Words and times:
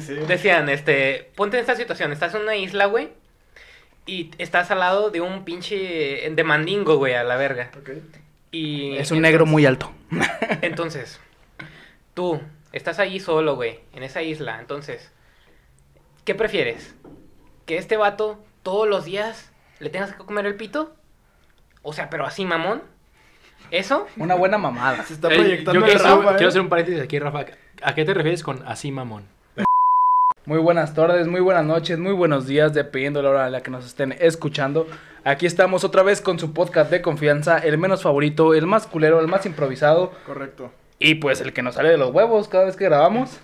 Sí. 0.00 0.14
Decían, 0.14 0.68
este, 0.70 1.30
ponte 1.36 1.56
en 1.56 1.60
esta 1.60 1.76
situación, 1.76 2.10
estás 2.10 2.34
en 2.34 2.42
una 2.42 2.56
isla, 2.56 2.86
güey, 2.86 3.10
y 4.06 4.32
estás 4.38 4.72
al 4.72 4.80
lado 4.80 5.10
de 5.10 5.20
un 5.20 5.44
pinche 5.44 6.28
de 6.28 6.44
mandingo, 6.44 6.96
güey, 6.96 7.14
a 7.14 7.22
la 7.22 7.36
verga. 7.36 7.70
Ok. 7.78 7.90
Y 8.50 8.96
Es 8.96 9.12
un 9.12 9.20
negro 9.20 9.46
muy 9.46 9.66
alto. 9.66 9.92
Entonces, 10.62 11.20
tú 12.12 12.40
estás 12.72 12.98
ahí 12.98 13.20
solo, 13.20 13.54
güey, 13.54 13.78
en 13.92 14.02
esa 14.02 14.20
isla. 14.22 14.58
Entonces, 14.58 15.12
¿qué 16.24 16.34
prefieres? 16.34 16.96
¿Que 17.64 17.78
este 17.78 17.96
vato 17.96 18.44
todos 18.64 18.88
los 18.88 19.04
días 19.04 19.52
le 19.78 19.90
tengas 19.90 20.12
que 20.12 20.18
comer 20.18 20.46
el 20.46 20.56
pito? 20.56 20.96
O 21.82 21.92
sea, 21.92 22.10
pero 22.10 22.26
así, 22.26 22.44
mamón. 22.44 22.82
¿Eso? 23.70 24.08
Una 24.16 24.34
buena 24.34 24.58
mamada. 24.58 25.04
Se 25.04 25.14
está 25.14 25.28
proyectando 25.28 25.80
yo 25.80 25.86
el 25.86 25.92
quiero, 25.92 26.16
Rafa, 26.16 26.32
¿eh? 26.32 26.34
quiero 26.36 26.48
hacer 26.48 26.60
un 26.62 26.68
paréntesis 26.68 27.00
aquí, 27.00 27.20
Rafa. 27.20 27.46
¿A 27.80 27.94
qué 27.94 28.04
te 28.04 28.12
refieres 28.12 28.42
con 28.42 28.66
así, 28.66 28.90
mamón? 28.90 29.33
Muy 30.46 30.58
buenas 30.58 30.92
tardes, 30.94 31.26
muy 31.26 31.40
buenas 31.40 31.64
noches, 31.64 31.98
muy 31.98 32.12
buenos 32.12 32.46
días, 32.46 32.74
dependiendo 32.74 33.20
de 33.20 33.24
la 33.24 33.30
hora 33.30 33.46
a 33.46 33.50
la 33.50 33.62
que 33.62 33.70
nos 33.70 33.86
estén 33.86 34.12
escuchando. 34.18 34.86
Aquí 35.24 35.46
estamos 35.46 35.84
otra 35.84 36.02
vez 36.02 36.20
con 36.20 36.38
su 36.38 36.52
podcast 36.52 36.90
de 36.90 37.00
confianza, 37.00 37.56
el 37.58 37.78
menos 37.78 38.02
favorito, 38.02 38.52
el 38.52 38.66
más 38.66 38.86
culero, 38.86 39.20
el 39.20 39.28
más 39.28 39.46
improvisado 39.46 40.12
Correcto. 40.26 40.70
y 40.98 41.14
pues 41.14 41.40
el 41.40 41.54
que 41.54 41.62
nos 41.62 41.76
sale 41.76 41.88
de 41.88 41.96
los 41.96 42.10
huevos 42.12 42.48
cada 42.48 42.64
vez 42.64 42.76
que 42.76 42.84
grabamos. 42.84 43.40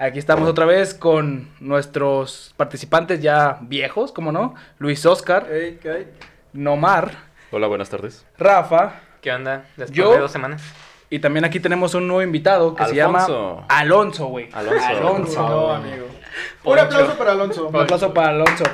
Aquí 0.00 0.18
estamos 0.18 0.48
otra 0.48 0.64
vez 0.66 0.92
con 0.94 1.50
nuestros 1.60 2.52
participantes 2.56 3.20
ya 3.22 3.58
viejos, 3.60 4.10
como 4.10 4.32
no, 4.32 4.54
Luis 4.78 5.06
Oscar, 5.06 5.46
Ey, 5.52 5.78
¿qué 5.80 5.90
hay? 5.90 6.06
Nomar, 6.52 7.12
Hola, 7.52 7.66
buenas 7.68 7.90
tardes. 7.90 8.24
Rafa 8.38 8.94
¿Qué 9.20 9.30
onda? 9.32 9.66
Después 9.76 9.90
Yo- 9.92 10.12
de 10.12 10.18
dos 10.18 10.32
semanas. 10.32 10.62
y 11.10 11.18
también 11.20 11.44
aquí 11.44 11.60
tenemos 11.60 11.94
un 11.94 12.08
nuevo 12.08 12.22
invitado 12.22 12.74
que 12.74 12.84
se 12.86 12.94
llama. 12.94 13.24
Alonso, 13.68 14.26
güey. 14.26 14.48
Alonso. 14.52 14.86
Alonso. 14.86 15.48
No, 15.48 15.70
amigo. 15.72 16.06
Un 16.64 16.78
aplauso 16.78 17.16
para 17.16 17.32
Alonso. 17.32 17.68
Un 17.68 17.76
aplauso 17.76 18.14
para 18.14 18.28
Alonso. 18.28 18.64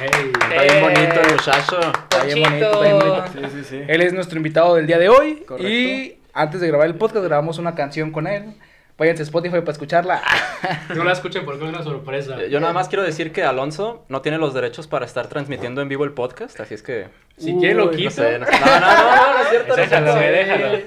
Hey. 0.00 0.32
Está 0.32 0.62
bien 0.62 0.82
bonito 0.82 1.20
el 1.20 1.32
muchacho. 1.32 1.80
Está 1.80 2.24
bien 2.24 2.42
bonito, 2.42 2.70
Ponchito. 2.70 2.72
está 2.72 2.80
bien 2.80 2.98
bonito. 2.98 3.24
Sí, 3.32 3.56
sí, 3.56 3.64
sí. 3.64 3.82
Él 3.88 4.00
es 4.00 4.12
nuestro 4.12 4.36
invitado 4.36 4.74
del 4.76 4.86
día 4.86 4.98
de 4.98 5.08
hoy. 5.08 5.44
Correcto. 5.46 5.68
Y 5.68 6.18
antes 6.34 6.60
de 6.60 6.68
grabar 6.68 6.86
el 6.86 6.94
podcast, 6.94 7.24
grabamos 7.24 7.58
una 7.58 7.74
canción 7.74 8.12
con 8.12 8.26
él. 8.26 8.54
Váyanse 8.96 9.22
a 9.22 9.24
Spotify 9.24 9.60
para 9.60 9.72
escucharla. 9.72 10.22
No 10.92 11.04
la 11.04 11.12
escuchen 11.12 11.44
porque 11.44 11.62
es 11.62 11.68
una 11.68 11.84
sorpresa. 11.84 12.36
Eh, 12.42 12.50
Yo 12.50 12.58
nada 12.58 12.72
más 12.72 12.88
quiero 12.88 13.04
decir 13.04 13.30
que 13.30 13.44
Alonso 13.44 14.04
no 14.08 14.22
tiene 14.22 14.38
los 14.38 14.54
derechos 14.54 14.88
para 14.88 15.06
estar 15.06 15.28
transmitiendo 15.28 15.80
en 15.82 15.88
vivo 15.88 16.02
el 16.02 16.10
podcast, 16.10 16.58
así 16.58 16.74
es 16.74 16.82
que... 16.82 17.06
Si 17.36 17.54
quieren 17.54 17.76
lo 17.76 17.90
Uy, 17.90 18.04
No 18.04 18.10
no, 18.10 18.28
no, 18.30 18.38
no, 18.38 18.80
no, 18.80 18.80
no, 18.80 19.34
no 19.34 19.38
es 19.42 19.48
cierto. 19.50 19.76
Déjalo, 19.76 20.14
güey, 20.14 20.30
déjalo. 20.32 20.78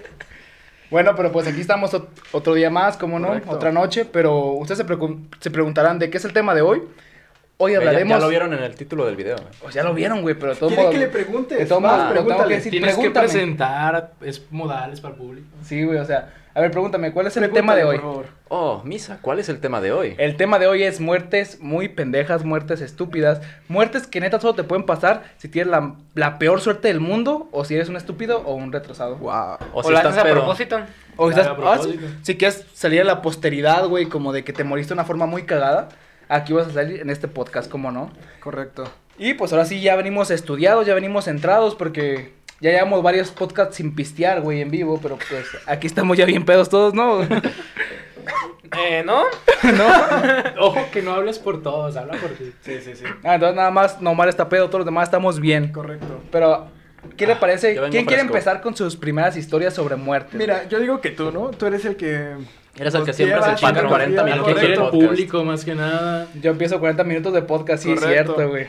Bueno, 0.92 1.16
pero 1.16 1.32
pues 1.32 1.48
aquí 1.48 1.62
estamos 1.62 1.94
ot- 1.94 2.08
otro 2.34 2.54
día 2.54 2.70
más, 2.70 2.98
como 2.98 3.18
no, 3.18 3.30
Correcto. 3.30 3.50
otra 3.52 3.72
noche. 3.72 4.06
Pero 4.06 4.52
ustedes 4.54 4.78
se, 4.80 4.86
pregun- 4.86 5.28
se 5.40 5.50
preguntarán 5.50 5.98
de 5.98 6.10
qué 6.10 6.18
es 6.18 6.26
el 6.26 6.34
tema 6.34 6.54
de 6.54 6.62
hoy. 6.62 6.84
Hoy 7.58 7.76
hablaremos. 7.76 8.10
ya 8.18 8.20
lo 8.20 8.28
vieron 8.28 8.54
en 8.54 8.64
el 8.64 8.76
título 8.76 9.06
del 9.06 9.16
video. 9.16 9.38
eh. 9.38 9.42
Pues 9.62 9.74
ya 9.76 9.84
lo 9.84 9.94
vieron, 9.94 10.22
güey, 10.22 10.36
pero 10.36 10.56
todo 10.56 10.70
¿Quiere 10.70 10.84
modo- 10.84 10.92
que 10.92 10.98
le 10.98 11.08
preguntes? 11.08 11.58
De 11.60 11.66
tengo 11.66 11.82
que 11.82 12.12
pregúntale. 12.14 12.56
decir, 12.56 12.72
Tienes 12.72 12.98
que 12.98 13.10
presentar, 13.12 14.12
es 14.22 14.42
modales 14.52 15.00
para 15.00 15.14
el 15.14 15.20
público. 15.20 15.48
Sí, 15.64 15.84
güey, 15.84 16.00
o 16.00 16.06
sea, 16.06 16.34
a 16.54 16.62
ver, 16.62 16.72
pregúntame, 16.72 17.12
¿cuál 17.14 17.28
es 17.28 17.38
el 17.38 17.50
tema 17.52 17.76
de 17.76 17.84
hoy? 17.84 17.98
por 17.98 18.02
favor. 18.06 18.26
Oh, 18.50 18.82
Misa, 18.84 19.20
¿cuál 19.22 19.40
es 19.40 19.48
el 19.50 19.60
tema 19.60 19.80
de 19.80 19.92
hoy? 19.92 20.16
El 20.18 20.36
tema 20.36 20.60
de 20.60 20.68
hoy 20.68 20.84
es 20.84 21.00
muertes 21.00 21.60
muy 21.62 21.88
pendejas, 21.88 22.44
muertes 22.44 22.82
estúpidas, 22.82 23.42
muertes 23.70 24.08
que 24.08 24.20
neta 24.20 24.40
solo 24.40 24.56
te 24.56 24.64
pueden 24.64 24.86
pasar 24.86 25.24
si 25.38 25.48
tienes 25.48 25.72
la, 25.72 25.96
la 26.16 26.38
peor 26.38 26.60
suerte 26.60 26.90
del 26.90 27.00
mundo 27.00 27.48
o 27.52 27.64
si 27.64 27.76
eres 27.76 27.88
un 27.88 27.96
estúpido 27.96 28.40
o 28.40 28.56
un 28.56 28.72
retrasado. 28.74 29.16
Wow. 29.18 29.32
O 29.74 29.80
¿O, 29.80 29.84
si 29.84 29.92
lo 29.92 29.98
estás 29.98 30.18
haces 30.18 30.30
a 30.32 30.34
propósito? 30.34 30.80
O 31.16 31.28
Ah, 31.28 31.30
estás, 31.30 31.48
a 31.48 31.52
ah, 31.52 31.56
propósito. 31.56 32.08
si, 32.20 32.26
si 32.26 32.38
quieres 32.38 32.66
salir 32.74 33.02
a 33.02 33.06
la 33.06 33.22
posteridad, 33.22 33.88
güey, 33.88 34.08
como 34.08 34.34
de 34.34 34.44
que 34.44 34.54
te 34.54 34.64
moriste 34.64 34.90
de 34.90 34.96
una 34.96 35.06
forma 35.06 35.26
muy 35.26 35.44
cagada, 35.44 35.90
aquí 36.28 36.52
vas 36.54 36.68
a 36.68 36.72
salir 36.72 37.00
en 37.02 37.10
este 37.10 37.28
podcast, 37.28 37.72
como 37.72 37.92
no. 37.92 38.12
Correcto. 38.42 38.84
Y 39.18 39.36
pues 39.36 39.52
ahora 39.54 39.66
sí 39.66 39.82
ya 39.82 39.96
venimos 39.96 40.32
estudiados, 40.32 40.88
ya 40.88 40.96
venimos 40.96 41.26
centrados 41.26 41.76
porque 41.76 42.34
ya 42.62 42.72
llevamos 42.72 43.04
varios 43.04 43.32
podcasts 43.32 43.76
sin 43.76 43.94
pistear, 43.94 44.42
güey, 44.42 44.62
en 44.62 44.72
vivo, 44.72 45.00
pero 45.02 45.18
pues 45.18 45.46
aquí 45.66 45.88
estamos 45.88 46.18
ya 46.18 46.26
bien 46.26 46.46
pedos 46.46 46.70
todos, 46.70 46.94
¿no? 46.94 47.22
Eh, 48.78 49.04
¿no? 49.06 49.24
Ojo 50.60 50.80
que 50.92 51.02
no 51.02 51.14
hables 51.14 51.40
por 51.40 51.62
todos, 51.62 51.98
habla 51.98 52.14
por 52.14 52.30
ti. 52.32 52.54
Sí, 52.62 52.80
sí, 52.82 52.96
sí. 52.96 53.04
Ah, 53.24 53.36
entonces 53.36 53.56
nada 53.56 53.72
más 53.72 54.02
Nomar 54.02 54.30
está 54.30 54.48
pedo, 54.48 54.68
todos 54.68 54.80
los 54.80 54.86
demás 54.86 55.08
estamos 55.08 55.40
bien. 55.40 55.72
Correcto. 55.72 56.22
Pero, 56.32 56.68
¿qué 57.18 57.28
le 57.28 57.36
parece? 57.36 57.76
yo 57.76 57.82
vengo 57.82 57.92
¿Quién 57.92 58.06
quiere 58.06 58.22
empezar 58.22 58.62
con 58.62 58.76
sus 58.76 58.96
primeras 58.96 59.36
historias 59.36 59.74
sobre 59.74 59.96
muerte? 59.96 60.38
Mira, 60.38 60.68
yo 60.70 60.80
digo 60.80 61.02
que 61.02 61.10
tú, 61.10 61.32
¿no? 61.32 61.50
Tú 61.50 61.66
eres 61.66 61.84
el 61.86 61.96
que... 61.96 62.36
Eres 62.78 62.94
el 62.94 63.04
que 63.04 63.12
siempre 63.12 63.38
se 63.40 63.56
chinga 63.56 63.56
chingando 63.56 63.90
40 63.90 64.10
vida, 64.10 64.22
Al 64.22 64.26
minutos 64.30 64.48
que 64.48 64.54
del 64.54 64.60
quiere 64.60 64.74
el 64.74 64.80
correcto. 64.80 64.98
podcast. 64.98 65.12
público 65.12 65.44
más 65.44 65.66
que 65.66 65.76
nada. 65.76 66.28
Yo 66.42 66.52
empiezo 66.52 66.80
40 66.80 67.04
minutos 67.04 67.34
de 67.34 67.42
podcast, 67.42 67.84
sí, 67.84 67.92
es 67.92 68.00
cierto, 68.00 68.48
güey. 68.48 68.68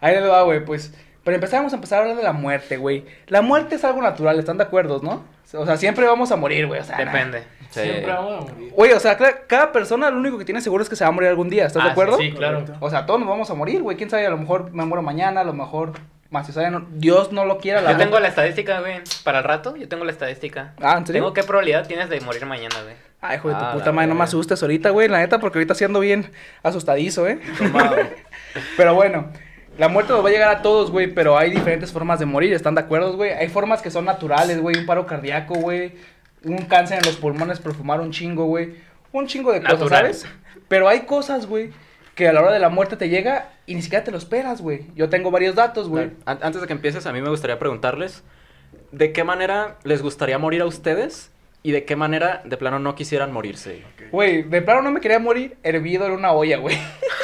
Ahí 0.00 0.14
les 0.14 0.24
va, 0.24 0.42
güey, 0.44 0.64
pues. 0.64 0.94
Pero 1.24 1.34
empezamos 1.36 1.72
a 1.72 1.76
empezar 1.76 1.98
a 1.98 2.02
hablar 2.02 2.16
de 2.16 2.22
la 2.24 2.32
muerte, 2.32 2.76
güey. 2.76 3.04
La 3.28 3.42
muerte 3.42 3.76
es 3.76 3.84
algo 3.84 4.02
natural, 4.02 4.38
¿están 4.38 4.56
de 4.58 4.64
acuerdo, 4.64 5.00
no? 5.02 5.24
O 5.54 5.66
sea, 5.66 5.76
siempre 5.76 6.06
vamos 6.06 6.32
a 6.32 6.36
morir, 6.36 6.66
güey. 6.66 6.80
O 6.80 6.84
sea, 6.84 6.96
Depende. 6.96 7.42
Sí. 7.70 7.80
Siempre 7.82 8.06
vamos 8.12 8.38
a 8.48 8.52
morir. 8.52 8.70
Güey, 8.72 8.92
o 8.92 9.00
sea, 9.00 9.16
cada 9.46 9.70
persona 9.70 10.10
lo 10.10 10.18
único 10.18 10.38
que 10.38 10.44
tiene 10.44 10.60
seguro 10.60 10.82
es 10.82 10.88
que 10.88 10.96
se 10.96 11.04
va 11.04 11.08
a 11.08 11.12
morir 11.12 11.28
algún 11.28 11.48
día, 11.50 11.66
¿estás 11.66 11.82
de 11.84 11.88
Ah, 11.90 11.92
acuerdo? 11.92 12.16
Sí, 12.18 12.30
sí, 12.30 12.32
claro. 12.36 12.60
Correcto. 12.60 12.76
O 12.84 12.90
sea, 12.90 13.06
todos 13.06 13.20
nos 13.20 13.28
vamos 13.28 13.50
a 13.50 13.54
morir, 13.54 13.82
güey. 13.82 13.96
Quién 13.96 14.08
sabe, 14.10 14.26
a 14.26 14.30
lo 14.30 14.38
mejor 14.38 14.72
me 14.72 14.84
muero 14.84 15.02
mañana, 15.02 15.42
a 15.42 15.44
lo 15.44 15.52
mejor 15.52 15.92
más 16.30 16.46
si 16.46 16.52
sabe, 16.52 16.70
no- 16.70 16.86
Dios 16.92 17.30
no 17.32 17.44
lo 17.44 17.58
quiera. 17.58 17.82
La 17.82 17.92
Yo 17.92 17.98
tengo 17.98 18.18
la 18.18 18.28
estadística, 18.28 18.80
güey. 18.80 19.00
Para 19.24 19.38
el 19.38 19.44
rato, 19.44 19.76
yo 19.76 19.86
tengo 19.88 20.04
la 20.04 20.12
estadística. 20.12 20.72
Ah, 20.80 20.96
¿en 20.96 21.06
serio? 21.06 21.20
Tengo 21.22 21.34
qué 21.34 21.42
probabilidad 21.44 21.86
tienes 21.86 22.08
de 22.08 22.20
morir 22.22 22.46
mañana, 22.46 22.74
güey. 22.82 22.94
Ay, 23.20 23.36
hijo 23.36 23.48
de 23.50 23.54
tu 23.54 23.60
Ah, 23.60 23.72
puta 23.74 23.92
madre, 23.92 24.08
no 24.08 24.14
me 24.16 24.24
asustes 24.24 24.60
ahorita, 24.62 24.90
güey, 24.90 25.06
la 25.08 25.18
neta, 25.18 25.38
porque 25.38 25.58
ahorita 25.58 25.74
siendo 25.74 26.00
bien 26.00 26.32
asustadizo, 26.62 27.28
¿eh? 27.28 27.38
Tomado. 27.58 27.94
Pero 28.76 28.94
bueno, 28.94 29.26
la 29.78 29.88
muerte 29.88 30.12
nos 30.12 30.24
va 30.24 30.28
a 30.28 30.32
llegar 30.32 30.54
a 30.56 30.62
todos, 30.62 30.90
güey, 30.90 31.12
pero 31.14 31.36
hay 31.38 31.50
diferentes 31.50 31.92
formas 31.92 32.18
de 32.18 32.26
morir, 32.26 32.52
¿están 32.52 32.74
de 32.74 32.82
acuerdo, 32.82 33.16
güey? 33.16 33.30
Hay 33.32 33.48
formas 33.48 33.82
que 33.82 33.90
son 33.90 34.04
naturales, 34.04 34.60
güey, 34.60 34.76
un 34.78 34.86
paro 34.86 35.06
cardíaco, 35.06 35.54
güey, 35.54 35.92
un 36.44 36.58
cáncer 36.66 36.98
en 36.98 37.04
los 37.06 37.16
pulmones 37.16 37.58
por 37.58 37.74
fumar 37.74 38.00
un 38.00 38.10
chingo, 38.12 38.44
güey, 38.44 38.74
un 39.12 39.26
chingo 39.26 39.52
de 39.52 39.60
cosas. 39.62 39.78
¿sabes? 39.98 40.26
Pero 40.68 40.88
hay 40.88 41.00
cosas, 41.00 41.46
güey, 41.46 41.70
que 42.14 42.28
a 42.28 42.32
la 42.32 42.40
hora 42.42 42.52
de 42.52 42.58
la 42.58 42.68
muerte 42.68 42.96
te 42.96 43.08
llega 43.08 43.50
y 43.66 43.74
ni 43.74 43.82
siquiera 43.82 44.04
te 44.04 44.10
lo 44.10 44.18
esperas, 44.18 44.60
güey. 44.60 44.86
Yo 44.94 45.08
tengo 45.08 45.30
varios 45.30 45.54
datos, 45.54 45.88
güey. 45.88 46.10
An- 46.26 46.38
Antes 46.42 46.60
de 46.60 46.66
que 46.66 46.72
empieces, 46.74 47.06
a 47.06 47.12
mí 47.12 47.22
me 47.22 47.30
gustaría 47.30 47.58
preguntarles, 47.58 48.22
¿de 48.90 49.12
qué 49.12 49.24
manera 49.24 49.78
les 49.84 50.02
gustaría 50.02 50.38
morir 50.38 50.60
a 50.62 50.66
ustedes? 50.66 51.31
¿Y 51.64 51.70
de 51.70 51.84
qué 51.84 51.94
manera 51.94 52.42
de 52.44 52.56
plano 52.56 52.78
no 52.80 52.94
quisieran 52.96 53.32
morirse? 53.32 53.82
Güey, 54.10 54.42
de 54.42 54.62
plano 54.62 54.82
no 54.82 54.90
me 54.90 55.00
quería 55.00 55.20
morir 55.20 55.56
hervido 55.62 56.06
en 56.06 56.12
una 56.12 56.32
olla, 56.32 56.56
güey. 56.58 56.76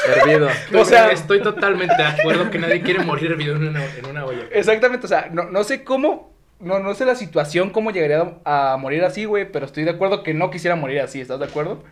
Hervido. 0.08 0.48
O 0.78 0.84
sea- 0.84 1.10
estoy 1.10 1.42
totalmente 1.42 1.96
de 1.96 2.04
acuerdo 2.04 2.48
que 2.50 2.58
nadie 2.58 2.80
quiere 2.82 3.00
morir 3.02 3.32
hervido 3.32 3.56
en 3.56 3.68
una, 3.68 3.84
en 3.84 4.06
una 4.06 4.24
olla. 4.24 4.44
Exactamente, 4.52 5.06
o 5.06 5.08
sea, 5.08 5.28
no, 5.32 5.44
no 5.44 5.64
sé 5.64 5.82
cómo, 5.82 6.32
no, 6.60 6.78
no 6.78 6.94
sé 6.94 7.04
la 7.04 7.16
situación, 7.16 7.70
cómo 7.70 7.90
llegaría 7.90 8.34
a 8.44 8.76
morir 8.78 9.04
así, 9.04 9.24
güey, 9.24 9.50
pero 9.50 9.66
estoy 9.66 9.82
de 9.84 9.90
acuerdo 9.90 10.22
que 10.22 10.34
no 10.34 10.50
quisiera 10.50 10.76
morir 10.76 11.00
así, 11.00 11.20
¿estás 11.20 11.40
de 11.40 11.46
acuerdo? 11.46 11.82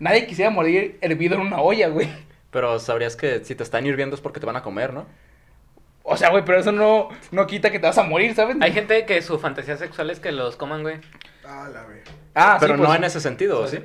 Nadie 0.00 0.26
quisiera 0.26 0.50
morir 0.50 0.98
hervido 1.00 1.36
en 1.36 1.42
una 1.42 1.60
olla, 1.60 1.88
güey. 1.88 2.08
Pero 2.50 2.78
sabrías 2.80 3.14
que 3.16 3.44
si 3.44 3.54
te 3.54 3.62
están 3.62 3.86
hirviendo 3.86 4.16
es 4.16 4.20
porque 4.20 4.40
te 4.40 4.46
van 4.46 4.56
a 4.56 4.62
comer, 4.62 4.92
¿no? 4.92 5.06
O 6.02 6.16
sea, 6.16 6.30
güey, 6.30 6.44
pero 6.44 6.58
eso 6.58 6.72
no, 6.72 7.08
no 7.30 7.46
quita 7.46 7.70
que 7.70 7.78
te 7.78 7.86
vas 7.86 7.98
a 7.98 8.02
morir, 8.04 8.34
¿sabes? 8.34 8.56
Hay 8.60 8.72
gente 8.72 9.04
que 9.06 9.22
su 9.22 9.38
fantasía 9.38 9.76
sexual 9.76 10.10
es 10.10 10.20
que 10.20 10.30
los 10.32 10.56
coman, 10.56 10.82
güey. 10.82 10.96
Ah, 11.46 11.68
la 11.72 11.82
ve. 11.84 12.02
Ah, 12.34 12.56
Pero 12.60 12.74
sí, 12.74 12.78
pues, 12.78 12.88
no 12.90 12.94
en 12.94 13.04
ese 13.04 13.20
sentido, 13.20 13.66
¿sí? 13.66 13.78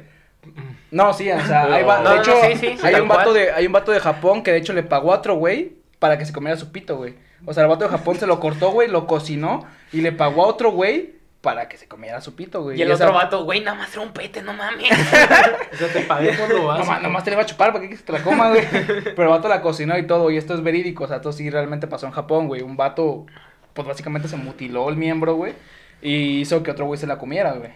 No, 0.89 1.13
sí, 1.13 1.31
o 1.31 1.39
sea, 1.45 1.63
hay 1.73 1.83
va- 1.83 1.99
No, 2.01 2.09
de 2.09 2.15
no, 2.17 2.21
hecho, 2.21 2.33
sí, 2.41 2.55
sí, 2.57 2.77
sí, 2.77 2.85
hay, 2.87 2.95
un 2.95 3.07
vato 3.07 3.31
de, 3.33 3.51
hay 3.51 3.65
un 3.67 3.71
vato 3.73 3.91
de 3.91 3.99
Japón 3.99 4.43
que 4.43 4.51
de 4.51 4.57
hecho 4.57 4.73
le 4.73 4.83
pagó 4.83 5.13
a 5.13 5.17
otro 5.17 5.35
güey 5.35 5.73
para 5.99 6.17
que 6.17 6.25
se 6.25 6.33
comiera 6.33 6.57
su 6.57 6.71
pito, 6.71 6.97
güey. 6.97 7.15
O 7.45 7.53
sea, 7.53 7.63
el 7.63 7.69
vato 7.69 7.85
de 7.85 7.91
Japón 7.91 8.15
se 8.17 8.27
lo 8.27 8.39
cortó, 8.39 8.71
güey, 8.71 8.87
lo 8.87 9.07
cocinó 9.07 9.65
y 9.91 10.01
le 10.01 10.11
pagó 10.11 10.43
a 10.43 10.47
otro 10.47 10.71
güey 10.71 11.15
para 11.41 11.67
que 11.69 11.77
se 11.77 11.87
comiera 11.87 12.21
su 12.21 12.35
pito, 12.35 12.61
güey. 12.63 12.77
Y 12.77 12.81
el 12.81 12.91
esa- 12.91 13.05
otro 13.05 13.15
vato, 13.15 13.43
güey, 13.45 13.61
nada 13.61 13.77
más 13.77 13.91
era 13.93 14.01
un 14.01 14.11
pete, 14.13 14.41
no 14.41 14.53
mames. 14.53 14.91
O 15.73 15.75
sea, 15.77 15.87
te 15.93 16.01
pagué 16.01 16.33
por 16.33 16.49
lo 16.49 16.65
básico. 16.67 16.85
Nomás, 16.87 17.01
nomás 17.03 17.23
te 17.23 17.29
le 17.29 17.35
va 17.37 17.43
a 17.43 17.45
chupar, 17.45 17.71
¿para 17.71 17.81
qué 17.81 17.87
quieres 17.87 18.01
que 18.03 18.11
te 18.11 18.17
la 18.19 18.23
coma, 18.23 18.49
güey? 18.49 18.63
Pero 18.71 19.23
el 19.23 19.29
vato 19.29 19.47
la 19.47 19.61
cocinó 19.61 19.97
y 19.97 20.05
todo, 20.05 20.29
y 20.29 20.37
esto 20.37 20.53
es 20.53 20.61
verídico, 20.61 21.05
o 21.05 21.07
sea, 21.07 21.17
esto 21.17 21.31
sí 21.31 21.49
realmente 21.49 21.87
pasó 21.87 22.05
en 22.07 22.11
Japón, 22.11 22.47
güey. 22.47 22.61
Un 22.61 22.75
vato, 22.77 23.25
pues 23.73 23.87
básicamente 23.87 24.27
se 24.27 24.35
mutiló 24.37 24.89
el 24.89 24.97
miembro, 24.97 25.35
güey, 25.35 25.53
y 26.01 26.39
hizo 26.41 26.63
que 26.63 26.71
otro 26.71 26.85
güey 26.85 26.99
se 26.99 27.07
la 27.07 27.17
comiera, 27.17 27.53
güey. 27.53 27.71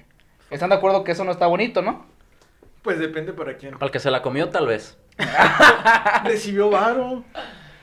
¿Están 0.50 0.70
de 0.70 0.76
acuerdo 0.76 1.04
que 1.04 1.12
eso 1.12 1.24
no 1.24 1.32
está 1.32 1.48
bonito, 1.48 1.82
no? 1.82 2.06
Pues 2.82 3.00
depende 3.00 3.34
para 3.34 3.58
quién. 3.58 3.76
Al 3.80 3.92
que 3.92 4.00
se 4.00 4.12
la 4.12 4.22
comió, 4.22 4.50
tal 4.50 4.68
vez. 4.68 4.98
Recibió 6.24 6.70
varo. 6.70 7.24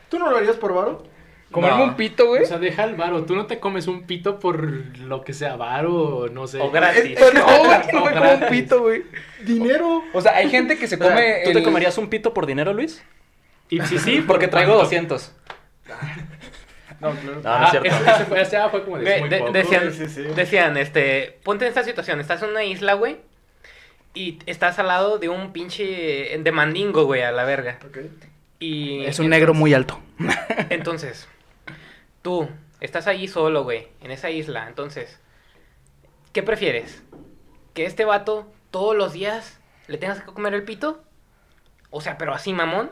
¿Tú 0.08 0.18
no 0.18 0.30
lo 0.30 0.36
harías 0.36 0.56
por 0.56 0.74
varo? 0.74 1.02
Comerme 1.50 1.78
No. 1.78 1.84
un 1.84 1.94
pito, 1.96 2.26
güey. 2.28 2.42
O 2.44 2.46
sea, 2.46 2.58
deja 2.58 2.84
el 2.84 2.94
varo. 2.94 3.24
Tú 3.24 3.34
no 3.36 3.46
te 3.46 3.58
comes 3.60 3.86
un 3.86 4.04
pito 4.06 4.38
por 4.38 4.62
lo 5.00 5.22
que 5.22 5.32
sea 5.34 5.56
varo, 5.56 6.28
no 6.32 6.46
sé. 6.46 6.60
O 6.60 6.70
gratis. 6.70 7.04
Eh, 7.04 7.16
no, 7.34 7.44
güey, 7.44 7.78
no 7.92 7.98
No, 8.00 8.04
me 8.06 8.12
como 8.12 8.32
un 8.32 8.48
pito, 8.48 8.80
güey. 8.80 9.02
Dinero. 9.44 10.02
O 10.14 10.20
sea, 10.20 10.36
hay 10.36 10.48
gente 10.48 10.78
que 10.78 10.86
se 10.86 10.98
come. 10.98 11.42
¿Tú 11.44 11.52
te 11.52 11.58
el- 11.58 11.64
comerías 11.64 11.98
un 11.98 12.08
pito 12.08 12.32
por 12.32 12.46
dinero, 12.46 12.72
Luis? 12.72 13.04
Y 13.68 13.80
sí, 13.82 13.98
sí, 13.98 14.20
Porque 14.26 14.46
¿por 14.48 14.52
traigo 14.52 14.72
cuánto? 14.74 14.84
200. 14.84 15.32
No, 17.02 17.10
claro. 17.10 17.36
No, 17.36 17.42
no 17.42 17.48
Ah, 17.50 17.64
es 17.64 17.70
cierto. 17.70 17.88
ese, 17.88 18.10
ese 18.10 18.24
fue, 18.24 18.40
ese 18.42 18.52
ya 18.52 18.68
fue 18.70 18.84
como 18.84 18.98
de 18.98 19.04
Ve- 19.04 19.20
muy 19.20 19.28
de- 19.28 19.38
poco. 19.38 19.52
decían, 19.52 19.92
sí, 19.92 20.08
sí. 20.08 20.22
decían, 20.22 20.76
este, 20.76 21.38
ponte 21.44 21.64
en 21.66 21.68
esta 21.68 21.84
situación, 21.84 22.20
estás 22.20 22.42
en 22.42 22.50
una 22.50 22.64
isla, 22.64 22.94
güey, 22.94 23.18
Y 24.14 24.38
estás 24.46 24.78
al 24.78 24.88
lado 24.88 25.18
de 25.18 25.28
un 25.30 25.52
pinche 25.52 26.38
de 26.38 26.52
mandingo, 26.52 27.04
güey, 27.04 27.22
a 27.22 27.32
la 27.32 27.44
verga. 27.44 27.78
Ok. 27.86 27.98
Y 28.60 29.04
Es 29.04 29.18
un 29.18 29.28
negro 29.30 29.54
muy 29.54 29.74
alto. 29.74 29.98
Entonces, 30.70 31.28
tú 32.22 32.48
estás 32.80 33.06
ahí 33.06 33.26
solo, 33.26 33.64
güey, 33.64 33.88
en 34.02 34.10
esa 34.10 34.30
isla. 34.30 34.68
Entonces, 34.68 35.18
¿qué 36.32 36.42
prefieres? 36.42 37.02
¿Que 37.74 37.86
este 37.86 38.04
vato 38.04 38.52
todos 38.70 38.94
los 38.94 39.12
días 39.14 39.58
le 39.88 39.96
tengas 39.98 40.20
que 40.20 40.26
comer 40.26 40.54
el 40.54 40.62
pito? 40.64 41.02
O 41.90 42.00
sea, 42.00 42.18
pero 42.18 42.34
así, 42.34 42.52
mamón. 42.52 42.90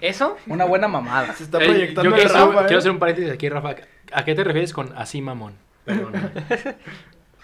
¿Eso? 0.00 0.36
Una 0.46 0.64
buena 0.64 0.88
mamada. 0.88 1.32
Se 1.34 1.44
está 1.44 1.58
proyectando 1.58 2.02
yo 2.10 2.16
el 2.16 2.22
quiero, 2.22 2.46
Rafa, 2.46 2.60
¿eh? 2.60 2.64
quiero 2.66 2.78
hacer 2.78 2.90
un 2.90 2.98
paréntesis 2.98 3.32
aquí, 3.32 3.48
Rafa. 3.48 3.74
¿A 4.12 4.24
qué 4.24 4.34
te 4.34 4.44
refieres 4.44 4.72
con 4.72 4.92
así, 4.96 5.20
mamón? 5.22 5.54
Perdón. 5.84 6.12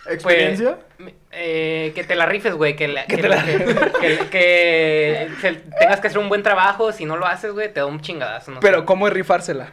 ¿Experiencia? 0.08 0.79
Pues, 0.99 1.14
eh, 1.31 1.93
que 1.94 2.05
te 2.05 2.14
la 2.14 2.26
rifes, 2.26 2.55
güey. 2.55 2.75
Que, 2.75 2.88
la- 2.88 3.05
Que 3.06 3.17
que, 3.17 3.23
te 3.23 3.29
la- 3.29 3.44
que- 3.44 3.64
que- 4.00 4.29
que 4.31 5.29
se- 5.41 5.52
tengas 5.79 6.00
que 6.00 6.06
hacer 6.08 6.19
un 6.19 6.29
buen 6.29 6.43
trabajo. 6.43 6.91
Si 6.93 7.05
no 7.05 7.17
lo 7.17 7.26
haces, 7.26 7.52
güey, 7.52 7.73
te 7.73 7.81
da 7.81 7.87
un 7.87 8.00
chingadazo. 8.00 8.50
No 8.52 8.61
Pero, 8.61 8.81
sé. 8.81 8.85
¿cómo 8.87 9.06
es 9.08 9.12
rifársela? 9.12 9.69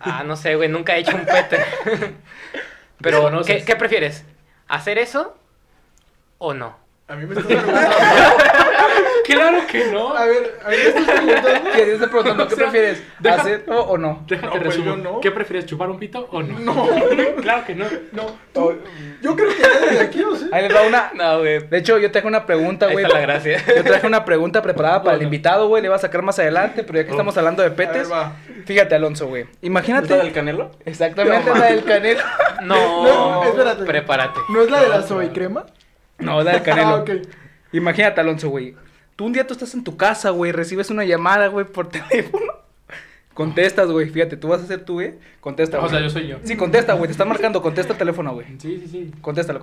Ah, 0.00 0.22
no 0.24 0.36
sé, 0.36 0.54
güey. 0.54 0.68
Nunca 0.68 0.96
he 0.96 1.00
hecho 1.00 1.16
un 1.16 1.24
pete. 1.24 1.58
Pero, 3.00 3.18
Desconoces. 3.18 3.56
¿qué, 3.58 3.64
¿qué 3.64 3.76
prefieres? 3.76 4.24
¿Hacer 4.68 4.98
eso 4.98 5.36
o 6.38 6.54
no? 6.54 6.76
A 7.08 7.16
mí 7.16 7.26
me 7.26 7.34
estás 7.34 7.46
preguntando. 7.46 7.96
claro 9.24 9.58
que 9.66 9.84
no. 9.90 10.14
A 10.16 10.24
ver, 10.26 10.58
a 10.64 10.68
me 10.68 10.76
estás 10.76 11.04
preguntando. 11.04 11.70
¿Qué 11.74 11.82
te 11.84 12.06
preguntando? 12.08 12.48
¿Qué 12.48 12.54
O 12.54 12.56
sea, 12.56 12.66
prefieres? 12.70 13.02
deja- 13.18 13.34
¿Hacerlo 13.36 13.80
o 13.82 13.98
no? 13.98 14.24
Déjate 14.28 14.46
No, 14.46 14.62
pues, 14.62 14.76
resumo. 14.76 14.96
no. 14.96 15.20
¿Qué 15.20 15.30
prefieres, 15.30 15.66
chupar 15.66 15.90
un 15.90 15.98
pito 15.98 16.28
o 16.30 16.42
no? 16.42 16.58
No, 16.60 16.88
claro 17.42 17.64
que 17.66 17.74
no. 17.74 17.86
no. 18.12 18.26
Tú, 18.52 18.78
yo 19.22 19.34
creo 19.36 19.48
que 19.54 19.62
nadie 19.62 19.90
de 19.98 20.00
aquí, 20.00 20.22
¿o 20.22 20.36
sí? 20.36 20.48
Ahí 20.52 20.62
les 20.68 20.74
va 20.76 20.82
una. 20.82 21.10
No, 21.14 21.38
güey. 21.40 21.66
De 21.66 21.78
hecho, 21.78 21.98
yo 21.98 22.10
traje 22.10 22.26
una 22.26 22.46
pregunta, 22.46 22.86
Ahí 22.86 22.92
güey. 22.92 23.04
está 23.04 23.18
la 23.18 23.22
gracia. 23.26 23.64
Yo 23.76 23.82
traje 23.84 24.06
una 24.06 24.24
pregunta 24.24 24.62
preparada 24.62 24.98
para 25.02 25.12
el 25.12 25.18
Bueno. 25.18 25.24
invitado, 25.28 25.68
güey. 25.68 25.82
Le 25.82 25.86
iba 25.88 25.96
a 25.96 25.98
sacar 25.98 26.22
más 26.22 26.38
adelante, 26.38 26.82
pero 26.84 26.98
ya 26.98 27.04
que 27.04 27.10
Oh. 27.10 27.14
estamos 27.14 27.36
hablando 27.36 27.62
de 27.62 27.68
A 27.68 27.76
petes. 27.76 28.08
ver, 28.08 28.12
va. 28.12 28.32
Fíjate, 28.66 28.94
Alonso, 28.94 29.26
güey. 29.26 29.42
¿Es 29.42 29.48
la 29.62 29.66
Imagínate. 29.66 30.14
del 30.16 30.32
canelo? 30.32 30.70
Exactamente 30.84 31.50
No, 31.50 31.56
la 31.58 31.66
del 31.66 31.84
canelo. 31.84 32.20
No, 32.62 33.04
No, 33.04 33.44
espérate. 33.44 33.84
prepárate. 33.84 34.40
¿No 34.48 34.62
es 34.62 34.70
la 34.70 34.80
de 34.82 34.88
la 34.88 35.02
soy 35.02 35.28
crema? 35.28 35.66
No, 36.18 36.42
la 36.42 36.52
del 36.52 36.62
canelo. 36.62 36.88
Ah, 36.88 36.94
ok. 36.96 37.10
Imagínate, 37.72 38.20
Alonso, 38.20 38.48
güey. 38.48 38.74
Tú 39.16 39.26
un 39.26 39.32
día 39.32 39.46
tú 39.46 39.52
estás 39.54 39.74
en 39.74 39.84
tu 39.84 39.96
casa, 39.96 40.30
güey, 40.30 40.52
recibes 40.52 40.90
una 40.90 41.04
llamada, 41.04 41.48
güey, 41.48 41.64
por 41.66 41.88
teléfono. 41.90 42.52
Contestas, 43.32 43.90
güey. 43.90 44.08
Fíjate, 44.10 44.36
tú 44.36 44.46
vas 44.48 44.62
a 44.62 44.66
ser 44.66 44.84
tú, 44.84 44.94
güey. 44.94 45.14
Contesta, 45.40 45.78
O 45.78 45.80
güey. 45.80 45.90
sea, 45.90 46.00
yo 46.00 46.08
soy 46.08 46.28
yo. 46.28 46.36
Sí, 46.44 46.56
contesta, 46.56 46.92
güey. 46.94 47.06
Te 47.08 47.12
están 47.12 47.28
marcando. 47.28 47.60
Contesta 47.62 47.92
el 47.92 47.98
teléfono, 47.98 48.32
güey. 48.32 48.46
Sí, 48.58 48.78
sí, 48.80 48.86
sí. 48.86 49.10
Contéstalo. 49.20 49.60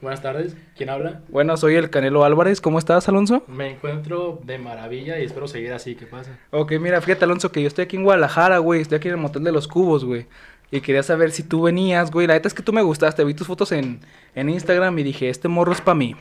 Buenas 0.00 0.20
tardes. 0.20 0.56
¿Quién 0.76 0.90
habla? 0.90 1.20
Bueno, 1.28 1.56
soy 1.56 1.76
el 1.76 1.90
Canelo 1.90 2.24
Álvarez. 2.24 2.60
¿Cómo 2.60 2.76
estás, 2.80 3.08
Alonso? 3.08 3.44
Me 3.46 3.70
encuentro 3.70 4.40
de 4.42 4.58
maravilla 4.58 5.16
y 5.20 5.24
espero 5.26 5.46
seguir 5.46 5.72
así. 5.72 5.94
¿Qué 5.94 6.06
pasa? 6.06 6.36
Ok, 6.50 6.72
mira, 6.80 7.00
fíjate, 7.00 7.24
Alonso, 7.24 7.52
que 7.52 7.62
yo 7.62 7.68
estoy 7.68 7.84
aquí 7.84 7.94
en 7.96 8.02
Guadalajara, 8.02 8.58
güey. 8.58 8.80
Estoy 8.80 8.96
aquí 8.96 9.06
en 9.06 9.14
el 9.14 9.20
motel 9.20 9.44
de 9.44 9.52
los 9.52 9.68
cubos, 9.68 10.04
güey. 10.04 10.26
Y 10.72 10.80
quería 10.80 11.04
saber 11.04 11.30
si 11.30 11.44
tú 11.44 11.62
venías, 11.62 12.10
güey. 12.10 12.26
La 12.26 12.34
neta 12.34 12.48
es 12.48 12.54
que 12.54 12.64
tú 12.64 12.72
me 12.72 12.82
gustaste. 12.82 13.22
Vi 13.22 13.32
tus 13.32 13.46
fotos 13.46 13.70
en, 13.70 14.00
en 14.34 14.48
Instagram 14.48 14.98
y 14.98 15.04
dije, 15.04 15.28
este 15.30 15.46
morro 15.46 15.70
es 15.70 15.80
para 15.80 15.94
mí. 15.94 16.16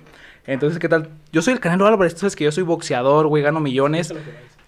Entonces, 0.47 0.79
¿qué 0.79 0.89
tal? 0.89 1.09
Yo 1.31 1.41
soy 1.41 1.53
el 1.53 1.59
Canelo 1.59 1.85
Álvarez. 1.85 2.13
Tú 2.13 2.21
sabes 2.21 2.35
que 2.35 2.45
yo 2.45 2.51
soy 2.51 2.63
boxeador, 2.63 3.27
güey. 3.27 3.43
Gano 3.43 3.59
millones. 3.59 4.13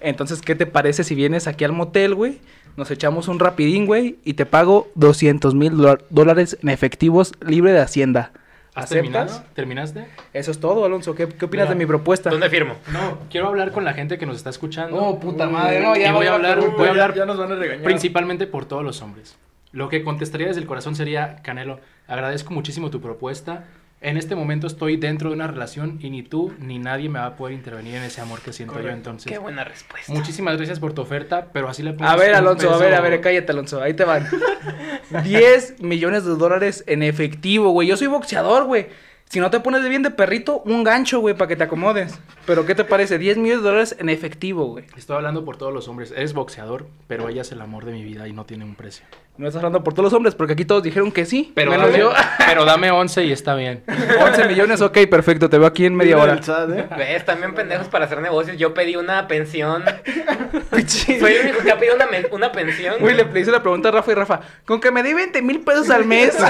Entonces, 0.02 0.42
¿qué 0.42 0.56
te 0.56 0.66
parece 0.66 1.04
si 1.04 1.16
vienes 1.16 1.48
aquí 1.48 1.64
al 1.64 1.72
motel, 1.72 2.16
güey? 2.16 2.40
Nos 2.78 2.92
echamos 2.92 3.28
un 3.28 3.40
rapidín, 3.40 3.86
güey. 3.86 4.18
Y 4.24 4.34
te 4.34 4.46
pago 4.46 4.90
200 4.96 5.56
mil 5.56 5.74
dólares 6.10 6.58
en 6.62 6.70
efectivos 6.70 7.34
libre 7.46 7.72
de 7.72 7.80
Hacienda. 7.80 8.32
¿Has 8.76 8.86
¿Aceptas? 8.86 8.92
terminado? 8.92 9.44
¿Terminaste? 9.56 10.06
Eso 10.34 10.52
es 10.52 10.60
todo, 10.60 10.86
Alonso. 10.86 11.16
¿Qué, 11.16 11.28
qué 11.28 11.46
opinas 11.46 11.66
Mira, 11.66 11.70
de 11.70 11.76
mi 11.76 11.86
propuesta? 11.86 12.30
¿Dónde 12.30 12.50
firmo? 12.50 12.76
No, 12.94 13.18
quiero 13.30 13.48
hablar 13.48 13.72
con 13.72 13.84
la 13.84 13.94
gente 13.94 14.18
que 14.18 14.26
nos 14.26 14.38
está 14.38 14.52
escuchando. 14.52 14.96
Oh, 14.96 15.20
puta 15.20 15.48
madre. 15.50 15.82
No, 15.82 15.96
ya 15.96 16.10
Y 16.10 16.12
voy 16.14 16.28
a 16.28 16.36
hablar- 16.36 16.60
Uy, 16.60 16.66
voy 16.78 16.84
a 16.84 16.86
ya- 16.86 16.90
hablar 16.92 17.14
Ya 17.16 17.26
nos 17.26 17.38
van 17.38 17.52
a 17.52 17.56
regañar. 17.56 17.84
Principalmente 17.84 18.48
por 18.48 18.66
todos 18.66 18.84
los 18.84 19.02
hombres. 19.02 19.38
Lo 19.72 19.90
que 19.90 20.04
contestaría 20.04 20.48
desde 20.48 20.62
el 20.62 20.68
corazón 20.68 20.96
sería, 20.96 21.38
Canelo, 21.44 21.80
agradezco 22.08 22.54
muchísimo 22.54 22.90
tu 22.90 23.02
propuesta. 23.02 23.66
En 24.02 24.16
este 24.16 24.34
momento 24.34 24.66
estoy 24.68 24.96
dentro 24.96 25.30
de 25.30 25.36
una 25.36 25.48
relación 25.48 26.00
y 26.02 26.10
ni 26.10 26.24
tú 26.24 26.54
ni 26.60 26.80
nadie 26.80 27.10
me 27.10 27.20
va 27.20 27.26
a 27.26 27.36
poder 27.36 27.54
intervenir 27.54 27.96
en 27.96 28.04
ese 28.04 28.22
amor 28.22 28.40
que 28.40 28.54
siento 28.54 28.80
yo. 28.82 28.88
Entonces, 28.90 29.30
Qué 29.30 29.38
buena 29.38 29.66
respuesta. 29.66 30.14
muchísimas 30.14 30.56
gracias 30.56 30.80
por 30.80 30.94
tu 30.94 31.02
oferta, 31.02 31.50
pero 31.52 31.68
así 31.68 31.84
le 31.84 31.92
pongo 31.92 32.10
A 32.10 32.16
ver, 32.16 32.34
Alonso, 32.34 32.74
a 32.74 32.78
ver, 32.78 32.94
a 32.94 33.02
ver, 33.02 33.20
cállate, 33.20 33.52
Alonso. 33.52 33.82
Ahí 33.82 33.94
te 33.94 34.06
van. 34.06 34.26
10 35.24 35.82
millones 35.82 36.24
de 36.24 36.36
dólares 36.36 36.84
en 36.88 37.04
efectivo, 37.04 37.72
güey. 37.72 37.90
Yo 37.90 37.98
soy 37.98 38.08
boxeador, 38.08 38.66
güey. 38.66 38.88
Si 39.30 39.40
no 39.40 39.52
te 39.52 39.60
pones 39.60 39.84
de 39.84 39.90
bien 39.90 40.02
de 40.02 40.10
perrito, 40.12 40.62
un 40.66 40.84
gancho, 40.84 41.20
güey, 41.20 41.36
para 41.36 41.48
que 41.48 41.56
te 41.56 41.64
acomodes. 41.64 42.20
Pero, 42.48 42.66
¿qué 42.66 42.74
te 42.74 42.84
parece? 42.84 43.20
10 43.20 43.38
millones 43.38 43.62
de 43.64 43.70
dólares 43.70 43.96
en 44.00 44.10
efectivo, 44.10 44.66
güey. 44.66 44.86
Estoy 44.98 45.18
hablando 45.18 45.46
por 45.46 45.58
todos 45.58 45.72
los 45.72 45.88
hombres. 45.88 46.12
Eres 46.12 46.34
boxeador, 46.34 46.88
pero 47.08 47.30
ella 47.30 47.42
es 47.44 47.52
el 47.52 47.62
amor 47.62 47.86
de 47.86 47.92
mi 47.92 48.04
vida 48.04 48.28
y 48.28 48.34
no 48.34 48.46
tiene 48.46 48.66
un 48.66 48.74
precio. 48.76 49.06
No 49.40 49.48
estás 49.48 49.62
hablando 49.62 49.86
por 49.86 49.94
todos 49.94 50.04
los 50.04 50.14
hombres, 50.14 50.36
porque 50.36 50.52
aquí 50.52 50.66
todos 50.66 50.84
dijeron 50.84 51.14
que 51.14 51.26
sí. 51.26 51.54
Pero, 51.56 51.72
menos 51.72 51.88
dame, 51.88 52.00
yo. 52.00 52.12
pero 52.46 52.66
dame 52.66 52.92
11 52.92 53.24
y 53.24 53.32
está 53.32 53.56
bien. 53.56 53.86
11 54.22 54.50
millones, 54.50 54.82
ok, 54.82 54.98
perfecto. 55.10 55.50
Te 55.50 55.58
veo 55.58 55.66
aquí 55.66 55.86
en 55.86 55.96
media 55.96 56.18
hora. 56.18 56.36
¿eh? 56.36 56.88
¿Ves? 56.98 57.24
También 57.24 57.56
pendejos 57.56 57.88
para 57.88 58.04
hacer 58.04 58.20
negocios. 58.20 58.58
Yo 58.58 58.74
pedí 58.74 58.98
una 58.98 59.30
pensión. 59.30 59.86
Soy 60.88 61.34
el 61.36 61.46
único 61.46 61.64
que 61.64 61.72
ha 61.72 61.80
pedido 61.80 61.96
una, 62.34 62.52
pensión. 62.52 62.96
Güey, 63.00 63.16
le, 63.16 63.24
le 63.24 63.40
hice 63.40 63.50
la 63.50 63.62
pregunta 63.62 63.88
a 63.88 63.92
Rafa 63.94 64.12
y 64.12 64.16
Rafa, 64.16 64.42
con 64.66 64.82
que 64.82 64.92
me 64.92 65.04
di 65.04 65.14
20 65.14 65.42
mil 65.42 65.62
pesos 65.62 65.90
al 65.90 66.04
mes. 66.04 66.38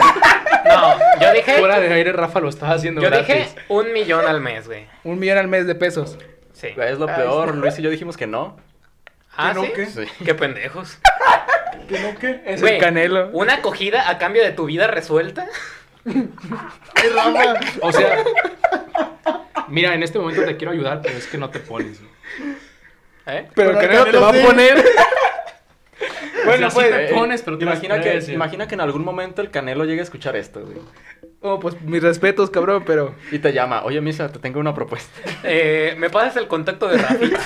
No, 0.65 0.99
yo 1.21 1.33
dije. 1.33 1.57
Fuera 1.57 1.79
de 1.79 1.91
aire, 1.91 2.11
Rafa 2.11 2.39
lo 2.41 2.49
estaba 2.49 2.73
haciendo 2.73 3.01
Yo 3.01 3.09
gratis. 3.09 3.27
dije 3.27 3.49
un 3.69 3.91
millón 3.91 4.27
al 4.27 4.39
mes, 4.39 4.67
güey. 4.67 4.85
un 5.03 5.17
millón 5.17 5.37
al 5.37 5.47
mes 5.47 5.65
de 5.65 5.73
pesos. 5.73 6.17
Sí. 6.53 6.67
Es 6.77 6.99
lo 6.99 7.07
peor. 7.07 7.55
Luis 7.55 7.79
y 7.79 7.81
yo 7.81 7.89
dijimos 7.89 8.17
que 8.17 8.27
no. 8.27 8.57
Ah, 9.35 9.49
¿Que 9.49 9.55
no 9.55 9.63
¿sí? 9.63 9.71
qué? 9.73 9.85
Sí. 9.85 10.01
Qué 10.25 10.35
pendejos. 10.35 10.99
¿Que 11.89 11.99
no 11.99 12.17
qué? 12.19 12.41
Es 12.45 12.61
Güey, 12.61 12.75
el 12.75 12.79
canelo. 12.81 13.29
¿Una 13.33 13.55
acogida 13.55 14.09
a 14.09 14.17
cambio 14.17 14.43
de 14.43 14.51
tu 14.51 14.65
vida 14.65 14.87
resuelta? 14.87 15.47
Ay, 16.05 16.29
Rafa. 17.13 17.59
O 17.81 17.91
sea, 17.91 18.23
mira, 19.67 19.93
en 19.93 20.03
este 20.03 20.19
momento 20.19 20.43
te 20.45 20.55
quiero 20.57 20.71
ayudar, 20.71 21.01
pero 21.01 21.17
es 21.17 21.27
que 21.27 21.37
no 21.37 21.49
te 21.49 21.59
pones. 21.59 21.99
güey. 21.99 22.11
¿Eh? 23.27 23.47
Pero 23.53 23.71
el 23.71 23.77
Pero 23.77 23.79
el 23.81 23.87
canelo 23.87 24.05
te 24.05 24.11
Canelo 24.11 24.21
va 24.21 24.29
a 24.29 24.33
sí. 24.33 24.45
poner. 24.45 24.85
Bueno, 26.45 26.67
pues. 26.73 26.89
te 26.89 27.13
pones, 27.13 27.41
pero 27.41 27.57
te 27.57 27.65
imagina 27.65 28.01
que, 28.01 28.19
imagina 28.31 28.67
que 28.67 28.75
en 28.75 28.81
algún 28.81 29.03
momento 29.03 29.41
el 29.41 29.49
canelo 29.49 29.85
llegue 29.85 29.99
a 29.99 30.03
escuchar 30.03 30.35
esto, 30.35 30.61
güey. 30.61 30.77
Oh, 31.41 31.59
pues 31.59 31.81
mis 31.81 32.03
respetos, 32.03 32.49
cabrón, 32.49 32.83
pero. 32.85 33.15
Y 33.31 33.39
te 33.39 33.53
llama, 33.53 33.83
oye, 33.83 34.01
Misa, 34.01 34.29
te 34.31 34.39
tengo 34.39 34.59
una 34.59 34.73
propuesta. 34.73 35.09
Eh, 35.43 35.95
¿Me 35.97 36.09
pasas 36.09 36.35
el 36.37 36.47
contacto 36.47 36.87
de 36.87 36.97
Rafi? 36.97 37.31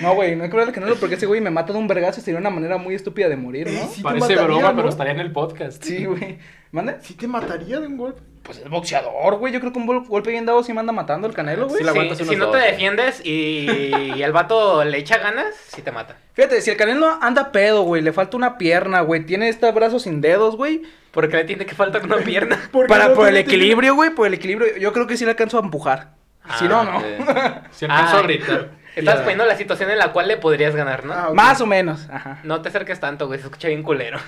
No, 0.00 0.14
güey, 0.14 0.36
no 0.36 0.44
hay 0.44 0.48
que 0.48 0.54
hablar 0.54 0.66
del 0.66 0.74
canelo 0.74 0.94
porque 0.96 1.16
ese 1.16 1.26
güey 1.26 1.40
me 1.40 1.50
mata 1.50 1.72
de 1.72 1.78
un 1.80 1.88
vergazo 1.88 2.20
y 2.20 2.22
sería 2.22 2.38
una 2.38 2.50
manera 2.50 2.76
muy 2.78 2.94
estúpida 2.94 3.28
de 3.28 3.36
morir, 3.36 3.68
¿no? 3.68 3.88
Sí 3.88 4.00
Parece 4.00 4.20
mataría, 4.20 4.44
broma, 4.44 4.70
¿no? 4.70 4.76
pero 4.76 4.88
estaría 4.90 5.12
en 5.12 5.18
el 5.18 5.32
podcast. 5.32 5.82
Sí, 5.82 6.04
güey. 6.04 6.38
¿Mande? 6.72 6.96
Sí 7.02 7.14
te 7.14 7.26
mataría 7.26 7.80
de 7.80 7.86
un 7.86 7.96
golpe. 7.96 8.20
Pues 8.42 8.58
es 8.58 8.68
boxeador, 8.70 9.36
güey. 9.36 9.52
Yo 9.52 9.60
creo 9.60 9.72
que 9.74 9.78
un 9.78 9.86
gol- 9.86 10.06
golpe 10.06 10.30
bien 10.30 10.46
dado 10.46 10.62
sí 10.62 10.72
me 10.72 10.80
anda 10.80 10.92
matando 10.92 11.26
el 11.28 11.34
canelo, 11.34 11.66
güey. 11.68 11.84
Sí, 11.84 12.24
si 12.24 12.36
no 12.36 12.46
dos, 12.46 12.52
te 12.54 12.58
güey. 12.58 12.70
defiendes 12.70 13.20
y 13.24 14.22
el 14.22 14.32
vato 14.32 14.84
le 14.84 14.96
echa 14.98 15.18
ganas, 15.18 15.54
sí 15.68 15.82
te 15.82 15.92
mata. 15.92 16.16
Fíjate, 16.32 16.62
si 16.62 16.70
el 16.70 16.76
canelo 16.78 17.18
anda 17.20 17.52
pedo, 17.52 17.82
güey, 17.82 18.00
le 18.00 18.12
falta 18.12 18.36
una 18.38 18.56
pierna, 18.56 19.02
güey, 19.02 19.26
tiene 19.26 19.48
este 19.50 19.70
brazo 19.72 19.98
sin 19.98 20.20
dedos, 20.22 20.56
güey. 20.56 20.82
Porque 21.10 21.36
le 21.36 21.44
tiene 21.44 21.66
que 21.66 21.74
faltar 21.74 22.02
una 22.04 22.16
pierna. 22.18 22.58
Para, 22.88 23.08
no 23.08 23.14
por 23.14 23.28
el 23.28 23.34
tiene- 23.34 23.40
equilibrio, 23.40 23.94
güey, 23.94 24.10
por 24.10 24.26
el 24.26 24.34
equilibrio, 24.34 24.76
yo 24.78 24.92
creo 24.94 25.06
que 25.06 25.16
sí 25.18 25.24
le 25.24 25.32
alcanzo 25.32 25.58
a 25.58 25.62
empujar. 25.62 26.12
si 26.58 26.66
no, 26.68 26.84
no. 26.84 27.02
Eh, 27.04 27.18
Si 27.72 27.84
alcanzó 27.84 28.16
Ah, 28.16 28.20
a 28.20 28.22
gritar. 28.22 28.70
Estás 28.96 29.20
poniendo 29.20 29.44
la 29.44 29.56
situación 29.56 29.90
en 29.90 29.98
la 29.98 30.10
cual 30.12 30.26
le 30.26 30.38
podrías 30.38 30.74
ganar, 30.74 31.04
¿no? 31.04 31.12
Ah. 31.12 31.30
Más 31.34 31.60
o 31.60 31.66
menos, 31.66 32.08
ajá. 32.10 32.40
No 32.44 32.62
te 32.62 32.70
acerques 32.70 32.98
tanto, 32.98 33.26
güey, 33.26 33.38
se 33.38 33.44
escucha 33.46 33.68
bien 33.68 33.82
culero. 33.82 34.18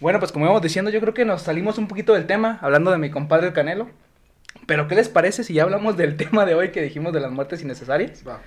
Bueno, 0.00 0.18
pues 0.18 0.32
como 0.32 0.44
íbamos 0.44 0.62
diciendo, 0.62 0.90
yo 0.90 1.00
creo 1.00 1.14
que 1.14 1.24
nos 1.24 1.42
salimos 1.42 1.78
un 1.78 1.88
poquito 1.88 2.14
del 2.14 2.26
tema, 2.26 2.58
hablando 2.62 2.90
de 2.90 2.98
mi 2.98 3.10
compadre 3.10 3.48
el 3.48 3.52
Canelo. 3.52 3.88
Pero, 4.66 4.88
¿qué 4.88 4.94
les 4.94 5.08
parece 5.08 5.44
si 5.44 5.54
ya 5.54 5.62
hablamos 5.62 5.96
del 5.96 6.16
tema 6.18 6.44
de 6.44 6.54
hoy 6.54 6.70
que 6.70 6.82
dijimos 6.82 7.12
de 7.12 7.20
las 7.20 7.30
muertes 7.32 7.62
innecesarias? 7.62 8.22
Va. 8.26 8.40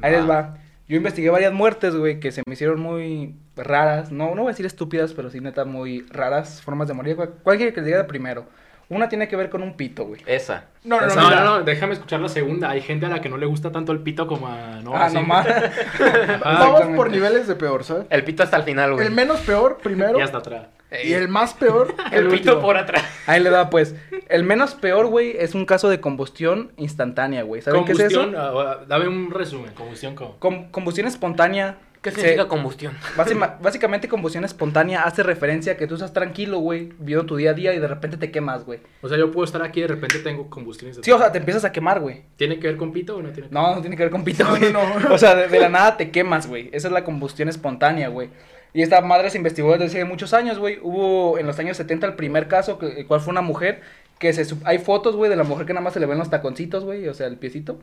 Ahí 0.00 0.12
Va. 0.12 0.18
les 0.18 0.30
va. 0.30 0.58
Yo 0.86 0.96
investigué 0.96 1.30
varias 1.30 1.52
muertes, 1.52 1.96
güey, 1.96 2.20
que 2.20 2.30
se 2.30 2.42
me 2.46 2.52
hicieron 2.52 2.78
muy 2.78 3.34
raras. 3.56 4.12
No, 4.12 4.34
no 4.34 4.42
voy 4.42 4.46
a 4.46 4.52
decir 4.52 4.66
estúpidas, 4.66 5.14
pero 5.14 5.30
sí 5.30 5.40
neta 5.40 5.64
muy 5.64 6.02
raras 6.10 6.60
formas 6.60 6.88
de 6.88 6.94
morir. 6.94 7.16
¿Cuál 7.16 7.56
quiere 7.56 7.72
que 7.72 7.80
les 7.80 7.86
diga 7.86 7.98
de 7.98 8.04
primero? 8.04 8.46
Una 8.90 9.08
tiene 9.08 9.26
que 9.26 9.34
ver 9.36 9.48
con 9.48 9.62
un 9.62 9.78
pito, 9.78 10.04
güey. 10.04 10.20
esa. 10.26 10.66
No, 10.84 11.00
no, 11.00 11.06
no. 11.06 11.14
No, 11.14 11.30
no, 11.30 11.44
no, 11.44 11.62
déjame 11.62 11.94
escuchar 11.94 12.20
la 12.20 12.28
segunda. 12.28 12.68
Hay 12.68 12.82
gente 12.82 13.06
a 13.06 13.08
la 13.08 13.22
que 13.22 13.30
no 13.30 13.38
le 13.38 13.46
gusta 13.46 13.72
tanto 13.72 13.92
el 13.92 14.00
pito 14.00 14.26
como 14.26 14.46
a... 14.46 14.80
No, 14.82 14.94
ah, 14.94 15.06
así. 15.06 15.14
no 15.14 15.22
más. 15.22 15.46
Ah, 15.48 16.40
Vamos 16.44 16.94
por 16.94 17.10
niveles 17.10 17.48
de 17.48 17.54
peor, 17.54 17.82
¿sabes? 17.82 18.04
El 18.10 18.22
pito 18.24 18.42
hasta 18.42 18.58
el 18.58 18.64
final, 18.64 18.92
güey. 18.92 19.06
El 19.06 19.12
menos 19.12 19.40
peor 19.40 19.78
primero 19.82 20.18
Y 20.18 20.22
hasta 20.22 20.38
atrás. 20.38 20.66
Ey, 20.94 21.10
y 21.10 21.12
el 21.14 21.28
más 21.28 21.54
peor 21.54 21.94
el 22.12 22.28
pito 22.28 22.34
último. 22.52 22.60
por 22.60 22.76
atrás. 22.76 23.04
Ahí 23.26 23.42
le 23.42 23.50
da, 23.50 23.70
pues. 23.70 23.94
El 24.28 24.44
menos 24.44 24.74
peor, 24.74 25.06
güey, 25.06 25.36
es 25.38 25.54
un 25.54 25.66
caso 25.66 25.88
de 25.90 26.00
combustión 26.00 26.72
instantánea, 26.76 27.42
güey. 27.42 27.60
¿Saben 27.62 27.84
qué 27.84 27.92
es 27.92 28.00
eso? 28.00 28.20
Combustión, 28.22 28.42
ah, 28.42 28.76
ah, 28.80 28.84
dame 28.88 29.08
un 29.08 29.30
resumen. 29.30 29.72
Combustión 29.74 30.14
como... 30.14 30.38
Com- 30.38 30.70
combustión 30.70 31.06
espontánea 31.06 31.78
¿Qué 32.00 32.10
Se- 32.10 32.16
significa 32.16 32.48
combustión? 32.48 32.92
Básima- 33.16 33.56
básicamente 33.62 34.08
combustión 34.08 34.44
espontánea 34.44 35.04
hace 35.04 35.22
referencia 35.22 35.72
a 35.72 35.76
que 35.78 35.86
tú 35.86 35.94
estás 35.94 36.12
tranquilo, 36.12 36.58
güey, 36.58 36.90
viviendo 36.98 37.24
tu 37.24 37.36
día 37.36 37.52
a 37.52 37.54
día 37.54 37.72
y 37.72 37.78
de 37.78 37.88
repente 37.88 38.18
te 38.18 38.30
quemas, 38.30 38.66
güey. 38.66 38.80
O 39.00 39.08
sea, 39.08 39.16
yo 39.16 39.30
puedo 39.30 39.46
estar 39.46 39.62
aquí 39.62 39.78
y 39.78 39.82
de 39.84 39.88
repente 39.88 40.18
tengo 40.18 40.50
combustiones. 40.50 40.98
de- 40.98 41.02
Sí, 41.02 41.10
o 41.12 41.18
sea, 41.18 41.32
te 41.32 41.38
empiezas 41.38 41.64
a 41.64 41.72
quemar, 41.72 42.00
güey. 42.00 42.24
¿Tiene 42.36 42.58
que 42.60 42.66
ver 42.66 42.76
con 42.76 42.92
pito 42.92 43.16
o 43.16 43.22
no 43.22 43.30
tiene 43.30 43.48
que 43.48 43.54
No, 43.54 43.74
no 43.74 43.80
tiene 43.80 43.96
que 43.96 44.02
ver 44.02 44.12
con 44.12 44.22
pito, 44.22 44.44
No, 44.44 44.50
güey. 44.50 44.70
no, 44.70 45.00
no. 45.00 45.14
O 45.14 45.18
sea, 45.18 45.34
de, 45.34 45.48
de 45.48 45.58
la 45.58 45.70
nada 45.70 45.96
te 45.96 46.10
quemas, 46.10 46.46
güey. 46.46 46.68
Esa 46.74 46.88
es 46.88 46.92
la 46.92 47.04
combustión 47.04 47.48
espontánea, 47.48 48.08
güey. 48.08 48.28
Y 48.74 48.82
esta 48.82 49.00
madre 49.00 49.30
se 49.30 49.38
investigó 49.38 49.72
desde 49.72 49.84
hace 49.86 50.04
muchos 50.04 50.34
años, 50.34 50.58
güey. 50.58 50.80
Hubo 50.82 51.38
en 51.38 51.46
los 51.46 51.58
años 51.60 51.76
70 51.76 52.08
el 52.08 52.14
primer 52.14 52.48
caso, 52.48 52.76
que, 52.76 52.86
el 53.00 53.06
cual 53.06 53.20
fue 53.20 53.30
una 53.30 53.40
mujer, 53.40 53.82
que 54.18 54.32
se... 54.32 54.54
Hay 54.64 54.78
fotos, 54.78 55.14
güey, 55.14 55.30
de 55.30 55.36
la 55.36 55.44
mujer 55.44 55.64
que 55.64 55.72
nada 55.72 55.84
más 55.84 55.94
se 55.94 56.00
le 56.00 56.06
ven 56.06 56.18
los 56.18 56.28
taconcitos, 56.28 56.84
güey, 56.84 57.06
o 57.06 57.14
sea, 57.14 57.28
el 57.28 57.36
piecito. 57.36 57.78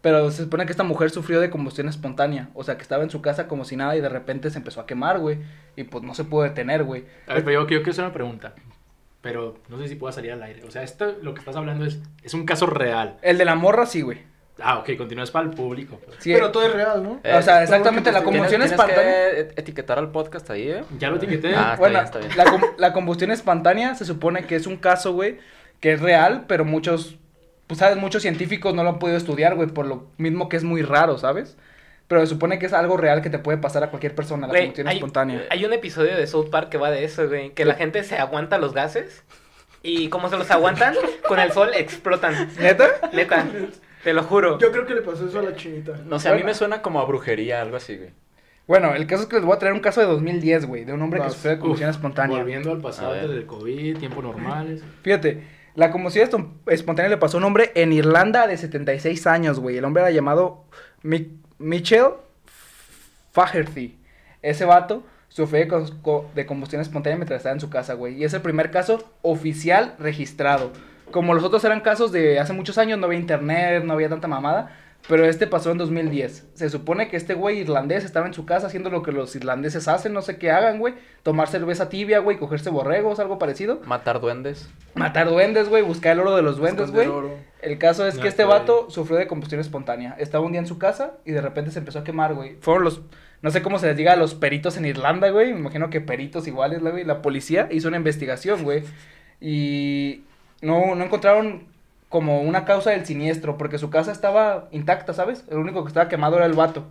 Pero 0.00 0.30
se 0.30 0.44
supone 0.44 0.64
que 0.64 0.70
esta 0.70 0.84
mujer 0.84 1.10
sufrió 1.10 1.40
de 1.40 1.50
combustión 1.50 1.88
espontánea. 1.88 2.50
O 2.54 2.62
sea, 2.62 2.76
que 2.76 2.82
estaba 2.82 3.02
en 3.02 3.10
su 3.10 3.20
casa 3.20 3.48
como 3.48 3.64
si 3.64 3.74
nada 3.74 3.96
y 3.96 4.00
de 4.00 4.08
repente 4.08 4.48
se 4.50 4.58
empezó 4.58 4.80
a 4.80 4.86
quemar, 4.86 5.18
güey. 5.18 5.38
Y 5.74 5.82
pues 5.82 6.04
no 6.04 6.14
se 6.14 6.22
pudo 6.22 6.44
detener, 6.44 6.84
güey. 6.84 7.04
A 7.26 7.34
ver, 7.34 7.44
pero 7.44 7.62
yo, 7.62 7.68
yo 7.68 7.78
quiero 7.78 7.90
hacer 7.90 8.04
una 8.04 8.14
pregunta. 8.14 8.54
Pero 9.20 9.58
no 9.68 9.78
sé 9.78 9.88
si 9.88 9.96
pueda 9.96 10.12
salir 10.12 10.30
al 10.30 10.42
aire. 10.44 10.62
O 10.62 10.70
sea, 10.70 10.84
esto, 10.84 11.16
lo 11.20 11.34
que 11.34 11.40
estás 11.40 11.56
hablando 11.56 11.84
es, 11.84 11.98
es 12.22 12.32
un 12.32 12.46
caso 12.46 12.66
real. 12.66 13.18
El 13.22 13.38
de 13.38 13.44
la 13.44 13.56
morra, 13.56 13.86
sí, 13.86 14.02
güey. 14.02 14.18
Ah, 14.60 14.78
ok, 14.78 14.96
continúas 14.96 15.30
para 15.30 15.46
el 15.48 15.54
público. 15.54 16.00
Sí, 16.18 16.32
Pero 16.32 16.50
todo 16.50 16.64
es 16.66 16.72
real, 16.72 17.02
¿no? 17.02 17.20
Eh, 17.22 17.34
o 17.36 17.42
sea, 17.42 17.62
exactamente, 17.62 18.10
la 18.10 18.24
combustión 18.24 18.60
Tienes, 18.60 18.76
tienes 18.76 18.94
espontánea... 18.96 19.30
que 19.30 19.40
et- 19.40 19.58
etiquetar 19.58 19.98
al 19.98 20.10
podcast 20.10 20.50
ahí, 20.50 20.68
¿eh? 20.70 20.84
Ya 20.98 21.10
lo 21.10 21.16
etiqueté. 21.16 21.54
Ah, 21.54 21.60
está 21.74 21.76
bueno, 21.76 21.92
bien, 21.94 22.04
está 22.04 22.18
bien. 22.18 22.32
La, 22.36 22.44
com- 22.44 22.62
la 22.76 22.92
combustión 22.92 23.30
espontánea 23.30 23.94
se 23.94 24.04
supone 24.04 24.46
que 24.46 24.56
es 24.56 24.66
un 24.66 24.76
caso, 24.76 25.12
güey, 25.12 25.38
que 25.80 25.92
es 25.92 26.00
real, 26.00 26.44
pero 26.48 26.64
muchos, 26.64 27.16
pues 27.68 27.78
sabes, 27.78 27.96
muchos 27.98 28.22
científicos 28.22 28.74
no 28.74 28.82
lo 28.82 28.88
han 28.90 28.98
podido 28.98 29.16
estudiar, 29.16 29.54
güey, 29.54 29.68
por 29.68 29.86
lo 29.86 30.08
mismo 30.16 30.48
que 30.48 30.56
es 30.56 30.64
muy 30.64 30.82
raro, 30.82 31.18
¿sabes? 31.18 31.56
Pero 32.08 32.22
se 32.22 32.26
supone 32.26 32.58
que 32.58 32.66
es 32.66 32.72
algo 32.72 32.96
real 32.96 33.22
que 33.22 33.30
te 33.30 33.38
puede 33.38 33.58
pasar 33.58 33.84
a 33.84 33.90
cualquier 33.90 34.14
persona, 34.14 34.46
la 34.46 34.52
Güey, 34.54 34.62
combustión 34.62 34.88
hay, 34.88 34.96
espontánea. 34.96 35.44
hay 35.50 35.64
un 35.64 35.72
episodio 35.72 36.16
de 36.16 36.26
South 36.26 36.48
Park 36.50 36.68
que 36.70 36.78
va 36.78 36.90
de 36.90 37.04
eso, 37.04 37.28
güey. 37.28 37.50
Que 37.50 37.64
la 37.64 37.74
gente 37.74 38.02
se 38.02 38.16
aguanta 38.16 38.58
los 38.58 38.72
gases 38.74 39.22
y 39.84 40.08
como 40.08 40.28
se 40.30 40.36
los 40.38 40.50
aguantan, 40.50 40.94
con 41.28 41.38
el 41.38 41.52
sol 41.52 41.70
explotan. 41.76 42.48
¿Neta? 42.58 42.88
Neta, 43.12 43.46
te 44.08 44.14
lo 44.14 44.22
juro. 44.22 44.58
Yo 44.58 44.72
creo 44.72 44.86
que 44.86 44.94
le 44.94 45.02
pasó 45.02 45.28
eso 45.28 45.38
a 45.38 45.42
la 45.42 45.54
chinita. 45.54 45.92
No 46.06 46.18
sé, 46.18 46.30
a 46.30 46.34
mí 46.34 46.42
me 46.42 46.54
suena 46.54 46.80
como 46.80 46.98
a 46.98 47.04
brujería, 47.04 47.60
algo 47.60 47.76
así, 47.76 47.94
güey. 47.98 48.08
Bueno, 48.66 48.94
el 48.94 49.06
caso 49.06 49.24
es 49.24 49.28
que 49.28 49.36
les 49.36 49.44
voy 49.44 49.54
a 49.54 49.58
traer 49.58 49.74
un 49.74 49.80
caso 49.80 50.00
de 50.00 50.06
2010, 50.06 50.64
güey, 50.64 50.86
de 50.86 50.94
un 50.94 51.02
hombre 51.02 51.20
que 51.20 51.28
sufrió 51.28 51.50
de 51.52 51.58
combustión 51.58 51.90
Uf, 51.90 51.96
espontánea. 51.96 52.38
Volviendo 52.38 52.72
al 52.72 52.80
pasado 52.80 53.12
del 53.12 53.44
COVID, 53.44 53.98
tiempos 53.98 54.24
normales. 54.24 54.82
Fíjate, 55.02 55.42
la 55.74 55.90
combustión 55.90 56.26
estom- 56.26 56.52
espontánea 56.68 57.10
le 57.10 57.18
pasó 57.18 57.36
a 57.36 57.40
un 57.40 57.44
hombre 57.44 57.70
en 57.74 57.92
Irlanda 57.92 58.46
de 58.46 58.56
76 58.56 59.26
años, 59.26 59.60
güey. 59.60 59.76
El 59.76 59.84
hombre 59.84 60.02
era 60.04 60.10
llamado 60.10 60.64
Mi- 61.02 61.38
Faherty. 63.32 63.98
Ese 64.42 64.64
vato 64.64 65.02
sufrió 65.28 65.60
de, 65.60 65.68
cos- 65.70 65.92
co- 66.00 66.30
de 66.34 66.46
combustión 66.46 66.80
espontánea 66.80 67.16
mientras 67.16 67.38
estaba 67.40 67.52
en 67.52 67.60
su 67.60 67.68
casa, 67.68 67.92
güey. 67.92 68.14
Y 68.14 68.24
es 68.24 68.32
el 68.32 68.40
primer 68.40 68.70
caso 68.70 69.04
oficial 69.20 69.94
registrado. 69.98 70.72
Como 71.10 71.34
los 71.34 71.44
otros 71.44 71.64
eran 71.64 71.80
casos 71.80 72.12
de 72.12 72.38
hace 72.38 72.52
muchos 72.52 72.78
años, 72.78 72.98
no 72.98 73.06
había 73.06 73.18
internet, 73.18 73.84
no 73.84 73.92
había 73.94 74.08
tanta 74.08 74.28
mamada. 74.28 74.70
Pero 75.06 75.24
este 75.24 75.46
pasó 75.46 75.70
en 75.70 75.78
2010. 75.78 76.48
Se 76.52 76.68
supone 76.68 77.08
que 77.08 77.16
este 77.16 77.32
güey 77.32 77.60
irlandés 77.60 78.04
estaba 78.04 78.26
en 78.26 78.34
su 78.34 78.44
casa 78.44 78.66
haciendo 78.66 78.90
lo 78.90 79.02
que 79.02 79.12
los 79.12 79.34
irlandeses 79.36 79.88
hacen, 79.88 80.12
no 80.12 80.20
sé 80.20 80.36
qué 80.36 80.50
hagan, 80.50 80.78
güey. 80.78 80.94
Tomar 81.22 81.48
cerveza 81.48 81.88
tibia, 81.88 82.18
güey, 82.18 82.36
cogerse 82.36 82.68
borregos, 82.68 83.18
algo 83.18 83.38
parecido. 83.38 83.80
Matar 83.86 84.20
duendes. 84.20 84.68
Matar 84.94 85.30
duendes, 85.30 85.68
güey, 85.68 85.82
buscar 85.82 86.12
el 86.12 86.20
oro 86.20 86.36
de 86.36 86.42
los 86.42 86.58
duendes, 86.58 86.90
güey. 86.90 87.08
El 87.62 87.78
caso 87.78 88.06
es 88.06 88.18
que 88.18 88.28
este 88.28 88.44
güey. 88.44 88.58
vato 88.58 88.90
sufrió 88.90 89.18
de 89.18 89.26
combustión 89.26 89.60
espontánea. 89.62 90.14
Estaba 90.18 90.44
un 90.44 90.52
día 90.52 90.60
en 90.60 90.66
su 90.66 90.78
casa 90.78 91.14
y 91.24 91.32
de 91.32 91.40
repente 91.40 91.70
se 91.70 91.78
empezó 91.78 92.00
a 92.00 92.04
quemar, 92.04 92.34
güey. 92.34 92.56
Fueron 92.60 92.84
los, 92.84 93.00
no 93.40 93.50
sé 93.50 93.62
cómo 93.62 93.78
se 93.78 93.86
les 93.86 93.96
diga 93.96 94.12
a 94.12 94.16
los 94.16 94.34
peritos 94.34 94.76
en 94.76 94.84
Irlanda, 94.84 95.30
güey. 95.30 95.54
Me 95.54 95.60
imagino 95.60 95.88
que 95.88 96.02
peritos 96.02 96.46
iguales, 96.46 96.80
güey. 96.80 97.04
La 97.04 97.22
policía 97.22 97.68
hizo 97.70 97.88
una 97.88 97.96
investigación, 97.96 98.62
güey. 98.62 98.82
Y 99.40 100.24
no, 100.62 100.94
no 100.94 101.04
encontraron 101.04 101.64
como 102.08 102.40
una 102.40 102.64
causa 102.64 102.90
del 102.90 103.04
siniestro 103.04 103.58
porque 103.58 103.78
su 103.78 103.90
casa 103.90 104.12
estaba 104.12 104.68
intacta, 104.72 105.12
¿sabes? 105.12 105.44
El 105.50 105.58
único 105.58 105.84
que 105.84 105.88
estaba 105.88 106.08
quemado 106.08 106.36
era 106.36 106.46
el 106.46 106.54
vato. 106.54 106.84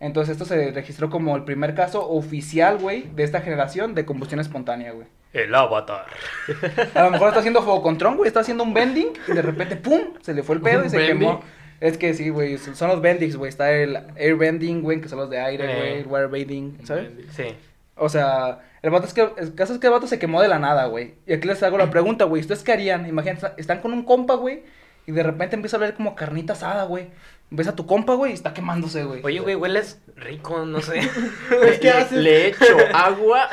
Entonces 0.00 0.32
esto 0.32 0.44
se 0.44 0.70
registró 0.72 1.10
como 1.10 1.36
el 1.36 1.44
primer 1.44 1.74
caso 1.74 2.08
oficial, 2.08 2.78
güey, 2.78 3.02
de 3.14 3.22
esta 3.22 3.40
generación 3.40 3.94
de 3.94 4.04
combustión 4.04 4.40
espontánea, 4.40 4.92
güey. 4.92 5.06
El 5.32 5.54
avatar. 5.54 6.04
A 6.94 7.04
lo 7.04 7.10
mejor 7.10 7.28
está 7.28 7.40
haciendo 7.40 7.62
fuego 7.62 7.82
con 7.82 7.98
Tron, 7.98 8.16
güey, 8.16 8.28
está 8.28 8.40
haciendo 8.40 8.64
un 8.64 8.74
bending 8.74 9.08
y 9.28 9.32
de 9.32 9.42
repente, 9.42 9.76
¡pum! 9.76 10.00
Se 10.20 10.34
le 10.34 10.42
fue 10.42 10.56
el 10.56 10.60
pedo 10.60 10.80
y 10.82 10.84
¿Un 10.84 10.90
se 10.90 10.98
bending? 10.98 11.18
quemó. 11.18 11.40
Es 11.80 11.98
que 11.98 12.14
sí, 12.14 12.28
güey, 12.28 12.58
son 12.58 12.88
los 12.88 13.00
bendings, 13.00 13.36
güey. 13.36 13.48
Está 13.48 13.72
el 13.72 13.96
air 14.16 14.36
bending, 14.36 14.82
güey, 14.82 15.00
que 15.00 15.08
son 15.08 15.18
los 15.18 15.30
de 15.30 15.40
aire, 15.40 16.00
Eh. 16.00 16.04
güey, 16.04 16.26
bending, 16.26 16.78
¿sabes? 16.86 17.10
Sí. 17.34 17.46
O 17.96 18.08
sea, 18.08 18.58
el 18.82 18.90
vato 18.90 19.06
es 19.06 19.14
que, 19.14 19.28
el 19.38 19.54
caso 19.54 19.72
es 19.72 19.78
que 19.78 19.86
el 19.86 19.92
vato 19.92 20.06
se 20.06 20.18
quemó 20.18 20.42
de 20.42 20.48
la 20.48 20.58
nada, 20.58 20.86
güey. 20.86 21.14
Y 21.26 21.32
aquí 21.32 21.46
les 21.48 21.62
hago 21.62 21.78
la 21.78 21.90
pregunta, 21.90 22.24
güey, 22.24 22.40
¿ustedes 22.42 22.62
qué 22.62 22.72
harían? 22.72 23.06
Imagínate, 23.08 23.52
están 23.56 23.80
con 23.80 23.92
un 23.92 24.04
compa, 24.04 24.34
güey, 24.34 24.62
y 25.06 25.12
de 25.12 25.22
repente 25.22 25.56
empieza 25.56 25.76
a 25.76 25.78
hablar 25.78 25.94
como 25.94 26.14
carnita 26.14 26.52
asada, 26.54 26.84
güey. 26.84 27.08
Ves 27.54 27.68
a 27.68 27.76
tu 27.76 27.84
compa, 27.86 28.14
güey, 28.14 28.30
y 28.30 28.34
está 28.34 28.54
quemándose, 28.54 29.04
güey. 29.04 29.20
Oye, 29.22 29.40
güey, 29.40 29.54
hueles 29.56 30.00
rico, 30.16 30.64
no 30.64 30.80
sé. 30.80 31.00
¿qué 31.80 31.84
Le- 31.84 31.90
haces? 31.90 32.18
Le 32.18 32.46
echo 32.48 32.64
agua. 32.94 33.48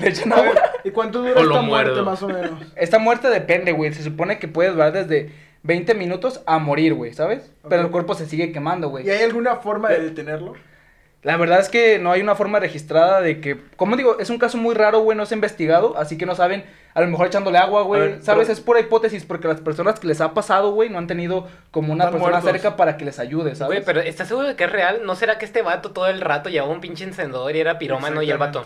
Hecho, 0.00 0.26
no, 0.26 0.36
güey. 0.36 0.50
¿Y 0.84 0.90
cuánto 0.90 1.20
O 1.20 1.22
dura 1.22 1.40
lo 1.42 1.50
esta 1.50 1.62
muerte, 1.62 1.90
muerdo. 1.92 2.04
más 2.04 2.22
o 2.22 2.28
menos? 2.28 2.60
Esta 2.76 2.98
muerte 2.98 3.28
depende, 3.30 3.72
güey. 3.72 3.94
Se 3.94 4.02
supone 4.02 4.38
que 4.38 4.46
puede 4.46 4.70
durar 4.70 4.92
desde 4.92 5.32
20 5.62 5.94
minutos 5.94 6.42
a 6.46 6.58
morir, 6.58 6.92
güey, 6.92 7.14
¿sabes? 7.14 7.50
Pero 7.66 7.80
el 7.82 7.90
cuerpo 7.90 8.14
se 8.14 8.26
sigue 8.26 8.52
quemando, 8.52 8.90
güey. 8.90 9.06
¿Y 9.06 9.10
hay 9.10 9.22
alguna 9.22 9.56
forma 9.56 9.88
de 9.88 10.00
detenerlo? 10.00 10.52
La 11.24 11.38
verdad 11.38 11.58
es 11.58 11.70
que 11.70 11.98
no 11.98 12.12
hay 12.12 12.20
una 12.20 12.34
forma 12.34 12.60
registrada 12.60 13.20
de 13.22 13.40
que, 13.40 13.58
como 13.76 13.96
digo, 13.96 14.18
es 14.20 14.28
un 14.28 14.38
caso 14.38 14.58
muy 14.58 14.74
raro, 14.74 15.00
güey, 15.00 15.16
no 15.16 15.24
se 15.24 15.34
ha 15.34 15.36
investigado, 15.36 15.96
así 15.96 16.18
que 16.18 16.26
no 16.26 16.34
saben, 16.34 16.64
a 16.92 17.00
lo 17.00 17.06
mejor 17.08 17.26
echándole 17.28 17.56
agua, 17.56 17.80
A 17.80 17.84
güey, 17.84 18.00
ver, 18.00 18.22
¿sabes? 18.22 18.42
pero- 18.46 18.52
Es 18.52 18.60
pura 18.60 18.80
hipótesis 18.80 19.24
porque 19.24 19.48
las 19.48 19.60
personas 19.62 19.98
que 19.98 20.06
les 20.06 20.20
ha 20.20 20.34
pasado, 20.34 20.72
güey, 20.72 20.90
no 20.90 20.98
han 20.98 21.06
tenido 21.06 21.48
como 21.70 21.94
una 21.94 22.04
Están 22.04 22.20
persona 22.20 22.40
muertos. 22.40 22.52
cerca 22.52 22.76
para 22.76 22.98
que 22.98 23.06
les 23.06 23.18
ayude, 23.18 23.54
¿sabes? 23.54 23.78
Güey, 23.78 23.84
pero 23.86 24.00
¿estás 24.02 24.28
seguro 24.28 24.46
de 24.48 24.54
que 24.54 24.64
es 24.64 24.70
real? 24.72 25.00
¿No 25.04 25.16
será 25.16 25.38
que 25.38 25.46
este 25.46 25.62
vato 25.62 25.92
todo 25.92 26.08
el 26.08 26.20
rato 26.20 26.50
llevaba 26.50 26.70
un 26.72 26.82
pinche 26.82 27.04
encendedor 27.04 27.56
y 27.56 27.60
era 27.60 27.78
pirómano 27.78 28.20
y 28.22 28.30
el 28.30 28.36
vato? 28.36 28.62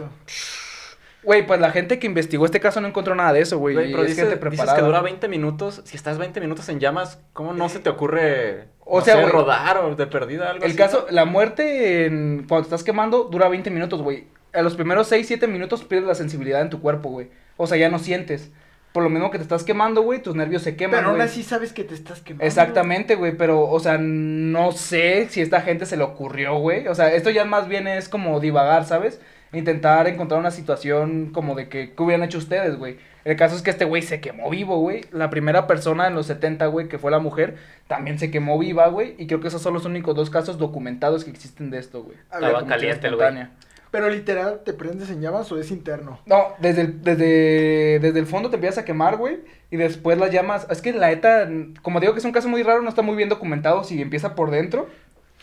Güey, 1.23 1.47
pues 1.47 1.61
la 1.61 1.71
gente 1.73 1.99
que 1.99 2.07
investigó 2.07 2.45
este 2.45 2.61
caso 2.61 2.81
no 2.81 2.89
encontró 2.89 3.15
nada 3.15 3.33
de 3.33 3.41
eso, 3.41 3.59
güey, 3.59 3.75
pero 3.75 4.03
es 4.03 4.09
dice- 4.17 4.27
gente 4.27 4.49
dices 4.51 4.73
que 4.73 4.83
dura 4.83 5.01
20 5.01 5.29
minutos. 5.29 5.83
Si 5.85 5.97
estás 5.97 6.17
20 6.17 6.41
minutos 6.41 6.69
en 6.69 6.79
llamas, 6.81 7.21
¿cómo 7.33 7.53
no 7.53 7.69
se 7.69 7.81
te 7.81 7.91
ocurre 7.91 8.69
O 8.91 8.99
no 9.01 9.05
sea, 9.05 9.17
güey, 9.21 9.29
rodar 9.31 9.77
o 9.79 9.95
de 9.95 10.07
perdida 10.07 10.51
algo 10.51 10.65
El 10.65 10.71
así? 10.71 10.79
caso, 10.79 11.07
la 11.11 11.25
muerte 11.27 12.07
en- 12.07 12.47
cuando 12.49 12.69
te 12.69 12.75
estás 12.75 12.85
quemando 12.85 13.25
dura 13.25 13.49
20 13.49 13.71
minutos, 13.71 14.01
güey. 14.03 14.25
A 14.55 14.63
los 14.63 14.75
primeros 14.77 15.07
6, 15.09 15.27
7 15.27 15.47
minutos 15.47 15.85
pierdes 15.85 16.09
la 16.09 16.15
sensibilidad 16.15 16.63
en 16.63 16.71
tu 16.71 16.81
cuerpo, 16.81 17.11
güey. 17.11 17.29
O 17.59 17.67
sea, 17.67 17.77
ya 17.77 17.91
no 17.91 17.99
sientes. 17.99 18.51
Por 18.93 19.03
lo 19.03 19.11
mismo 19.11 19.31
que 19.31 19.37
te 19.37 19.43
estás 19.43 19.65
quemando, 19.65 20.01
güey, 20.03 20.23
tus 20.23 20.35
nervios 20.35 20.63
se 20.63 20.75
queman, 20.75 21.01
Pero 21.01 21.11
aún 21.11 21.21
así 21.21 21.43
sabes 21.43 21.75
que 21.75 21.85
te 21.85 21.95
estás 21.95 22.23
quemando. 22.23 22.47
Exactamente, 22.47 23.15
güey, 23.17 23.37
pero, 23.37 23.69
o 23.69 23.79
sea, 23.79 23.99
no 23.99 24.73
sé 24.73 25.29
si 25.29 25.41
a 25.41 25.43
esta 25.43 25.61
gente 25.61 25.85
se 25.85 25.99
le 25.99 26.05
ocurrió, 26.05 26.57
güey. 26.59 26.89
O 26.89 26.95
sea, 26.95 27.13
esto 27.13 27.29
ya 27.29 27.45
más 27.45 27.69
bien 27.69 27.87
es 27.87 28.09
como 28.09 28.41
divagar, 28.41 28.87
¿sabes? 28.87 29.21
Intentar 29.53 30.07
encontrar 30.09 30.41
una 30.41 30.51
situación 30.51 31.31
como 31.33 31.55
de 31.55 31.69
que, 31.69 31.95
¿qué 31.95 32.03
hubieran 32.03 32.25
hecho 32.25 32.39
ustedes, 32.39 32.77
güey? 32.77 32.99
El 33.25 33.37
caso 33.37 33.57
es 33.57 33.63
que 33.63 33.71
este 33.71 33.85
güey 33.85 34.03
se 34.03 34.21
quemó 34.21 34.51
vivo, 34.51 34.79
güey. 34.79 35.03
La 35.11 35.31
primera 35.31 35.67
persona 35.67 36.07
en 36.07 36.15
los 36.15 36.27
70, 36.27 36.67
güey, 36.67 36.89
que 36.89 36.99
fue 36.99 37.11
la 37.11 37.19
mujer, 37.19 37.57
también 37.87 38.19
se 38.19 38.31
quemó 38.31 38.59
viva, 38.59 38.89
güey. 38.89 39.15
Y 39.19 39.27
creo 39.27 39.41
que 39.41 39.49
esos 39.49 39.63
son 39.63 39.75
los 39.75 39.85
únicos 39.85 40.15
dos 40.15 40.31
casos 40.31 40.59
documentados 40.59 41.25
que 41.25 41.31
existen 41.31 41.71
de 41.71 41.79
esto, 41.79 42.03
güey. 42.03 42.17
A 42.31 42.39
ver, 42.39 42.49
Estaba 42.51 42.67
caliente 42.67 43.07
el 43.07 43.17
güey. 43.17 43.47
Pero 43.91 44.11
literal, 44.11 44.61
¿te 44.65 44.75
prendes 44.75 45.09
en 45.09 45.23
llamas 45.23 45.51
o 45.51 45.59
es 45.59 45.71
interno? 45.71 46.21
No, 46.27 46.49
desde 46.59 46.83
el, 46.83 47.03
desde, 47.03 47.99
desde 48.01 48.19
el 48.19 48.27
fondo 48.27 48.51
te 48.51 48.57
empiezas 48.57 48.79
a 48.79 48.85
quemar, 48.85 49.17
güey. 49.17 49.39
Y 49.71 49.77
después 49.77 50.19
las 50.19 50.31
llamas. 50.31 50.67
Es 50.71 50.83
que 50.83 50.93
la 50.93 51.11
ETA, 51.11 51.49
como 51.81 52.01
digo 52.01 52.13
que 52.13 52.19
es 52.19 52.25
un 52.25 52.33
caso 52.33 52.49
muy 52.49 52.63
raro, 52.63 52.83
no 52.83 52.91
está 52.91 53.03
muy 53.03 53.17
bien 53.17 53.31
documentado 53.31 53.85
si 53.85 54.01
empieza 54.01 54.35
por 54.35 54.51
dentro 54.51 54.89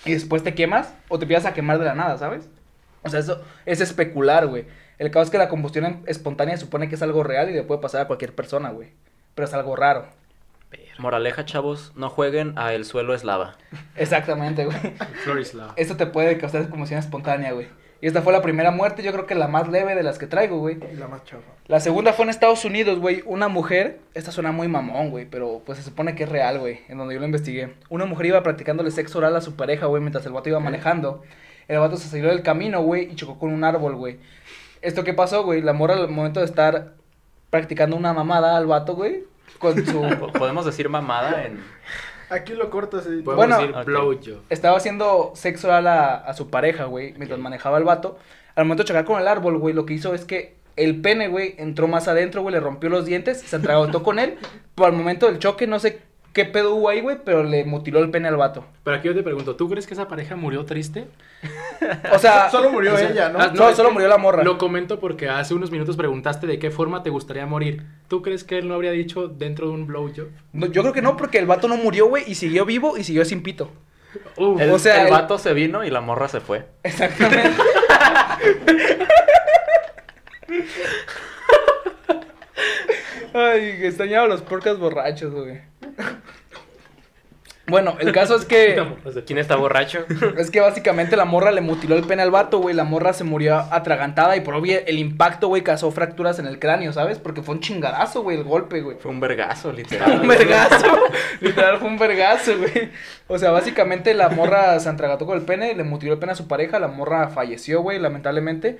y 0.05 0.13
después 0.13 0.43
te 0.43 0.53
quemas 0.53 0.93
o 1.07 1.17
te 1.17 1.25
empiezas 1.25 1.45
a 1.45 1.53
quemar 1.53 1.79
de 1.79 1.85
la 1.85 1.95
nada, 1.95 2.17
¿sabes? 2.17 2.49
O 3.05 3.09
sea, 3.09 3.19
eso 3.19 3.41
es 3.65 3.81
especular, 3.81 4.47
güey. 4.47 4.65
El 4.97 5.11
caso 5.11 5.25
es 5.25 5.29
que 5.29 5.37
la 5.37 5.49
combustión 5.49 6.03
espontánea 6.07 6.57
supone 6.57 6.89
que 6.89 6.95
es 6.95 7.01
algo 7.01 7.23
real 7.23 7.49
y 7.49 7.53
le 7.53 7.63
puede 7.63 7.81
pasar 7.81 8.01
a 8.01 8.07
cualquier 8.07 8.33
persona, 8.33 8.69
güey. 8.71 8.89
Pero 9.35 9.47
es 9.47 9.53
algo 9.53 9.75
raro. 9.75 10.07
Moraleja, 10.97 11.45
chavos, 11.45 11.91
no 11.95 12.09
jueguen 12.09 12.57
a 12.57 12.73
El 12.73 12.85
suelo 12.85 13.13
es 13.13 13.23
lava. 13.23 13.57
Exactamente, 13.95 14.65
güey. 14.65 14.77
Esto 15.75 15.97
te 15.97 16.05
puede 16.05 16.37
causar 16.37 16.67
combustión 16.69 16.99
espontánea, 16.99 17.51
güey. 17.51 17.67
Y 18.01 18.07
esta 18.07 18.21
fue 18.21 18.33
la 18.33 18.41
primera 18.41 18.71
muerte, 18.71 19.03
yo 19.03 19.11
creo 19.13 19.25
que 19.25 19.35
la 19.35 19.47
más 19.47 19.67
leve 19.69 19.95
de 19.95 20.03
las 20.03 20.19
que 20.19 20.27
traigo, 20.27 20.59
güey. 20.59 20.77
Y 20.91 20.95
la 20.95 21.07
más 21.07 21.23
chafa. 21.23 21.43
La 21.67 21.79
segunda 21.79 22.13
fue 22.13 22.23
en 22.23 22.29
Estados 22.29 22.63
Unidos, 22.65 22.99
güey. 22.99 23.23
Una 23.25 23.47
mujer, 23.47 23.99
esta 24.13 24.31
suena 24.31 24.51
muy 24.51 24.67
mamón, 24.67 25.09
güey, 25.11 25.25
pero 25.25 25.61
pues 25.65 25.79
se 25.79 25.83
supone 25.83 26.13
que 26.13 26.23
es 26.23 26.29
real, 26.29 26.59
güey, 26.59 26.81
en 26.87 26.97
donde 26.97 27.13
yo 27.13 27.19
lo 27.19 27.25
investigué. 27.25 27.73
Una 27.89 28.05
mujer 28.05 28.27
iba 28.27 28.43
practicándole 28.43 28.91
sexo 28.91 29.19
oral 29.19 29.35
a 29.35 29.41
su 29.41 29.55
pareja, 29.55 29.87
güey, 29.87 30.01
mientras 30.01 30.25
el 30.25 30.33
vato 30.33 30.49
iba 30.49 30.59
manejando. 30.59 31.23
El 31.67 31.79
vato 31.79 31.97
se 31.97 32.07
salió 32.09 32.29
del 32.29 32.43
camino, 32.43 32.81
güey, 32.81 33.11
y 33.11 33.15
chocó 33.15 33.39
con 33.39 33.51
un 33.51 33.63
árbol, 33.63 33.95
güey. 33.95 34.19
¿Esto 34.81 35.03
qué 35.03 35.13
pasó, 35.13 35.43
güey? 35.43 35.61
La 35.61 35.73
morra 35.73 35.95
al 35.95 36.07
momento 36.09 36.39
de 36.39 36.45
estar 36.45 36.93
practicando 37.49 37.95
una 37.95 38.13
mamada 38.13 38.55
al 38.57 38.67
vato, 38.67 38.95
güey, 38.95 39.23
con 39.59 39.83
su... 39.85 40.01
Po- 40.19 40.31
¿Podemos 40.33 40.65
decir 40.65 40.89
mamada 40.89 41.45
en...? 41.45 41.63
Aquí 42.29 42.53
lo 42.53 42.69
cortas. 42.69 43.05
y- 43.05 43.21
Podemos 43.21 43.35
Bueno, 43.35 43.57
decir 43.59 43.75
ok. 43.75 43.85
blowjob. 43.85 44.41
Estaba 44.49 44.77
haciendo 44.77 45.31
sexo 45.35 45.67
oral 45.67 45.87
a, 45.87 46.15
a 46.15 46.33
su 46.33 46.49
pareja, 46.49 46.85
güey, 46.85 47.13
mientras 47.17 47.39
manejaba 47.39 47.77
el 47.77 47.83
vato. 47.83 48.17
Al 48.55 48.65
momento 48.65 48.83
de 48.83 48.87
chocar 48.87 49.05
con 49.05 49.19
el 49.21 49.27
árbol, 49.27 49.57
güey, 49.57 49.73
lo 49.73 49.85
que 49.85 49.93
hizo 49.93 50.13
es 50.13 50.25
que 50.25 50.55
el 50.75 51.01
pene, 51.01 51.27
güey, 51.29 51.55
entró 51.57 51.87
más 51.87 52.07
adentro, 52.07 52.41
güey, 52.41 52.53
le 52.53 52.59
rompió 52.59 52.89
los 52.89 53.05
dientes, 53.05 53.41
se 53.41 53.55
atragantó 53.55 54.03
con 54.03 54.19
él. 54.19 54.37
Pero 54.75 54.87
al 54.87 54.93
momento 54.93 55.25
del 55.27 55.39
choque, 55.39 55.67
no 55.67 55.79
sé 55.79 56.01
qué 56.35 56.43
pedo 56.45 56.75
hubo 56.75 56.89
ahí, 56.89 56.99
güey, 57.01 57.17
pero 57.23 57.43
le 57.43 57.63
mutiló 57.63 57.99
el 57.99 58.11
pene 58.11 58.27
al 58.27 58.35
vato. 58.35 58.65
Pero 58.83 58.97
aquí 58.97 59.07
yo 59.07 59.15
te 59.15 59.23
pregunto, 59.23 59.55
¿tú 59.55 59.69
crees 59.69 59.87
que 59.87 59.93
esa 59.93 60.07
pareja 60.09 60.35
murió 60.35 60.65
triste? 60.65 61.07
O 62.13 62.19
sea, 62.19 62.49
Solo 62.51 62.69
murió 62.71 62.93
O 62.93 62.97
sea, 62.97 63.09
ella, 63.09 63.29
¿no? 63.29 63.39
ah, 63.39 63.51
No, 63.55 63.73
solo 63.73 63.89
murió 63.91 64.09
la 64.09 64.17
morra. 64.17 64.43
Lo 64.43 64.57
comento 64.57 64.99
porque 64.99 65.29
hace 65.29 65.53
unos 65.53 65.71
minutos 65.71 65.95
preguntaste 65.95 66.45
de 66.45 66.59
qué 66.59 66.71
forma 66.71 67.01
te 67.03 67.09
gustaría 67.09 67.45
morir. 67.45 67.83
¿Tú 68.09 68.21
crees 68.21 68.43
que 68.43 68.57
él 68.57 68.67
no 68.67 68.73
habría 68.75 68.91
dicho 68.91 69.29
dentro 69.29 69.67
de 69.67 69.73
un 69.73 69.87
blowjob? 69.87 70.27
no, 70.51 70.65
yo 70.67 70.81
creo 70.81 70.93
que 70.93 71.01
no, 71.01 71.15
porque 71.15 71.39
el 71.39 71.45
vato 71.45 71.67
no 71.69 71.77
murió, 71.77 72.07
güey, 72.07 72.25
y 72.27 72.35
siguió 72.35 72.65
vivo 72.65 72.97
y 72.97 73.03
siguió 73.05 73.23
sin 73.23 73.41
pito. 73.41 73.71
Uf, 74.37 74.59
El, 74.61 74.71
O 74.71 74.77
sea, 74.79 74.99
el 75.01 75.07
el- 75.07 75.13
vato 75.13 75.37
se 75.37 75.53
vino 75.53 75.83
y 75.85 75.89
la 75.89 76.01
morra 76.01 76.27
se 76.27 76.41
fue. 76.41 76.65
Exactamente. 76.83 77.49
Ay, 83.33 83.79
extrañaba 83.83 84.27
los 84.27 84.41
porcas 84.41 84.77
borrachos, 84.79 85.33
güey. 85.33 85.59
Bueno, 87.67 87.95
el 87.99 88.11
caso 88.11 88.35
es 88.35 88.45
que 88.45 88.79
¿Quién 89.25 89.39
está 89.39 89.55
borracho? 89.55 90.05
es 90.37 90.51
que 90.51 90.59
básicamente 90.59 91.15
la 91.15 91.25
morra 91.25 91.51
le 91.51 91.61
mutiló 91.61 91.95
el 91.95 92.03
pene 92.03 92.21
al 92.21 92.29
vato, 92.29 92.59
güey. 92.59 92.75
La 92.75 92.83
morra 92.83 93.13
se 93.13 93.23
murió 93.23 93.57
atragantada 93.71 94.37
y 94.37 94.41
por 94.41 94.53
obvio 94.53 94.79
el 94.85 94.99
impacto, 94.99 95.47
güey, 95.47 95.63
causó 95.63 95.89
fracturas 95.91 96.37
en 96.37 96.45
el 96.45 96.59
cráneo, 96.59 96.93
¿sabes? 96.93 97.17
Porque 97.17 97.41
fue 97.41 97.55
un 97.55 97.61
chingadazo, 97.61 98.21
güey, 98.21 98.37
el 98.37 98.43
golpe, 98.43 98.81
güey. 98.81 98.97
Fue 98.99 99.09
un 99.09 99.19
vergazo, 99.19 99.71
literal. 99.73 100.21
Un 100.21 100.27
vergazo. 100.27 100.85
Literal 101.41 101.79
fue 101.79 101.87
un 101.87 101.97
vergazo, 101.97 102.57
güey. 102.57 102.91
O 103.27 103.37
sea, 103.39 103.51
básicamente 103.51 104.13
la 104.13 104.29
morra 104.29 104.79
se 104.79 104.89
atragató 104.89 105.25
con 105.25 105.37
el 105.37 105.43
pene, 105.43 105.73
le 105.73 105.83
mutiló 105.83 106.13
el 106.13 106.19
pene 106.19 106.33
a 106.33 106.35
su 106.35 106.47
pareja, 106.47 106.79
la 106.79 106.87
morra 106.87 107.29
falleció, 107.29 107.81
güey, 107.81 107.99
lamentablemente. 107.99 108.77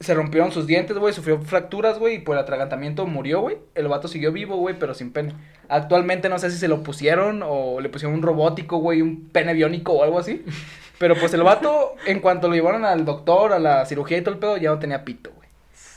Se 0.00 0.14
rompieron 0.14 0.52
sus 0.52 0.66
dientes, 0.66 0.98
güey, 0.98 1.14
sufrió 1.14 1.40
fracturas, 1.40 1.98
güey, 1.98 2.16
y 2.16 2.18
por 2.18 2.36
el 2.36 2.42
atragantamiento 2.42 3.06
murió, 3.06 3.40
güey. 3.40 3.58
El 3.74 3.88
vato 3.88 4.08
siguió 4.08 4.30
vivo, 4.30 4.56
güey, 4.56 4.78
pero 4.78 4.92
sin 4.92 5.12
pene. 5.12 5.32
Actualmente 5.68 6.28
no 6.28 6.38
sé 6.38 6.50
si 6.50 6.58
se 6.58 6.68
lo 6.68 6.82
pusieron 6.82 7.42
o 7.42 7.80
le 7.80 7.88
pusieron 7.88 8.14
un 8.14 8.22
robótico, 8.22 8.78
güey, 8.78 9.00
un 9.00 9.28
pene 9.30 9.54
biónico 9.54 9.92
o 9.92 10.04
algo 10.04 10.18
así. 10.18 10.44
Pero 10.98 11.14
pues 11.14 11.34
el 11.34 11.42
vato, 11.42 11.94
en 12.06 12.20
cuanto 12.20 12.48
lo 12.48 12.54
llevaron 12.54 12.86
al 12.86 13.04
doctor, 13.04 13.52
a 13.52 13.58
la 13.58 13.84
cirugía 13.84 14.16
y 14.16 14.22
todo 14.22 14.32
el 14.32 14.40
pedo, 14.40 14.56
ya 14.56 14.70
no 14.70 14.78
tenía 14.78 15.04
pito, 15.04 15.30
güey. 15.36 15.46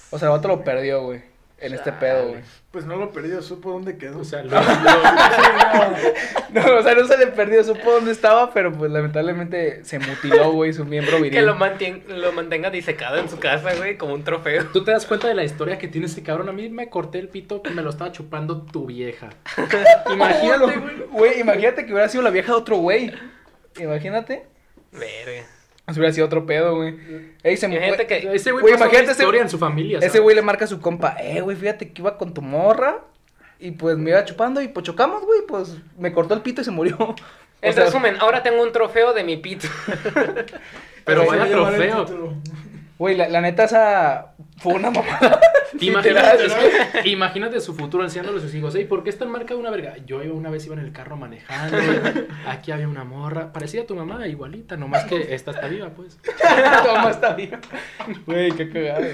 O 0.09 0.19
sea, 0.19 0.27
el 0.27 0.33
vato 0.33 0.49
lo 0.49 0.63
perdió, 0.65 1.03
güey, 1.03 1.21
en 1.61 1.73
este 1.73 1.91
pedo, 1.91 2.29
güey. 2.29 2.41
Pues 2.71 2.85
no 2.85 2.95
lo 2.97 3.11
perdió, 3.11 3.41
supo 3.41 3.71
dónde 3.71 3.97
quedó. 3.97 4.19
O 4.19 4.23
sea, 4.23 4.43
lo- 4.43 4.51
lo- 4.51 4.59
No, 6.53 6.77
o 6.77 6.83
sea, 6.83 6.95
no 6.95 7.05
se 7.07 7.17
le 7.17 7.27
perdió, 7.27 7.63
supo 7.63 7.91
dónde 7.91 8.11
estaba, 8.11 8.53
pero 8.53 8.71
pues 8.71 8.91
lamentablemente 8.91 9.83
se 9.83 9.99
mutiló, 9.99 10.51
güey, 10.51 10.73
su 10.73 10.85
miembro 10.85 11.17
viril. 11.17 11.31
Que 11.31 11.41
lo, 11.41 11.55
mantien- 11.55 12.03
lo 12.07 12.31
mantenga 12.31 12.69
disecado 12.69 13.17
en 13.17 13.29
su 13.29 13.39
casa, 13.39 13.73
güey, 13.75 13.97
como 13.97 14.13
un 14.13 14.23
trofeo. 14.23 14.65
¿Tú 14.67 14.83
te 14.83 14.91
das 14.91 15.05
cuenta 15.05 15.27
de 15.27 15.33
la 15.35 15.43
historia 15.43 15.77
que 15.77 15.87
tiene 15.87 16.07
ese 16.07 16.23
cabrón? 16.23 16.49
A 16.49 16.51
mí 16.51 16.69
me 16.69 16.89
corté 16.89 17.19
el 17.19 17.29
pito 17.29 17.61
que 17.61 17.69
me 17.71 17.81
lo 17.81 17.89
estaba 17.89 18.11
chupando 18.11 18.61
tu 18.63 18.85
vieja. 18.85 19.29
Imagínate, 20.11 20.57
güey. 20.77 20.79
Güey, 21.11 21.39
imagínate 21.41 21.85
que 21.85 21.91
hubiera 21.93 22.07
sido 22.09 22.23
la 22.23 22.29
vieja 22.29 22.51
de 22.53 22.57
otro 22.57 22.77
güey. 22.77 23.11
Imagínate. 23.79 24.45
Verga. 24.91 25.45
Si 25.93 25.99
hubiera 25.99 26.13
sido 26.13 26.25
otro 26.27 26.45
pedo, 26.45 26.75
güey. 26.75 26.95
Ey, 27.43 27.57
se 27.57 27.67
que- 28.07 28.33
Ese 28.33 28.51
güey 28.51 28.61
Güey, 28.61 28.73
pasó 28.73 28.83
una 28.85 28.89
imagínate 28.91 29.11
ese- 29.11 29.23
historia 29.23 29.41
en 29.41 29.49
su 29.49 29.57
familia. 29.57 29.99
Ese 30.01 30.19
güey 30.19 30.35
le 30.35 30.41
marca 30.41 30.65
a 30.65 30.67
su 30.67 30.79
compa, 30.81 31.15
eh, 31.19 31.41
güey, 31.41 31.55
fíjate 31.57 31.91
que 31.91 32.01
iba 32.01 32.17
con 32.17 32.33
tu 32.33 32.41
morra. 32.41 32.99
Y 33.61 33.71
pues 33.71 33.97
me 33.97 34.11
iba 34.11 34.23
chupando 34.23 34.61
y 34.61 34.69
pues 34.69 34.85
chocamos, 34.85 35.25
güey. 35.25 35.41
Pues 35.47 35.75
me 35.97 36.13
cortó 36.13 36.33
el 36.33 36.41
pito 36.41 36.61
y 36.61 36.63
se 36.65 36.71
murió. 36.71 36.97
O 37.61 37.67
En 37.67 37.73
sea, 37.73 37.83
resumen, 37.83 38.15
ahora 38.21 38.41
tengo 38.41 38.63
un 38.63 38.71
trofeo 38.71 39.11
de 39.13 39.25
mi 39.25 39.35
pito. 39.35 39.67
Pero 41.03 41.25
vaya 41.25 41.45
se 41.45 41.51
trofeo. 41.51 42.35
Güey, 42.99 43.15
la, 43.15 43.29
la 43.29 43.39
neta 43.39 43.63
esa 43.63 44.33
fue 44.57 44.73
una 44.73 44.91
mamada. 44.91 45.39
Imagínate, 47.05 47.61
su 47.61 47.73
futuro 47.73 48.03
anciándole 48.03 48.39
a 48.39 48.41
sus 48.41 48.53
hijos. 48.53 48.75
Ey, 48.75 48.83
¿por 48.85 49.03
qué 49.03 49.09
está 49.09 49.23
en 49.23 49.31
marca 49.31 49.53
de 49.53 49.59
una 49.59 49.69
verga? 49.69 49.95
Yo 50.05 50.21
iba 50.21 50.33
una 50.33 50.49
vez 50.49 50.65
iba 50.65 50.75
en 50.75 50.81
el 50.81 50.91
carro 50.91 51.15
manejando. 51.15 51.77
Aquí 52.45 52.73
había 52.73 52.89
una 52.89 53.05
morra. 53.05 53.53
Parecía 53.53 53.83
a 53.83 53.85
tu 53.85 53.95
mamá, 53.95 54.27
igualita. 54.27 54.75
Nomás 54.75 55.05
que 55.05 55.33
esta 55.33 55.51
está 55.51 55.67
viva, 55.67 55.89
pues. 55.89 56.19
Toma, 56.85 57.11
está 57.11 57.33
bien. 57.35 57.61
Güey, 58.25 58.51
qué 58.51 58.69
cagada. 58.69 58.99
güey. 58.99 59.13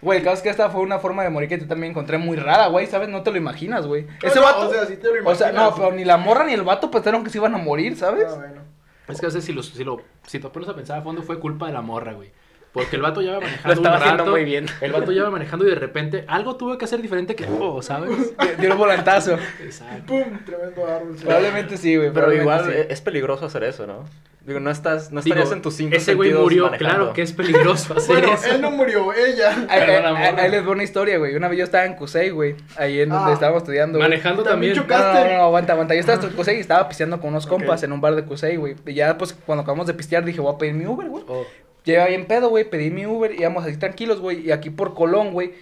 Güey, 0.00 0.18
el 0.18 0.24
caso 0.24 0.36
es 0.36 0.42
que 0.42 0.48
esta 0.50 0.70
fue 0.70 0.80
una 0.80 0.98
forma 0.98 1.22
de 1.22 1.30
morir 1.30 1.48
que 1.48 1.58
yo 1.58 1.66
también 1.66 1.90
encontré 1.90 2.16
muy 2.16 2.36
rara, 2.36 2.68
güey, 2.68 2.86
¿sabes? 2.86 3.08
No 3.10 3.22
te 3.22 3.30
lo 3.32 3.36
imaginas, 3.36 3.86
güey. 3.86 4.04
No, 4.04 4.28
Ese 4.28 4.38
no, 4.38 4.46
vato. 4.46 4.68
O 4.68 4.72
sea, 4.72 4.86
sí 4.86 4.96
te 4.96 5.08
lo 5.08 5.28
O 5.28 5.34
sea, 5.34 5.48
no, 5.48 5.62
imaginas. 5.62 5.74
pero 5.78 5.92
ni 5.92 6.04
la 6.04 6.16
morra 6.16 6.44
ni 6.44 6.54
el 6.54 6.62
vato 6.62 6.90
pensaron 6.90 7.22
que 7.24 7.30
se 7.30 7.38
iban 7.38 7.54
a 7.54 7.58
morir, 7.58 7.96
¿sabes? 7.96 8.26
Ah, 8.28 8.36
bueno. 8.36 8.62
Es 9.08 9.20
que 9.20 9.26
a 9.26 9.28
veces 9.28 9.44
si, 9.44 9.52
lo, 9.52 9.62
si, 9.62 9.84
lo, 9.84 10.00
si 10.26 10.38
te 10.38 10.48
pones 10.48 10.68
a 10.68 10.74
pensar 10.74 10.98
a 10.98 11.02
fondo 11.02 11.22
fue 11.22 11.38
culpa 11.38 11.66
de 11.66 11.72
la 11.72 11.82
morra, 11.82 12.14
güey. 12.14 12.32
Porque 12.76 12.96
el 12.96 13.02
vato 13.02 13.22
ya 13.22 13.30
iba 13.30 13.40
manejando 13.40 13.68
Lo 13.68 13.72
estaba 13.74 13.96
un 13.96 14.02
haciendo 14.02 14.22
rato, 14.24 14.30
muy 14.32 14.44
bien. 14.44 14.66
El 14.80 14.92
vato 14.92 15.12
ya 15.12 15.20
iba 15.20 15.30
manejando 15.30 15.66
y 15.66 15.70
de 15.70 15.74
repente 15.76 16.24
algo 16.28 16.56
tuvo 16.56 16.76
que 16.78 16.84
hacer 16.84 17.00
diferente 17.02 17.34
que... 17.34 17.46
Oh, 17.60 17.80
¿sabes? 17.82 18.10
Dio- 18.58 18.72
un 18.72 18.78
volantazo. 18.78 19.38
Exacto. 19.62 20.04
¡Pum! 20.06 20.38
Tremendo 20.44 20.86
árbol. 20.86 21.16
Probablemente 21.20 21.76
sí, 21.76 21.96
güey. 21.96 22.10
Pero 22.12 22.32
igual 22.32 22.70
eh, 22.70 22.86
es 22.90 23.00
peligroso 23.00 23.46
hacer 23.46 23.64
eso, 23.64 23.86
¿no? 23.86 24.04
Digo, 24.44 24.60
no 24.60 24.70
estás, 24.70 25.10
no 25.10 25.22
Digo, 25.22 25.34
estarías 25.34 25.52
en 25.56 25.60
tus 25.62 25.74
cinco 25.74 25.96
Ese 25.96 26.14
güey 26.14 26.32
murió, 26.32 26.66
manejando. 26.66 26.94
claro 26.94 27.12
que 27.14 27.22
es 27.22 27.32
peligroso 27.32 27.94
hacer 27.96 28.18
Bueno, 28.20 28.34
eso. 28.34 28.46
él 28.54 28.60
no 28.60 28.70
murió, 28.70 29.12
ella. 29.12 29.50
Ahí, 29.68 29.80
Perdón, 29.80 30.16
ahí- 30.16 30.26
amor. 30.28 30.40
ahí 30.40 30.50
les 30.52 30.64
voy 30.64 30.74
una 30.74 30.82
historia, 30.84 31.18
güey. 31.18 31.34
Una 31.34 31.48
vez 31.48 31.58
yo 31.58 31.64
estaba 31.64 31.84
en 31.84 31.94
Cusey, 31.94 32.30
güey. 32.30 32.54
Ahí 32.76 33.00
en 33.00 33.08
donde 33.08 33.30
Ah. 33.32 33.34
estábamos 33.34 33.62
estudiando. 33.62 33.98
Manejando 33.98 34.44
También 34.44 34.74
también. 34.76 35.00
No, 35.00 35.14
no, 35.14 35.24
no, 35.24 35.36
no, 35.38 35.42
aguanta, 35.46 35.72
aguanta. 35.72 35.94
Yo 35.94 36.00
estaba 36.00 36.22
en 36.22 36.30
Cusey 36.30 36.58
y 36.58 36.60
estaba 36.60 36.86
pisteando 36.88 37.18
con 37.20 37.30
unos 37.30 37.44
compas 37.46 37.82
en 37.82 37.90
un 37.90 38.00
bar 38.00 38.14
de 38.14 38.22
Cusey, 38.24 38.54
güey. 38.56 38.76
Y 38.86 38.94
ya, 38.94 39.18
pues, 39.18 39.32
cuando 39.32 39.62
acabamos 39.62 39.88
de 39.88 39.94
pistear, 39.94 40.24
dije, 40.24 40.40
voy 40.40 40.54
a 40.54 40.58
pedir 40.58 40.74
mi 40.74 40.86
Uber, 40.86 41.08
güey. 41.08 41.24
Oh, 41.26 41.44
Lleva 41.86 42.04
bien 42.06 42.26
pedo, 42.26 42.50
güey, 42.50 42.68
pedí 42.68 42.90
mi 42.90 43.06
Uber, 43.06 43.32
íbamos 43.32 43.64
así 43.64 43.78
tranquilos, 43.78 44.20
güey, 44.20 44.40
y 44.46 44.50
aquí 44.52 44.68
por 44.68 44.92
Colón, 44.94 45.32
güey, 45.32 45.54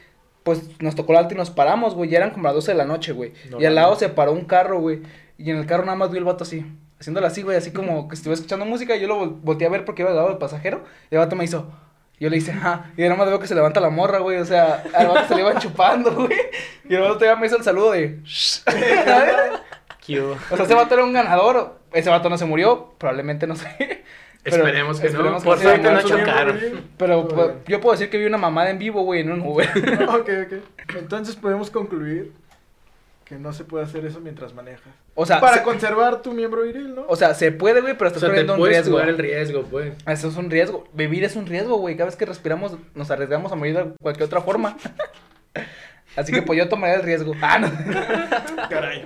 pues 0.42 0.80
nos 0.80 0.96
tocó 0.96 1.12
el 1.12 1.18
alto 1.18 1.34
y 1.34 1.36
nos 1.36 1.50
paramos, 1.50 1.94
güey, 1.94 2.10
ya 2.10 2.16
eran 2.18 2.30
como 2.30 2.42
las 2.44 2.54
12 2.54 2.72
de 2.72 2.78
la 2.78 2.84
noche, 2.86 3.12
güey, 3.12 3.32
No 3.50 3.60
y 3.60 3.66
al 3.66 3.74
lado 3.76 3.94
se 3.94 4.08
paró 4.08 4.32
un 4.32 4.44
carro, 4.46 4.80
güey, 4.80 5.02
y 5.38 5.50
en 5.50 5.58
el 5.58 5.66
carro 5.66 5.84
nada 5.84 5.96
más 5.96 6.10
vi 6.10 6.18
el 6.18 6.24
vato 6.24 6.42
así, 6.44 6.66
haciéndolo 6.98 7.26
así, 7.26 7.42
güey, 7.42 7.56
así 7.56 7.70
como 7.72 8.08
que 8.08 8.14
estuve 8.16 8.34
escuchando 8.34 8.64
música, 8.64 8.96
y 8.96 9.00
yo 9.00 9.06
lo 9.06 9.20
vol- 9.22 9.38
volteé 9.42 9.66
a 9.66 9.70
ver 9.70 9.84
porque 9.84 10.02
iba 10.02 10.10
al 10.10 10.16
lado 10.16 10.28
del 10.30 10.38
pasajero, 10.38 10.82
y 11.10 11.14
el 11.14 11.18
vato 11.20 11.36
me 11.36 11.44
hizo, 11.44 11.70
yo 12.18 12.30
le 12.30 12.38
hice, 12.38 12.52
ajá, 12.52 12.90
y 12.96 13.02
nada 13.02 13.16
más 13.16 13.26
veo 13.28 13.38
que 13.38 13.46
se 13.46 13.54
levanta 13.54 13.80
la 13.80 13.90
morra, 13.90 14.18
güey, 14.20 14.38
o 14.38 14.44
sea, 14.46 14.82
al 14.94 15.08
vato 15.08 15.28
se 15.28 15.34
le 15.34 15.42
iban 15.42 15.58
chupando, 15.60 16.10
güey, 16.14 16.38
y 16.88 16.94
el 16.94 17.02
vato 17.02 17.18
todavía 17.18 17.36
me 17.38 17.46
hizo 17.46 17.56
el 17.58 17.64
saludo 17.64 17.90
de, 17.92 18.20
Cute. 20.00 20.20
o 20.50 20.56
sea, 20.56 20.64
ese 20.64 20.74
vato 20.74 20.94
era 20.94 21.04
un 21.04 21.12
ganador, 21.12 21.78
ese 21.92 22.10
vato 22.10 22.28
no 22.28 22.36
se 22.38 22.44
murió, 22.44 22.94
probablemente 22.98 23.46
no 23.46 23.56
sé. 23.56 24.02
Pero 24.44 24.56
Esperemos 24.58 25.00
que 25.00 25.10
no. 25.10 25.40
Por 25.40 25.58
sea, 25.58 25.70
suerte 25.70 25.90
no 25.90 26.02
chocaron. 26.02 26.60
Pero 26.98 27.26
pues, 27.26 27.50
yo 27.66 27.80
puedo 27.80 27.92
decir 27.92 28.10
que 28.10 28.18
vi 28.18 28.26
una 28.26 28.36
mamada 28.36 28.68
en 28.68 28.78
vivo, 28.78 29.02
güey, 29.02 29.22
en 29.22 29.32
un 29.32 29.40
Uber. 29.40 29.68
ok, 30.08 30.28
ok. 30.46 30.96
Entonces 30.96 31.34
podemos 31.34 31.70
concluir 31.70 32.30
que 33.24 33.36
no 33.36 33.54
se 33.54 33.64
puede 33.64 33.84
hacer 33.84 34.04
eso 34.04 34.20
mientras 34.20 34.52
manejas. 34.52 34.92
O 35.14 35.24
sea, 35.24 35.40
Para 35.40 35.58
se, 35.58 35.62
conservar 35.62 36.20
tu 36.20 36.32
miembro 36.32 36.62
viril, 36.62 36.94
¿no? 36.94 37.06
o 37.08 37.16
sea, 37.16 37.32
se 37.32 37.52
puede, 37.52 37.80
güey, 37.80 37.94
pero 37.96 38.04
O 38.04 38.08
estás 38.08 38.20
sea, 38.20 38.28
te 38.28 38.32
corriendo 38.32 38.52
un 38.52 38.58
puedes 38.58 38.76
riesgo. 38.76 38.92
jugar 38.92 39.08
el 39.08 39.16
riesgo, 39.18 39.62
pues. 39.62 39.94
Eso 40.06 40.28
es 40.28 40.36
un 40.36 40.50
riesgo. 40.50 40.86
Vivir 40.92 41.24
es 41.24 41.36
un 41.36 41.46
riesgo, 41.46 41.78
güey. 41.78 41.96
Cada 41.96 42.06
vez 42.06 42.16
que 42.16 42.26
respiramos 42.26 42.76
nos 42.94 43.10
arriesgamos 43.10 43.50
a 43.50 43.56
morir 43.56 43.74
de 43.76 43.92
cualquier 44.02 44.26
otra 44.26 44.42
forma. 44.42 44.76
Así 46.16 46.32
que 46.32 46.42
pues 46.42 46.58
yo 46.58 46.68
tomaría 46.68 46.96
el 46.96 47.02
riesgo. 47.02 47.32
Ah, 47.40 47.58
no. 47.58 47.72
Caray. 48.68 49.04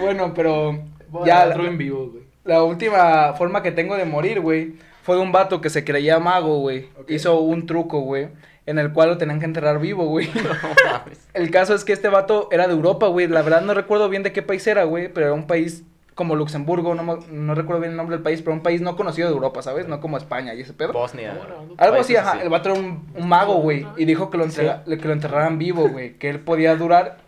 Bueno, 0.00 0.32
pero 0.34 0.82
Voy 1.08 1.26
ya 1.26 1.48
otro 1.48 1.66
en 1.66 1.76
vivo, 1.76 2.10
güey. 2.10 2.23
La 2.44 2.62
última 2.62 3.32
forma 3.34 3.62
que 3.62 3.72
tengo 3.72 3.96
de 3.96 4.04
morir, 4.04 4.40
güey, 4.40 4.74
fue 5.02 5.16
de 5.16 5.22
un 5.22 5.32
vato 5.32 5.60
que 5.60 5.70
se 5.70 5.84
creía 5.84 6.18
mago, 6.18 6.58
güey. 6.60 6.88
Hizo 7.08 7.38
un 7.40 7.66
truco, 7.66 8.00
güey, 8.00 8.28
en 8.66 8.78
el 8.78 8.92
cual 8.92 9.10
lo 9.10 9.18
tenían 9.18 9.38
que 9.38 9.44
enterrar 9.46 9.78
vivo, 9.80 10.06
güey. 10.06 10.28
No. 10.34 11.00
El 11.34 11.50
caso 11.50 11.74
es 11.74 11.84
que 11.84 11.92
este 11.92 12.08
vato 12.08 12.48
era 12.52 12.66
de 12.66 12.72
Europa, 12.74 13.06
güey. 13.08 13.26
La 13.28 13.42
verdad 13.42 13.60
no 13.62 13.74
recuerdo 13.74 14.08
bien 14.08 14.22
de 14.22 14.32
qué 14.32 14.42
país 14.42 14.66
era, 14.66 14.84
güey. 14.84 15.08
Pero 15.12 15.26
era 15.26 15.34
un 15.34 15.46
país 15.46 15.82
como 16.14 16.36
Luxemburgo. 16.36 16.94
No, 16.94 17.02
me- 17.02 17.26
no 17.30 17.54
recuerdo 17.54 17.80
bien 17.80 17.90
el 17.92 17.96
nombre 17.96 18.16
del 18.16 18.22
país. 18.22 18.40
Pero 18.40 18.52
un 18.54 18.62
país 18.62 18.80
no 18.80 18.96
conocido 18.96 19.28
de 19.28 19.34
Europa, 19.34 19.60
¿sabes? 19.62 19.88
No 19.88 20.00
como 20.00 20.16
España 20.16 20.54
y 20.54 20.60
ese 20.60 20.72
pedo. 20.72 20.92
Bosnia. 20.92 21.36
Algo 21.78 21.96
así, 21.96 22.14
ajá. 22.16 22.40
El 22.42 22.48
vato 22.50 22.70
era 22.70 22.78
un, 22.78 23.06
un 23.14 23.28
mago, 23.28 23.54
güey. 23.56 23.86
Y 23.96 24.04
dijo 24.04 24.30
que 24.30 24.38
lo, 24.38 24.44
entrega- 24.46 24.84
que 24.84 24.96
lo 25.08 25.12
enterraran 25.12 25.58
vivo, 25.58 25.88
güey. 25.88 26.14
Que 26.14 26.30
él 26.30 26.40
podía 26.40 26.76
durar 26.76 27.18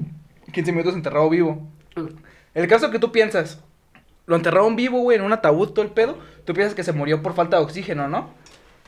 15 0.53 0.73
minutos 0.73 0.95
enterrado 0.95 1.29
vivo. 1.29 1.67
El 2.55 2.69
caso 2.69 2.91
que 2.91 2.99
tú 2.99 3.13
piensas, 3.13 3.61
lo 4.27 4.37
enterraron 4.37 4.77
vivo, 4.77 4.99
güey, 5.01 5.19
en 5.19 5.25
un 5.25 5.33
ataúd, 5.33 5.71
todo 5.71 5.85
el 5.85 5.91
pedo. 5.91 6.19
Tú 6.45 6.53
piensas 6.53 6.75
que 6.75 6.85
se 6.85 6.93
murió 6.93 7.23
por 7.23 7.35
falta 7.35 7.57
de 7.57 7.63
oxígeno, 7.63 8.09
¿no? 8.09 8.31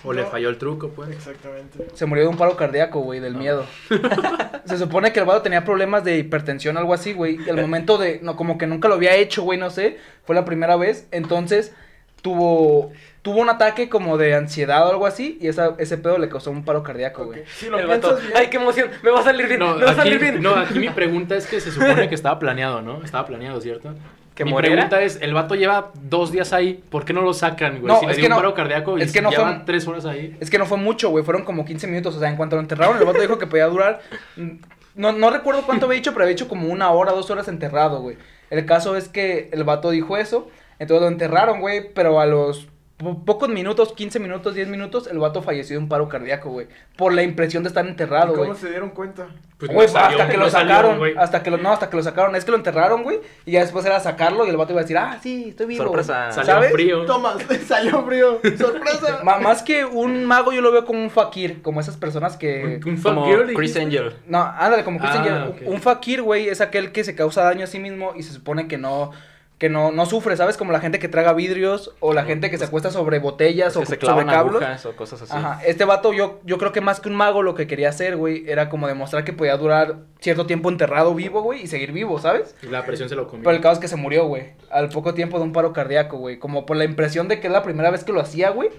O 0.04 0.12
le 0.12 0.24
falló 0.24 0.48
el 0.48 0.58
truco, 0.58 0.90
pues. 0.90 1.10
Exactamente. 1.10 1.88
Se 1.94 2.06
murió 2.06 2.24
de 2.24 2.30
un 2.30 2.36
paro 2.36 2.56
cardíaco, 2.56 3.00
güey, 3.00 3.18
del 3.18 3.34
miedo. 3.34 3.66
Se 4.64 4.78
supone 4.78 5.12
que 5.12 5.20
el 5.20 5.26
vato 5.26 5.42
tenía 5.42 5.64
problemas 5.64 6.04
de 6.04 6.18
hipertensión, 6.18 6.76
algo 6.76 6.94
así, 6.94 7.12
güey. 7.12 7.38
Y 7.44 7.50
al 7.50 7.60
momento 7.60 7.98
de, 7.98 8.20
no, 8.22 8.36
como 8.36 8.58
que 8.58 8.66
nunca 8.68 8.86
lo 8.86 8.94
había 8.94 9.16
hecho, 9.16 9.42
güey, 9.42 9.58
no 9.58 9.70
sé. 9.70 9.98
Fue 10.24 10.36
la 10.36 10.44
primera 10.44 10.76
vez. 10.76 11.08
Entonces, 11.10 11.74
tuvo, 12.22 12.92
tuvo 13.22 13.40
un 13.40 13.48
ataque 13.48 13.88
como 13.88 14.18
de 14.18 14.36
ansiedad 14.36 14.86
o 14.86 14.90
algo 14.90 15.06
así. 15.06 15.36
Y 15.40 15.48
esa, 15.48 15.74
ese 15.78 15.98
pedo 15.98 16.18
le 16.18 16.28
causó 16.28 16.52
un 16.52 16.64
paro 16.64 16.84
cardíaco, 16.84 17.26
güey. 17.26 17.42
Si 17.48 17.66
lo 17.66 17.84
vato, 17.88 18.16
bien. 18.16 18.32
Ay, 18.36 18.46
qué 18.50 18.58
emoción. 18.58 18.90
Me 19.02 19.10
va 19.10 19.18
a 19.20 19.24
salir 19.24 19.48
bien. 19.48 19.58
No 19.58 19.74
me 19.74 19.84
va 19.84 19.90
a 19.90 19.92
aquí, 19.94 20.02
salir 20.02 20.20
bien. 20.20 20.40
no, 20.40 20.54
aquí 20.54 20.78
mi 20.78 20.88
pregunta 20.90 21.34
es 21.34 21.46
que 21.46 21.60
se 21.60 21.72
supone 21.72 22.08
que 22.08 22.14
estaba 22.14 22.38
planeado, 22.38 22.82
¿no? 22.82 23.02
Estaba 23.02 23.26
planeado, 23.26 23.60
¿cierto? 23.60 23.94
¿Que 24.38 24.44
Mi 24.44 24.54
pregunta 24.54 25.02
es, 25.02 25.18
el 25.20 25.34
vato 25.34 25.56
lleva 25.56 25.90
dos 26.00 26.30
días 26.30 26.52
ahí, 26.52 26.80
¿por 26.90 27.04
qué 27.04 27.12
no 27.12 27.22
lo 27.22 27.34
sacan, 27.34 27.80
güey? 27.80 27.92
No, 27.92 27.98
si 27.98 28.06
le 28.06 28.12
es 28.12 28.18
dio 28.18 28.22
que 28.22 28.26
un 28.28 28.30
no- 28.30 28.36
paro 28.36 28.54
cardíaco 28.54 28.96
y 28.96 29.02
es 29.02 29.12
que 29.12 29.20
no 29.20 29.32
fue- 29.32 29.62
tres 29.66 29.86
horas 29.88 30.04
ahí. 30.06 30.36
Es 30.38 30.48
que 30.48 30.58
no 30.58 30.64
fue 30.64 30.78
mucho, 30.78 31.10
güey. 31.10 31.24
Fueron 31.24 31.44
como 31.44 31.64
15 31.64 31.88
minutos. 31.88 32.14
O 32.14 32.20
sea, 32.20 32.28
en 32.30 32.36
cuanto 32.36 32.54
lo 32.54 32.62
enterraron, 32.62 32.96
el 32.98 33.04
vato 33.04 33.20
dijo 33.20 33.36
que 33.36 33.48
podía 33.48 33.66
durar. 33.66 34.00
mm, 34.36 34.50
No, 34.94 35.10
no 35.12 35.30
recuerdo 35.30 35.62
cuánto 35.62 35.86
había 35.86 35.96
dicho, 35.96 36.12
pero 36.12 36.22
había 36.24 36.34
dicho 36.34 36.46
como 36.48 36.68
una 36.68 36.90
hora, 36.90 37.10
dos 37.12 37.28
horas 37.30 37.48
enterrado, 37.48 38.00
güey. 38.00 38.16
El 38.50 38.64
caso 38.64 38.96
es 38.96 39.08
que 39.08 39.48
el 39.52 39.64
vato 39.64 39.90
dijo 39.90 40.16
eso. 40.16 40.48
Entonces 40.78 41.02
lo 41.02 41.08
enterraron, 41.08 41.60
güey. 41.60 41.92
Pero 41.92 42.20
a 42.20 42.26
los 42.26 42.68
po- 42.98 43.24
pocos 43.24 43.48
minutos, 43.48 43.92
15 43.94 44.18
minutos, 44.20 44.54
10 44.54 44.68
minutos, 44.68 45.06
el 45.06 45.18
vato 45.18 45.40
falleció 45.42 45.76
de 45.76 45.82
un 45.82 45.88
paro 45.88 46.08
cardíaco, 46.08 46.50
güey. 46.50 46.66
Por 46.96 47.12
la 47.14 47.22
impresión 47.22 47.62
de 47.62 47.68
estar 47.68 47.86
¿Y 47.86 47.88
enterrado, 47.88 48.34
¿Cómo 48.34 48.46
güey. 48.48 48.58
se 48.58 48.68
dieron 48.68 48.90
cuenta? 48.90 49.28
Pues 49.58 49.72
Güey, 49.72 49.86
no 49.88 49.92
salió, 49.92 50.18
hasta 50.18 50.30
que 50.30 50.36
no 50.36 50.44
lo 50.44 50.50
salió, 50.50 50.68
sacaron, 50.74 50.98
güey. 50.98 51.14
hasta 51.16 51.42
que 51.42 51.50
lo, 51.50 51.56
no, 51.58 51.72
hasta 51.72 51.90
que 51.90 51.96
lo 51.96 52.02
sacaron, 52.04 52.36
es 52.36 52.44
que 52.44 52.50
lo 52.52 52.56
enterraron, 52.58 53.02
güey, 53.02 53.18
y 53.44 53.52
ya 53.52 53.60
después 53.60 53.84
era 53.86 53.98
sacarlo 53.98 54.46
y 54.46 54.50
el 54.50 54.56
vato 54.56 54.72
iba 54.72 54.80
a 54.80 54.84
decir, 54.84 54.96
ah, 54.98 55.18
sí, 55.20 55.46
estoy 55.48 55.66
vivo. 55.66 55.84
Sorpresa. 55.84 56.30
Salió 56.30 56.52
¿sabes? 56.52 56.72
frío. 56.72 57.04
Toma, 57.06 57.34
salió 57.66 58.04
frío. 58.04 58.40
¡Sorpresa! 58.56 59.20
Más 59.24 59.62
que 59.62 59.84
un 59.84 60.24
mago, 60.26 60.52
yo 60.52 60.60
lo 60.60 60.70
veo 60.70 60.84
como 60.84 61.02
un 61.02 61.10
fakir, 61.10 61.60
como 61.62 61.80
esas 61.80 61.96
personas 61.96 62.36
que... 62.36 62.80
Un, 62.84 62.92
un 62.94 63.00
Como 63.02 63.24
fuck 63.24 63.30
girl, 63.34 63.54
Chris. 63.54 63.76
Angel. 63.76 64.12
No, 64.26 64.42
ándale, 64.42 64.84
como 64.84 64.98
Christian 65.00 65.26
Ah, 65.28 65.48
ok. 65.48 65.62
Un 65.66 65.80
fakir, 65.80 66.22
güey, 66.22 66.48
es 66.48 66.60
aquel 66.60 66.92
que 66.92 67.02
se 67.02 67.14
causa 67.16 67.42
daño 67.42 67.64
a 67.64 67.66
sí 67.66 67.78
mismo 67.80 68.12
y 68.16 68.22
se 68.22 68.32
supone 68.32 68.68
que 68.68 68.78
no 68.78 69.10
que 69.58 69.68
no, 69.68 69.90
no 69.90 70.06
sufre, 70.06 70.36
¿sabes? 70.36 70.56
Como 70.56 70.70
la 70.70 70.78
gente 70.80 71.00
que 71.00 71.08
traga 71.08 71.32
vidrios 71.32 71.92
o 71.98 72.12
la 72.12 72.22
gente 72.24 72.48
que 72.48 72.58
se 72.58 72.64
acuesta 72.64 72.92
sobre 72.92 73.18
botellas 73.18 73.76
o 73.76 73.80
Que 73.80 73.86
se 73.86 74.00
sobre 74.00 74.24
cablos. 74.24 74.62
o 74.84 74.94
cosas 74.94 75.22
así. 75.22 75.32
Ajá, 75.34 75.60
este 75.66 75.84
vato 75.84 76.12
yo, 76.12 76.40
yo 76.44 76.58
creo 76.58 76.70
que 76.70 76.80
más 76.80 77.00
que 77.00 77.08
un 77.08 77.16
mago 77.16 77.42
lo 77.42 77.56
que 77.56 77.66
quería 77.66 77.88
hacer, 77.88 78.16
güey, 78.16 78.48
era 78.48 78.68
como 78.68 78.86
demostrar 78.86 79.24
que 79.24 79.32
podía 79.32 79.56
durar 79.56 79.96
cierto 80.20 80.46
tiempo 80.46 80.70
enterrado 80.70 81.12
vivo, 81.12 81.42
güey, 81.42 81.62
y 81.62 81.66
seguir 81.66 81.90
vivo, 81.90 82.20
¿sabes? 82.20 82.54
Y 82.62 82.66
la 82.66 82.86
presión 82.86 83.08
se 83.08 83.16
lo 83.16 83.26
comió. 83.26 83.42
Pero 83.42 83.56
el 83.56 83.60
caso 83.62 83.74
es 83.74 83.78
que 83.80 83.88
se 83.88 83.96
murió, 83.96 84.26
güey, 84.26 84.52
al 84.70 84.90
poco 84.90 85.12
tiempo 85.14 85.38
de 85.38 85.44
un 85.44 85.52
paro 85.52 85.72
cardíaco, 85.72 86.18
güey, 86.18 86.38
como 86.38 86.64
por 86.64 86.76
la 86.76 86.84
impresión 86.84 87.26
de 87.26 87.40
que 87.40 87.48
es 87.48 87.52
la 87.52 87.64
primera 87.64 87.90
vez 87.90 88.04
que 88.04 88.12
lo 88.12 88.20
hacía, 88.20 88.50
güey, 88.50 88.70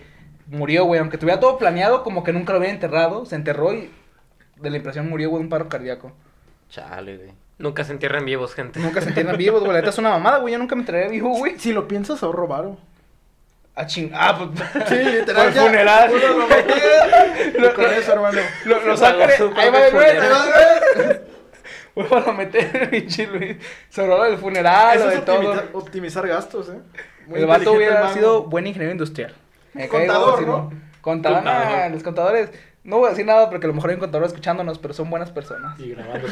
murió, 0.47 0.85
güey, 0.85 1.01
aunque 1.01 1.17
tuviera 1.17 1.41
todo 1.41 1.57
planeado, 1.57 2.03
como 2.03 2.23
que 2.23 2.31
nunca 2.31 2.53
lo 2.53 2.59
había 2.59 2.71
enterrado, 2.71 3.25
se 3.25 3.35
enterró 3.35 3.73
y 3.73 3.91
de 4.55 4.69
la 4.69 4.77
impresión 4.77 5.09
murió, 5.09 5.29
güey, 5.29 5.39
de 5.41 5.43
un 5.43 5.49
paro 5.49 5.67
cardíaco. 5.67 6.13
Chale, 6.69 7.17
güey. 7.17 7.48
Nunca 7.59 7.83
se 7.83 7.91
entierran 7.91 8.25
vivos, 8.25 8.55
gente. 8.55 8.79
Nunca 8.79 9.01
se 9.01 9.09
entiendan 9.09 9.37
vivos, 9.37 9.59
güey. 9.59 9.73
La 9.73 9.79
neta 9.79 9.89
es 9.91 9.97
una 9.97 10.09
mamada, 10.09 10.37
güey. 10.39 10.53
Yo 10.53 10.59
nunca 10.59 10.75
me 10.75 10.81
enterré 10.81 11.07
vivo, 11.09 11.29
güey. 11.37 11.59
Si 11.59 11.71
lo 11.73 11.87
piensas, 11.87 12.23
ahorro 12.23 12.47
varo. 12.47 12.77
A 13.75 13.85
ching. 13.85 14.11
Ah, 14.13 14.35
pues. 14.37 14.49
Sí, 14.89 14.95
Por 14.95 15.13
literal. 15.13 15.53
ya. 15.53 15.63
funeral. 15.63 16.11
Lo 17.59 17.73
con 17.73 17.85
eso, 17.85 18.13
hermano. 18.13 18.39
Lo, 18.65 18.79
lo 18.85 18.97
su 18.97 19.05
Ahí 19.05 19.13
va 19.19 19.27
funeral. 19.29 19.53
ahí 19.57 19.69
va 19.69 20.05
de 20.05 20.19
nuevo. 21.05 21.19
Vuelvo 21.95 22.29
a 22.29 22.33
meter, 22.33 22.89
pinche 22.89 23.27
Luis. 23.27 23.57
Se 23.89 24.01
habló 24.01 24.23
del 24.23 24.37
funeral, 24.37 24.95
Eso 24.97 25.05
lo 25.05 25.11
es 25.11 25.17
de 25.19 25.25
todo. 25.25 25.63
optimizar, 25.73 26.27
gastos, 26.27 26.69
¿eh? 26.69 26.79
Muy 27.27 27.39
El 27.41 27.45
vato 27.45 27.73
hubiera 27.73 28.07
el 28.07 28.13
sido 28.13 28.43
buen 28.43 28.67
ingeniero 28.67 28.91
industrial. 28.91 29.33
Me 29.73 29.87
Contador, 29.89 30.41
¿no? 30.47 30.71
Contador, 31.01 31.37
Contador. 31.43 31.43
nah, 31.43 31.89
los 31.89 32.03
contadores. 32.03 32.49
No 32.83 32.97
voy 32.99 33.07
a 33.07 33.09
decir 33.11 33.25
nada 33.25 33.49
porque 33.49 33.65
a 33.65 33.69
lo 33.69 33.73
mejor 33.73 33.89
hay 33.89 33.95
un 33.95 33.99
contador 33.99 34.25
escuchándonos, 34.27 34.79
pero 34.79 34.93
son 34.93 35.09
buenas 35.09 35.29
personas. 35.31 35.77
Y 35.79 35.91
grabando. 35.91 36.27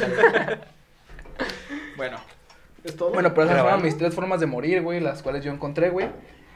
Bueno, 1.98 2.16
es 2.84 2.96
todo. 2.96 3.10
Bueno, 3.10 3.34
pero 3.34 3.48
esas 3.48 3.60
fueron 3.60 3.82
mis 3.82 3.98
tres 3.98 4.14
formas 4.14 4.38
de 4.38 4.46
morir, 4.46 4.82
güey, 4.82 5.00
las 5.00 5.20
cuales 5.20 5.44
yo 5.44 5.52
encontré, 5.52 5.90
güey. 5.90 6.08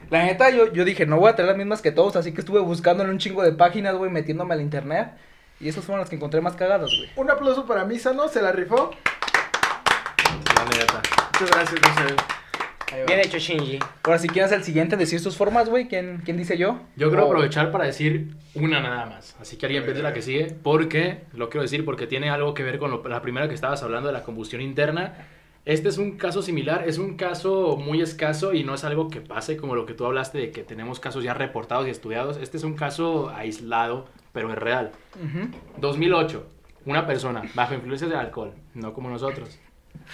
La 0.09 0.23
neta, 0.23 0.49
yo, 0.49 0.71
yo 0.71 0.85
dije, 0.85 1.05
no 1.05 1.17
voy 1.17 1.29
a 1.29 1.35
tener 1.35 1.49
las 1.49 1.57
mismas 1.57 1.81
que 1.81 1.91
todos, 1.91 2.15
así 2.15 2.33
que 2.33 2.39
estuve 2.39 2.61
buscando 2.61 3.03
en 3.03 3.09
un 3.09 3.17
chingo 3.17 3.43
de 3.43 3.51
páginas, 3.51 3.95
güey, 3.95 4.09
metiéndome 4.09 4.53
al 4.53 4.61
internet. 4.61 5.11
Y 5.59 5.67
esas 5.67 5.83
fueron 5.83 5.99
las 5.99 6.09
que 6.09 6.15
encontré 6.15 6.39
más 6.39 6.55
cagadas, 6.55 6.89
güey. 6.97 7.09
Un 7.17 7.29
aplauso 7.29 7.65
para 7.65 7.83
Misano, 7.83 8.29
se 8.29 8.41
la 8.41 8.53
rifó. 8.53 8.91
La 10.55 10.65
neta. 10.65 11.01
Muchas 11.33 11.51
gracias, 11.51 11.81
Misael. 11.81 12.15
Bien 13.07 13.19
hecho, 13.19 13.37
Shinji. 13.37 13.79
Ahora, 14.03 14.19
si 14.19 14.27
quieres 14.27 14.51
el 14.51 14.63
siguiente, 14.63 14.95
decir 14.97 15.19
sus 15.19 15.35
formas, 15.37 15.69
güey, 15.69 15.87
¿quién, 15.87 16.21
¿quién 16.23 16.37
dice 16.37 16.57
yo? 16.57 16.79
Yo 16.95 17.09
quiero 17.09 17.23
O- 17.25 17.27
aprovechar 17.27 17.71
para 17.71 17.85
decir 17.85 18.35
una 18.55 18.79
nada 18.81 19.05
más. 19.05 19.35
Así 19.39 19.57
que 19.57 19.65
alguien 19.65 19.83
piense 19.83 20.01
la 20.03 20.13
que 20.13 20.21
sigue. 20.21 20.55
Porque, 20.63 21.21
lo 21.33 21.49
quiero 21.49 21.63
decir 21.63 21.85
porque 21.85 22.07
tiene 22.07 22.29
algo 22.29 22.53
que 22.53 22.63
ver 22.63 22.79
con 22.79 22.91
lo- 22.91 23.07
la 23.07 23.21
primera 23.21 23.47
que 23.47 23.55
estabas 23.55 23.81
hablando 23.83 24.07
de 24.07 24.13
la 24.13 24.23
combustión 24.23 24.61
interna. 24.61 25.15
Este 25.65 25.87
es 25.87 25.97
un 25.97 26.17
caso 26.17 26.41
similar, 26.41 26.83
es 26.87 26.97
un 26.97 27.15
caso 27.15 27.77
muy 27.77 28.01
escaso 28.01 28.53
y 28.53 28.65
no 28.65 28.73
es 28.75 28.83
algo 28.83 29.09
que 29.09 29.21
pase 29.21 29.55
como 29.55 29.75
lo 29.75 29.85
que 29.85 29.93
tú 29.93 30.05
hablaste 30.05 30.37
de 30.37 30.51
que 30.51 30.61
tenemos 30.63 30.99
casos 30.99 31.23
ya 31.23 31.33
reportados 31.33 31.87
y 31.87 31.89
estudiados. 31.89 32.35
Este 32.37 32.57
es 32.57 32.63
un 32.65 32.73
caso 32.75 33.29
aislado, 33.29 34.05
pero 34.33 34.51
es 34.51 34.57
real. 34.57 34.91
Ujú. 35.15 35.47
2008, 35.79 36.45
una 36.85 37.07
persona 37.07 37.43
bajo 37.55 37.75
influencias 37.75 38.09
del 38.09 38.19
alcohol, 38.19 38.51
no 38.73 38.93
como 38.93 39.09
nosotros. 39.09 39.57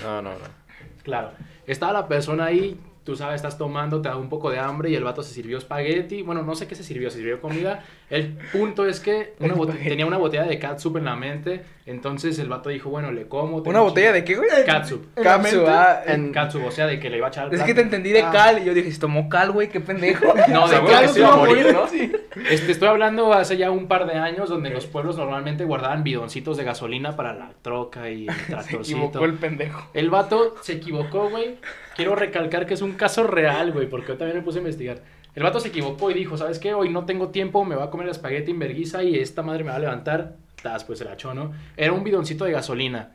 No, 0.03 0.21
no, 0.21 0.33
no. 0.33 0.58
Claro. 1.03 1.31
Estaba 1.65 1.93
la 1.93 2.07
persona 2.07 2.45
ahí, 2.45 2.79
tú 3.03 3.15
sabes, 3.15 3.35
estás 3.35 3.57
tomando, 3.57 4.01
te 4.01 4.09
da 4.09 4.17
un 4.17 4.29
poco 4.29 4.49
de 4.49 4.59
hambre 4.59 4.89
y 4.89 4.95
el 4.95 5.03
vato 5.03 5.23
se 5.23 5.33
sirvió 5.33 5.57
espagueti. 5.57 6.21
Bueno, 6.21 6.43
no 6.43 6.55
sé 6.55 6.67
qué 6.67 6.75
se 6.75 6.83
sirvió, 6.83 7.09
se 7.09 7.17
sirvió 7.17 7.41
comida. 7.41 7.83
El 8.09 8.37
punto 8.51 8.85
es 8.87 8.99
que 8.99 9.33
una 9.39 9.55
tenía 9.83 10.05
una 10.05 10.17
botella 10.17 10.43
de 10.45 10.57
catsup 10.59 10.97
en 10.97 11.05
la 11.05 11.15
mente. 11.15 11.61
Entonces 11.85 12.37
el 12.37 12.49
vato 12.49 12.69
dijo, 12.69 12.89
bueno, 12.91 13.11
le 13.11 13.27
como. 13.27 13.57
¿Una 13.57 13.79
botella 13.81 14.11
de 14.11 14.23
qué, 14.23 14.35
güey? 14.35 14.47
Catsup. 14.65 15.05
Mente. 15.15 15.65
ah, 15.67 16.03
En 16.05 16.31
catsup, 16.31 16.63
o 16.65 16.71
sea, 16.71 16.85
de 16.85 16.99
que 16.99 17.09
le 17.09 17.17
iba 17.17 17.27
a 17.27 17.29
echar 17.29 17.45
al 17.47 17.53
Es 17.53 17.63
que 17.63 17.73
te 17.73 17.81
entendí 17.81 18.11
de 18.11 18.21
Ah. 18.21 18.29
cal 18.31 18.61
y 18.61 18.65
yo 18.65 18.75
dije, 18.75 18.91
si 18.91 18.99
tomó 18.99 19.27
cal, 19.27 19.51
güey, 19.51 19.69
qué 19.69 19.79
pendejo. 19.79 20.33
No, 20.49 20.67
de 20.67 20.83
cal 20.85 21.07
se 21.07 21.13
se 21.15 21.19
iba 21.21 21.33
a 21.33 21.35
morir, 21.37 21.73
¿no? 21.73 21.85
Este, 22.49 22.71
estoy 22.71 22.87
hablando 22.89 23.33
hace 23.33 23.57
ya 23.57 23.71
un 23.71 23.87
par 23.87 24.05
de 24.05 24.13
años 24.13 24.49
donde 24.49 24.69
los 24.69 24.85
pueblos 24.85 25.17
normalmente 25.17 25.65
guardaban 25.65 26.03
bidoncitos 26.03 26.57
de 26.57 26.63
gasolina 26.63 27.15
para 27.15 27.33
la 27.33 27.51
troca 27.63 28.09
y 28.11 28.27
el 28.27 28.33
Se 28.35 28.43
tractorcito. 28.51 28.97
equivocó 28.99 29.25
el 29.25 29.33
pendejo. 29.33 29.87
El 29.95 30.09
vato 30.11 30.55
se 30.61 30.73
equivocó, 30.73 31.29
güey. 31.29 31.57
Quiero 31.95 32.15
recalcar 32.15 32.65
que 32.67 32.75
es 32.75 32.81
un 32.83 32.93
caso 32.93 33.23
real, 33.23 33.71
güey, 33.71 33.87
porque 33.89 34.09
yo 34.09 34.17
también 34.17 34.37
me 34.37 34.43
puse 34.43 34.59
a 34.59 34.61
investigar. 34.61 34.99
El 35.35 35.43
vato 35.43 35.59
se 35.59 35.69
equivocó 35.69 36.11
y 36.11 36.13
dijo, 36.13 36.37
¿sabes 36.37 36.59
qué? 36.59 36.73
Hoy 36.73 36.89
no 36.89 37.05
tengo 37.05 37.29
tiempo, 37.29 37.63
me 37.63 37.75
voy 37.75 37.85
a 37.85 37.89
comer 37.89 38.07
el 38.07 38.11
espagueti 38.11 38.51
en 38.51 38.59
verguiza 38.59 39.03
y 39.03 39.15
esta 39.17 39.41
madre 39.41 39.63
me 39.63 39.69
va 39.69 39.77
a 39.77 39.79
levantar. 39.79 40.35
Tas, 40.61 40.83
pues 40.83 40.99
se 40.99 41.05
la 41.05 41.13
echó, 41.13 41.33
¿no? 41.33 41.53
Era 41.77 41.93
un 41.93 42.03
bidoncito 42.03 42.45
de 42.45 42.51
gasolina. 42.51 43.11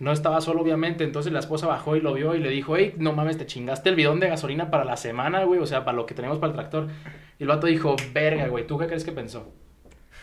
No 0.00 0.12
estaba 0.12 0.40
solo, 0.40 0.62
obviamente. 0.62 1.04
Entonces 1.04 1.32
la 1.32 1.40
esposa 1.40 1.66
bajó 1.66 1.96
y 1.96 2.00
lo 2.00 2.14
vio 2.14 2.34
y 2.34 2.40
le 2.40 2.50
dijo, 2.50 2.76
hey, 2.76 2.94
no 2.98 3.12
mames, 3.12 3.38
te 3.38 3.46
chingaste 3.46 3.88
el 3.90 3.96
bidón 3.96 4.20
de 4.20 4.28
gasolina 4.28 4.70
para 4.70 4.84
la 4.84 4.96
semana, 4.96 5.44
güey. 5.44 5.60
O 5.60 5.66
sea, 5.66 5.84
para 5.84 5.96
lo 5.96 6.06
que 6.06 6.14
tenemos 6.14 6.38
para 6.38 6.50
el 6.50 6.56
tractor. 6.56 6.88
Y 7.38 7.42
el 7.42 7.48
vato 7.48 7.66
dijo, 7.66 7.96
verga, 8.12 8.48
güey, 8.48 8.66
¿tú 8.66 8.78
qué 8.78 8.86
crees 8.86 9.04
que 9.04 9.12
pensó? 9.12 9.52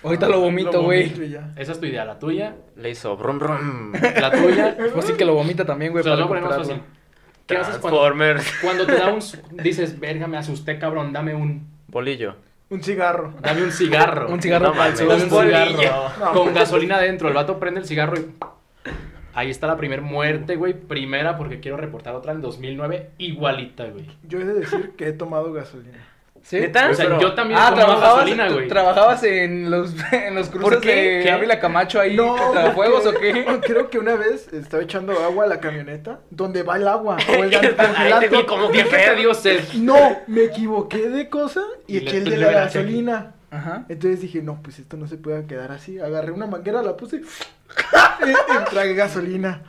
Ahorita 0.03 0.29
lo 0.29 0.39
vomito, 0.39 0.83
güey. 0.83 1.11
Esa 1.55 1.71
es 1.71 1.79
tu 1.79 1.85
idea, 1.85 2.05
la 2.05 2.19
tuya. 2.19 2.55
Le 2.75 2.91
hizo 2.91 3.17
brum 3.17 3.39
brum. 3.39 3.93
La 3.93 4.31
tuya. 4.31 4.77
Pues 4.93 5.05
sí 5.05 5.13
que 5.13 5.25
lo 5.25 5.33
vomita 5.33 5.65
también, 5.65 5.91
güey, 5.91 6.03
para 6.03 6.25
voy 6.25 6.81
¿Qué 7.45 7.57
haces 7.57 7.77
cuando, 7.77 8.85
te 8.85 8.95
da 8.95 9.13
un... 9.13 9.19
Dices, 9.63 9.99
verga, 9.99 10.27
me 10.27 10.37
asusté, 10.37 10.79
cabrón, 10.79 11.13
dame 11.13 11.35
un... 11.35 11.67
Bolillo. 11.87 12.35
Un 12.69 12.81
cigarro. 12.81 13.33
Dame 13.41 13.63
un 13.63 13.71
cigarro. 13.71 14.27
Un 14.29 14.41
cigarro 14.41 14.69
No 14.69 14.73
falso. 14.73 15.05
güey. 15.05 15.21
Un 15.21 15.29
cigarro. 15.29 15.71
bolillo. 15.71 16.33
Con 16.33 16.53
gasolina 16.53 16.99
dentro. 16.99 17.27
El 17.27 17.35
vato 17.35 17.59
prende 17.59 17.81
el 17.81 17.85
cigarro 17.85 18.17
y... 18.17 18.33
Ahí 19.35 19.49
está 19.49 19.67
la 19.67 19.77
primer 19.77 20.01
muerte, 20.01 20.55
güey. 20.55 20.73
Primera 20.73 21.37
porque 21.37 21.59
quiero 21.59 21.77
reportar 21.77 22.15
otra 22.15 22.31
en 22.31 22.41
2009. 22.41 23.11
Igualita, 23.17 23.85
güey. 23.85 24.05
Yo 24.23 24.39
he 24.39 24.45
de 24.45 24.53
decir 24.53 24.93
que 24.97 25.09
he 25.09 25.13
tomado 25.13 25.51
gasolina. 25.53 25.99
¿Sí? 26.47 26.59
¿Neta? 26.59 26.91
O 26.91 26.93
sea, 26.93 27.05
pero- 27.05 27.19
yo 27.19 27.33
también 27.33 27.59
Ah, 27.59 27.73
trabajabas, 27.73 28.17
gasolina, 28.17 28.49
güey. 28.51 28.67
trabajabas 28.67 29.23
en 29.23 29.71
los, 29.71 29.95
en 30.11 30.35
los 30.35 30.49
cruces 30.49 30.77
qué? 30.79 30.95
de 31.17 31.23
¿Qué? 31.23 31.31
Ávila 31.31 31.59
Camacho 31.59 31.99
ahí, 31.99 32.15
No, 32.15 32.35
fuegos 32.75 33.03
o 33.07 33.13
qué? 33.15 33.43
Creo 33.63 33.89
que 33.89 33.97
una 33.97 34.13
vez 34.15 34.53
estaba 34.53 34.83
echando 34.83 35.13
agua 35.23 35.45
a 35.45 35.47
la 35.47 35.59
camioneta 35.59 36.19
donde 36.29 36.61
va 36.61 36.75
el 36.77 36.87
agua. 36.87 37.17
O 37.29 37.43
el 37.43 37.51
Ay, 37.55 37.59
te 37.61 37.67
vi 37.69 37.75
congelante. 37.75 38.45
como 38.45 38.69
¿Qué 38.69 38.77
que 38.77 38.83
te 38.83 38.95
pedo. 38.95 39.15
dio 39.15 39.33
sed? 39.33 39.63
No, 39.73 40.19
me 40.27 40.43
equivoqué 40.43 41.09
de 41.09 41.29
cosa 41.29 41.61
y, 41.87 41.97
Y 41.97 41.99
le- 42.01 42.05
eché 42.09 42.17
el 42.19 42.29
de 42.29 42.37
la 42.37 42.51
gasolina. 42.51 43.31
Ajá. 43.49 43.85
Entonces 43.89 44.21
dije, 44.21 44.43
no, 44.43 44.61
pues 44.61 44.77
esto 44.77 44.97
no 44.97 45.07
se 45.07 45.17
puede 45.17 45.47
quedar 45.47 45.71
así. 45.71 45.97
Agarré 45.99 46.31
una 46.31 46.45
manguera, 46.45 46.83
la 46.83 46.95
puse 46.95 47.15
y, 48.25 48.29
y 48.29 48.65
tragué 48.69 48.93
gasolina. 48.93 49.63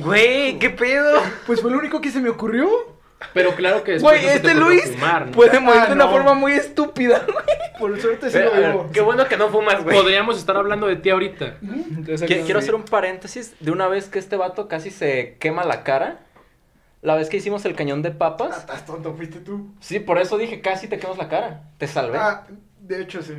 Güey, 0.00 0.58
¿qué 0.58 0.70
pedo? 0.70 1.20
Pues 1.46 1.60
fue 1.60 1.70
lo 1.70 1.78
único 1.78 2.00
que 2.00 2.10
se 2.10 2.20
me 2.20 2.30
ocurrió. 2.30 2.70
Pero 3.34 3.54
claro 3.54 3.82
que 3.84 3.92
después 3.92 4.20
Güey, 4.20 4.26
no 4.26 4.32
se 4.32 4.40
te 4.40 4.48
este 4.48 4.60
Luis 4.60 4.90
fumar, 4.92 5.26
¿no? 5.26 5.32
puede 5.32 5.60
morir 5.60 5.80
Ah, 5.82 5.86
de 5.86 5.92
una 5.94 6.04
no. 6.06 6.10
forma 6.10 6.34
muy 6.34 6.52
estúpida, 6.52 7.22
güey. 7.26 7.44
Por 7.78 8.00
suerte 8.00 8.28
sí 8.30 8.38
Pero, 8.38 8.54
lo 8.54 8.66
vivo. 8.68 8.90
Qué 8.92 9.00
bueno 9.00 9.26
que 9.26 9.36
no 9.36 9.48
fumas, 9.48 9.82
güey. 9.82 9.96
Podríamos 9.96 10.38
estar 10.38 10.56
hablando 10.56 10.86
de 10.86 10.96
ti 10.96 11.10
ahorita. 11.10 11.56
Qui- 11.60 12.44
Quiero 12.44 12.58
hacer 12.58 12.74
un 12.74 12.84
paréntesis 12.84 13.54
de 13.60 13.70
una 13.70 13.88
vez 13.88 14.08
que 14.08 14.18
este 14.18 14.36
vato 14.36 14.68
casi 14.68 14.90
se 14.90 15.36
quema 15.40 15.64
la 15.64 15.82
cara. 15.82 16.18
La 17.00 17.16
vez 17.16 17.28
que 17.28 17.36
hicimos 17.38 17.64
el 17.64 17.74
cañón 17.74 18.02
de 18.02 18.10
Ah, 18.10 18.18
papas. 18.18 18.58
Estás 18.58 18.86
tonto, 18.86 19.14
fuiste 19.14 19.40
tú. 19.40 19.74
Sí, 19.80 19.98
por 19.98 20.18
eso 20.18 20.38
dije 20.38 20.60
casi 20.60 20.86
te 20.86 20.98
quemas 20.98 21.18
la 21.18 21.28
cara. 21.28 21.62
Te 21.78 21.88
salvé. 21.88 22.18
Ah, 22.18 22.46
de 22.80 23.02
hecho 23.02 23.22
sí. 23.22 23.34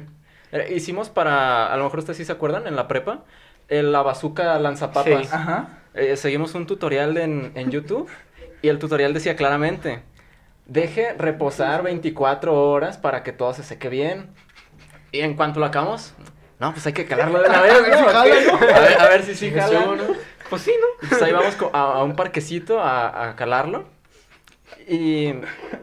Eh, 0.52 0.74
Hicimos 0.76 1.10
para, 1.10 1.72
a 1.74 1.78
lo 1.78 1.86
mejor 1.86 2.00
ustedes 2.00 2.18
sí 2.18 2.26
se 2.26 2.32
acuerdan, 2.32 2.68
en 2.68 2.76
la 2.76 2.88
prepa, 2.90 3.24
el- 3.70 3.92
la 3.94 4.02
bazooka 4.02 4.60
lanzapapas. 4.60 5.28
Sí. 5.28 5.30
Ajá. 5.32 5.80
Eh, 5.94 6.18
seguimos 6.18 6.56
un 6.56 6.66
tutorial 6.68 7.16
en, 7.18 7.52
en 7.56 7.70
YouTube 7.72 8.10
y 8.64 8.70
el 8.70 8.80
tutorial 8.80 9.14
decía 9.14 9.36
claramente, 9.36 10.02
deje 10.66 11.14
reposar 11.14 11.84
24 11.84 12.54
horas 12.56 12.98
para 12.98 13.22
que 13.22 13.34
todo 13.34 13.54
se 13.54 13.62
seque 13.62 13.90
bien. 13.90 14.30
Y 15.12 15.20
en 15.20 15.36
cuanto 15.36 15.60
lo 15.60 15.66
acabamos, 15.68 16.14
no, 16.60 16.72
pues 16.72 16.88
hay 16.88 16.94
que 16.94 17.06
calarlo 17.06 17.44
de 17.44 17.50
una 17.50 17.62
vez, 17.62 17.74
A 17.74 17.82
ver 17.82 17.96
si 17.96 18.48
¿no? 18.48 18.56
A 18.56 18.80
ver, 18.80 19.02
a 19.02 19.10
ver 19.10 19.24
si 19.24 19.36
sí 19.36 19.52
jala. 19.52 19.86
¿no? 19.86 20.04
Pues 20.50 20.62
sí, 20.62 20.72
¿no? 20.80 20.88
Entonces 21.04 21.28
ahí 21.28 21.34
vamos 21.34 21.58
a, 21.74 21.78
a 21.78 22.04
un 22.04 22.16
parquecito 22.16 22.80
a, 22.80 23.30
a 23.30 23.36
calarlo. 23.36 23.84
Y 24.88 25.34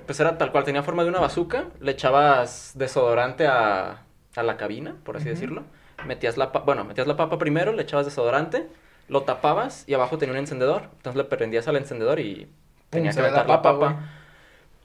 pues 0.06 0.18
era 0.18 0.38
tal 0.38 0.50
cual, 0.50 0.64
tenía 0.64 0.82
forma 0.82 1.02
de 1.02 1.10
una 1.10 1.20
bazuca, 1.20 1.66
le 1.80 1.92
echabas 1.92 2.72
desodorante 2.74 3.46
a, 3.46 4.04
a 4.36 4.42
la 4.42 4.56
cabina, 4.56 4.96
por 5.04 5.18
así 5.18 5.28
decirlo. 5.28 5.64
Metías 6.06 6.38
la 6.38 6.50
papa, 6.50 6.64
bueno, 6.64 6.84
metías 6.84 7.06
la 7.06 7.16
papa 7.16 7.36
primero, 7.36 7.74
le 7.74 7.82
echabas 7.82 8.06
desodorante, 8.06 8.68
lo 9.08 9.22
tapabas 9.24 9.84
y 9.86 9.92
abajo 9.92 10.16
tenía 10.16 10.32
un 10.32 10.38
encendedor. 10.38 10.84
Entonces 10.96 11.16
le 11.16 11.24
prendías 11.24 11.68
al 11.68 11.76
encendedor 11.76 12.20
y 12.20 12.50
tenía 12.90 13.12
que 13.12 13.22
ve 13.22 13.30
la 13.30 13.44
papa. 13.62 14.10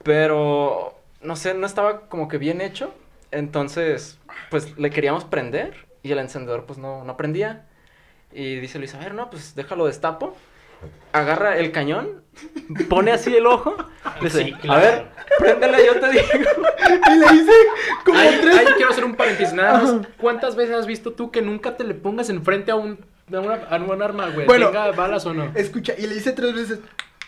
Pero, 0.03 0.97
no 1.21 1.35
sé, 1.35 1.53
no 1.53 1.65
estaba 1.65 2.01
como 2.07 2.27
que 2.27 2.37
bien 2.37 2.61
hecho. 2.61 2.93
Entonces, 3.31 4.19
pues 4.49 4.77
le 4.77 4.89
queríamos 4.91 5.25
prender 5.25 5.73
y 6.03 6.11
el 6.11 6.19
encendedor 6.19 6.65
pues 6.65 6.77
no, 6.77 7.03
no 7.03 7.17
prendía. 7.17 7.65
Y 8.31 8.55
dice 8.59 8.79
Luis, 8.79 8.93
a 8.95 8.99
ver, 8.99 9.13
no, 9.13 9.29
pues 9.29 9.55
déjalo 9.55 9.85
destapo. 9.87 10.35
Agarra 11.13 11.57
el 11.57 11.71
cañón, 11.71 12.21
pone 12.89 13.11
así 13.11 13.35
el 13.35 13.47
ojo. 13.47 13.75
Dice, 14.21 14.43
Sí, 14.43 14.53
a 14.53 14.57
claro. 14.59 14.81
ver, 14.81 15.07
préndele, 15.39 15.85
yo 15.85 15.99
te 15.99 16.11
digo. 16.11 16.23
Y 17.11 17.17
le 17.17 17.25
hice 17.41 17.51
como 18.05 18.19
Ay, 18.19 18.37
tres. 18.41 18.57
ay, 18.59 18.65
quiero 18.75 18.91
hacer 18.91 19.05
un 19.05 19.15
paréntesis 19.15 19.53
nada 19.53 19.81
más. 19.81 19.95
¿Cuántas 20.17 20.55
veces 20.55 20.75
has 20.75 20.85
visto 20.85 21.13
tú 21.13 21.31
que 21.31 21.41
nunca 21.41 21.75
te 21.77 21.83
le 21.83 21.95
pongas 21.95 22.29
enfrente 22.29 22.69
a 22.71 22.75
un, 22.75 22.99
a 23.33 23.39
una, 23.39 23.55
a 23.55 23.75
un 23.77 24.01
arma, 24.01 24.29
güey? 24.29 24.45
Bueno. 24.45 24.67
Tenga 24.67 24.91
balas 24.91 25.25
o 25.25 25.33
no. 25.33 25.51
Escucha, 25.55 25.93
y 25.97 26.05
le 26.05 26.15
hice 26.15 26.31
tres 26.33 26.53
veces. 26.53 26.79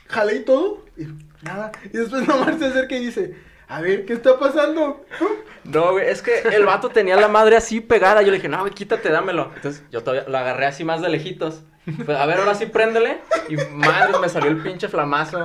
Jalé 0.10 0.36
y 0.36 0.40
todo. 0.44 0.86
Y 0.98 1.08
nada. 1.44 1.72
Y 1.86 1.90
después 1.98 2.28
nomás 2.28 2.58
se 2.60 2.66
acerca 2.68 2.96
y 2.96 3.06
dice: 3.06 3.36
A 3.68 3.82
ver, 3.82 4.06
¿qué 4.06 4.14
está 4.14 4.38
pasando? 4.40 5.06
No, 5.64 5.92
güey, 5.92 6.08
es 6.10 6.22
que 6.22 6.40
el 6.40 6.66
vato 6.66 6.90
tenía 6.90 7.16
la 7.18 7.28
madre 7.28 7.58
así 7.58 7.82
pegada. 7.82 8.22
Yo 8.22 8.30
le 8.32 8.38
dije, 8.38 8.48
no, 8.48 8.62
güey, 8.62 8.74
quítate, 8.74 9.10
dámelo. 9.10 9.52
Entonces 9.56 9.84
yo 9.92 10.02
todavía 10.04 10.28
lo 10.30 10.38
agarré 10.38 10.66
así 10.68 10.84
más 10.84 11.02
de 11.02 11.10
lejitos. 11.10 11.64
Pues, 12.06 12.18
a 12.18 12.26
ver, 12.26 12.38
ahora 12.40 12.54
sí 12.56 12.66
préndele. 12.66 13.20
Y 13.50 13.56
madre, 13.74 14.18
me 14.20 14.28
salió 14.30 14.50
el 14.50 14.62
pinche 14.62 14.88
flamazo. 14.90 15.42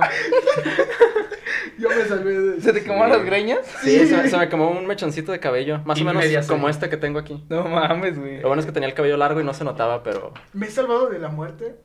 Yo 1.77 1.89
me 1.89 2.05
salvé 2.05 2.37
de. 2.39 2.61
¿Se 2.61 2.71
te 2.73 2.83
quemaron 2.83 3.11
las 3.17 3.25
greñas? 3.25 3.59
Sí, 3.81 4.05
se, 4.07 4.15
me- 4.17 4.29
se 4.29 4.37
me 4.37 4.49
quemó 4.49 4.69
un 4.69 4.85
mechoncito 4.85 5.31
de 5.31 5.39
cabello. 5.39 5.79
Más 5.85 5.97
Y 5.97 6.01
o 6.01 6.05
menos 6.05 6.47
como 6.47 6.69
este 6.69 6.89
que 6.89 6.97
tengo 6.97 7.19
aquí. 7.19 7.43
No 7.49 7.63
mames, 7.65 8.19
güey. 8.19 8.41
Lo 8.41 8.47
bueno 8.49 8.59
es 8.59 8.65
que 8.65 8.71
tenía 8.71 8.87
el 8.89 8.95
cabello 8.95 9.17
largo 9.17 9.39
y 9.41 9.43
no 9.43 9.53
se 9.53 9.63
notaba, 9.63 10.03
pero. 10.03 10.33
Me 10.53 10.67
he 10.67 10.69
salvado 10.69 11.09
de 11.09 11.19
la 11.19 11.29
muerte. 11.29 11.75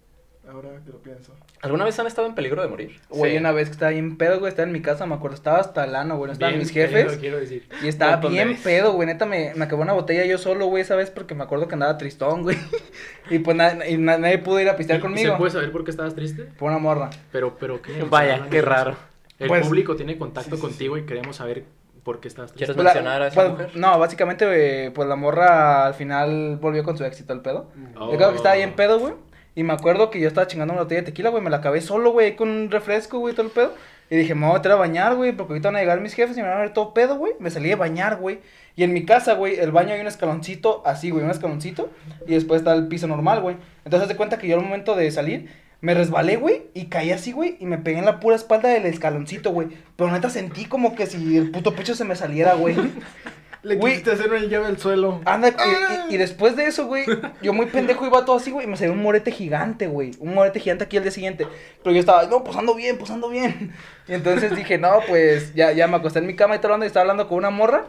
Ahora 0.50 0.70
que 0.84 0.90
lo 0.92 0.98
pienso. 1.02 1.34
¿Alguna 1.60 1.84
vez 1.84 1.98
han 1.98 2.06
estado 2.06 2.26
en 2.26 2.34
peligro 2.34 2.62
de 2.62 2.68
morir? 2.68 2.98
Güey, 3.10 3.32
Sí. 3.32 3.38
una 3.38 3.52
vez 3.52 3.68
que 3.68 3.72
estaba 3.72 3.90
bien 3.90 4.16
pedo, 4.16 4.38
güey, 4.38 4.48
estaba 4.48 4.66
en 4.66 4.72
mi 4.72 4.80
casa, 4.80 5.04
me 5.04 5.14
acuerdo, 5.14 5.34
estaba 5.34 5.58
hasta 5.58 5.84
el 5.84 5.94
ano, 5.94 6.16
güey, 6.16 6.28
no 6.28 6.32
estaban 6.32 6.54
Bien 6.54 6.60
mis 6.62 6.70
jefes. 6.72 7.18
quiero 7.18 7.38
decir. 7.38 7.68
Y 7.82 7.88
estaba 7.88 8.16
de 8.16 8.28
bien 8.28 8.48
veces. 8.48 8.64
pedo, 8.64 8.92
güey, 8.94 9.06
neta, 9.06 9.26
me, 9.26 9.52
me 9.54 9.64
acabó 9.66 9.82
una 9.82 9.92
botella 9.92 10.24
yo 10.24 10.38
solo, 10.38 10.66
güey, 10.66 10.80
esa 10.82 10.96
vez, 10.96 11.10
porque 11.10 11.34
me 11.34 11.44
acuerdo 11.44 11.68
que 11.68 11.74
andaba 11.74 11.98
tristón, 11.98 12.42
güey. 12.42 12.56
Y 13.30 13.40
pues 13.40 13.54
na- 13.58 13.86
y 13.86 13.98
na- 13.98 14.16
nadie 14.16 14.38
pudo 14.38 14.58
ir 14.58 14.70
a 14.70 14.76
pistear 14.76 14.98
¿Y- 14.98 15.00
y 15.00 15.02
conmigo. 15.02 15.32
¿Se 15.32 15.36
puede 15.38 15.50
saber 15.50 15.70
por 15.70 15.84
qué 15.84 15.90
estabas 15.90 16.14
triste? 16.14 16.44
Por 16.58 16.70
una 16.70 16.78
morra. 16.78 17.10
Pero, 17.30 17.58
pero, 17.58 17.82
¿qué? 17.82 18.02
Vaya, 18.08 18.46
qué 18.50 18.62
raro. 18.62 18.96
El 19.38 19.48
Pues- 19.48 19.66
público 19.66 19.96
tiene 19.96 20.16
contacto 20.16 20.56
Sí, 20.56 20.56
sí, 20.56 20.62
contigo 20.62 20.96
y 20.96 21.04
queremos 21.04 21.36
saber 21.36 21.64
por 22.04 22.20
qué 22.20 22.28
estabas 22.28 22.52
triste. 22.52 22.64
¿Quieres 22.64 22.74
Pues 22.74 22.84
la- 22.86 22.94
mencionar 22.94 23.20
a 23.22 23.26
esa 23.26 23.34
pues, 23.34 23.50
mujer? 23.50 23.70
No, 23.76 23.98
básicamente, 23.98 24.46
güey, 24.46 24.90
pues 24.94 25.06
la 25.06 25.16
morra 25.16 25.84
al 25.86 25.92
final 25.92 26.56
volvió 26.58 26.82
con 26.84 26.96
su 26.96 27.04
éxito 27.04 27.34
el 27.34 27.42
pedo. 27.42 27.70
Oh. 27.98 28.10
Yo 28.10 28.16
creo 28.16 28.30
que 28.30 28.36
estaba 28.36 28.54
bien 28.54 28.72
pedo, 28.72 28.98
güey. 28.98 29.12
Y 29.58 29.64
me 29.64 29.72
acuerdo 29.72 30.08
que 30.08 30.20
yo 30.20 30.28
estaba 30.28 30.46
chingando 30.46 30.72
una 30.72 30.84
botella 30.84 31.00
de 31.00 31.06
tequila, 31.06 31.30
güey. 31.30 31.42
Me 31.42 31.50
la 31.50 31.56
acabé 31.56 31.80
solo, 31.80 32.12
güey, 32.12 32.36
con 32.36 32.48
un 32.48 32.70
refresco, 32.70 33.18
güey, 33.18 33.34
todo 33.34 33.46
el 33.46 33.50
pedo. 33.50 33.74
Y 34.08 34.14
dije, 34.14 34.36
me 34.36 34.42
voy 34.42 34.52
a 34.54 34.58
meter 34.58 34.70
a 34.70 34.76
bañar, 34.76 35.16
güey, 35.16 35.32
porque 35.32 35.54
ahorita 35.54 35.70
van 35.70 35.74
a 35.74 35.80
llegar 35.80 36.00
mis 36.00 36.14
jefes 36.14 36.38
y 36.38 36.42
me 36.42 36.46
van 36.46 36.58
a 36.58 36.60
ver 36.60 36.72
todo 36.72 36.94
pedo, 36.94 37.16
güey. 37.16 37.32
Me 37.40 37.50
salí 37.50 37.68
de 37.68 37.74
bañar, 37.74 38.18
güey. 38.18 38.38
Y 38.76 38.84
en 38.84 38.92
mi 38.92 39.04
casa, 39.04 39.34
güey, 39.34 39.58
el 39.58 39.72
baño 39.72 39.94
hay 39.94 40.00
un 40.00 40.06
escaloncito 40.06 40.80
así, 40.86 41.10
güey, 41.10 41.24
un 41.24 41.32
escaloncito. 41.32 41.90
Y 42.28 42.34
después 42.34 42.60
está 42.60 42.72
el 42.72 42.86
piso 42.86 43.08
normal, 43.08 43.40
güey. 43.40 43.56
Entonces, 43.84 44.02
haz 44.02 44.08
de 44.08 44.14
cuenta 44.14 44.38
que 44.38 44.46
yo 44.46 44.54
al 44.54 44.62
momento 44.62 44.94
de 44.94 45.10
salir, 45.10 45.50
me 45.80 45.92
resbalé, 45.92 46.36
güey, 46.36 46.66
y 46.72 46.84
caí 46.84 47.10
así, 47.10 47.32
güey, 47.32 47.56
y 47.58 47.66
me 47.66 47.78
pegué 47.78 47.98
en 47.98 48.04
la 48.04 48.20
pura 48.20 48.36
espalda 48.36 48.68
del 48.68 48.86
escaloncito, 48.86 49.50
güey. 49.50 49.70
Pero 49.96 50.12
neta 50.12 50.30
sentí 50.30 50.66
como 50.66 50.94
que 50.94 51.06
si 51.06 51.36
el 51.36 51.50
puto 51.50 51.74
pecho 51.74 51.96
se 51.96 52.04
me 52.04 52.14
saliera, 52.14 52.54
güey. 52.54 52.76
Le 53.62 53.78
quisiste 53.78 54.12
hacer 54.12 54.30
una 54.30 54.40
llave 54.44 54.66
al 54.66 54.78
suelo. 54.78 55.20
Anda, 55.24 55.48
y, 55.48 56.12
y- 56.12 56.14
y 56.14 56.16
después 56.18 56.54
de 56.56 56.66
eso, 56.66 56.86
güey, 56.86 57.04
yo 57.42 57.52
muy 57.52 57.66
pendejo 57.66 58.06
iba 58.06 58.24
todo 58.24 58.36
así, 58.36 58.50
güey, 58.50 58.66
y 58.66 58.70
me 58.70 58.76
salió 58.76 58.92
un 58.92 59.02
morete 59.02 59.30
gigante, 59.32 59.86
güey. 59.88 60.12
Un 60.20 60.34
morete 60.34 60.60
gigante 60.60 60.84
aquí 60.84 60.96
al 60.96 61.02
día 61.02 61.12
siguiente. 61.12 61.46
Pero 61.82 61.92
yo 61.94 62.00
estaba, 62.00 62.24
no, 62.26 62.44
posando 62.44 62.74
bien, 62.74 62.98
posando 62.98 63.28
bien. 63.28 63.74
Y 64.06 64.14
entonces 64.14 64.54
dije, 64.54 64.78
no, 64.78 65.00
pues 65.08 65.54
ya, 65.54 65.72
ya 65.72 65.86
me 65.88 65.96
acosté 65.96 66.20
en 66.20 66.26
mi 66.26 66.36
cama 66.36 66.54
y 66.54 66.56
estaba 66.56 66.74
hablando, 66.74 66.86
y 66.86 66.88
estaba 66.88 67.02
hablando 67.02 67.26
con 67.28 67.38
una 67.38 67.50
morra. 67.50 67.86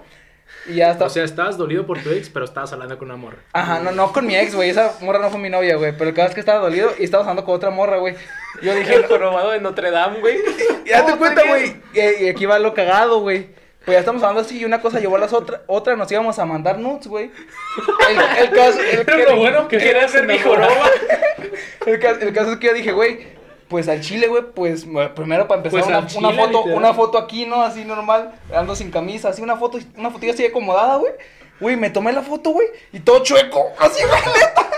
Y 0.67 0.73
ya 0.75 0.89
estaba. 0.91 1.05
O 1.05 1.09
sea, 1.09 1.23
estabas 1.23 1.57
dolido 1.57 1.85
por 1.85 1.99
tu 1.99 2.09
ex, 2.09 2.27
pero 2.29 2.43
estabas 2.43 2.73
hablando 2.73 2.97
con 2.97 3.07
una 3.09 3.17
morra. 3.17 3.37
Ajá, 3.53 3.79
no, 3.81 3.91
no 3.91 4.11
con 4.11 4.25
mi 4.25 4.35
ex, 4.35 4.55
güey. 4.55 4.71
Esa 4.71 4.93
morra 5.01 5.19
no 5.19 5.29
fue 5.29 5.39
mi 5.39 5.49
novia, 5.51 5.75
güey. 5.75 5.91
Pero 5.95 6.09
el 6.09 6.15
caso 6.15 6.29
es 6.29 6.33
que 6.33 6.39
estaba 6.39 6.59
dolido 6.59 6.89
y 6.97 7.03
estaba 7.03 7.21
hablando 7.21 7.45
con 7.45 7.53
otra 7.55 7.69
morra, 7.69 7.97
güey. 7.97 8.15
Yo 8.63 8.73
dije, 8.73 8.95
El 8.95 9.05
jorobado 9.07 9.51
de 9.51 9.61
Notre 9.61 9.91
Dame, 9.91 10.19
güey. 10.19 10.37
y 10.85 10.89
date 10.89 11.11
Oh, 11.13 11.17
cuenta, 11.19 11.43
güey. 11.47 11.75
Y, 11.93 12.23
y 12.25 12.29
aquí 12.29 12.47
va 12.47 12.57
lo 12.57 12.73
cagado, 12.73 13.19
güey. 13.21 13.47
Pues 13.89 13.95
ya 13.95 13.99
estamos 14.01 14.21
hablando 14.21 14.41
así 14.41 14.59
y 14.59 14.65
una 14.65 14.81
cosa 14.81 14.99
llevó 14.99 15.15
a 15.15 15.19
las 15.19 15.33
otra, 15.33 15.63
otra 15.65 15.95
nos 15.95 16.11
íbamos 16.11 16.37
a 16.37 16.45
mandar 16.45 16.77
nudes, 16.77 17.07
güey. 17.07 17.31
El, 18.07 18.43
el 18.43 18.51
caso, 18.51 18.79
el, 18.79 19.03
Pero 19.03 19.31
lo 19.31 19.35
bueno 19.37 19.67
que 19.67 19.79
ser 20.07 20.27
mi 20.27 20.37
joroba. 20.37 20.69
el, 21.87 21.99
ca- 21.99 22.17
el 22.21 22.31
caso 22.31 22.51
es 22.51 22.59
que 22.59 22.67
yo 22.67 22.73
dije, 22.75 22.91
güey, 22.91 23.25
pues 23.67 23.89
al 23.89 24.01
chile, 24.01 24.27
güey, 24.27 24.43
pues 24.53 24.85
bueno, 24.85 25.15
primero 25.15 25.47
para 25.47 25.61
empezar 25.61 25.79
Pues 25.79 25.87
una, 25.87 25.97
al 25.97 26.05
chile, 26.05 26.19
una 26.27 26.37
foto, 26.37 26.57
literal. 26.59 26.77
una 26.77 26.93
foto 26.93 27.17
aquí, 27.17 27.47
¿no? 27.47 27.63
Así 27.63 27.83
normal, 27.83 28.31
ando 28.55 28.75
sin 28.75 28.91
camisa, 28.91 29.29
así 29.29 29.41
una 29.41 29.55
foto, 29.55 29.79
una 29.97 30.11
fotilla 30.11 30.33
así 30.33 30.45
acomodada, 30.45 30.97
güey. 30.97 31.13
Güey, 31.59 31.75
me 31.75 31.89
tomé 31.89 32.13
la 32.13 32.21
foto, 32.21 32.51
güey, 32.51 32.67
y 32.93 32.99
todo 32.99 33.23
chueco, 33.23 33.71
así, 33.79 34.03
güey, 34.07 34.21
neta. 34.21 34.69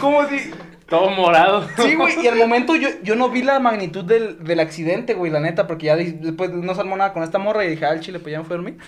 Como 0.00 0.26
si, 0.26 0.52
Todo 0.88 1.08
morado. 1.10 1.66
Sí, 1.82 1.94
güey, 1.94 2.22
y 2.22 2.28
al 2.28 2.36
momento 2.38 2.76
yo, 2.76 2.88
yo 3.02 3.16
no 3.16 3.30
vi 3.30 3.42
la 3.42 3.58
magnitud 3.58 4.04
del, 4.04 4.44
del 4.44 4.60
accidente, 4.60 5.14
güey, 5.14 5.32
la 5.32 5.40
neta, 5.40 5.66
porque 5.66 5.86
ya 5.86 5.96
después 5.96 6.50
no 6.50 6.74
se 6.74 6.80
armó 6.80 6.96
nada 6.96 7.12
con 7.14 7.22
esta 7.22 7.38
morra 7.38 7.64
y 7.64 7.70
dije, 7.70 7.86
el 7.86 8.00
chile, 8.00 8.18
pues 8.20 8.32
ya 8.32 8.38
me 8.40 8.44
fui 8.44 8.54
a 8.54 8.56
dormir. 8.58 8.78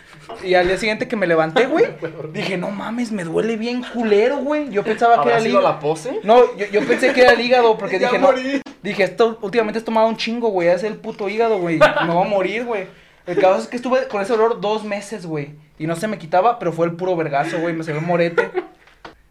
Y 0.44 0.54
al 0.54 0.66
día 0.68 0.76
siguiente 0.76 1.08
que 1.08 1.16
me 1.16 1.26
levanté, 1.26 1.66
güey, 1.66 1.86
dije, 2.32 2.58
no 2.58 2.70
mames, 2.70 3.12
me 3.12 3.24
duele 3.24 3.56
bien 3.56 3.82
culero, 3.94 4.38
güey. 4.38 4.68
Yo 4.70 4.82
pensaba 4.84 5.14
que 5.14 5.20
¿Habrá 5.20 5.32
era 5.36 5.40
el 5.44 5.46
hígado. 5.50 5.64
la 5.64 5.80
pose? 5.80 6.20
No, 6.22 6.54
yo, 6.56 6.66
yo 6.70 6.86
pensé 6.86 7.12
que 7.14 7.22
era 7.22 7.32
el 7.32 7.40
hígado, 7.40 7.78
porque 7.78 7.98
Ya 8.00 8.08
dije, 8.08 8.18
no. 8.20 8.26
morí. 8.28 8.60
Dije, 8.82 9.02
esto 9.02 9.38
últimamente 9.40 9.78
has 9.78 9.84
tomado 9.84 10.06
un 10.06 10.16
chingo, 10.16 10.48
güey, 10.48 10.68
es 10.68 10.82
el 10.84 10.96
puto 10.96 11.28
hígado, 11.28 11.58
güey. 11.58 11.78
Me 11.78 12.12
voy 12.12 12.26
a 12.26 12.28
morir, 12.28 12.64
güey. 12.66 12.86
El 13.26 13.38
caso 13.38 13.58
es 13.60 13.66
que 13.66 13.76
estuve 13.76 14.06
con 14.06 14.20
ese 14.22 14.34
olor 14.34 14.60
dos 14.60 14.84
meses, 14.84 15.26
güey. 15.26 15.54
Y 15.78 15.86
no 15.88 15.96
se 15.96 16.06
me 16.06 16.18
quitaba, 16.18 16.58
pero 16.60 16.72
fue 16.72 16.86
el 16.86 16.92
puro 16.92 17.16
vergazo, 17.16 17.58
güey. 17.58 17.74
Me 17.74 17.82
salió 17.82 18.00
morete. 18.00 18.50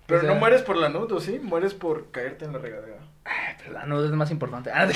Pero 0.08 0.20
O 0.20 0.24
sea, 0.24 0.34
no 0.34 0.40
mueres 0.40 0.62
por 0.62 0.78
la 0.78 0.90
nud, 0.90 1.12
¿o 1.12 1.20
sí? 1.20 1.40
Mueres 1.42 1.74
por 1.74 2.12
caerte 2.12 2.46
en 2.46 2.54
la 2.54 2.60
regadera. 2.60 3.00
Pero 3.58 3.74
la 3.74 3.86
nuda 3.86 4.06
es 4.06 4.12
más 4.12 4.30
importante. 4.30 4.70
Ah, 4.74 4.88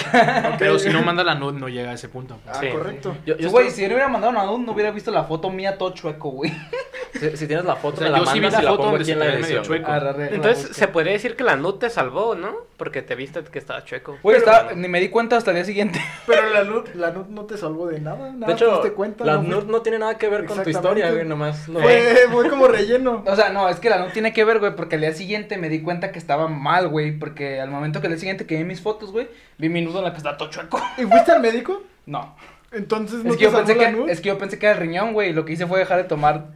Pero 0.60 0.78
si 0.78 0.90
no 0.90 1.02
manda 1.02 1.24
la 1.24 1.34
nud, 1.36 1.54
no 1.54 1.68
llega 1.68 1.90
a 1.92 1.94
ese 1.94 2.10
punto. 2.10 2.38
Ah, 2.48 2.54
Sí. 2.60 2.68
correcto. 2.70 3.16
Yo, 3.26 3.36
yo 3.38 3.50
Güey, 3.50 3.68
estoy- 3.68 3.76
si 3.76 3.82
yo 3.82 3.88
no 3.90 3.96
hubiera 3.96 4.10
mandado 4.10 4.32
una 4.32 4.46
nude, 4.46 4.66
no 4.66 4.72
hubiera 4.74 4.92
visto 4.92 5.10
la 5.12 5.24
foto 5.24 5.50
mía 5.50 5.78
todo 5.78 5.92
chueco, 5.96 6.30
güey. 6.30 6.52
si, 7.20 7.36
si 7.38 7.48
tienes 7.48 7.66
la 7.66 7.76
foto, 7.76 7.96
O 7.96 8.00
sea, 8.00 8.08
me 8.08 8.12
la 8.12 8.20
yo 8.20 8.26
sí 8.28 8.40
vi 8.40 8.50
la 8.50 8.60
y 8.62 8.64
la 8.64 8.70
foto 8.72 8.84
pongo 8.84 8.96
aquí 8.98 9.12
en 9.12 9.20
la 9.20 9.26
medio 9.26 9.62
chueco. 9.64 9.92
Arre, 9.92 10.36
Entonces, 10.36 10.68
la 10.70 10.74
se 10.76 10.88
podría 10.90 11.14
decir 11.14 11.36
que 11.36 11.44
la 11.44 11.56
nut 11.56 11.80
te 11.80 11.90
salvó, 11.90 12.36
¿no? 12.36 12.54
Porque 12.78 13.02
te 13.02 13.16
viste 13.16 13.44
que 13.44 13.58
estaba 13.60 13.84
chueco. 13.84 14.18
Güey, 14.22 14.38
estaba- 14.38 14.74
ni 14.74 14.88
me 14.88 15.00
di 15.00 15.10
cuenta 15.10 15.36
hasta 15.36 15.50
el 15.52 15.56
día 15.56 15.66
siguiente. 15.66 16.00
Pero 16.28 16.50
la 16.52 16.64
nud, 16.64 16.88
la 16.94 17.10
nud 17.12 17.26
no 17.28 17.46
te 17.46 17.58
salvó 17.58 17.88
de 17.88 18.00
nada. 18.00 18.32
Nada 18.32 18.48
De 18.48 18.54
hecho, 18.54 18.68
te 18.68 18.74
diste 18.76 18.92
cuenta. 18.94 19.26
la 19.26 19.38
no 19.38 19.62
no 19.62 19.82
tiene 19.82 19.98
nada 19.98 20.18
que 20.20 20.30
ver 20.30 20.46
con 20.46 20.62
tu 20.64 20.70
historia, 20.70 21.12
güey, 21.12 21.26
nomás 21.26 21.68
lo... 21.68 21.80
Fue, 21.80 22.16
fue 22.32 22.48
como 22.50 22.68
relleno. 22.68 23.24
O 23.26 23.36
sea, 23.36 23.50
no, 23.50 23.68
es 23.70 23.80
que 23.80 23.90
la 23.90 23.98
nude 23.98 24.12
tiene 24.12 24.34
que 24.34 24.44
ver, 24.46 24.60
güey, 24.60 24.76
porque 24.76 24.96
al 24.96 25.02
día 25.02 25.14
siguiente 25.14 25.58
me 25.58 25.68
di 25.70 25.82
cuenta 25.82 26.12
que 26.12 26.20
estaba 26.20 26.48
mal, 26.48 26.88
güey. 26.90 27.12
Porque 27.18 27.60
al 27.60 27.72
momento 27.72 28.02
que 28.02 28.08
al 28.08 28.19
día 28.20 28.22
siguiente 28.22 28.46
que 28.46 28.58
vi 28.58 28.64
mis 28.64 28.82
fotos, 28.82 29.12
güey, 29.12 29.28
vi 29.58 29.70
mi 29.70 29.82
nudo 29.82 30.00
en 30.00 30.06
la 30.06 30.12
que 30.12 30.18
está 30.18 30.38
todo 30.38 30.50
chueco. 30.50 30.82
¿Y 30.98 31.04
fuiste 31.04 31.32
al 31.32 31.42
médico? 31.42 31.84
No. 32.06 32.36
Entonces 32.72 33.24
no 33.24 33.32
Es 33.32 33.38
que, 33.38 33.46
te 33.46 33.52
yo 33.52 33.58
pensé 33.58 33.76
la 33.76 33.86
que, 33.86 33.92
nud. 33.92 34.10
es 34.10 34.22
que 34.22 34.28
yo 34.30 34.38
pensé 34.38 34.60
que 34.60 34.66
era 34.68 34.76
el 34.76 34.82
riñón, 34.82 35.14
güey. 35.14 35.30
y 35.30 35.34
Lo 35.34 35.46
que 35.46 35.54
hice 35.54 35.66
fue 35.68 35.80
dejar 35.80 35.98
de 35.98 36.04
tomar 36.04 36.48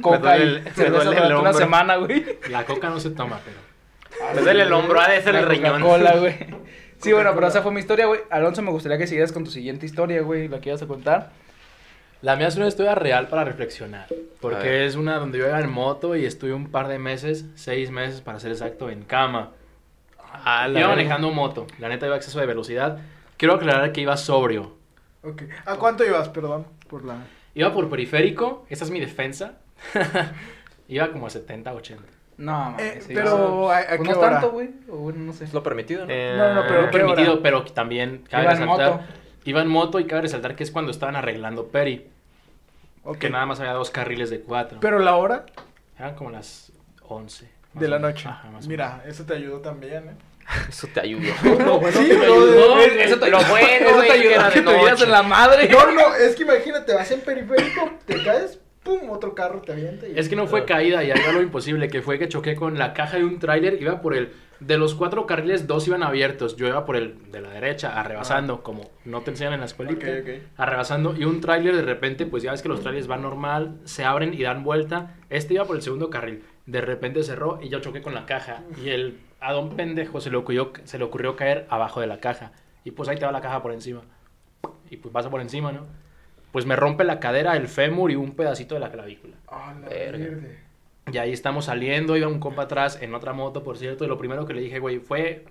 coca 0.00 0.18
duele 0.18 0.38
y 0.38 0.42
el- 0.48 0.62
me 0.64 0.70
cerveza 0.72 1.04
duele 1.04 1.10
el 1.20 1.22
durante 1.28 1.40
una 1.40 1.52
semana, 1.52 1.96
güey. 1.96 2.38
La 2.50 2.64
coca 2.64 2.90
no 2.90 3.00
se 3.00 3.10
toma, 3.10 3.40
pero. 3.44 4.34
Me 4.34 4.40
duele 4.42 4.62
el 4.64 4.72
hombro, 4.72 5.00
ha 5.00 5.08
de 5.08 5.22
ser 5.22 5.34
La 5.34 5.40
el 5.40 5.46
riñón. 5.46 5.82
Güey. 5.82 6.34
Sí, 6.98 7.12
bueno, 7.12 7.32
pero 7.34 7.46
esa 7.48 7.60
fue 7.60 7.72
mi 7.72 7.80
historia, 7.80 8.06
güey. 8.06 8.20
Alonso, 8.30 8.62
me 8.62 8.70
gustaría 8.70 8.96
que 8.96 9.06
siguieras 9.06 9.30
con 9.30 9.44
tu 9.44 9.50
siguiente 9.50 9.84
historia, 9.84 10.22
güey. 10.22 10.48
La 10.48 10.60
que 10.62 10.70
ibas 10.70 10.80
a 10.80 10.86
contar. 10.86 11.30
La 12.22 12.36
mía 12.36 12.48
es 12.48 12.56
una 12.56 12.66
historia 12.68 12.94
real 12.94 13.28
para 13.28 13.44
reflexionar. 13.44 14.06
Porque 14.40 14.86
es 14.86 14.96
una 14.96 15.18
donde 15.18 15.36
yo 15.38 15.46
iba 15.46 15.60
en 15.60 15.70
moto 15.70 16.16
y 16.16 16.24
estuve 16.24 16.54
un 16.54 16.70
par 16.70 16.88
de 16.88 16.98
meses, 16.98 17.44
seis 17.54 17.90
meses 17.90 18.22
para 18.22 18.40
ser 18.40 18.50
exacto, 18.52 18.88
en 18.88 19.02
cama. 19.02 19.50
Ah, 20.44 20.68
la 20.68 20.80
Iba 20.80 20.88
manejando 20.90 21.30
moto. 21.30 21.66
La 21.78 21.88
neta 21.88 22.06
iba 22.06 22.14
a 22.14 22.18
exceso 22.18 22.38
de 22.40 22.46
velocidad. 22.46 22.98
Quiero 23.36 23.54
aclarar 23.54 23.92
que 23.92 24.00
iba 24.00 24.16
sobrio. 24.16 24.74
Ok. 25.22 25.42
¿A 25.64 25.76
cuánto 25.76 26.04
ibas? 26.04 26.28
Perdón. 26.28 26.66
Por 26.88 27.04
la... 27.04 27.16
Iba 27.54 27.72
por 27.72 27.88
periférico. 27.90 28.64
Esa 28.68 28.84
es 28.84 28.90
mi 28.90 29.00
defensa. 29.00 29.54
iba 30.88 31.08
como 31.12 31.26
a 31.26 31.30
70, 31.30 31.72
80. 31.72 32.02
No, 32.38 32.52
mames. 32.52 33.08
Eh, 33.08 33.12
pero, 33.14 33.70
¿a, 33.70 33.78
a 33.78 33.86
Pues 33.86 33.98
qué 34.00 34.04
no 34.04 34.10
es 34.12 34.16
hora? 34.18 34.30
tanto, 34.32 34.50
güey. 34.52 34.70
O 34.90 34.96
bueno, 34.96 35.20
no 35.20 35.32
sé. 35.32 35.44
Es 35.44 35.54
lo 35.54 35.62
permitido, 35.62 36.04
¿no? 36.06 36.12
Eh, 36.12 36.34
No, 36.36 36.54
no, 36.54 36.62
pero- 36.66 36.82
No 36.82 36.90
¿qué 36.90 36.96
hora? 36.98 37.06
permitido, 37.06 37.42
pero 37.42 37.64
también 37.64 38.24
cabe 38.30 38.44
Iba 38.44 38.52
en 38.52 38.58
resaltar. 38.60 38.90
moto. 38.92 39.04
Iba 39.44 39.62
en 39.62 39.68
moto 39.68 40.00
y 40.00 40.06
cabe 40.06 40.22
resaltar 40.22 40.54
que 40.56 40.62
es 40.64 40.70
cuando 40.70 40.90
estaban 40.90 41.16
arreglando 41.16 41.68
Peri. 41.68 42.08
Que 43.20 43.30
nada 43.30 43.46
más 43.46 43.60
había 43.60 43.72
dos 43.72 43.90
carriles 43.90 44.30
de 44.30 44.40
cuatro. 44.40 44.78
Pero 44.80 44.98
la 44.98 45.14
hora 45.14 45.46
Eran 45.98 46.16
como 46.16 46.30
las 46.30 46.72
11. 47.08 47.48
más 47.72 47.80
de 47.80 47.88
la 47.88 47.98
noche. 48.00 48.28
Ajá, 48.28 48.50
Mira, 48.66 49.04
eso 49.06 49.24
te 49.24 49.34
ayudó 49.34 49.60
también, 49.60 50.08
¿eh? 50.08 50.14
Eso 50.68 50.86
te 50.92 51.00
ayudó. 51.00 51.32
No, 51.58 51.80
bueno 51.80 51.98
sí, 52.00 52.06
que 52.08 52.14
me 52.18 52.26
no, 52.26 52.34
ayudó, 52.34 52.76
de- 52.78 52.88
güey. 52.88 53.00
Eso 53.00 53.18
te 53.18 53.30
Lo 53.30 53.38
bueno, 53.44 53.66
eso 53.88 54.00
te 54.00 54.12
ayudó 54.12 54.50
que 54.52 54.60
de 54.60 54.66
te 54.66 54.78
dieras 54.78 55.02
en 55.02 55.10
la 55.10 55.22
madre. 55.22 55.68
No, 55.68 55.92
no, 55.92 56.14
es 56.14 56.34
que 56.36 56.42
imagínate, 56.44 56.94
vas 56.94 57.10
en 57.10 57.20
periférico, 57.20 57.90
te 58.06 58.22
caes, 58.22 58.60
pum, 58.82 59.10
otro 59.10 59.34
carro 59.34 59.60
te 59.62 59.72
avienta. 59.72 60.06
y- 60.06 60.18
Es 60.18 60.28
que 60.28 60.36
no 60.36 60.46
fue 60.46 60.64
caída 60.64 61.02
y 61.02 61.10
algo 61.10 61.32
lo 61.32 61.42
imposible, 61.42 61.88
que 61.88 62.02
fue 62.02 62.18
que 62.18 62.28
choqué 62.28 62.54
con 62.54 62.78
la 62.78 62.92
caja 62.94 63.16
de 63.16 63.24
un 63.24 63.38
tráiler, 63.38 63.80
iba 63.82 64.00
por 64.00 64.14
el... 64.14 64.32
De 64.58 64.78
los 64.78 64.94
cuatro 64.94 65.26
carriles, 65.26 65.66
dos 65.66 65.86
iban 65.86 66.02
abiertos. 66.02 66.56
Yo 66.56 66.66
iba 66.66 66.86
por 66.86 66.96
el 66.96 67.30
de 67.30 67.42
la 67.42 67.50
derecha, 67.50 68.00
arrebasando, 68.00 68.62
como 68.62 68.90
no 69.04 69.20
te 69.20 69.30
enseñan 69.32 69.52
en 69.52 69.60
la 69.60 69.66
escuelita. 69.66 70.06
Ok, 70.06 70.14
ok. 70.22 70.28
Arrebasando, 70.56 71.14
y 71.14 71.24
un 71.26 71.42
tráiler 71.42 71.76
de 71.76 71.82
repente, 71.82 72.24
pues 72.24 72.42
ya 72.42 72.52
ves 72.52 72.62
que 72.62 72.68
los 72.70 72.80
trailers 72.80 73.06
van 73.06 73.20
normal, 73.20 73.76
se 73.84 74.04
abren 74.04 74.32
y 74.32 74.42
dan 74.42 74.64
vuelta. 74.64 75.14
Este 75.28 75.52
iba 75.52 75.66
por 75.66 75.76
el 75.76 75.82
segundo 75.82 76.08
carril. 76.08 76.42
De 76.64 76.80
repente 76.80 77.22
cerró 77.22 77.58
y 77.62 77.68
yo 77.68 77.80
choqué 77.80 78.00
con 78.00 78.14
la 78.14 78.24
caja. 78.24 78.62
Y 78.82 78.88
el 78.88 79.18
a 79.40 79.52
don 79.52 79.76
pendejo 79.76 80.20
se 80.20 80.30
le 80.30 80.36
ocurrió, 80.36 80.72
se 80.84 80.98
le 80.98 81.04
ocurrió 81.04 81.36
caer 81.36 81.66
abajo 81.70 82.00
de 82.00 82.06
la 82.06 82.20
caja. 82.20 82.52
Y 82.84 82.92
pues 82.92 83.08
ahí 83.08 83.16
te 83.18 83.26
va 83.26 83.32
la 83.32 83.40
caja 83.40 83.62
por 83.62 83.72
encima. 83.72 84.02
Y 84.90 84.96
pues 84.96 85.12
pasa 85.12 85.30
por 85.30 85.40
encima, 85.40 85.72
¿no? 85.72 85.86
Pues 86.52 86.64
me 86.66 86.76
rompe 86.76 87.04
la 87.04 87.20
cadera, 87.20 87.56
el 87.56 87.68
fémur 87.68 88.10
y 88.10 88.16
un 88.16 88.32
pedacito 88.32 88.74
de 88.74 88.80
la 88.80 88.90
clavícula. 88.90 89.34
Ah, 89.48 89.74
la 89.80 89.88
Verga. 89.88 90.18
verde. 90.24 90.58
Y 91.12 91.18
ahí 91.18 91.32
estamos 91.32 91.66
saliendo, 91.66 92.16
iba 92.16 92.26
un 92.28 92.40
compa 92.40 92.62
atrás 92.62 92.98
en 93.00 93.14
otra 93.14 93.32
moto, 93.32 93.62
por 93.62 93.78
cierto, 93.78 94.04
y 94.04 94.08
lo 94.08 94.18
primero 94.18 94.44
que 94.46 94.54
le 94.54 94.60
dije, 94.60 94.78
güey, 94.80 94.98
fue, 94.98 95.44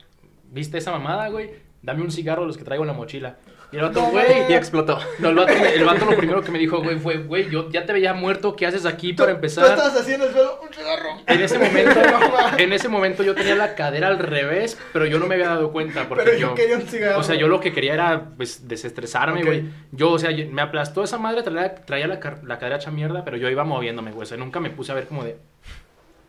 ¿viste 0.51 0.77
esa 0.77 0.91
mamada, 0.91 1.29
güey? 1.29 1.51
Dame 1.81 2.01
un 2.01 2.11
cigarro 2.11 2.41
de 2.41 2.47
los 2.47 2.57
que 2.57 2.63
traigo 2.63 2.83
en 2.83 2.87
la 2.87 2.93
mochila. 2.93 3.37
Y 3.71 3.77
el 3.77 3.81
vato, 3.81 3.99
No, 4.01 4.11
güey, 4.11 4.25
Y 4.49 4.53
explotó. 4.53 4.99
no, 5.19 5.29
el, 5.29 5.35
vato, 5.35 5.53
el 5.53 5.83
vato 5.83 6.05
lo 6.05 6.15
primero 6.17 6.41
que 6.41 6.51
me 6.51 6.59
dijo, 6.59 6.81
güey, 6.81 6.97
fue, 6.97 7.17
güey, 7.17 7.49
yo 7.49 7.69
ya 7.71 7.85
te 7.85 7.93
veía 7.93 8.13
muerto, 8.13 8.55
¿qué 8.55 8.65
haces 8.67 8.85
aquí 8.85 9.13
Tú- 9.13 9.23
para 9.23 9.31
Tú 9.31 9.35
empezar? 9.37 9.65
estabas 9.65 9.95
así 9.95 10.13
en 10.13 10.21
el 10.21 10.31
suelo, 10.31 10.61
un 10.61 10.73
cigarro. 10.73 11.09
En 11.27 11.41
ese 11.41 11.57
momento, 11.59 11.99
en 12.57 12.73
ese 12.73 12.87
momento 12.87 13.23
yo 13.23 13.35
tenía 13.35 13.55
la 13.55 13.75
cadera 13.75 14.07
al 14.07 14.19
revés, 14.19 14.77
pero 14.93 15.05
yo 15.05 15.19
no 15.19 15.25
me 15.27 15.35
había 15.35 15.47
dado 15.49 15.71
cuenta 15.71 16.07
porque 16.07 16.23
Pero 16.23 16.37
yo 16.37 16.47
yo, 16.49 16.55
quería 16.55 16.75
un 16.77 16.83
cigarro. 16.87 17.19
o 17.19 17.23
sea, 17.23 17.35
yo 17.35 17.47
lo 17.47 17.59
que 17.59 17.73
quería 17.73 17.93
era 17.95 18.29
pues 18.37 18.67
desestresarme, 18.67 19.43
güey. 19.43 19.63
Yo, 19.91 20.11
o 20.11 20.19
sea, 20.19 20.31
yo- 20.31 20.45
me 20.51 20.61
aplastó 20.61 21.03
esa 21.03 21.17
madre, 21.17 21.43
traía, 21.43 21.75
traía 21.75 22.07
la, 22.07 22.19
la 22.43 22.59
cadera 22.59 22.77
hecha 22.77 22.91
mierda, 22.91 23.25
pero 23.25 23.35
yo 23.37 23.49
iba 23.49 23.63
moviéndome, 23.63 24.11
güey. 24.11 24.23
O 24.23 24.25
sea, 24.27 24.37
nunca 24.37 24.59
me 24.59 24.69
puse 24.69 24.91
a 24.91 24.95
ver 24.95 25.07
como 25.07 25.23
de 25.23 25.37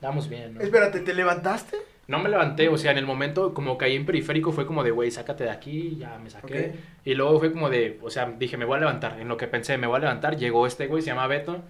Vamos 0.01 0.29
bien, 0.29 0.55
¿no? 0.55 0.61
Espérate, 0.61 1.01
¿te 1.01 1.15
levantaste? 1.15 1.79
No 2.09 2.21
me 2.21 2.29
levanté, 2.29 2.69
o 2.69 2.79
sea, 2.79 2.93
en 2.93 2.99
el 2.99 3.07
momento 3.07 3.53
como 3.53 3.77
caí 3.77 3.97
en 3.97 4.07
periférico 4.07 4.53
fue 4.53 4.65
como 4.65 4.85
de, 4.85 4.93
güey, 4.93 5.11
sácate 5.11 5.45
de 5.45 5.51
aquí, 5.51 5.97
ya 5.99 6.19
me 6.23 6.31
saqué. 6.31 6.75
Y 7.05 7.15
luego 7.15 7.41
fue 7.41 7.53
como 7.53 7.69
de, 7.69 7.99
o 8.01 8.11
sea, 8.11 8.33
dije, 8.39 8.57
me 8.57 8.65
voy 8.65 8.77
a 8.77 8.81
levantar. 8.81 9.19
En 9.21 9.27
lo 9.27 9.37
que 9.37 9.49
pensé, 9.49 9.77
me 9.77 9.89
voy 9.89 9.97
a 9.97 10.01
levantar, 10.01 10.37
llegó 10.37 10.67
este 10.67 10.87
güey, 10.87 11.03
se 11.03 11.09
llama 11.09 11.27
Beto, 11.27 11.63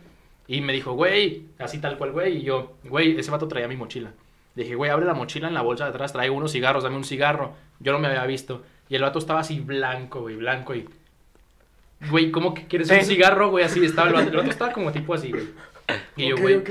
y 0.47 0.61
me 0.61 0.73
dijo, 0.73 0.93
güey, 0.93 1.45
así 1.59 1.79
tal 1.79 1.97
cual, 1.97 2.13
güey. 2.13 2.39
Y 2.39 2.43
yo, 2.43 2.77
güey, 2.85 3.19
ese 3.19 3.31
vato 3.31 3.49
traía 3.49 3.67
mi 3.67 3.77
mochila. 3.77 4.13
Dije, 4.55 4.75
güey, 4.75 4.91
abre 4.91 5.07
la 5.07 5.15
mochila 5.15 5.49
en 5.49 5.55
la 5.55 5.63
bolsa 5.63 5.85
de 5.85 5.91
atrás, 5.91 6.13
traigo 6.13 6.37
unos 6.37 6.53
cigarros, 6.53 6.85
dame 6.85 6.97
un 6.97 7.05
cigarro. 7.05 7.55
Yo 7.81 7.93
no 7.93 7.99
me 7.99 8.09
había 8.09 8.25
visto. 8.27 8.63
Y 8.89 8.95
el 8.95 9.03
vato 9.03 9.19
estaba 9.19 9.41
así 9.41 9.61
blanco, 9.61 10.21
güey, 10.21 10.37
blanco 10.37 10.75
y... 10.75 10.89
Güey, 12.11 12.31
¿cómo 12.31 12.53
que 12.53 12.67
quieres 12.67 12.91
un 12.91 13.01
cigarro, 13.03 13.49
güey? 13.51 13.65
Así 13.65 13.83
estaba 13.85 14.09
el 14.09 14.15
vato. 14.15 14.29
El 14.29 14.37
vato 14.37 14.51
estaba 14.51 14.73
como 14.73 14.93
tipo 14.93 15.15
así, 15.15 15.31
güey. 15.31 15.49
Y 16.15 16.29
yo, 16.29 16.37
güey, 16.37 16.57
ok. 16.57 16.71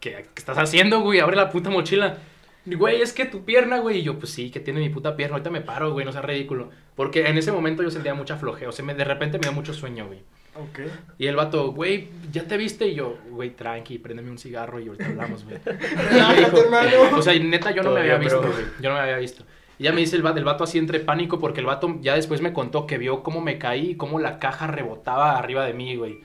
¿qué, 0.00 0.10
qué 0.10 0.28
estás 0.36 0.58
haciendo, 0.58 1.00
güey? 1.00 1.20
Abre 1.20 1.36
la 1.36 1.50
puta 1.50 1.70
mochila. 1.70 2.18
Güey, 2.66 3.00
es 3.00 3.12
que 3.12 3.24
tu 3.24 3.44
pierna, 3.44 3.78
güey. 3.78 3.98
Y 3.98 4.02
yo, 4.02 4.18
pues 4.18 4.32
sí, 4.32 4.50
que 4.50 4.60
tiene 4.60 4.80
mi 4.80 4.90
puta 4.90 5.16
pierna. 5.16 5.34
Ahorita 5.36 5.50
me 5.50 5.60
paro, 5.62 5.92
güey, 5.92 6.04
no 6.04 6.12
sea 6.12 6.22
ridículo. 6.22 6.70
Porque 6.94 7.26
en 7.26 7.38
ese 7.38 7.52
momento 7.52 7.82
yo 7.82 7.90
sentía 7.90 8.14
mucha 8.14 8.36
flojera. 8.36 8.68
O 8.68 8.72
sea, 8.72 8.84
me- 8.84 8.94
de 8.94 9.04
repente 9.04 9.38
me 9.38 9.42
dio 9.42 9.52
mucho 9.52 9.72
sueño, 9.72 10.06
güey. 10.06 10.20
Ok. 10.56 10.80
Y 11.18 11.26
el 11.26 11.36
vato, 11.36 11.72
güey, 11.72 12.08
¿ya 12.32 12.44
te 12.44 12.56
viste? 12.56 12.86
Y 12.88 12.94
yo, 12.96 13.16
güey, 13.30 13.50
tranqui, 13.50 13.98
préndeme 13.98 14.30
un 14.30 14.38
cigarro 14.38 14.80
y 14.80 14.88
ahorita 14.88 15.06
hablamos, 15.06 15.44
güey. 15.44 15.56
O 17.16 17.22
sea, 17.22 17.38
neta, 17.38 17.70
yo 17.70 17.82
no 17.82 17.92
me 17.92 18.00
había 18.00 18.16
visto, 18.18 18.40
güey. 18.42 18.64
Yo 18.80 18.88
no 18.90 18.96
me 18.96 19.00
había 19.02 19.16
visto. 19.18 19.44
Y 19.78 19.84
ya 19.84 19.92
me 19.92 20.00
dice 20.00 20.16
el 20.16 20.22
vato, 20.22 20.38
el 20.38 20.44
vato 20.44 20.64
así 20.64 20.76
entre 20.78 21.00
pánico 21.00 21.38
porque 21.38 21.60
el 21.60 21.66
vato 21.66 21.96
ya 22.02 22.14
después 22.14 22.42
me 22.42 22.52
contó 22.52 22.86
que 22.86 22.98
vio 22.98 23.22
cómo 23.22 23.40
me 23.40 23.56
caí 23.58 23.90
y 23.92 23.94
cómo 23.96 24.18
la 24.18 24.38
caja 24.38 24.66
rebotaba 24.66 25.38
arriba 25.38 25.64
de 25.64 25.72
mí, 25.72 25.96
güey. 25.96 26.20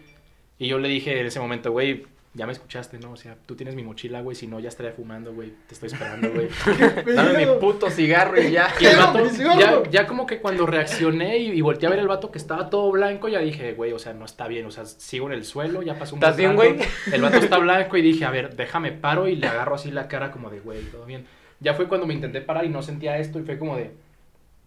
Y 0.59 0.67
yo 0.67 0.79
le 0.79 0.89
dije 0.89 1.19
en 1.19 1.25
ese 1.27 1.39
momento, 1.39 1.71
güey, 1.71 2.05
ya 2.35 2.45
me 2.45 2.51
escuchaste, 2.51 2.99
¿no? 2.99 3.11
O 3.11 3.15
sea, 3.15 3.37
tú 3.45 3.55
tienes 3.55 3.75
mi 3.75 3.83
mochila, 3.83 4.19
güey, 4.21 4.35
si 4.35 4.45
no 4.45 4.59
ya 4.59 4.67
estaría 4.67 4.91
fumando, 4.91 5.33
güey. 5.33 5.53
Te 5.67 5.73
estoy 5.73 5.87
esperando, 5.87 6.29
güey. 6.31 6.49
Dame 7.15 7.45
mi 7.45 7.59
puto 7.59 7.89
cigarro 7.89 8.39
y 8.41 8.51
ya. 8.51 8.67
Y 8.77 8.85
el 8.85 8.97
vato, 8.97 9.25
ya, 9.57 9.83
ya 9.89 10.05
como 10.05 10.25
que 10.25 10.41
cuando 10.41 10.65
reaccioné 10.65 11.37
y, 11.37 11.51
y 11.51 11.61
volteé 11.61 11.87
a 11.87 11.91
ver 11.91 11.99
el 11.99 12.09
vato 12.09 12.31
que 12.31 12.37
estaba 12.37 12.69
todo 12.69 12.91
blanco, 12.91 13.29
ya 13.29 13.39
dije, 13.39 13.73
güey, 13.73 13.93
o 13.93 13.99
sea, 13.99 14.13
no 14.13 14.25
está 14.25 14.49
bien, 14.49 14.65
o 14.65 14.71
sea, 14.71 14.83
sigo 14.85 15.27
en 15.27 15.33
el 15.33 15.45
suelo, 15.45 15.81
ya 15.81 15.97
pasó 15.97 16.15
un 16.15 16.19
¿Estás 16.21 16.35
bien, 16.35 16.57
rato. 16.57 16.83
El 17.11 17.21
vato 17.21 17.37
está 17.37 17.57
blanco 17.59 17.95
y 17.95 18.01
dije, 18.01 18.25
a 18.25 18.31
ver, 18.31 18.53
déjame 18.57 18.91
paro 18.91 19.29
y 19.29 19.37
le 19.37 19.47
agarro 19.47 19.75
así 19.75 19.89
la 19.89 20.09
cara 20.09 20.31
como 20.31 20.49
de, 20.49 20.59
güey, 20.59 20.81
todo 20.83 21.05
bien. 21.05 21.25
Ya 21.61 21.73
fue 21.73 21.87
cuando 21.87 22.05
me 22.05 22.13
intenté 22.13 22.41
parar 22.41 22.65
y 22.65 22.69
no 22.69 22.81
sentía 22.81 23.17
esto 23.17 23.39
y 23.39 23.43
fue 23.43 23.57
como 23.57 23.77
de, 23.77 23.95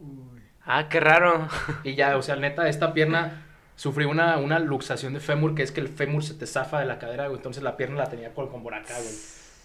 Uy. 0.01 0.41
Ah, 0.65 0.89
qué 0.89 1.01
raro. 1.01 1.49
y 1.85 1.95
ya, 1.95 2.17
o 2.17 2.23
sea, 2.23 2.37
neta, 2.37 2.67
esta 2.67 2.95
pierna 2.95 3.45
sufrí 3.79 4.07
una, 4.07 4.39
una 4.39 4.59
luxación 4.59 5.15
de 5.15 5.21
fémur, 5.21 5.55
que 5.55 5.63
es 5.63 5.71
que 5.71 5.81
el 5.81 5.87
fémur 5.87 6.25
se 6.25 6.35
te 6.35 6.49
zafa 6.49 6.81
de 6.81 6.87
la 6.87 6.99
cadera, 6.99 7.29
güey, 7.29 7.37
entonces 7.37 7.63
la 7.63 7.77
pierna 7.77 7.97
la 7.97 8.11
tenía 8.11 8.35
con, 8.35 8.49
con 8.49 8.61
por 8.61 8.75
acá, 8.75 8.95
güey. 8.99 9.15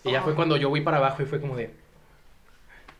Y 0.03 0.11
ya 0.11 0.21
fue 0.21 0.35
cuando 0.35 0.55
yo 0.55 0.69
voy 0.69 0.81
para 0.81 0.97
abajo 0.97 1.23
y 1.23 1.25
fue 1.25 1.41
como 1.41 1.55
de, 1.57 1.71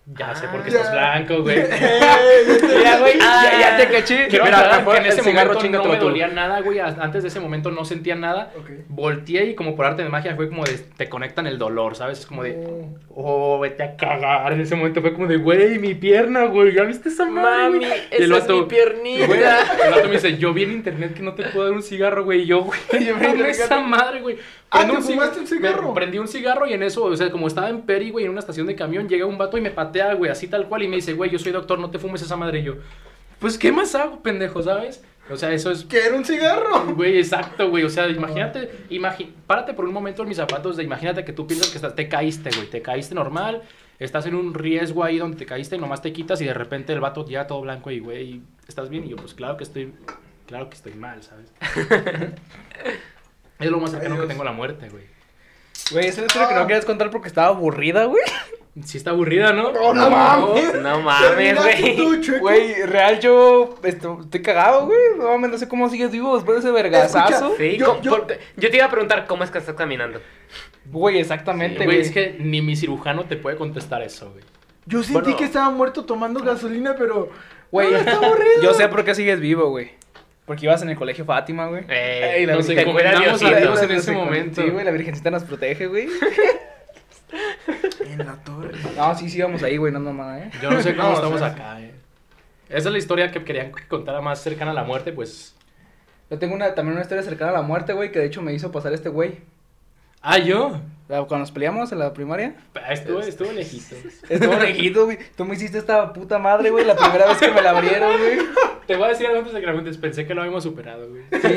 ya 0.05 0.35
sé 0.35 0.47
por 0.47 0.63
qué 0.63 0.69
Ah. 0.71 0.73
estás 0.75 0.91
blanco, 0.91 1.41
güey. 1.43 1.55
Mira, 2.77 2.97
güey, 2.99 3.17
ya, 3.19 3.59
ya 3.59 3.77
te 3.77 3.87
caché. 3.87 4.27
Quiero 4.27 4.45
Mira, 4.45 4.57
aclarar 4.57 4.79
mejor 4.79 4.93
que 4.95 4.99
en 4.99 5.05
ese 5.07 5.21
momento 5.21 5.53
no 5.69 5.83
me 5.85 5.97
tú. 5.97 6.03
dolía 6.05 6.27
nada, 6.27 6.59
güey. 6.61 6.79
Antes 6.79 7.23
de 7.23 7.29
ese 7.29 7.39
momento 7.39 7.71
no 7.71 7.85
sentía 7.85 8.15
nada. 8.15 8.51
Ok. 8.57 8.69
Volteé 8.89 9.45
y 9.45 9.55
como 9.55 9.75
por 9.75 9.85
arte 9.85 10.03
de 10.03 10.09
magia 10.09 10.35
fue 10.35 10.49
como 10.49 10.63
de, 10.65 10.73
te 10.97 11.07
conectan 11.09 11.47
el 11.47 11.57
dolor, 11.57 11.95
¿sabes? 11.95 12.19
Es 12.19 12.25
como 12.25 12.43
de, 12.43 12.55
No. 12.57 12.97
oh, 13.15 13.59
vete 13.59 13.83
a 13.83 13.95
cagar. 13.95 14.51
En 14.53 14.61
ese 14.61 14.75
momento 14.75 15.01
fue 15.01 15.13
como 15.13 15.27
de, 15.27 15.37
güey, 15.37 15.79
mi 15.79 15.93
pierna, 15.95 16.45
güey, 16.45 16.73
¿ya 16.75 16.83
viste 16.83 17.09
esa 17.09 17.25
madre, 17.25 17.69
Mami, 17.69 17.77
güey? 17.85 17.91
esa 18.11 18.37
es 18.37 18.47
mi 18.49 18.63
piernita. 18.63 19.25
Güey, 19.27 19.39
el 19.39 19.91
vato 19.91 20.07
me 20.07 20.13
dice, 20.15 20.37
yo 20.37 20.53
vi 20.53 20.63
en 20.63 20.71
internet 20.73 21.13
que 21.13 21.21
no 21.23 21.33
te 21.33 21.43
puedo 21.43 21.65
dar 21.65 21.73
un 21.73 21.83
cigarro, 21.83 22.23
güey. 22.25 22.41
Y 22.41 22.45
yo, 22.47 22.61
güey, 22.63 22.79
Yo 23.37 23.45
esa 23.45 23.79
madre, 23.79 24.21
güey. 24.21 24.37
Ah, 24.73 24.79
Prendo 24.79 24.95
¿te 24.95 25.01
fumaste 25.01 25.38
un 25.39 25.43
me 25.43 25.49
cigarro? 25.49 25.93
prendí 25.93 26.17
un 26.17 26.27
cigarro 26.27 26.65
y 26.67 26.73
en 26.73 26.81
eso, 26.83 27.03
o 27.05 27.15
sea, 27.15 27.29
como 27.31 27.47
estaba 27.47 27.69
en 27.69 27.81
Peri, 27.83 28.09
güey, 28.09 28.25
en 28.25 28.31
una 28.31 28.39
estación 28.39 28.65
de 28.65 28.75
camión, 28.75 29.07
llega 29.07 29.25
un 29.25 29.38
vato 29.38 29.57
y 29.57 29.62
me 29.62 29.69
patea, 29.69 30.13
güey, 30.15 30.31
así 30.31 30.47
tal 30.47 30.67
cual. 30.67 30.81
Y 30.83 30.88
me 30.88 30.95
dice, 30.95 31.13
güey, 31.13 31.29
yo 31.29 31.38
soy 31.39 31.51
doctor, 31.51 31.77
no 31.79 31.91
te 31.91 31.99
fumes 31.99 32.21
esa 32.23 32.36
madre. 32.36 32.59
Y 32.59 32.63
yo, 32.63 32.75
pues, 33.39 33.57
¿qué 33.57 33.71
más 33.71 33.93
hago, 33.93 34.21
pendejo, 34.23 34.63
sabes? 34.63 35.03
O 35.29 35.38
sea, 35.38 35.53
eso 35.53 35.71
es 35.71 35.86
¿Qué 35.86 36.05
era 36.05 36.15
un 36.17 36.25
cigarro? 36.25 36.93
Güey, 36.95 37.17
exacto, 37.17 37.69
güey. 37.69 37.83
O 37.83 37.89
sea, 37.89 38.09
imagínate, 38.09 38.69
imagi 38.89 39.33
párate 39.47 39.73
por 39.73 39.86
un 39.86 39.93
momento 39.93 40.23
en 40.23 40.27
mis 40.27 40.38
zapatos 40.38 40.75
de 40.75 40.83
imagínate 40.83 41.23
que 41.23 41.31
tú 41.33 41.47
piensas 41.47 41.69
que 41.69 41.77
estás, 41.77 41.95
te 41.95 42.09
caíste, 42.09 42.49
güey. 42.55 42.69
Te 42.69 42.81
caíste 42.81 43.15
normal, 43.15 43.62
estás 43.99 44.25
en 44.25 44.36
un 44.36 44.53
riesgo 44.53 45.03
ahí 45.03 45.19
donde 45.19 45.38
te 45.38 45.45
caíste 45.45 45.75
y 45.75 45.79
nomás 45.79 46.01
te 46.01 46.12
quitas 46.12 46.41
y 46.41 46.45
de 46.45 46.53
repente 46.53 46.91
el 46.93 46.99
vato 46.99 47.25
llega 47.25 47.47
todo 47.47 47.62
blanco 47.62 47.89
y, 47.91 47.99
güey, 47.99 48.41
¿estás 48.67 48.89
bien? 48.89 49.05
Y 49.05 49.09
yo, 49.09 49.15
pues 49.15 49.33
claro 49.33 49.55
que 49.55 49.63
estoy, 49.63 49.93
claro 50.45 50.67
que 50.69 50.75
estoy 50.75 50.93
mal, 50.95 51.21
¿sabes? 51.23 51.53
es 53.59 53.69
lo 53.71 53.79
más 53.79 53.91
cercano 53.91 54.15
Ay, 54.15 54.21
que 54.21 54.27
tengo 54.27 54.41
a 54.41 54.45
la 54.45 54.51
muerte, 54.51 54.89
güey. 54.89 55.03
Güey, 55.91 56.05
esa 56.07 56.11
es 56.13 56.17
la 56.19 56.25
historia 56.27 56.47
que 56.49 56.55
no 56.55 56.67
querías 56.67 56.85
contar 56.85 57.09
porque 57.09 57.27
estaba 57.27 57.47
aburrida, 57.47 58.05
güey. 58.05 58.23
Sí 58.85 58.97
está 58.97 59.11
aburrida, 59.11 59.53
¿no? 59.53 59.71
No, 59.71 59.93
no 59.93 60.09
mames. 60.09 60.73
No 60.81 60.99
mames, 61.01 61.55
güey. 61.61 62.39
Güey, 62.39 62.81
real 62.87 63.19
yo 63.19 63.75
esto- 63.83 64.19
estoy 64.23 64.41
cagado, 64.41 64.87
güey. 64.87 64.97
No 65.17 65.25
mames, 65.29 65.51
no 65.51 65.57
sé 65.59 65.67
cómo 65.67 65.89
sigues 65.89 66.09
vivo 66.11 66.33
después 66.35 66.55
de 66.55 66.69
ese 66.69 66.71
vergazazo. 66.71 67.53
Sí, 67.57 67.77
Yo- 67.77 67.85
¿cómo- 67.85 68.01
yo- 68.01 68.11
por- 68.11 68.27
yo 68.57 68.69
te 68.71 68.75
iba 68.77 68.85
a 68.85 68.89
preguntar 68.89 69.27
cómo 69.27 69.43
es 69.43 69.51
que 69.51 69.59
estás 69.59 69.75
caminando. 69.75 70.19
Güey, 70.85 71.19
exactamente, 71.19 71.85
Güey, 71.85 71.97
güey. 71.97 71.99
es 72.01 72.11
que 72.11 72.35
ni 72.39 72.61
mi 72.61 72.75
cirujano 72.75 73.25
te 73.25 73.35
puede 73.37 73.57
contestar 73.57 74.01
eso, 74.01 74.31
güey. 74.31 74.43
Yo 74.85 74.99
sentí 75.03 75.21
Bueno. 75.21 75.37
que 75.37 75.43
estaba 75.45 75.69
muerto 75.69 76.05
tomando 76.05 76.39
gasolina, 76.41 76.95
pero. 76.97 77.29
Güey, 77.71 77.91
No, 77.91 77.97
está 77.97 78.11
aburrido. 78.17 78.61
yo 78.63 78.73
sé 78.73 78.87
por 78.87 79.05
qué 79.05 79.13
sigues 79.15 79.39
vivo, 79.39 79.69
güey. 79.69 79.91
Porque 80.45 80.65
ibas 80.65 80.82
en 80.82 80.89
el 80.89 80.97
colegio 80.97 81.23
Fátima, 81.25 81.67
güey. 81.67 81.86
Eh, 81.88 82.38
Ey, 82.38 82.45
la 82.45 82.56
nos 82.56 82.69
a. 82.69 82.73
Dios 82.73 83.82
en 83.82 83.91
ese 83.91 84.12
momento. 84.12 84.62
Sí, 84.62 84.69
güey, 84.69 84.84
la 84.84 84.91
Virgencita 84.91 85.32
nos 85.32 85.43
protege, 85.43 85.88
güey. 85.88 86.08
En 88.06 88.19
la 88.19 88.36
torre. 88.43 88.77
No, 88.95 89.15
sí, 89.15 89.29
sí, 89.29 89.39
íbamos 89.39 89.63
ahí, 89.63 89.77
güey, 89.77 89.91
no 89.91 89.99
mamá, 89.99 90.39
eh. 90.39 90.51
Yo 90.62 90.69
no 90.69 90.82
sé 90.82 90.95
cómo 90.95 91.10
No, 91.10 91.15
estamos 91.15 91.36
o 91.36 91.39
sea, 91.39 91.47
acá, 91.47 91.82
eh. 91.82 91.91
Esa 92.69 92.89
es 92.89 92.91
la 92.91 92.97
historia 92.97 93.32
que 93.32 93.43
querían 93.43 93.71
que 93.71 93.88
contara 93.88 94.21
más 94.21 94.41
cercana 94.41 94.71
a 94.71 94.73
la 94.73 94.84
muerte, 94.84 95.12
pues. 95.13 95.56
Yo 96.29 96.38
tengo 96.39 96.56
una, 96.56 96.75
también 96.75 96.93
una 96.93 97.01
historia 97.01 97.23
cercana 97.23 97.51
a 97.51 97.53
la 97.53 97.62
muerte, 97.62 97.93
güey, 97.93 98.12
que 98.12 98.19
de 98.19 98.25
hecho 98.25 98.41
me 98.41 98.53
hizo 98.53 98.71
pasar 98.71 98.93
este 98.93 99.10
güey. 99.10 99.39
Ah, 100.23 100.38
yo. 100.39 100.79
Cuando 101.07 101.38
nos 101.39 101.51
peleamos 101.51 101.91
en 101.91 101.99
la 101.99 102.12
primaria. 102.13 102.55
Ah, 102.75 102.93
Estuvo, 102.93 103.19
estuvo 103.19 103.51
lejito. 103.51 103.95
Estuvo 104.29 104.55
lejito, 104.55 105.05
güey. 105.05 105.19
Tú 105.36 105.45
me 105.45 105.53
hiciste 105.55 105.77
esta 105.77 106.12
puta 106.12 106.39
madre, 106.39 106.71
güey, 106.71 106.86
la 106.86 106.95
primera 106.95 107.27
vez 107.27 107.38
que 107.38 107.51
me 107.51 107.62
la 107.62 107.71
abrieron, 107.71 108.17
güey. 108.17 108.39
Te 108.88 108.95
voy 108.95 109.05
a 109.05 109.09
decir 109.09 109.27
algo 109.27 109.39
antes 109.39 109.53
de 109.53 109.59
que 109.59 109.65
la 109.67 109.74
cuentes. 109.74 109.97
Pensé 109.97 110.26
que 110.26 110.34
lo 110.34 110.41
habíamos 110.41 110.63
superado, 110.63 111.07
güey. 111.09 111.24
Sí, 111.41 111.55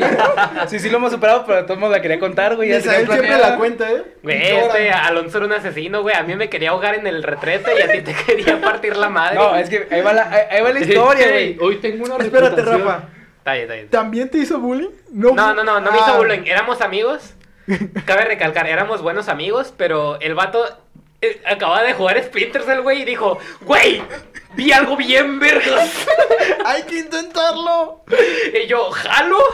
sí, 0.66 0.78
sí 0.80 0.90
lo 0.90 0.98
hemos 0.98 1.12
superado, 1.12 1.44
pero 1.46 1.58
de 1.58 1.62
todos 1.64 1.78
modos 1.80 1.92
la 1.96 2.02
quería 2.02 2.18
contar, 2.18 2.56
güey. 2.56 2.68
ya 2.68 2.80
tenía 2.80 3.06
siempre 3.06 3.38
la 3.38 3.56
cuenta, 3.56 3.90
¿eh? 3.90 4.02
Güey, 4.22 4.36
este 4.42 4.90
Alonso 4.90 5.38
era 5.38 5.46
un 5.46 5.52
asesino, 5.52 6.02
güey. 6.02 6.14
A 6.16 6.22
mí 6.24 6.34
me 6.36 6.50
quería 6.50 6.70
ahogar 6.70 6.94
en 6.96 7.06
el 7.06 7.22
retrete 7.22 7.70
y 7.78 7.82
a 7.82 7.90
ti 7.92 8.00
te 8.02 8.14
quería 8.26 8.60
partir 8.60 8.96
la 8.96 9.08
madre. 9.08 9.36
No, 9.36 9.56
es 9.56 9.70
que 9.70 9.86
ahí 9.90 10.02
va 10.02 10.12
la, 10.12 10.28
ahí, 10.28 10.42
ahí 10.50 10.62
va 10.62 10.72
la 10.72 10.80
historia, 10.80 11.28
güey. 11.28 11.44
Ey, 11.44 11.58
Hoy 11.62 11.76
tengo 11.76 12.04
una 12.04 12.16
Espérate, 12.22 12.56
reputación. 12.56 12.88
Rafa. 12.88 13.08
Está 13.38 13.52
bien, 13.52 13.62
está 13.62 13.74
bien. 13.74 13.88
¿También 13.88 14.28
te 14.28 14.38
hizo 14.38 14.58
bullying? 14.58 14.90
No, 15.12 15.32
no, 15.32 15.54
no, 15.54 15.64
no 15.80 15.92
me 15.92 15.96
hizo 15.98 16.06
Ah. 16.14 16.16
bullying. 16.18 16.42
Éramos 16.46 16.80
amigos. 16.80 17.32
Cabe 18.04 18.24
recalcar, 18.24 18.66
éramos 18.66 19.02
buenos 19.02 19.28
amigos, 19.28 19.74
pero 19.76 20.20
el 20.20 20.34
vato 20.34 20.64
eh, 21.20 21.42
acababa 21.46 21.82
de 21.82 21.94
jugar 21.94 22.22
Splinter 22.22 22.62
Cell, 22.62 22.80
güey, 22.82 23.02
y 23.02 23.04
dijo, 23.04 23.38
güey, 23.62 24.02
vi 24.54 24.72
algo 24.72 24.96
bien 24.96 25.38
vergas. 25.40 26.06
Hay 26.64 26.82
que 26.84 27.00
intentarlo. 27.00 28.04
Y 28.52 28.66
yo, 28.66 28.90
jalo. 28.90 29.38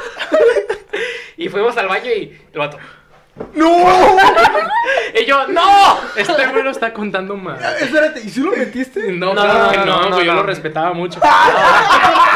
Y 1.38 1.48
fuimos 1.48 1.76
al 1.78 1.88
baño 1.88 2.10
y 2.10 2.38
el 2.52 2.58
vato, 2.58 2.78
¡No! 3.54 4.16
y 5.20 5.24
yo, 5.24 5.46
¡no! 5.48 5.98
Este 6.16 6.46
güey 6.48 6.62
lo 6.62 6.70
está 6.70 6.92
contando 6.92 7.34
mal. 7.36 7.58
Espérate, 7.80 8.20
¿y 8.20 8.28
si 8.28 8.40
lo 8.40 8.50
metiste? 8.52 9.10
No, 9.12 9.32
No, 9.32 9.46
no, 9.46 9.72
no, 9.72 9.84
no, 9.86 10.02
no, 10.08 10.14
güey, 10.16 10.26
yo 10.26 10.32
no. 10.34 10.40
lo 10.40 10.46
respetaba 10.46 10.92
mucho. 10.92 11.20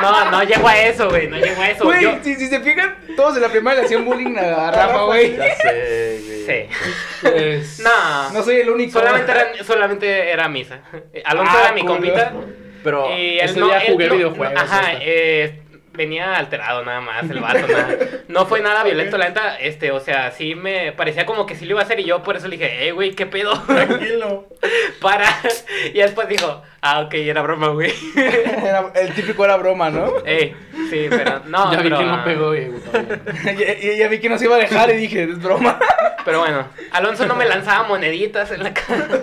No, 0.02 0.30
no 0.30 0.42
llegó 0.44 0.68
a 0.68 0.78
eso, 0.78 1.08
güey, 1.08 1.26
no 1.26 1.38
llegó 1.38 1.62
a 1.62 1.70
eso. 1.70 1.84
Güey, 1.84 2.02
Yo- 2.02 2.18
si, 2.22 2.34
si 2.34 2.48
se 2.48 2.60
fijan, 2.60 2.96
todos 3.16 3.36
en 3.36 3.42
la 3.42 3.48
primaria 3.48 3.80
le 3.80 3.86
hacían 3.86 4.04
bullying 4.04 4.36
a, 4.36 4.70
Rafa, 4.70 5.02
güey. 5.04 5.36
Ya 5.36 5.56
sé, 5.56 6.20
güey. 6.26 6.46
Sí. 6.46 6.76
Pues, 7.22 7.80
No. 7.80 8.30
No 8.32 8.42
soy 8.42 8.56
el 8.56 8.68
único. 8.70 8.98
Solamente 8.98 9.32
era, 9.32 9.64
solamente 9.64 10.30
era 10.30 10.48
misa. 10.48 10.80
Alonso 11.24 11.52
Ah, 11.56 11.60
era 11.64 11.72
mi 11.72 11.80
culo. 11.80 11.94
compita. 11.94 12.32
Pero 12.84 13.10
Y 13.16 13.38
ese 13.38 13.60
día 13.60 13.82
jugué 13.86 14.08
videojuegos, 14.10 14.62
Ajá, 14.62 14.82
eh, 15.00 15.62
venía 15.96 16.36
alterado 16.36 16.84
nada 16.84 17.00
más 17.00 17.28
el 17.28 17.40
vato. 17.40 17.66
nada. 17.66 17.96
No 18.28 18.46
fue 18.46 18.60
nada 18.60 18.84
violento, 18.84 19.16
la 19.18 19.28
neta. 19.28 19.56
Este, 19.58 19.90
o 19.90 20.00
sea, 20.00 20.30
sí 20.32 20.54
me 20.54 20.92
parecía 20.92 21.26
como 21.26 21.46
que 21.46 21.54
sí 21.54 21.64
lo 21.64 21.72
iba 21.72 21.80
a 21.80 21.84
hacer 21.84 22.00
y 22.00 22.04
yo 22.04 22.22
por 22.22 22.36
eso 22.36 22.48
le 22.48 22.56
dije, 22.56 22.86
eh, 22.88 22.92
güey, 22.92 23.12
¿qué 23.12 23.26
pedo? 23.26 23.52
Tranquilo. 23.62 24.46
Para. 25.00 25.26
Y 25.92 25.98
después 25.98 26.28
dijo, 26.28 26.62
ah, 26.80 27.00
ok, 27.00 27.14
era 27.14 27.42
broma, 27.42 27.68
güey. 27.68 27.92
Era- 28.16 28.92
el 28.94 29.14
típico 29.14 29.44
era 29.44 29.56
broma, 29.56 29.90
¿no? 29.90 30.12
Ey, 30.24 30.54
sí, 30.90 31.06
pero 31.08 31.42
no. 31.46 31.72
ya 31.72 31.78
vi 31.78 31.84
pero, 31.84 31.98
que 31.98 32.04
no 32.04 32.24
pegó, 32.24 32.46
güey. 32.48 32.70
ya, 33.98 34.08
vi 34.08 34.18
que 34.20 34.28
nos 34.28 34.42
iba 34.42 34.56
a 34.56 34.58
dejar 34.58 34.90
y 34.90 34.96
dije, 34.96 35.24
es 35.24 35.40
broma. 35.40 35.78
Pero 36.24 36.40
bueno, 36.40 36.66
Alonso 36.92 37.26
no 37.26 37.36
me 37.36 37.44
lanzaba 37.46 37.86
moneditas 37.86 38.50
en 38.50 38.62
la 38.62 38.74
cara. 38.74 39.22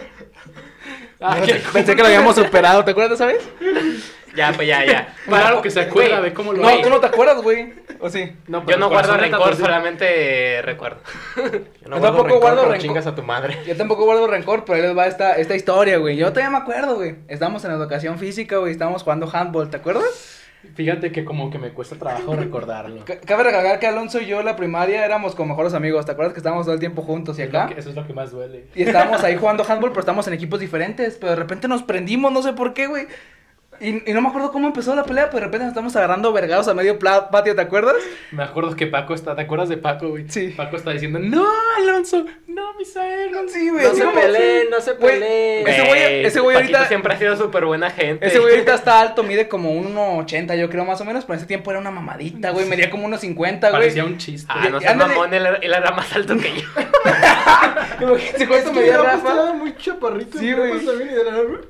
Ah, 1.19 1.37
pensé 1.71 1.95
que 1.95 2.01
lo 2.01 2.07
habíamos 2.07 2.35
superado, 2.35 2.83
¿te 2.83 2.91
acuerdas, 2.91 3.17
sabes? 3.17 3.47
Ya, 4.35 4.51
pues 4.53 4.67
ya, 4.67 4.83
ya. 4.85 5.13
Claro 5.25 5.61
que 5.61 5.69
se 5.69 5.81
acuerda 5.81 6.21
de 6.21 6.33
cómo 6.33 6.53
lo 6.53 6.61
No, 6.63 6.81
tú 6.81 6.89
no 6.89 6.99
te 6.99 7.07
acuerdas, 7.07 7.41
güey. 7.41 7.73
¿O 7.99 8.09
sí? 8.09 8.31
No, 8.47 8.65
Yo 8.65 8.77
no 8.77 8.89
guardo 8.89 9.15
rencor, 9.15 9.55
solamente 9.55 10.61
recuerdo. 10.63 10.97
Yo 11.35 11.43
no 11.43 11.51
Yo 11.51 11.99
guardo 11.99 12.01
tampoco 12.01 12.23
rencor, 12.25 12.39
guardo 12.41 12.61
rencor. 12.63 12.77
chingas 12.79 13.07
a 13.07 13.15
tu 13.15 13.23
madre. 13.23 13.57
Yo 13.65 13.75
tampoco 13.77 14.05
guardo 14.05 14.27
rencor, 14.27 14.65
pero 14.65 14.75
ahí 14.75 14.81
les 14.81 14.97
va 14.97 15.05
esta, 15.07 15.33
esta 15.37 15.55
historia, 15.55 15.97
güey. 15.97 16.17
Yo 16.17 16.29
todavía 16.29 16.49
me 16.49 16.57
acuerdo, 16.57 16.95
güey. 16.95 17.15
Estábamos 17.27 17.63
en 17.65 17.71
educación 17.71 18.17
física, 18.19 18.57
güey. 18.57 18.71
Estábamos 18.71 19.03
jugando 19.03 19.29
handball, 19.31 19.69
¿te 19.69 19.77
acuerdas? 19.77 20.39
Fíjate 20.75 21.11
que 21.11 21.25
como 21.25 21.49
que 21.51 21.59
me 21.59 21.71
cuesta 21.73 21.97
trabajo 21.97 22.35
recordarlo. 22.37 23.05
C- 23.05 23.19
Cabe 23.19 23.43
recalcar 23.43 23.79
que 23.79 23.87
Alonso 23.87 24.21
y 24.21 24.27
yo 24.27 24.39
en 24.39 24.45
la 24.45 24.55
primaria 24.55 25.03
éramos 25.05 25.35
como 25.35 25.49
mejores 25.49 25.73
amigos. 25.73 26.05
¿Te 26.05 26.13
acuerdas 26.13 26.33
que 26.33 26.39
estábamos 26.39 26.65
todo 26.65 26.73
el 26.73 26.79
tiempo 26.79 27.01
juntos 27.01 27.37
y 27.37 27.41
Es 27.41 27.49
acá? 27.49 27.67
que- 27.67 27.79
Eso 27.81 27.89
es 27.89 27.95
lo 27.95 28.07
que 28.07 28.13
más 28.13 28.31
duele. 28.31 28.67
Y 28.73 28.83
estábamos 28.83 29.21
ahí 29.25 29.35
jugando 29.39 29.65
handball, 29.67 29.91
pero 29.91 29.99
estábamos 29.99 30.25
en 30.27 30.33
equipos 30.33 30.61
diferentes. 30.61 31.17
Pero 31.19 31.31
de 31.31 31.35
repente 31.35 31.67
nos 31.67 31.83
prendimos, 31.83 32.31
no 32.31 32.41
sé 32.41 32.53
por 32.53 32.73
qué, 32.73 32.87
güey. 32.87 33.07
Y, 33.79 34.09
y 34.09 34.13
no 34.13 34.21
me 34.21 34.29
acuerdo 34.29 34.51
cómo 34.51 34.67
empezó 34.67 34.95
la 34.95 35.03
pelea, 35.03 35.25
pero 35.25 35.39
de 35.39 35.45
repente 35.45 35.65
nos 35.65 35.71
estamos 35.71 35.95
agarrando 35.95 36.31
vergados 36.31 36.67
a 36.67 36.73
medio 36.73 36.97
patio, 36.99 37.55
¿te 37.55 37.61
acuerdas? 37.61 37.95
Me 38.31 38.43
acuerdo 38.43 38.75
que 38.75 38.87
Paco 38.87 39.13
está, 39.13 39.35
¿te 39.35 39.41
acuerdas 39.41 39.69
de 39.69 39.77
Paco, 39.77 40.09
güey? 40.09 40.25
Sí. 40.29 40.53
Paco 40.55 40.77
está 40.77 40.91
diciendo, 40.91 41.19
no, 41.19 41.45
Alonso, 41.77 42.25
no, 42.47 42.73
Misael, 42.77 43.31
no. 43.31 43.47
Sí, 43.47 43.69
güey. 43.69 43.83
No 43.83 43.93
se 43.93 44.05
peleen, 44.05 44.69
no 44.69 44.79
se 44.81 44.93
peleen. 44.93 45.67
Ese 45.67 45.81
güey- 45.83 46.25
ese 46.25 46.39
güey 46.39 46.55
ahorita- 46.57 46.87
siempre 46.87 47.13
ha 47.13 47.17
sido 47.17 47.35
súper 47.35 47.65
buena 47.65 47.89
gente. 47.89 48.25
Ese 48.25 48.39
güey 48.39 48.53
ahorita 48.53 48.73
está 48.75 48.99
alto, 49.01 49.23
mide 49.23 49.47
como 49.47 49.71
1.80 49.73 50.57
yo 50.57 50.69
creo 50.69 50.85
más 50.85 51.01
o 51.01 51.05
menos, 51.05 51.25
pero 51.25 51.33
en 51.35 51.37
ese 51.39 51.47
tiempo 51.47 51.71
era 51.71 51.79
una 51.79 51.91
mamadita, 51.91 52.51
güey, 52.51 52.65
medía 52.65 52.89
como 52.89 53.07
1.50, 53.07 53.35
güey. 53.35 53.71
Parecía 53.71 54.05
un 54.05 54.17
chiste. 54.17 54.47
Ah, 54.49 54.67
no 54.69 54.79
seas 54.79 54.95
mamón, 54.95 55.33
él, 55.33 55.45
él 55.61 55.73
era 55.73 55.91
más 55.91 56.11
alto 56.13 56.37
que 56.37 56.61
yo. 56.61 56.67
Imagínate 58.01 58.47
cuánto 58.47 58.73
medía 58.73 58.97
Rafa 58.97 59.53
muy 59.53 59.75
chaparrito. 59.77 60.37
Sí, 60.37 60.53
güey. 60.53 60.71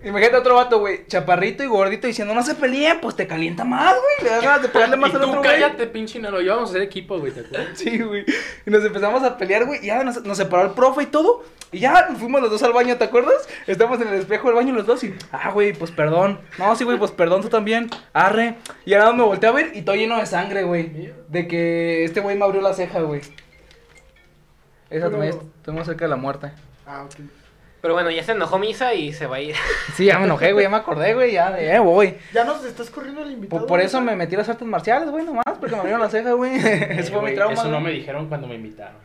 Imagínate 0.03 0.37
otro 0.37 0.55
vato, 0.55 0.79
güey, 0.79 1.05
chaparrito 1.07 1.63
y 1.63 1.67
gordito 1.93 2.07
diciendo, 2.07 2.33
no 2.33 2.41
se 2.43 2.55
peleen, 2.55 2.99
pues 2.99 3.15
te 3.15 3.27
calienta 3.27 3.63
más, 3.63 3.93
güey, 3.93 4.23
le 4.23 4.29
das 4.35 4.43
ganas 4.43 4.61
de 4.63 4.69
pegarle 4.69 4.97
más 4.97 5.11
y 5.11 5.15
al 5.15 5.21
tú 5.21 5.27
otro, 5.27 5.39
güey. 5.41 5.51
cállate, 5.51 5.87
pinche 5.87 6.19
Nalo, 6.19 6.41
ya 6.41 6.55
vamos 6.55 6.69
a 6.69 6.73
ser 6.73 6.81
equipo, 6.81 7.19
güey, 7.19 7.31
¿te 7.31 7.41
acuerdas? 7.41 7.69
Sí, 7.77 7.99
güey. 7.99 8.25
Y 8.65 8.69
nos 8.71 8.83
empezamos 8.83 9.23
a 9.23 9.37
pelear, 9.37 9.65
güey. 9.65 9.79
Y 9.83 9.87
ya 9.87 10.03
nos, 10.03 10.23
nos 10.23 10.37
separó 10.37 10.63
el 10.67 10.71
profe 10.73 11.03
y 11.03 11.05
todo. 11.07 11.43
Y 11.71 11.79
ya 11.79 12.07
fuimos 12.19 12.41
los 12.41 12.51
dos 12.51 12.61
al 12.63 12.73
baño, 12.73 12.97
¿te 12.97 13.03
acuerdas? 13.05 13.47
Estamos 13.67 13.99
en 14.01 14.07
el 14.09 14.15
espejo 14.15 14.47
del 14.47 14.55
baño 14.55 14.73
los 14.73 14.85
dos 14.85 15.03
y. 15.03 15.13
Ah, 15.31 15.51
güey, 15.51 15.73
pues 15.73 15.91
perdón. 15.91 16.39
No, 16.59 16.75
sí, 16.75 16.83
güey, 16.83 16.97
pues 16.97 17.11
perdón, 17.11 17.41
tú 17.41 17.49
también. 17.49 17.89
Arre. 18.13 18.55
Y 18.85 18.93
ahora 18.93 19.11
me 19.13 19.23
volteé 19.23 19.49
a 19.49 19.53
ver 19.53 19.71
y 19.75 19.81
todo 19.81 19.95
lleno 19.95 20.17
de 20.17 20.25
sangre, 20.25 20.63
güey. 20.63 21.11
De 21.29 21.47
que 21.47 22.03
este 22.03 22.19
güey 22.19 22.37
me 22.37 22.45
abrió 22.45 22.61
la 22.61 22.73
ceja, 22.73 23.01
güey. 23.01 23.21
Esa 23.21 25.07
Pero- 25.07 25.09
también 25.11 25.33
estuvimos 25.57 25.87
cerca 25.87 26.05
de 26.05 26.09
la 26.09 26.15
muerte. 26.15 26.51
Ah, 26.85 27.03
ok. 27.05 27.15
Pero 27.83 27.95
bueno, 27.95 28.09
ya 28.11 28.23
se 28.23 28.31
enojó 28.31 28.57
Misa 28.59 28.93
y 28.93 29.11
se 29.11 29.27
va 29.27 29.35
a 29.35 29.41
ir. 29.41 29.55
Sí, 29.97 30.05
ya 30.05 30.17
me 30.17 30.23
enojé, 30.23 30.53
güey. 30.53 30.63
Ya 30.63 30.69
me 30.69 30.77
acordé, 30.77 31.13
güey. 31.13 31.33
Ya, 31.33 31.51
de, 31.51 31.69
eh, 31.75 31.79
voy. 31.79 32.15
Ya 32.33 32.45
nos 32.45 32.63
estás 32.63 32.89
corriendo 32.89 33.21
el 33.23 33.31
invitado. 33.31 33.59
Por, 33.59 33.67
por 33.67 33.81
eso 33.81 33.99
me 33.99 34.15
metí 34.15 34.35
a 34.35 34.37
las 34.37 34.47
artes 34.47 34.65
marciales, 34.65 35.09
güey, 35.09 35.25
nomás. 35.25 35.43
Porque 35.59 35.75
me 35.75 35.79
abrieron 35.79 35.99
la 36.01 36.09
ceja, 36.09 36.31
güey. 36.31 36.55
Eh, 36.65 36.95
Eso 36.99 37.11
fue 37.19 37.29
mi 37.29 37.35
trauma. 37.35 37.53
Eso 37.55 37.67
no 37.67 37.81
me 37.81 37.91
dijeron 37.91 38.29
cuando 38.29 38.47
me 38.47 38.55
invitaron. 38.55 38.95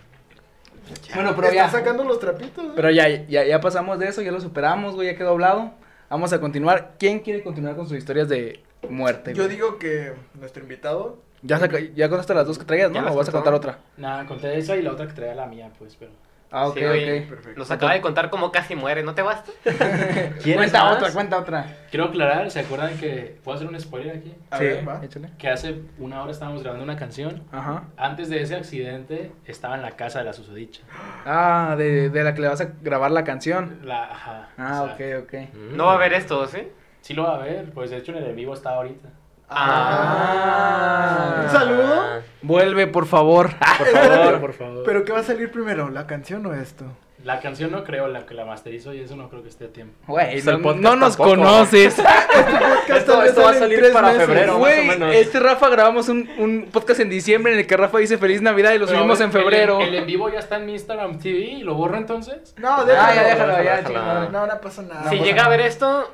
Bueno, 1.13 1.35
pero 1.35 1.49
Estás 1.49 1.73
ya. 1.73 1.79
sacando 1.79 2.05
los 2.05 2.21
trapitos. 2.21 2.65
¿eh? 2.67 2.71
Pero 2.77 2.91
ya, 2.91 3.09
ya, 3.27 3.45
ya 3.45 3.61
pasamos 3.61 3.99
de 3.99 4.09
eso, 4.09 4.23
ya 4.23 4.31
lo 4.31 4.41
superamos, 4.41 4.95
güey, 4.95 5.09
ya 5.11 5.19
quedó 5.19 5.31
hablado. 5.31 5.73
Vamos 6.09 6.33
a 6.33 6.41
continuar. 6.41 6.93
¿Quién 7.01 7.19
quiere 7.19 7.43
continuar 7.43 7.75
con 7.75 7.89
sus 7.89 7.99
historias 7.99 8.29
de 8.29 8.61
muerte? 8.89 9.35
Yo 9.35 9.43
güey? 9.43 9.57
digo 9.57 9.77
que 9.79 10.13
nuestro 10.39 10.63
invitado. 10.63 11.19
Ya, 11.43 11.59
saca- 11.59 11.81
ya 11.81 12.09
contaste 12.09 12.33
las 12.33 12.47
dos 12.47 12.59
que 12.59 12.65
traías, 12.65 12.93
Ya 12.93 13.03
¿no? 13.03 13.13
¿O 13.13 13.17
vas 13.17 13.29
a 13.29 13.33
contar 13.33 13.53
otra? 13.55 13.79
Nada, 13.97 14.25
conté 14.25 14.57
esa 14.57 14.77
y 14.77 14.83
la 14.83 14.93
otra 14.93 15.09
que 15.09 15.15
traía 15.15 15.35
la 15.35 15.47
mía, 15.47 15.69
pues, 15.81 15.97
pero. 15.99 16.13
Ah, 16.51 16.67
ok, 16.69 16.79
Sí, 16.79 16.85
güey. 16.85 17.21
ok. 17.25 17.29
Perfecto. 17.29 17.59
Nos 17.59 17.71
acaba 17.71 17.93
de 17.93 18.01
contar 18.01 18.31
cómo 18.31 18.51
casi 18.51 18.75
muere, 18.75 19.03
¿no 19.03 19.15
te 19.15 19.23
basta? 19.23 19.51
¿Quieres 19.65 20.57
Cuenta 20.57 20.85
más? 20.85 20.97
otra, 20.97 21.13
cuenta 21.13 21.39
otra. 21.39 21.77
Quiero 21.91 22.07
aclarar, 22.07 22.51
¿se 22.51 22.61
acuerdan 22.61 22.97
que. 22.99 23.37
¿Puedo 23.45 23.57
hacer 23.57 23.69
un 23.69 23.79
spoiler 23.79 24.17
aquí? 24.17 24.35
A 24.51 24.59
sí, 24.59 24.65
ver, 24.65 24.89
va. 24.89 25.01
échale. 25.05 25.29
Que 25.39 25.49
hace 25.49 25.83
una 25.99 26.23
hora 26.23 26.33
estábamos 26.33 26.63
grabando 26.63 26.85
una 26.85 26.97
canción. 26.97 27.43
Ajá. 27.53 27.85
Antes 27.97 28.31
de 28.31 28.41
ese 28.41 28.57
accidente, 28.57 29.33
estaba 29.47 29.75
en 29.75 29.83
la 29.83 29.91
casa 29.93 30.21
de 30.21 30.25
la 30.25 30.33
susodicha. 30.33 30.83
Ah, 31.27 31.75
de, 31.77 32.09
de 32.11 32.25
la 32.25 32.35
que 32.35 32.41
le 32.41 32.49
vas 32.49 32.61
a 32.61 32.69
grabar 32.83 33.11
la 33.11 33.25
canción. 33.25 33.81
La, 33.85 34.05
ajá. 34.05 34.49
Ah, 34.57 34.83
o 34.83 34.97
sea, 34.97 35.19
ok, 35.19 35.25
ok. 35.25 35.35
No 35.75 35.87
va 35.87 35.93
a 35.93 35.95
haber 35.97 36.15
esto, 36.15 36.47
¿sí? 36.47 36.69
Sí 37.01 37.15
lo 37.15 37.25
va 37.25 37.37
a 37.37 37.39
ver, 37.39 37.71
pues 37.73 37.91
de 37.91 37.99
hecho 37.99 38.13
en 38.13 38.19
el 38.19 38.25
en 38.31 38.37
vivo 38.37 38.55
está 38.55 38.71
ahorita. 38.71 39.09
Ah. 39.51 41.41
Un 41.45 41.51
saludo. 41.51 42.23
Vuelve, 42.43 42.87
por 42.87 43.07
favor. 43.07 43.51
Por 43.79 43.87
favor, 43.89 44.41
por 44.41 44.53
favor. 44.55 44.83
Pero 44.85 45.05
¿qué 45.05 45.13
va 45.13 45.21
a 45.21 45.23
salir 45.25 45.51
primero? 45.53 45.89
¿La 45.91 46.07
canción 46.07 46.45
o 46.47 46.55
esto? 46.55 46.85
La 47.25 47.41
canción 47.41 47.71
no 47.73 47.83
creo, 47.85 48.07
la 48.09 48.27
que 48.27 48.35
la 48.35 48.45
masterizo 48.45 48.95
y 48.95 49.01
eso 49.01 49.17
no 49.17 49.29
creo 49.29 49.43
que 49.43 49.49
esté 49.49 49.65
a 49.67 49.69
tiempo. 49.73 49.95
Güey, 50.07 50.41
Pues 50.43 50.77
no, 50.77 50.95
nos 50.97 51.17
tampoco. 51.17 51.31
conoces. 51.37 51.97
Esto, 52.89 53.23
esto 53.23 53.43
va 53.43 53.51
a 53.51 53.55
salir 53.55 53.93
para 53.93 54.13
febrero, 54.13 54.53
más 54.53 54.57
o 54.57 54.59
Güey, 54.61 54.87
menos. 54.89 55.15
este 55.15 55.39
Rafa 55.41 55.69
grabamos 55.69 56.09
un, 56.09 56.29
un 56.39 56.69
podcast 56.73 57.01
en 57.01 57.11
diciembre 57.11 57.53
en 57.53 57.59
el 57.59 57.67
que 57.67 57.77
Rafa 57.77 57.99
dice 57.99 58.17
Feliz 58.19 58.41
Navidad 58.41 58.73
y 58.73 58.79
lo 58.79 58.87
Pero, 58.87 58.99
subimos 58.99 59.21
en 59.21 59.31
febrero. 59.31 59.81
El, 59.81 59.89
el 59.89 59.95
en 59.97 60.07
vivo 60.07 60.31
ya 60.31 60.39
está 60.39 60.57
en 60.57 60.65
mi 60.67 60.73
Instagram 60.73 61.19
TV 61.19 61.39
y 61.39 61.63
lo 61.65 61.75
borro 61.75 61.99
entonces. 61.99 62.55
No, 62.57 62.77
Ah, 62.79 62.85
déjalo. 62.85 63.15
ya 63.15 63.23
déjalo, 63.25 63.53
ya, 63.53 63.59
déjalo. 63.77 63.87
chingada. 63.89 64.29
No, 64.31 64.47
no 64.47 64.61
pasa 64.61 64.83
nada. 64.83 65.11
si 65.11 65.19
No 65.19 65.25
llega 65.25 65.45
a 65.45 65.49
ver 65.49 65.61
esto, 65.61 66.11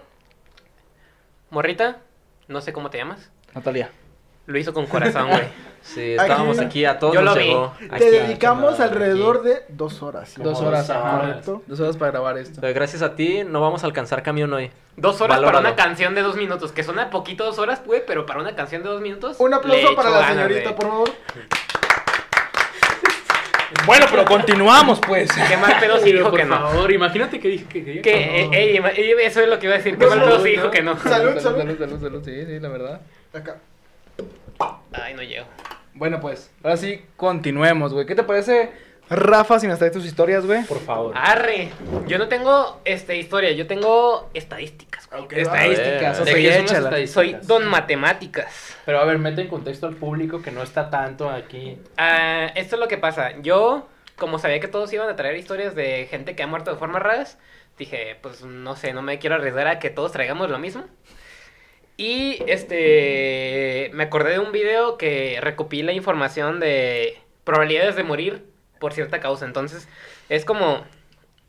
morrita, 1.51 1.99
no 2.49 2.61
sé 2.61 2.73
cómo 2.73 2.91
te 2.91 2.99
llamas, 2.99 3.31
Natalia. 3.55 3.91
lo 4.47 4.59
hizo 4.59 4.73
con 4.75 4.87
corazón, 4.87 5.29
güey. 5.29 5.43
Sí, 5.85 6.13
estábamos 6.15 6.57
Aquí- 6.59 6.67
aquí, 6.67 6.85
a 6.87 6.99
todos 6.99 7.13
Yo 7.13 7.21
lo 7.21 7.35
vi. 7.35 7.43
llegó. 7.45 7.75
Te 7.79 7.95
aquí. 7.95 8.05
dedicamos 8.07 8.73
aquí. 8.81 8.83
alrededor 8.85 9.43
de 9.43 9.67
dos 9.69 10.03
horas. 10.03 10.31
¿sí? 10.31 10.41
Dos 10.43 10.59
horas, 10.63 10.89
dos 10.89 10.97
ajá. 10.97 11.15
horas. 11.17 11.27
Correcto. 11.27 11.63
Dos 11.67 11.79
horas 11.81 11.97
para 11.99 12.11
grabar 12.11 12.39
esto. 12.39 12.59
Pero 12.63 12.73
gracias 12.73 13.03
a 13.03 13.15
ti 13.17 13.45
no 13.45 13.61
vamos 13.61 13.83
a 13.85 13.87
alcanzar 13.87 14.23
camión 14.23 14.51
hoy. 14.55 14.71
Dos 14.97 15.21
horas 15.21 15.41
para 15.43 15.59
una 15.59 15.77
canción 15.77 16.15
de 16.15 16.23
dos 16.23 16.37
minutos, 16.37 16.73
que 16.73 16.83
suena 16.85 17.11
poquito 17.11 17.45
dos 17.45 17.59
horas, 17.59 17.83
güey, 17.85 18.03
pero 18.07 18.25
para 18.25 18.41
una 18.41 18.57
canción 18.57 18.83
de 18.83 18.89
dos 18.89 19.03
minutos. 19.03 19.37
Un 19.41 19.53
aplauso 19.53 19.95
para 19.95 20.09
la 20.09 20.21
ganas, 20.21 20.47
señorita, 20.47 20.75
por 20.75 20.87
favor. 20.89 21.11
Bueno, 23.87 24.07
pero 24.11 24.25
continuamos, 24.25 25.01
pues. 25.07 25.31
Qué 25.49 25.57
mal 25.57 25.79
pedo 25.79 25.99
si 25.99 26.13
dijo 26.13 26.31
por 26.31 26.39
que 26.41 26.45
no. 26.47 26.57
favor, 26.57 26.91
imagínate 26.93 27.39
que 27.39 27.49
dije 27.49 27.65
que, 27.67 27.85
que, 27.85 28.01
Que, 28.03 28.81
no. 28.81 28.89
ey, 28.89 29.15
eso 29.23 29.41
es 29.41 29.49
lo 29.49 29.59
que 29.59 29.67
iba 29.67 29.75
a 29.75 29.79
decir. 29.79 29.99
Qué 29.99 30.07
mal 30.07 30.21
pedo 30.23 30.43
si 30.43 30.51
dijo 30.51 30.65
¿no? 30.65 30.71
que 30.71 30.83
no. 30.83 30.99
Salud, 30.99 31.39
salud. 31.39 31.59
salud, 31.59 31.79
salud, 31.79 32.01
salud, 32.01 32.25
sí, 32.25 32.47
sí, 32.47 32.61
la 32.61 32.69
verdad. 32.69 33.01
Acá. 33.33 33.59
Ay, 34.93 35.15
no 35.15 35.23
llego. 35.23 35.47
Bueno, 35.95 36.21
pues, 36.21 36.51
ahora 36.63 36.77
sí, 36.77 37.03
continuemos, 37.17 37.93
güey. 37.93 38.07
¿Qué 38.07 38.15
te 38.15 38.23
parece, 38.25 38.71
Rafa, 39.11 39.61
si 39.61 39.67
nos 39.67 39.79
traes 39.79 39.93
tus 39.93 40.05
historias, 40.07 40.47
güey? 40.47 40.65
Por 40.65 40.81
favor. 40.81 41.13
Arre. 41.17 41.71
Yo 42.07 42.19
no 42.19 42.29
tengo 42.29 42.81
este, 42.85 43.17
historia, 43.17 43.53
yo 43.53 43.67
tengo 43.67 44.31
estadísticas. 44.35 45.04
Estadísticas, 45.31 46.19
A 46.19 46.23
ok, 46.23 46.27
ver. 46.27 46.35
¿De 46.35 46.43
qué 46.43 46.53
son 46.53 46.63
las 46.63 46.71
échala. 46.71 46.89
estadísticas? 46.89 47.11
Soy 47.13 47.37
don 47.47 47.67
matemáticas. 47.67 48.77
Pero 48.85 49.01
a 49.01 49.05
ver, 49.05 49.19
mete 49.19 49.43
en 49.43 49.49
contexto 49.49 49.87
al 49.87 49.95
público 49.97 50.43
que 50.43 50.51
no 50.51 50.63
está 50.63 50.91
tanto 50.91 51.31
aquí. 51.31 51.79
Ah, 51.97 52.51
esto 52.55 52.77
es 52.77 52.81
lo 52.81 52.89
que 52.89 52.99
pasa. 52.99 53.33
Yo, 53.41 53.89
como 54.17 54.39
sabía 54.39 54.61
que 54.61 54.69
todos 54.69 54.93
iban 54.93 55.09
a 55.09 55.17
traer 55.17 55.37
historias 55.37 55.75
de 55.75 56.07
gente 56.11 56.35
que 56.35 56.43
ha 56.43 56.47
muerto 56.47 56.71
de 56.73 56.77
formas 56.79 57.03
raras, 57.03 57.39
dije, 57.79 58.17
pues 58.23 58.43
no 58.43 58.77
sé, 58.77 58.93
no 58.93 59.03
me 59.03 59.19
quiero 59.19 59.37
arriesgar 59.37 59.67
a 59.67 59.79
que 59.79 59.91
todos 59.91 60.13
traigamos 60.13 60.51
lo 60.51 60.59
mismo. 60.59 60.85
Y 61.97 62.43
este, 62.49 63.91
me 63.95 64.05
acordé 64.05 64.33
de 64.33 64.39
un 64.41 64.51
video 64.51 64.99
que 64.99 65.39
recopila 65.41 65.93
información 65.93 66.59
de 66.59 67.21
probabilidades 67.45 67.95
de 67.95 68.03
morir 68.03 68.45
por 68.81 68.93
cierta 68.93 69.21
causa. 69.21 69.45
Entonces, 69.45 69.89
es 70.29 70.45
como, 70.45 70.85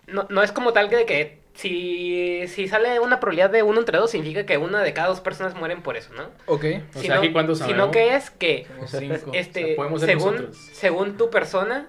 no, 0.08 0.28
no 0.30 0.44
es 0.44 0.52
como 0.52 0.72
tal 0.72 0.90
que, 0.90 0.98
de 0.98 1.06
que 1.06 1.40
si, 1.56 2.48
si 2.48 2.68
sale 2.68 3.00
una 3.00 3.20
probabilidad 3.20 3.50
de 3.50 3.64
uno 3.64 3.80
entre 3.80 3.98
dos, 3.98 4.12
significa 4.12 4.46
que 4.46 4.58
una 4.58 4.82
de 4.84 4.94
cada 4.94 5.08
dos 5.08 5.22
personas 5.22 5.56
mueren 5.56 5.82
por 5.82 5.98
eso, 5.98 6.14
¿no? 6.14 6.24
Ok. 6.46 6.66
O 6.96 7.00
Si 7.00 7.06
sea, 7.08 7.16
no- 7.16 7.22
aquí 7.22 7.32
cuántos 7.32 7.60
Sino 7.60 7.92
que 7.92 8.16
es 8.16 8.30
que, 8.30 8.68
cinco. 8.88 9.32
este, 9.34 9.64
O 9.64 9.68
sea, 9.68 9.76
podemos 9.76 10.02
ser 10.02 10.10
según, 10.10 10.34
nosotros. 10.36 10.58
según 10.74 11.18
tu 11.18 11.30
persona, 11.30 11.88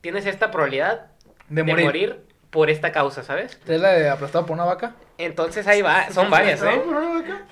tienes 0.00 0.26
esta 0.26 0.50
probabilidad 0.50 1.06
De 1.48 1.62
de 1.62 1.64
morir. 1.64 1.84
morir. 1.86 2.20
por 2.50 2.70
esta 2.70 2.90
causa, 2.90 3.22
¿sabes? 3.22 3.60
¿Es 3.68 3.80
la 3.80 3.90
de 3.92 4.08
aplastado 4.08 4.46
por 4.46 4.54
una 4.54 4.64
vaca? 4.64 4.94
Entonces 5.18 5.66
ahí 5.66 5.82
va, 5.82 6.10
son 6.10 6.30
varias, 6.30 6.62
¿eh? 6.62 6.76
¿No, 6.76 6.82
por 6.84 6.94
una 6.96 7.14
vaca? 7.20 7.42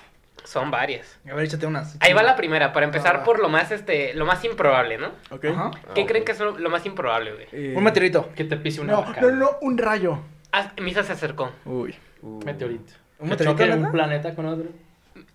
Son 0.45 0.71
varias. 0.71 1.19
A 1.29 1.35
ver, 1.35 1.45
échate 1.45 1.67
unas. 1.67 1.95
Ahí 1.99 2.13
va 2.13 2.23
la 2.23 2.35
primera, 2.35 2.73
para 2.73 2.85
empezar 2.87 3.17
Ah. 3.17 3.23
por 3.23 3.39
lo 3.39 3.47
más, 3.49 3.69
este, 3.71 4.13
lo 4.15 4.25
más 4.25 4.43
improbable, 4.45 4.97
¿no? 4.97 5.11
Ok. 5.29 5.45
Ajá. 5.45 5.71
¿Qué 5.93 6.01
Ah, 6.01 6.05
creen 6.07 6.23
que 6.25 6.31
es 6.31 6.39
lo, 6.39 6.57
lo 6.57 6.69
más 6.71 6.85
improbable, 6.87 7.33
güey? 7.33 7.47
Eh, 7.51 7.73
Un 7.77 7.83
meteorito. 7.83 8.29
Que 8.35 8.45
te 8.45 8.57
pise 8.57 8.81
una 8.81 8.93
No, 8.93 9.03
vaca. 9.03 9.21
no, 9.21 9.29
no, 9.31 9.51
un 9.61 9.77
rayo. 9.77 10.19
Ah, 10.57 10.71
Misa 10.81 11.03
se 11.03 11.11
acercó. 11.13 11.51
Uy. 11.65 11.93
Meteorito. 12.45 12.93
¿Un 13.19 13.29
meteorito, 13.29 13.57
choque 13.63 13.73
un 13.73 13.91
planeta 13.91 14.33
con 14.35 14.45
otro. 14.45 14.65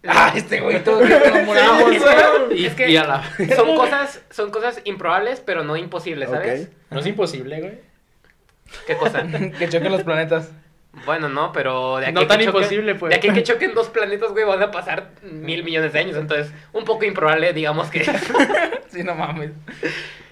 Ah, 0.07 0.33
este 0.35 0.61
güey, 0.61 0.83
todo 0.83 1.01
nos 1.01 1.47
moramos. 1.47 1.93
Es 1.93 2.03
que- 2.03 2.55
Y, 2.57 2.66
es 2.66 2.75
que 2.75 2.91
y 2.91 2.97
a 2.97 3.05
la... 3.05 3.23
son 3.57 3.77
cosas, 3.77 4.23
son 4.31 4.51
cosas 4.51 4.81
improbables, 4.85 5.41
pero 5.41 5.62
no 5.62 5.77
imposibles, 5.77 6.31
¿sabes? 6.31 6.68
Ok. 6.68 6.75
No 6.91 7.01
es 7.01 7.07
imposible, 7.07 7.61
güey. 7.61 7.79
¿Qué 8.87 8.97
cosa? 8.97 9.23
que 9.59 9.68
choquen 9.68 9.93
los 9.93 10.03
planetas. 10.03 10.51
Bueno, 11.05 11.29
no, 11.29 11.53
pero 11.53 11.99
de 11.99 12.07
aquí 12.07 12.14
No 12.14 12.21
a 12.21 12.23
que 12.25 12.29
tan 12.29 12.41
choquen- 12.41 12.45
imposible, 12.47 12.95
pues. 12.95 13.11
De 13.11 13.16
aquí 13.16 13.29
a 13.29 13.33
que 13.35 13.43
choquen 13.43 13.75
dos 13.75 13.89
planetas, 13.91 14.33
güey, 14.33 14.45
van 14.45 14.62
a 14.62 14.71
pasar 14.71 15.11
mil 15.23 15.62
millones 15.64 15.93
de 15.93 15.99
años. 15.99 16.16
Entonces, 16.16 16.53
un 16.73 16.85
poco 16.85 17.05
improbable, 17.05 17.53
digamos 17.53 17.91
que. 17.91 18.05
Sí, 18.89 19.05
no 19.05 19.14
mames. 19.14 19.53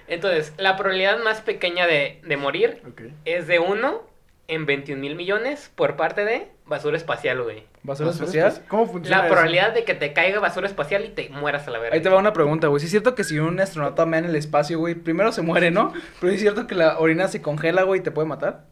Entonces, 0.09 0.53
la 0.57 0.75
probabilidad 0.75 1.17
más 1.23 1.39
pequeña 1.41 1.87
de, 1.87 2.19
de 2.25 2.35
morir 2.37 2.81
es 3.23 3.47
de 3.47 3.59
1 3.59 4.01
en 4.49 4.65
21 4.65 4.99
mil 4.99 5.15
millones 5.15 5.71
por 5.75 5.95
parte 5.95 6.25
de 6.25 6.47
basura 6.65 6.97
espacial, 6.97 7.41
güey. 7.41 7.63
¿Basura 7.83 8.09
espacial? 8.11 8.61
¿Cómo 8.67 8.85
funciona 8.87 9.17
La 9.19 9.23
eso? 9.25 9.33
probabilidad 9.33 9.73
de 9.73 9.83
que 9.85 9.93
te 9.95 10.11
caiga 10.11 10.39
basura 10.39 10.67
espacial 10.67 11.05
y 11.05 11.09
te 11.09 11.29
mueras 11.29 11.67
a 11.67 11.71
la 11.71 11.79
verga. 11.79 11.95
Ahí 11.95 12.01
te 12.01 12.09
va 12.09 12.17
una 12.17 12.33
pregunta, 12.33 12.67
güey. 12.67 12.79
Sí 12.81 12.85
es 12.87 12.91
cierto 12.91 13.15
que 13.15 13.23
si 13.23 13.39
un 13.39 13.59
astronauta 13.59 14.05
mea 14.05 14.19
en 14.19 14.25
el 14.25 14.35
espacio, 14.35 14.77
güey, 14.79 14.95
primero 14.95 15.31
se 15.31 15.41
muere, 15.41 15.71
¿no? 15.71 15.93
Pero 16.19 16.31
sí 16.31 16.35
es 16.35 16.41
cierto 16.41 16.67
que 16.67 16.75
la 16.75 16.99
orina 16.99 17.27
se 17.27 17.41
congela, 17.41 17.83
güey, 17.83 18.01
y 18.01 18.03
te 18.03 18.11
puede 18.11 18.27
matar. 18.27 18.65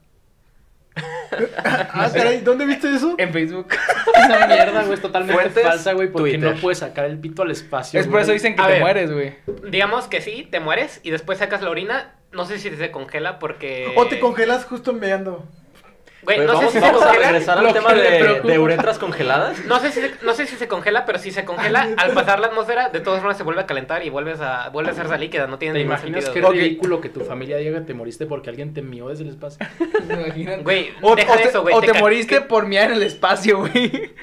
Ah, 1.64 2.10
caray, 2.14 2.40
¿dónde 2.40 2.66
viste 2.66 2.94
eso? 2.96 3.14
En 3.18 3.32
Facebook. 3.32 3.68
Esa 4.16 4.48
mierda, 4.48 4.82
güey, 4.82 4.94
es 4.94 5.02
totalmente 5.02 5.40
Fuentes, 5.42 5.64
falsa, 5.64 5.94
güey, 5.94 6.08
porque 6.12 6.32
Twitter. 6.32 6.56
no 6.56 6.62
puedes 6.62 6.80
sacar 6.80 7.06
el 7.06 7.20
pito 7.20 7.44
al 7.44 7.52
espacio. 7.52 8.00
es 8.00 8.08
por 8.08 8.22
eso 8.22 8.32
dicen 8.32 8.56
que 8.56 8.62
A 8.62 8.66
te 8.66 8.72
ver. 8.74 8.82
mueres, 8.82 9.12
güey. 9.12 9.36
Digamos 9.70 10.08
que 10.08 10.22
sí, 10.22 10.48
te 10.50 10.60
mueres 10.60 11.00
y 11.04 11.12
después 11.12 11.38
sacas 11.40 11.62
la 11.62 11.70
orina. 11.70 12.16
No 12.32 12.46
sé 12.46 12.58
si 12.60 12.70
se 12.76 12.92
congela 12.92 13.40
porque. 13.40 13.94
O 13.96 14.08
te 14.08 14.20
congelas 14.20 14.66
justo 14.66 14.94
meando. 14.94 15.46
Güey, 16.24 16.40
no 16.40 16.48
sé 16.48 16.54
vamos 16.56 16.72
si 16.74 16.80
se 16.80 16.86
vamos 16.86 17.02
a 17.02 17.06
congela. 17.06 17.28
regresar 17.32 17.62
Lo 17.62 17.68
al 17.70 17.74
tema 17.74 17.94
de, 17.94 18.60
uretras 18.60 18.98
congeladas. 18.98 19.64
No 19.66 19.80
sé, 19.80 19.92
si 19.92 20.02
se, 20.02 20.12
no 20.24 20.34
sé 20.34 20.46
si 20.48 20.56
se 20.56 20.68
congela, 20.68 21.06
pero 21.06 21.20
si 21.20 21.32
se 21.32 21.46
congela, 21.46 21.88
al 21.98 22.12
pasar 22.12 22.40
la 22.40 22.48
atmósfera, 22.48 22.90
de 22.90 23.00
todas 23.00 23.20
formas 23.20 23.38
se 23.38 23.44
vuelve 23.44 23.62
a 23.62 23.66
calentar 23.68 24.04
y 24.04 24.10
vuelves 24.10 24.42
a, 24.42 24.70
vuelve 24.70 24.90
a 24.90 24.94
hacerse 24.94 25.18
líquida. 25.18 25.48
No 25.48 25.58
tiene 25.60 25.74
¿Te 25.74 25.80
ningún 25.80 25.94
imaginas 25.94 26.24
sentido. 26.26 26.52
qué 26.52 26.58
ridículo 26.60 27.02
que 27.02 27.10
tu 27.10 27.22
familia 27.22 27.58
diga 27.58 27.80
que 27.80 27.86
te 27.86 27.94
moriste 27.94 28.26
porque 28.26 28.50
alguien 28.50 28.74
te 28.74 28.82
mió 28.82 29.08
desde 29.10 29.24
el 29.24 29.30
espacio? 29.30 29.66
Güey, 30.64 30.94
O, 31.02 31.16
deja 31.16 31.34
o 31.34 31.38
te, 31.38 31.44
eso, 31.44 31.62
güey. 31.62 31.76
o 31.76 31.82
te 31.82 31.94
moriste 31.94 32.36
que- 32.36 32.42
por 32.42 32.66
miar 32.66 32.92
en 32.92 32.98
el 32.98 33.04
espacio, 33.04 33.60
güey. 33.60 34.14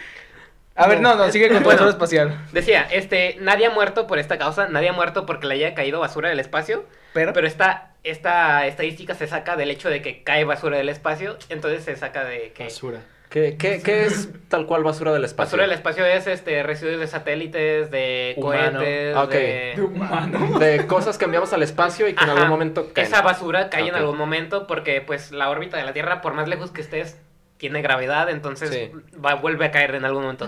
A 0.77 0.89
ver, 0.89 1.01
no, 1.01 1.15
no, 1.15 1.31
sigue 1.31 1.47
con 1.49 1.59
tu 1.59 1.63
Bueno. 1.65 1.77
basura 1.79 1.91
espacial. 1.91 2.41
Decía, 2.53 2.83
este, 2.91 3.37
nadie 3.41 3.67
ha 3.67 3.71
muerto 3.71 4.09
por 4.09 4.19
esta 4.19 4.39
causa, 4.39 4.67
nadie 4.69 4.89
ha 4.89 4.93
muerto 4.93 5.25
porque 5.25 5.47
le 5.47 5.55
haya 5.55 5.75
caído 5.75 6.01
basura 6.01 6.29
del 6.29 6.41
espacio, 6.41 6.85
Pero, 7.13 7.33
pero 7.33 7.47
esta, 7.47 7.94
esta 8.05 8.67
estadística 8.67 9.15
se 9.15 9.27
saca 9.27 9.57
del 9.57 9.71
hecho 9.71 9.89
de 9.91 10.01
que 10.03 10.23
cae 10.23 10.45
basura 10.45 10.77
del 10.79 10.89
espacio, 10.89 11.37
entonces 11.49 11.83
se 11.85 11.97
saca 11.97 12.25
de 12.25 12.53
que... 12.53 12.65
Basura. 12.65 13.01
¿Qué, 13.31 13.57
qué, 13.59 13.81
qué 13.83 14.05
es 14.05 14.29
tal 14.49 14.65
cual 14.67 14.85
basura 14.85 15.13
del 15.13 15.25
espacio? 15.25 15.47
Basura 15.47 15.63
del 15.65 15.73
espacio 15.73 16.07
es 16.07 16.29
este 16.29 16.63
residuos 16.63 17.01
de 17.01 17.09
satélites, 17.09 17.91
de 17.91 18.35
Humano. 18.37 18.79
cohetes, 18.79 19.17
Ah, 19.17 19.27
de... 19.27 19.73
De 19.75 19.83
humano. 19.83 20.59
De 20.61 20.87
cosas 20.87 21.19
que 21.19 21.25
enviamos 21.25 21.53
al 21.53 21.63
espacio 21.65 22.07
y 22.07 22.15
que 22.15 22.23
en 22.23 22.31
algún 22.31 22.49
momento 22.49 22.93
caen. 22.93 23.09
Esa 23.09 23.23
basura 23.23 23.71
cae 23.71 23.89
en 23.89 23.97
algún 23.97 24.17
momento 24.17 24.69
porque 24.69 25.01
pues 25.01 25.33
la 25.33 25.51
órbita 25.51 25.77
de 25.77 25.83
la 25.83 25.93
Tierra, 25.93 26.21
por 26.21 26.35
más 26.35 26.47
lejos 26.47 26.71
que 26.71 26.81
estés, 26.83 27.19
tiene 27.57 27.83
gravedad, 27.83 28.29
entonces 28.31 28.71
Sí. 28.71 28.93
va, 29.19 29.35
vuelve 29.35 29.65
a 29.65 29.71
caer 29.73 29.97
en 29.97 30.05
algún 30.05 30.23
momento. 30.23 30.47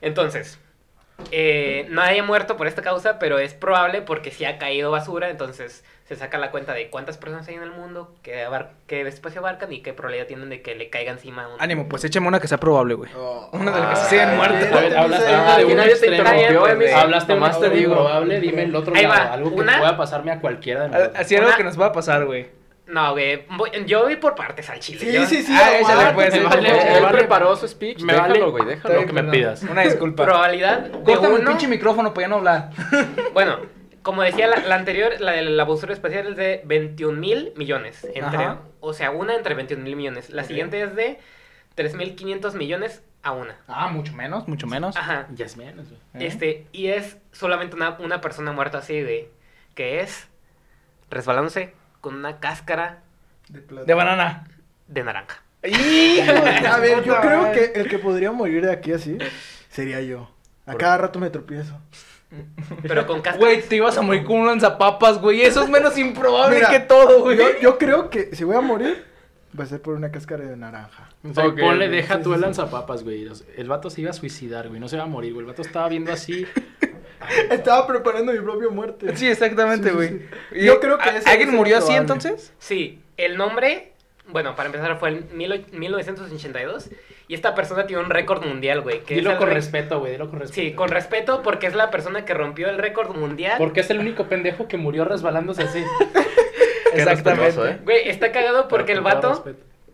Entonces, 0.00 0.60
eh, 1.32 1.86
nadie 1.90 2.20
ha 2.20 2.22
muerto 2.22 2.56
por 2.56 2.66
esta 2.66 2.82
causa, 2.82 3.18
pero 3.18 3.38
es 3.38 3.54
probable 3.54 4.02
porque 4.02 4.30
si 4.30 4.44
ha 4.44 4.58
caído 4.58 4.90
basura, 4.90 5.30
entonces 5.30 5.84
se 6.04 6.14
saca 6.14 6.38
la 6.38 6.52
cuenta 6.52 6.72
de 6.72 6.88
cuántas 6.88 7.18
personas 7.18 7.48
hay 7.48 7.54
en 7.56 7.62
el 7.64 7.72
mundo, 7.72 8.14
qué, 8.22 8.44
abar- 8.44 8.70
qué 8.86 9.00
espacio 9.02 9.40
abarcan 9.40 9.72
y 9.72 9.80
qué 9.82 9.92
probabilidad 9.92 10.28
tienen 10.28 10.50
de 10.50 10.62
que 10.62 10.76
le 10.76 10.88
caiga 10.88 11.10
encima 11.10 11.48
un... 11.48 11.60
ánimo, 11.60 11.88
pues 11.88 12.04
échame 12.04 12.28
una 12.28 12.38
que 12.38 12.46
sea 12.46 12.58
probable, 12.58 12.94
güey. 12.94 13.10
Oh. 13.16 13.48
Una 13.52 13.72
de 13.72 13.80
las 13.80 13.88
que 13.88 13.96
se 13.96 14.02
Ah, 14.02 14.08
siguen 14.08 14.36
muertas. 14.36 14.72
A 14.72 14.80
ver, 14.80 14.96
hablaste 14.96 15.26
Ah, 15.26 15.56
de 17.70 17.78
improbable, 17.80 18.40
dime 18.40 18.62
el 18.62 18.76
otro 18.76 18.94
Ahí 18.94 19.02
lado, 19.02 19.14
va, 19.14 19.32
algo 19.32 19.50
que 19.50 19.62
pueda 19.64 19.96
pasarme 19.96 20.30
a 20.30 20.40
cualquiera 20.40 20.82
de 20.82 20.88
nosotros. 20.90 21.16
Así 21.18 21.34
algo 21.36 21.50
que 21.56 21.64
nos 21.64 21.80
va 21.80 21.86
a 21.86 21.92
pasar, 21.92 22.24
güey. 22.24 22.46
No, 22.86 23.12
güey, 23.12 23.44
voy- 23.50 23.70
yo 23.86 24.02
voy 24.04 24.16
por 24.16 24.34
partes 24.36 24.70
al 24.70 24.78
chile. 24.78 25.00
Sí, 25.00 25.12
yo- 25.12 25.26
sí, 25.26 25.42
sí. 25.42 25.52
Ah, 25.56 25.78
échale, 25.78 26.14
pues, 26.14 26.42
vale. 26.44 26.96
Él, 26.96 27.02
vale. 27.02 27.18
preparó 27.18 27.56
su 27.56 27.66
speech. 27.66 28.00
Me 28.02 28.12
déjalo, 28.12 28.34
vale. 28.34 28.50
güey, 28.50 28.64
déjalo. 28.66 29.00
Lo 29.00 29.06
que 29.06 29.12
me 29.12 29.24
pidas. 29.24 29.62
Una 29.64 29.82
disculpa. 29.82 30.24
Probabilidad 30.24 30.80
de 30.82 31.02
Córtame 31.02 31.34
el 31.34 31.40
uno... 31.42 31.50
pinche 31.50 31.66
micrófono 31.68 32.14
para 32.14 32.24
ya 32.26 32.28
no 32.28 32.36
hablar. 32.36 32.70
Bueno, 33.32 33.58
como 34.02 34.22
decía 34.22 34.46
la, 34.46 34.58
la 34.58 34.76
anterior, 34.76 35.20
la 35.20 35.32
de 35.32 35.42
la 35.42 35.64
basura 35.64 35.92
espacial 35.92 36.28
es 36.28 36.36
de 36.36 36.62
21 36.64 37.18
mil 37.18 37.52
millones. 37.56 38.04
Entre, 38.04 38.24
Ajá. 38.38 38.60
o 38.80 38.92
sea, 38.92 39.10
una 39.10 39.34
entre 39.34 39.54
21 39.56 39.82
mil 39.82 39.96
millones. 39.96 40.30
La 40.30 40.44
siguiente 40.44 40.80
es 40.80 40.94
de 40.94 41.18
3.500 41.76 42.54
millones 42.54 43.02
a 43.24 43.32
una. 43.32 43.56
Ah, 43.66 43.88
mucho 43.88 44.12
menos, 44.12 44.46
mucho 44.46 44.68
menos. 44.68 44.96
Ajá. 44.96 45.26
Ya 45.34 45.44
es 45.46 45.56
menos, 45.56 45.88
güey. 45.88 46.00
¿Eh? 46.14 46.26
Este, 46.28 46.66
y 46.70 46.86
es 46.86 47.18
solamente 47.32 47.74
una, 47.74 47.96
una 47.98 48.20
persona 48.20 48.52
muerta 48.52 48.78
así, 48.78 49.02
güey. 49.02 49.28
Que 49.74 50.00
es 50.00 50.28
resbalándose 51.10 51.74
con 52.00 52.14
una 52.14 52.38
cáscara 52.40 53.00
De 53.48 53.60
plata. 53.60 53.86
De 53.86 53.94
banana. 53.94 54.48
de 54.88 55.04
naranja. 55.04 55.42
A 55.62 56.78
ver, 56.80 57.02
yo 57.04 57.20
creo 57.20 57.52
que 57.52 57.72
el 57.80 57.88
que 57.88 57.98
podría 57.98 58.30
morir 58.32 58.64
de 58.64 58.72
aquí 58.72 58.92
así 58.92 59.18
sería 59.68 60.00
yo. 60.00 60.30
A 60.66 60.74
cada 60.74 60.98
rato 60.98 61.18
me 61.18 61.30
tropiezo. 61.30 61.78
Pero 62.82 63.06
con 63.06 63.20
cáscara. 63.22 63.38
Güey, 63.38 63.62
te 63.62 63.76
ibas 63.76 63.96
a 63.96 64.02
morir 64.02 64.24
con 64.24 64.40
un 64.40 64.46
lanzapapas, 64.46 65.20
güey. 65.20 65.42
Eso 65.42 65.62
es 65.62 65.68
menos 65.68 65.96
improbable 65.96 66.56
Mira, 66.56 66.70
que 66.70 66.80
todo, 66.80 67.20
güey. 67.22 67.38
Yo, 67.38 67.46
yo 67.60 67.78
creo 67.78 68.10
que 68.10 68.34
si 68.34 68.44
voy 68.44 68.56
a 68.56 68.60
morir, 68.60 69.04
va 69.58 69.64
a 69.64 69.66
ser 69.66 69.80
por 69.80 69.94
una 69.94 70.10
cáscara 70.10 70.44
de 70.44 70.56
naranja. 70.56 71.08
O 71.28 71.32
sea, 71.32 71.44
ponle, 71.44 71.86
güey. 71.86 71.88
deja 71.88 72.16
Sí, 72.16 72.22
tú 72.22 72.30
sí, 72.30 72.34
el 72.34 72.40
sí. 72.40 72.44
lanzapapas, 72.44 73.04
güey. 73.04 73.28
El 73.56 73.68
vato 73.68 73.90
se 73.90 74.00
iba 74.00 74.10
a 74.10 74.14
suicidar, 74.14 74.68
güey. 74.68 74.80
No 74.80 74.88
se 74.88 74.96
va 74.96 75.04
a 75.04 75.06
morir, 75.06 75.32
güey. 75.32 75.44
El 75.44 75.50
vato 75.50 75.62
estaba 75.62 75.88
viendo 75.88 76.12
así. 76.12 76.46
Estaba 77.50 77.86
preparando 77.86 78.32
mi 78.32 78.40
propia 78.40 78.68
muerte. 78.68 79.16
Sí, 79.16 79.28
exactamente, 79.28 79.88
Sí, 79.88 79.90
sí, 79.90 79.94
güey. 79.96 80.08
sí. 80.52 80.64
Yo 80.64 80.80
creo 80.80 80.98
que 80.98 81.08
¿a- 81.10 81.16
ese 81.18 81.28
¿Alguien 81.30 81.50
es 81.50 81.54
murió 81.54 81.78
así 81.78 81.92
entonces? 81.94 82.52
Sí, 82.58 83.00
el 83.16 83.36
nombre, 83.36 83.92
bueno, 84.28 84.54
para 84.56 84.66
empezar 84.66 84.98
fue 84.98 85.10
en 85.10 85.28
mil 85.36 85.52
och- 85.52 85.72
1982. 85.72 86.90
Y 87.28 87.34
esta 87.34 87.56
persona 87.56 87.86
tiene 87.88 88.02
un 88.04 88.10
récord 88.10 88.44
mundial, 88.46 88.82
güey. 88.82 88.98
es 88.98 89.06
Dilo 89.06 89.36
con 89.36 89.48
re- 89.48 89.54
respeto, 89.54 89.98
güey. 89.98 90.12
Dilo 90.12 90.30
con 90.30 90.38
respeto. 90.38 90.62
Sí, 90.68 90.74
con 90.74 90.88
respeto, 90.90 91.42
porque 91.42 91.66
es 91.66 91.74
la 91.74 91.90
persona 91.90 92.24
que 92.24 92.34
rompió 92.34 92.68
el 92.68 92.78
récord 92.78 93.16
mundial. 93.16 93.56
Porque 93.58 93.80
es 93.80 93.90
el 93.90 93.98
único 93.98 94.26
pendejo 94.28 94.68
que 94.68 94.76
murió 94.76 95.04
resbalándose 95.04 95.62
así. 95.64 95.82
Qué 96.94 97.04
respetuoso, 97.04 97.66
¿eh? 97.66 97.78
Güey, 97.82 98.08
está 98.08 98.30
cagado 98.32 98.68
porque 98.68 98.92
el 98.92 99.00
vato 99.00 99.44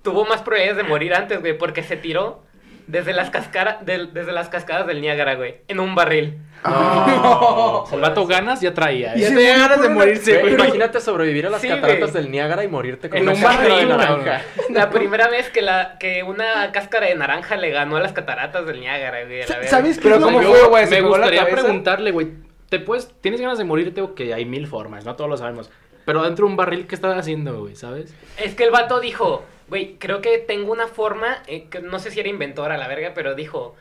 tuvo 0.02 0.24
más 0.26 0.42
probabilidades 0.42 0.76
de 0.76 0.88
morir 0.88 1.14
antes, 1.14 1.40
güey, 1.40 1.56
porque 1.56 1.82
se 1.82 1.96
tiró 1.96 2.42
desde 2.86 3.12
las, 3.12 3.30
cascara- 3.30 3.78
del- 3.82 4.12
desde 4.12 4.32
las 4.32 4.48
cascadas 4.48 4.86
del 4.86 5.00
Niágara, 5.00 5.34
güey, 5.34 5.56
en 5.68 5.80
un 5.80 5.94
barril. 5.94 6.38
O 6.64 7.84
sea, 7.86 7.96
el 7.96 8.00
vato 8.02 8.26
ganas 8.26 8.60
ya 8.60 8.72
traía, 8.74 9.14
Ya 9.16 9.26
¿eh? 9.26 9.28
se 9.30 9.34
tenía 9.36 9.58
ganas 9.58 9.80
de 9.82 9.88
morirse, 9.88 10.38
Güey. 10.40 10.54
Imagínate 10.54 11.00
sobrevivir 11.00 11.46
a 11.46 11.50
las 11.50 11.60
Sí, 11.60 11.68
cataratas 11.68 12.12
güey. 12.12 12.22
del 12.22 12.32
Niágara 12.32 12.64
y 12.64 12.68
morirte 12.68 13.08
con 13.08 13.18
En 13.18 13.24
una 13.24 13.32
un 13.34 13.40
cáscara 13.42 13.68
barril, 13.68 13.88
de 13.88 13.94
naranja. 13.96 14.42
La 14.70 14.90
primera 14.90 15.28
vez 15.28 15.50
que, 15.50 15.62
la, 15.62 15.96
que 15.98 16.22
una 16.22 16.70
cáscara 16.72 17.06
de 17.06 17.14
naranja 17.14 17.56
le 17.56 17.70
ganó 17.70 17.96
a 17.96 18.00
las 18.00 18.12
cataratas 18.12 18.66
del 18.66 18.80
Niágara, 18.80 19.24
güey. 19.24 19.40
la. 19.40 19.68
¿Sabes 19.68 19.98
qué? 19.98 20.02
Pero 20.04 20.20
¿cómo 20.20 20.40
fue, 20.40 20.68
güey? 20.68 20.86
¿Se 20.86 21.02
Me 21.02 21.08
gustaría 21.08 21.46
preguntarle, 21.46 22.10
güey. 22.12 22.28
¿Te 22.68 22.78
puedes, 22.80 23.12
¿Tienes 23.20 23.40
ganas 23.40 23.58
de 23.58 23.64
morirte 23.64 24.00
o 24.00 24.14
que 24.14 24.32
hay 24.32 24.44
mil 24.44 24.66
formas? 24.66 25.04
No 25.04 25.14
todos 25.16 25.28
lo 25.28 25.36
sabemos. 25.36 25.70
Pero 26.04 26.22
dentro 26.22 26.46
de 26.46 26.50
un 26.52 26.56
barril, 26.56 26.86
¿qué 26.86 26.94
estás 26.94 27.16
haciendo, 27.16 27.60
güey? 27.60 27.76
¿Sabes? 27.76 28.14
Es 28.38 28.54
que 28.54 28.64
el 28.64 28.70
vato 28.70 28.98
dijo, 28.98 29.44
güey, 29.68 29.96
creo 29.98 30.20
que 30.20 30.38
tengo 30.38 30.72
una 30.72 30.88
forma, 30.88 31.42
eh, 31.46 31.68
que 31.68 31.80
no 31.80 31.98
sé 31.98 32.10
si 32.10 32.20
era 32.20 32.28
inventor 32.28 32.72
a 32.72 32.78
la 32.78 32.88
verga, 32.88 33.12
pero 33.14 33.34
dijo, 33.34 33.74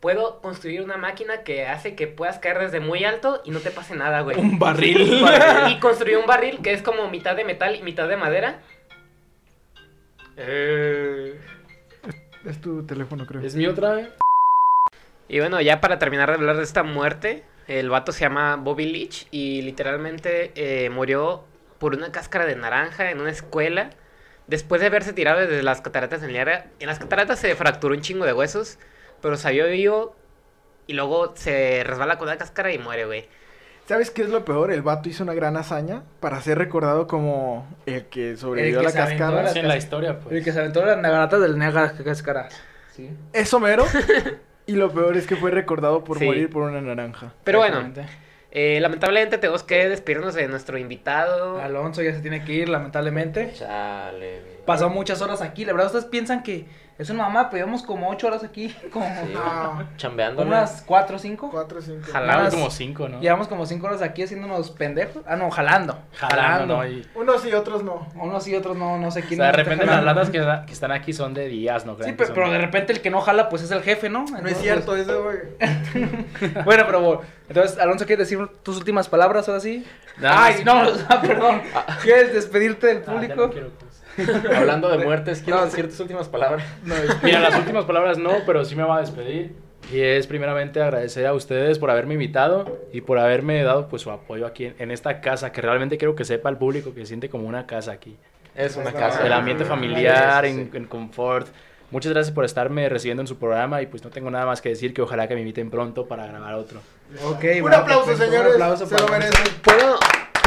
puedo 0.00 0.40
construir 0.40 0.82
una 0.82 0.96
máquina 0.96 1.42
que 1.42 1.66
hace 1.66 1.94
que 1.94 2.06
puedas 2.06 2.38
caer 2.38 2.58
desde 2.58 2.80
muy 2.80 3.04
alto 3.04 3.42
y 3.44 3.50
no 3.50 3.60
te 3.60 3.70
pase 3.70 3.96
nada, 3.96 4.20
güey. 4.20 4.38
Un 4.38 4.58
barril. 4.58 5.24
Y 5.68 5.78
construyó 5.80 6.20
un 6.20 6.26
barril 6.26 6.60
que 6.62 6.72
es 6.72 6.82
como 6.82 7.08
mitad 7.10 7.36
de 7.36 7.44
metal 7.44 7.74
y 7.76 7.82
mitad 7.82 8.08
de 8.08 8.16
madera. 8.16 8.60
Eh, 10.36 11.38
Es 12.44 12.60
tu 12.60 12.86
teléfono, 12.86 13.26
creo. 13.26 13.42
¿Es 13.42 13.54
mi 13.56 13.66
otra, 13.66 13.94
güey? 13.94 14.08
Y 15.28 15.40
bueno, 15.40 15.60
ya 15.60 15.80
para 15.80 15.98
terminar 15.98 16.28
de 16.28 16.36
hablar 16.36 16.56
de 16.56 16.62
esta 16.62 16.82
muerte, 16.82 17.42
el 17.66 17.90
vato 17.90 18.12
se 18.12 18.20
llama 18.20 18.56
Bobby 18.56 18.86
Leach 18.86 19.26
y 19.30 19.60
literalmente 19.62 20.52
eh, 20.54 20.88
murió 20.90 21.44
por 21.78 21.94
una 21.94 22.10
cáscara 22.12 22.46
de 22.46 22.56
naranja 22.56 23.10
en 23.10 23.20
una 23.20 23.30
escuela 23.30 23.90
después 24.48 24.80
de 24.80 24.88
haberse 24.88 25.12
tirado 25.12 25.40
desde 25.40 25.62
las 25.62 25.80
cataratas 25.80 26.22
en 26.22 26.32
Niágara, 26.32 26.66
en 26.80 26.86
las 26.88 26.98
cataratas 26.98 27.38
se 27.38 27.54
fracturó 27.54 27.94
un 27.94 28.00
chingo 28.00 28.24
de 28.26 28.32
huesos, 28.32 28.78
pero 29.22 29.36
salió 29.36 29.66
vivo 29.66 30.16
y 30.86 30.94
luego 30.94 31.34
se 31.36 31.84
resbala 31.84 32.18
con 32.18 32.28
la 32.28 32.36
cáscara 32.38 32.72
y 32.72 32.78
muere, 32.78 33.04
güey. 33.06 33.28
¿Sabes 33.86 34.10
qué 34.10 34.20
es 34.22 34.28
lo 34.28 34.44
peor? 34.44 34.70
El 34.70 34.82
vato 34.82 35.08
hizo 35.08 35.22
una 35.24 35.32
gran 35.32 35.56
hazaña 35.56 36.02
para 36.20 36.40
ser 36.42 36.58
recordado 36.58 37.06
como 37.06 37.66
el 37.86 38.04
que 38.06 38.36
sobrevivió 38.36 38.80
El 38.80 38.86
a 38.86 38.90
la 38.90 39.50
en 39.72 39.78
historia, 39.78 40.18
pues. 40.20 40.34
El 40.34 40.44
que 40.44 40.52
se 40.52 40.58
aventó 40.60 40.84
las 40.84 40.98
nagaratas 40.98 41.40
del 41.40 41.58
Niagara 41.58 41.94
Cascara. 42.04 42.48
Sí. 42.94 43.10
Eso 43.32 43.60
mero. 43.60 43.86
y 44.66 44.72
lo 44.72 44.92
peor 44.92 45.16
es 45.16 45.26
que 45.26 45.36
fue 45.36 45.50
recordado 45.50 46.04
por 46.04 46.18
Sí. 46.18 46.26
morir 46.26 46.50
por 46.50 46.64
una 46.64 46.82
naranja. 46.82 47.32
Pero 47.44 47.60
bueno. 47.60 47.90
Eh, 48.50 48.78
lamentablemente 48.80 49.36
tenemos 49.38 49.62
que 49.62 49.88
despedirnos 49.88 50.34
de 50.34 50.48
nuestro 50.48 50.78
invitado. 50.78 51.60
Alonso 51.60 52.02
ya 52.02 52.14
se 52.14 52.20
tiene 52.20 52.44
que 52.44 52.52
ir, 52.54 52.68
lamentablemente. 52.68 53.52
Chale. 53.54 54.42
Pasó 54.64 54.88
muchas 54.88 55.20
horas 55.20 55.42
aquí. 55.42 55.64
La 55.64 55.72
verdad, 55.72 55.88
ustedes 55.88 56.06
piensan 56.06 56.42
que 56.42 56.66
es 56.98 57.10
una 57.10 57.22
mamá, 57.24 57.48
pero 57.48 57.58
llevamos 57.64 57.82
como 57.84 58.10
ocho 58.10 58.26
horas 58.26 58.42
aquí. 58.42 58.74
Como 58.92 59.06
Sí, 59.06 59.32
Ah, 59.36 59.84
Chambeando. 59.96 60.42
unas 60.42 60.82
cuatro 60.84 61.16
o 61.16 61.18
cinco. 61.18 61.48
cuatro, 61.50 61.80
cinco. 61.80 62.06
Ojalá. 62.08 62.26
Llevamos 62.26 62.42
Unas- 62.42 62.54
como 62.54 62.70
cinco, 62.70 63.08
¿no? 63.08 63.20
Llevamos 63.20 63.48
como 63.48 63.66
cinco 63.66 63.86
horas 63.86 64.02
aquí 64.02 64.22
haciéndonos 64.24 64.70
pendejos. 64.72 65.22
Ah, 65.26 65.36
no, 65.36 65.50
jalando. 65.50 65.98
Jalando, 66.14 66.76
¿no? 66.76 66.86
Y- 66.86 67.06
Unos 67.14 67.44
y 67.46 67.52
otros 67.52 67.82
no. 67.84 68.08
Unos 68.16 68.46
y 68.48 68.56
otros 68.56 68.76
no, 68.76 68.98
no 68.98 69.10
sé 69.10 69.20
o 69.20 69.22
quién. 69.22 69.36
sea, 69.38 69.46
de 69.46 69.50
está 69.52 69.62
repente 69.62 69.86
las 69.86 70.02
latas 70.04 70.30
que, 70.30 70.72
están 70.72 70.90
aquí 70.92 71.12
son 71.12 71.34
de 71.34 71.46
días, 71.46 71.86
¿no? 71.86 71.92
Sí, 71.94 72.12
crean 72.12 72.16
pero, 72.34 72.50
de 72.50 72.58
repente 72.58 72.92
el 72.92 73.00
que 73.00 73.10
no 73.10 73.20
jala, 73.20 73.48
pues 73.48 73.62
es 73.62 73.70
el 73.70 73.82
jefe, 73.82 74.08
¿no? 74.08 74.24
No 74.24 74.48
es 74.48 74.58
cierto, 74.58 74.96
eso, 74.96 75.22
güey. 75.22 75.38
Bueno, 76.64 76.84
pero 76.86 77.00
bueno, 77.00 77.20
entonces, 77.48 77.78
Alonso, 77.78 78.06
¿quieres 78.06 78.28
decir 78.28 78.46
tus 78.62 78.76
últimas 78.76 79.08
palabras 79.08 79.48
ahora 79.48 79.60
sí? 79.60 79.84
Nada 80.18 80.44
Ay, 80.46 80.62
no, 80.64 80.82
perdón. 81.22 81.62
¿Quieres 82.02 82.32
despedirte 82.32 82.86
del 82.88 82.98
Ah, 82.98 83.02
ya 83.06 83.12
público? 83.12 83.34
no 83.36 83.50
quiero, 83.50 83.70
pues. 83.78 83.87
Hablando 84.56 84.88
de 84.88 84.98
muertes, 85.04 85.40
¿quieres 85.42 85.60
No, 85.60 85.66
decir 85.66 85.88
tus 85.88 86.00
últimas 86.00 86.28
palabras? 86.28 86.64
Mira, 87.22 87.40
las 87.40 87.56
últimas 87.58 87.84
palabras 87.84 88.18
no, 88.18 88.32
pero 88.46 88.64
sí 88.64 88.74
me 88.76 88.82
voy 88.84 88.96
a 88.96 89.00
despedir. 89.00 89.54
Y 89.92 90.00
es 90.00 90.26
primeramente 90.26 90.82
agradecer 90.82 91.26
a 91.26 91.32
ustedes 91.32 91.78
por 91.78 91.90
haberme 91.90 92.14
invitado 92.14 92.78
y 92.92 93.00
por 93.00 93.18
haberme 93.18 93.62
dado 93.62 93.88
pues 93.88 94.02
su 94.02 94.10
apoyo 94.10 94.46
aquí 94.46 94.66
en, 94.66 94.74
en 94.78 94.90
esta 94.90 95.20
casa, 95.20 95.52
que 95.52 95.62
realmente 95.62 95.96
quiero 95.98 96.14
que 96.14 96.24
sepa 96.24 96.48
el 96.50 96.56
público 96.58 96.92
que 96.92 97.00
se 97.00 97.06
siente 97.06 97.28
como 97.30 97.46
una 97.48 97.66
casa 97.66 97.92
aquí. 97.92 98.16
Es 98.54 98.76
una 98.76 98.92
casa. 98.92 99.24
El 99.24 99.32
ambiente 99.32 99.64
familiar, 99.64 100.44
Sí, 100.44 100.52
sí, 100.52 100.60
en, 100.72 100.76
en 100.76 100.84
confort. 100.86 101.46
Muchas 101.90 102.12
gracias 102.12 102.34
por 102.34 102.44
estarme 102.44 102.86
recibiendo 102.90 103.22
en 103.22 103.26
su 103.26 103.38
programa 103.38 103.80
y 103.80 103.86
pues 103.86 104.04
no 104.04 104.10
tengo 104.10 104.30
nada 104.30 104.44
más 104.44 104.60
que 104.60 104.68
decir 104.68 104.92
que 104.92 105.00
ojalá 105.00 105.26
que 105.26 105.34
me 105.34 105.40
inviten 105.40 105.70
pronto 105.70 106.06
para 106.06 106.26
grabar 106.26 106.52
otro. 106.54 106.80
Ok, 107.24 107.44
Un 107.54 107.60
bueno, 107.62 107.76
aplauso, 107.78 108.04
perfecto, 108.06 108.30
señores. 108.32 108.56
Un 108.56 108.62
aplauso 108.62 108.86
Se 108.86 108.98
lo 108.98 109.08
merecen. 109.08 109.54
¿Puedo, 109.62 109.96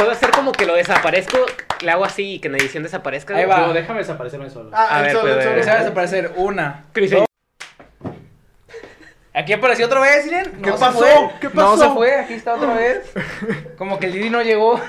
puedo 0.02 0.12
hacer 0.12 0.32
como 0.32 0.52
que 0.52 0.66
lo 0.66 0.76
desaparezco, 0.76 1.38
le 1.82 1.92
hago 1.92 2.04
así 2.04 2.34
y 2.34 2.40
que 2.40 2.48
en 2.48 2.56
edición 2.56 2.84
desaparezca. 2.84 3.36
Ahí 3.36 3.46
va. 3.46 3.68
Yo, 3.68 3.74
déjame 3.74 4.00
desaparecerme 4.00 4.50
solo. 4.50 4.72
Ah, 4.74 4.88
A 4.90 5.00
el 5.00 5.04
ver, 5.06 5.12
solo, 5.14 5.28
el 5.28 5.34
pues, 5.36 5.66
solo. 5.66 5.78
Desaparecer 5.78 6.34
una. 6.36 6.86
Dos. 6.94 7.26
Aquí 9.34 9.54
apareció 9.54 9.86
otra 9.86 10.02
vez, 10.02 10.26
Irene. 10.28 10.50
No 10.58 10.62
¿Qué 10.62 10.72
pasó? 10.72 10.92
fue. 11.00 11.30
¿Qué 11.40 11.48
No 11.48 11.54
pasó? 11.54 11.78
se 11.78 11.90
fue, 11.92 12.16
aquí 12.20 12.34
está 12.34 12.56
otra 12.56 12.74
vez. 12.74 13.12
Como 13.78 13.98
que 14.00 14.08
el 14.08 14.14
Didi 14.14 14.30
no 14.30 14.42
llegó. 14.42 14.82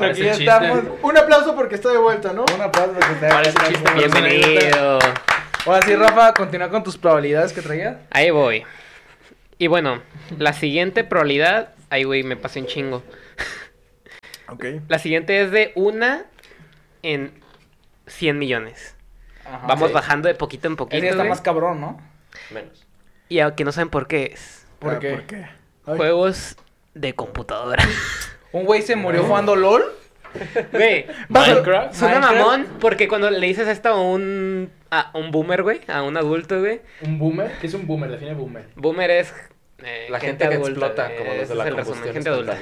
Aquí 0.00 0.22
ya 0.22 0.32
estamos. 0.32 0.84
Un 1.02 1.16
aplauso 1.18 1.54
porque 1.54 1.74
está 1.74 1.90
de 1.90 1.98
vuelta, 1.98 2.32
¿no? 2.32 2.44
Un 2.54 2.62
aplauso 2.62 2.92
porque 2.94 3.14
te 3.14 3.28
Parece 3.28 3.58
chiste, 3.68 3.82
pero 3.84 3.96
Bienvenido. 3.96 4.98
Ahora 5.66 5.82
sí, 5.82 5.96
Rafa, 5.96 6.32
continúa 6.32 6.70
con 6.70 6.82
tus 6.82 6.96
probabilidades 6.96 7.52
que 7.52 7.60
traía. 7.60 8.00
Ahí 8.10 8.30
voy. 8.30 8.64
Y 9.58 9.66
bueno, 9.66 10.00
la 10.38 10.52
siguiente 10.52 11.02
probabilidad. 11.02 11.75
Ay, 11.90 12.04
güey, 12.04 12.22
me 12.22 12.36
pasé 12.36 12.60
un 12.60 12.66
chingo. 12.66 13.02
Ok. 14.48 14.64
La 14.86 15.00
siguiente 15.00 15.40
es 15.42 15.50
de 15.50 15.72
una 15.74 16.24
en 17.02 17.32
100 18.06 18.38
millones. 18.38 18.94
Ajá, 19.44 19.66
Vamos 19.66 19.88
sí. 19.88 19.94
bajando 19.94 20.28
de 20.28 20.36
poquito 20.36 20.68
en 20.68 20.76
poquito. 20.76 21.02
está 21.04 21.16
güey. 21.16 21.28
más 21.28 21.40
cabrón, 21.40 21.80
¿no? 21.80 22.00
Menos. 22.52 22.86
Y 23.28 23.40
aunque 23.40 23.64
no 23.64 23.72
saben 23.72 23.88
por 23.90 24.06
qué 24.06 24.30
es. 24.34 24.64
¿Por 24.78 25.00
qué? 25.00 25.14
¿Por 25.14 25.22
qué? 25.24 25.46
Juegos 25.84 26.56
de 26.94 27.14
computadora. 27.16 27.82
Un 28.52 28.66
güey 28.66 28.82
se 28.82 28.94
murió 28.94 29.24
jugando 29.24 29.56
LOL. 29.56 29.82
Güey, 30.70 31.06
Minecraft. 31.28 31.94
suena 31.94 32.20
Minecraft. 32.20 32.38
mamón 32.46 32.66
porque 32.78 33.08
cuando 33.08 33.28
le 33.30 33.44
dices 33.48 33.66
esto 33.66 33.88
a 33.88 34.00
un, 34.00 34.70
a 34.92 35.10
un 35.14 35.32
boomer, 35.32 35.64
güey, 35.64 35.80
a 35.88 36.02
un 36.02 36.16
adulto, 36.16 36.60
güey. 36.60 36.82
¿Un 37.02 37.18
boomer? 37.18 37.50
¿Qué 37.60 37.66
es 37.66 37.74
un 37.74 37.84
boomer? 37.86 38.10
Define 38.12 38.34
boomer. 38.34 38.68
Boomer 38.76 39.10
es 39.10 39.34
eh, 39.82 40.06
La 40.10 40.18
gente, 40.20 40.48
que 40.48 40.54
adulta, 40.54 40.70
explota, 40.70 41.04
güey. 41.06 41.18
como 41.18 41.34
los 41.34 41.48
de 41.48 41.54
la 41.54 41.64
es 41.68 41.74
combustión 41.74 42.12
gente 42.14 42.28
adulta. 42.30 42.58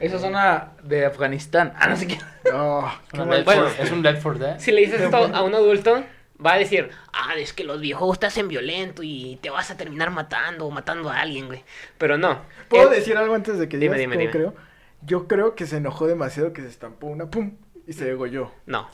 Eso 0.00 0.18
suena 0.18 0.72
de 0.82 1.06
Afganistán. 1.06 1.72
Ah, 1.78 1.88
no 1.88 1.96
sé 1.96 2.06
qué. 2.06 2.18
Oh, 2.52 2.88
qué 3.12 3.18
Bueno. 3.20 3.44
for- 3.44 3.72
es 3.80 3.90
un 3.92 4.02
Left 4.02 4.22
for 4.22 4.38
Dead. 4.38 4.58
Si 4.58 4.72
le 4.72 4.80
dices 4.82 5.00
esto 5.00 5.16
a 5.16 5.42
un 5.42 5.54
adulto, 5.54 6.02
va 6.44 6.52
a 6.54 6.58
decir, 6.58 6.90
ah, 7.12 7.34
es 7.36 7.52
que 7.52 7.64
los 7.64 7.80
videojuegos 7.80 8.18
te 8.20 8.26
hacen 8.26 8.48
violento 8.48 9.02
y 9.02 9.38
te 9.42 9.50
vas 9.50 9.70
a 9.70 9.76
terminar 9.76 10.10
matando 10.10 10.66
o 10.66 10.70
matando 10.70 11.10
a 11.10 11.20
alguien, 11.20 11.46
güey. 11.46 11.64
Pero 11.98 12.16
no. 12.18 12.42
¿Puedo 12.68 12.92
Eh, 12.92 12.96
decir 12.96 13.16
algo 13.16 13.34
antes 13.34 13.58
de 13.58 13.68
que 13.68 13.76
Dime, 13.76 13.96
digas 13.96 14.10
dime, 14.12 14.16
dime. 14.18 14.30
creo? 14.32 14.54
Yo 15.02 15.26
creo 15.28 15.54
que 15.54 15.66
se 15.66 15.76
enojó 15.76 16.06
demasiado 16.06 16.52
que 16.52 16.62
se 16.62 16.68
estampó 16.68 17.06
una 17.08 17.30
pum 17.30 17.56
y 17.86 17.92
se 17.92 18.04
degolló. 18.04 18.52
No. 18.66 18.88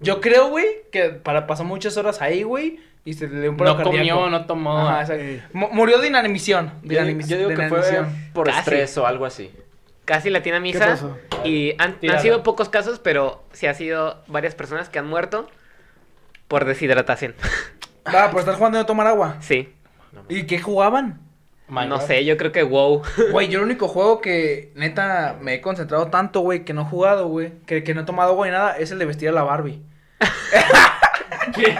Yo 0.00 0.20
creo, 0.20 0.48
güey, 0.48 0.66
que 0.92 1.08
para 1.10 1.46
pasó 1.46 1.64
muchas 1.64 1.96
horas 1.96 2.22
ahí, 2.22 2.42
güey, 2.42 2.80
y 3.04 3.14
se 3.14 3.26
le 3.28 3.40
dio 3.40 3.50
un 3.50 3.56
paro 3.56 3.70
No 3.70 3.76
cardíaco. 3.76 3.96
comió, 4.18 4.30
no 4.30 4.46
tomó. 4.46 4.78
Ajá. 4.88 5.14
Ey. 5.14 5.42
Mu- 5.52 5.68
Murió 5.72 5.98
de 5.98 6.08
inanición. 6.08 6.72
De 6.82 6.94
Yo, 6.96 7.00
inanimis- 7.02 7.26
yo 7.26 7.36
digo 7.38 7.48
de 7.50 7.56
que 7.56 7.68
fue 7.68 7.80
por 8.34 8.46
Casi. 8.46 8.58
estrés 8.58 8.98
o 8.98 9.06
algo 9.06 9.24
así. 9.24 9.50
Casi 10.04 10.30
latina 10.30 10.56
¿Qué 10.56 10.60
misa. 10.62 10.86
pasó? 10.86 11.18
Y 11.44 11.74
han, 11.78 11.98
sido 12.20 12.42
pocos 12.42 12.68
casos, 12.68 12.98
pero 12.98 13.44
sí 13.52 13.66
ha 13.66 13.74
sido 13.74 14.22
varias 14.26 14.54
personas 14.54 14.88
que 14.88 14.98
han 14.98 15.06
muerto 15.06 15.48
por 16.48 16.64
deshidratación. 16.64 17.34
Va, 18.14 18.30
por 18.30 18.40
estar 18.40 18.54
jugando 18.54 18.78
y 18.78 18.80
no 18.82 18.86
tomar 18.86 19.06
agua. 19.06 19.36
sí. 19.40 19.72
¿Y 20.30 20.44
qué 20.44 20.58
jugaban? 20.58 21.20
No 21.68 22.00
sé, 22.00 22.24
yo 22.24 22.38
creo 22.38 22.50
que 22.50 22.62
wow. 22.62 23.02
Güey, 23.30 23.48
yo 23.48 23.58
el 23.58 23.64
único 23.66 23.88
juego 23.88 24.22
que 24.22 24.72
neta 24.74 25.36
me 25.42 25.52
he 25.54 25.60
concentrado 25.60 26.06
tanto, 26.06 26.40
güey, 26.40 26.64
que 26.64 26.72
no 26.72 26.80
he 26.80 26.84
jugado, 26.86 27.28
güey, 27.28 27.52
que, 27.66 27.84
que 27.84 27.92
no 27.92 28.00
he 28.00 28.04
tomado 28.04 28.30
agua 28.30 28.46
ni 28.46 28.52
nada, 28.52 28.78
es 28.78 28.90
el 28.90 28.98
de 28.98 29.04
vestir 29.04 29.28
a 29.28 29.32
la 29.32 29.42
Barbie. 29.42 29.82
¿Qué? 31.54 31.76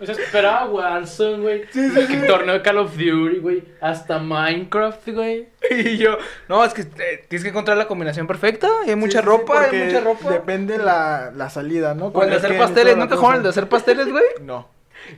O 0.00 0.06
sea, 0.06 0.14
esperaba 0.14 0.66
Warzone, 0.66 1.42
güey. 1.42 1.66
Que 1.66 2.24
torneo 2.26 2.54
de 2.54 2.62
Call 2.62 2.78
of 2.78 2.92
Duty, 2.92 3.38
güey. 3.38 3.64
Hasta 3.80 4.18
Minecraft, 4.18 5.08
güey. 5.08 5.48
Y 5.70 5.98
yo, 5.98 6.16
no, 6.48 6.64
es 6.64 6.72
que 6.72 6.82
eh, 6.82 7.26
tienes 7.28 7.42
que 7.42 7.50
encontrar 7.50 7.76
la 7.76 7.86
combinación 7.86 8.26
perfecta, 8.26 8.68
y 8.86 8.90
hay 8.90 8.96
mucha 8.96 9.20
Sí, 9.20 9.26
sí, 9.26 9.30
sí, 9.30 9.38
ropa, 9.38 9.62
hay 9.64 9.84
mucha 9.84 10.00
ropa. 10.00 10.30
Depende 10.30 10.78
la, 10.78 11.32
la 11.34 11.50
salida, 11.50 11.94
¿no? 11.94 12.06
O 12.06 12.08
el 12.08 12.30
de 12.30 12.36
Cuando 12.36 12.36
hacer 12.36 12.58
pasteles, 12.58 12.96
¿nunca 12.96 13.16
jugaron 13.16 13.36
el 13.38 13.42
de 13.42 13.48
hacer 13.50 13.68
pasteles, 13.68 14.08
güey? 14.08 14.24
No. 14.40 14.68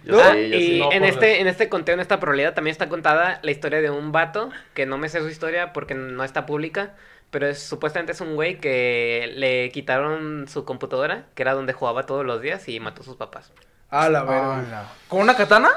Yo 0.05 0.21
Ah, 0.21 0.33
sí, 0.35 0.49
yo 0.49 0.57
y 0.57 0.67
sí. 0.67 0.79
No, 0.79 0.93
en 0.93 1.01
por 1.01 1.09
este, 1.09 1.41
en 1.41 1.47
este 1.47 1.69
conteo, 1.69 1.95
en 1.95 2.01
esta 2.01 2.19
probabilidad, 2.19 2.55
también 2.55 2.73
está 2.73 2.89
contada 2.89 3.41
la 3.43 3.51
historia 3.51 3.81
de 3.81 3.91
un 3.91 4.11
vato, 4.13 4.51
que 4.75 4.87
no 4.87 4.99
me 4.99 5.09
sé 5.09 5.21
su 5.21 5.29
historia 5.29 5.73
porque 5.73 5.95
no 5.95 6.25
está 6.25 6.47
pública, 6.47 6.95
pero 7.31 7.47
es, 7.47 7.61
supuestamente 7.63 8.13
es 8.13 8.21
un 8.21 8.35
güey 8.35 8.59
que 8.59 9.33
le 9.37 9.71
quitaron 9.71 10.47
su 10.49 10.65
computadora, 10.65 11.27
que 11.35 11.43
era 11.43 11.55
donde 11.55 11.73
jugaba 11.73 12.05
todos 12.07 12.25
los 12.27 12.43
días, 12.43 12.69
y 12.69 12.79
mató 12.81 13.03
a 13.03 13.05
sus 13.05 13.17
papás. 13.17 13.53
A 13.93 14.09
la 14.09 14.21
Ah, 14.21 14.25
verga. 14.25 14.57
no. 14.83 14.89
¿Con 15.09 15.21
una 15.21 15.37
katana? 15.37 15.71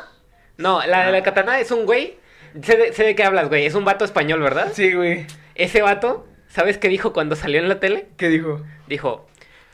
No, 0.57 0.84
la 0.88 1.05
de 1.05 1.11
la 1.11 1.22
katana 1.22 1.59
es 1.59 1.70
un 1.72 1.86
güey, 1.86 2.18
sé 2.63 2.76
de, 2.78 2.93
sé 2.93 3.03
de 3.03 3.13
qué 3.16 3.24
hablas, 3.24 3.49
güey, 3.49 3.66
es 3.66 3.76
un 3.76 3.86
vato 3.86 4.03
español, 4.05 4.39
¿verdad? 4.41 4.72
Sí, 4.74 4.93
güey. 4.93 5.28
Ese 5.53 5.82
vato, 5.82 6.26
¿sabes 6.47 6.78
qué 6.78 6.88
dijo 6.88 7.13
cuando 7.13 7.36
salió 7.36 7.59
en 7.59 7.68
la 7.70 7.80
tele? 7.80 8.07
¿Qué 8.18 8.30
dijo? 8.30 8.61
Dijo, 8.88 9.28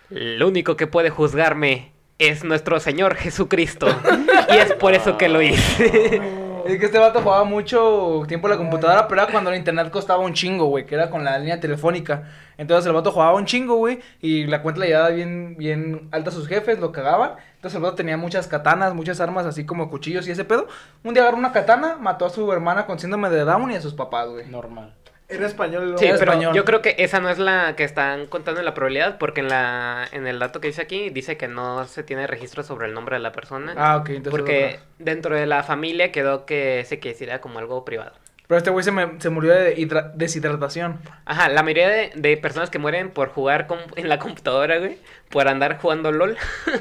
lo 0.09 0.47
único 0.47 0.75
que 0.75 0.87
puede 0.87 1.09
juzgarme 1.11 1.91
es 2.17 2.43
nuestro 2.43 2.79
Señor 2.79 3.15
Jesucristo, 3.15 3.87
y 4.51 4.57
es 4.57 4.73
por 4.73 4.93
eso 4.95 5.17
que 5.17 5.29
lo 5.29 5.41
hice. 5.41 6.21
Es 6.65 6.79
que 6.79 6.85
este 6.85 6.99
vato 6.99 7.21
jugaba 7.21 7.43
mucho 7.43 8.23
tiempo 8.27 8.47
en 8.47 8.51
la 8.51 8.57
computadora, 8.57 9.07
pero 9.07 9.21
era 9.21 9.31
cuando 9.31 9.49
el 9.49 9.57
internet 9.57 9.89
costaba 9.89 10.23
un 10.23 10.33
chingo, 10.33 10.65
güey, 10.65 10.85
que 10.85 10.95
era 10.95 11.09
con 11.09 11.23
la 11.23 11.37
línea 11.37 11.59
telefónica. 11.59 12.29
Entonces 12.57 12.85
el 12.85 12.93
vato 12.93 13.11
jugaba 13.11 13.33
un 13.33 13.45
chingo, 13.45 13.75
güey, 13.75 13.99
y 14.21 14.45
la 14.45 14.61
cuenta 14.61 14.81
le 14.81 14.87
llevaba 14.87 15.09
bien, 15.09 15.55
bien 15.57 16.09
alta 16.11 16.29
a 16.29 16.33
sus 16.33 16.47
jefes, 16.47 16.79
lo 16.79 16.91
cagaban. 16.91 17.31
Entonces 17.55 17.75
el 17.75 17.81
vato 17.81 17.95
tenía 17.95 18.17
muchas 18.17 18.47
katanas, 18.47 18.93
muchas 18.93 19.19
armas, 19.19 19.45
así 19.45 19.65
como 19.65 19.89
cuchillos 19.89 20.27
y 20.27 20.31
ese 20.31 20.45
pedo. 20.45 20.67
Un 21.03 21.13
día 21.13 21.23
agarró 21.23 21.37
una 21.37 21.51
katana, 21.51 21.97
mató 21.99 22.25
a 22.25 22.29
su 22.29 22.51
hermana 22.51 22.85
con 22.85 22.99
síndrome 22.99 23.29
de 23.29 23.43
Down 23.43 23.71
y 23.71 23.75
a 23.75 23.81
sus 23.81 23.93
papás, 23.93 24.29
güey. 24.29 24.47
Normal. 24.47 24.93
Era 25.31 25.47
español. 25.47 25.91
¿no? 25.91 25.97
Sí, 25.97 26.05
Era 26.05 26.17
pero 26.19 26.31
español. 26.31 26.53
yo 26.55 26.65
creo 26.65 26.81
que 26.81 26.95
esa 26.99 27.19
no 27.19 27.29
es 27.29 27.39
la 27.39 27.75
que 27.75 27.83
están 27.83 28.27
contando 28.27 28.59
en 28.59 28.65
la 28.65 28.73
probabilidad, 28.73 29.17
porque 29.17 29.41
en 29.41 29.47
la 29.49 30.07
en 30.11 30.27
el 30.27 30.39
dato 30.39 30.59
que 30.61 30.67
dice 30.67 30.81
aquí 30.81 31.09
dice 31.09 31.37
que 31.37 31.47
no 31.47 31.85
se 31.87 32.03
tiene 32.03 32.27
registro 32.27 32.63
sobre 32.63 32.87
el 32.87 32.93
nombre 32.93 33.15
de 33.15 33.21
la 33.21 33.31
persona, 33.31 33.73
Ah, 33.77 33.97
ok, 33.97 34.09
entonces. 34.09 34.31
porque 34.31 34.65
otra. 34.75 34.85
dentro 34.99 35.35
de 35.35 35.45
la 35.45 35.63
familia 35.63 36.11
quedó 36.11 36.45
que 36.45 36.83
se 36.87 36.99
quisiera 36.99 37.39
como 37.41 37.59
algo 37.59 37.83
privado. 37.85 38.11
Pero 38.47 38.57
este 38.57 38.69
güey 38.69 38.83
se, 38.83 38.91
me- 38.91 39.21
se 39.21 39.29
murió 39.29 39.53
de 39.53 39.75
hidra- 39.77 40.11
deshidratación. 40.13 40.99
Ajá, 41.23 41.47
la 41.47 41.63
mayoría 41.63 41.87
de, 41.87 42.11
de 42.15 42.35
personas 42.35 42.69
que 42.69 42.79
mueren 42.79 43.09
por 43.09 43.29
jugar 43.29 43.65
en 43.95 44.09
la 44.09 44.19
computadora, 44.19 44.77
güey, 44.77 44.97
por 45.29 45.47
andar 45.47 45.77
jugando 45.79 46.11
LOL, 46.11 46.35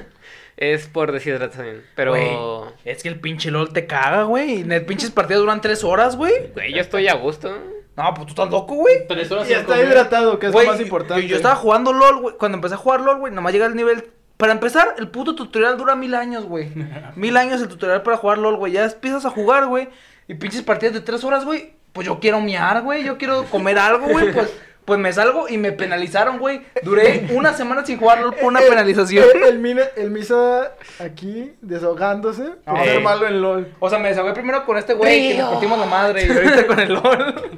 es 0.57 0.89
por 0.89 1.13
deshidratación. 1.13 1.83
Pero, 1.95 2.11
Güey, 2.11 2.75
es 2.85 3.03
que 3.05 3.09
el 3.09 3.21
pinche 3.21 3.51
LOL 3.53 3.73
te 3.73 3.87
caga, 3.87 4.25
güey. 4.25 4.61
y 4.61 4.65
net 4.65 4.85
pinches 4.85 5.11
partidas 5.13 5.41
duran 5.43 5.61
tres 5.61 5.85
horas, 5.85 6.17
güey. 6.17 6.49
güey, 6.55 6.73
yo 6.75 6.81
estoy 6.81 7.07
a 7.07 7.15
gusto. 7.15 7.57
No, 7.97 8.14
pues 8.14 8.26
tú 8.26 8.30
estás 8.32 8.51
loco, 8.51 8.74
güey. 8.74 9.07
Tres 9.09 9.30
horas 9.30 9.49
Y 9.49 9.53
está 9.53 9.66
comer. 9.74 9.86
hidratado, 9.88 10.38
que 10.38 10.47
es 10.47 10.53
Güey, 10.53 10.66
lo 10.66 10.72
más 10.72 10.80
importante. 10.80 11.22
Yo, 11.22 11.28
yo 11.30 11.36
estaba 11.36 11.57
jugando 11.57 11.93
LOL, 11.93 12.20
güey. 12.20 12.36
Cuando 12.36 12.57
empecé 12.57 12.74
a 12.74 12.78
jugar 12.78 13.01
LOL, 13.01 13.18
güey, 13.18 13.32
nomás 13.32 13.53
llegué 13.53 13.64
al 13.64 13.76
nivel. 13.76 14.11
Para 14.36 14.53
empezar, 14.53 14.95
el 14.99 15.09
puto 15.09 15.34
tutorial 15.34 15.76
dura 15.76 15.97
mil 15.97 16.14
años, 16.14 16.45
güey. 16.47 16.72
Mil 17.16 17.36
años 17.36 17.61
el 17.61 17.68
tutorial 17.68 18.03
para 18.03 18.16
jugar 18.16 18.38
LOL, 18.38 18.57
güey. 18.57 18.72
Ya 18.72 18.84
empiezas 18.86 19.26
a 19.26 19.30
jugar, 19.30 19.66
güey. 19.66 19.88
Y 20.28 20.34
pinches 20.34 20.62
partidas 20.62 20.95
de 20.95 21.01
tres 21.03 21.24
horas, 21.24 21.45
güey. 21.45 21.74
Pues 21.93 22.07
yo 22.07 22.20
quiero 22.20 22.41
miar, 22.41 22.80
güey. 22.82 23.05
Yo 23.05 23.18
quiero 23.18 23.45
comer 23.45 23.78
algo, 23.78 24.07
güey. 24.07 24.32
Pues, 24.32 24.51
pues 24.86 24.99
me 24.99 25.12
salgo 25.12 25.49
y 25.49 25.59
me 25.59 25.72
penalizaron, 25.72 26.38
güey. 26.38 26.62
Duré 26.82 27.28
una 27.34 27.53
semana 27.53 27.84
sin 27.84 27.99
jugar 27.99 28.20
LOL 28.22 28.34
por 28.34 28.45
una 28.45 28.61
El- 28.61 28.68
penalización. 28.68 29.26
El, 29.34 29.43
el, 29.43 29.59
Mina- 29.59 29.91
el 29.97 30.11
Misa 30.11 30.72
aquí 31.01 31.53
desahogándose 31.61 32.45
por 32.64 32.78
Ey. 32.78 32.84
ser 32.88 33.01
malo 33.03 33.26
en 33.26 33.43
LOL. 33.43 33.74
O 33.80 33.91
sea, 33.91 33.99
me 33.99 34.09
desahogué 34.09 34.32
primero 34.32 34.64
con 34.64 34.78
este 34.78 34.95
güey 34.95 35.32
que 35.32 35.38
nos 35.38 35.51
partimos 35.51 35.78
la 35.78 35.86
madre. 35.86 36.26
Y 36.26 36.30
ahorita 36.30 36.66
con 36.66 36.80
el 36.80 36.93
LOL. 36.95 37.51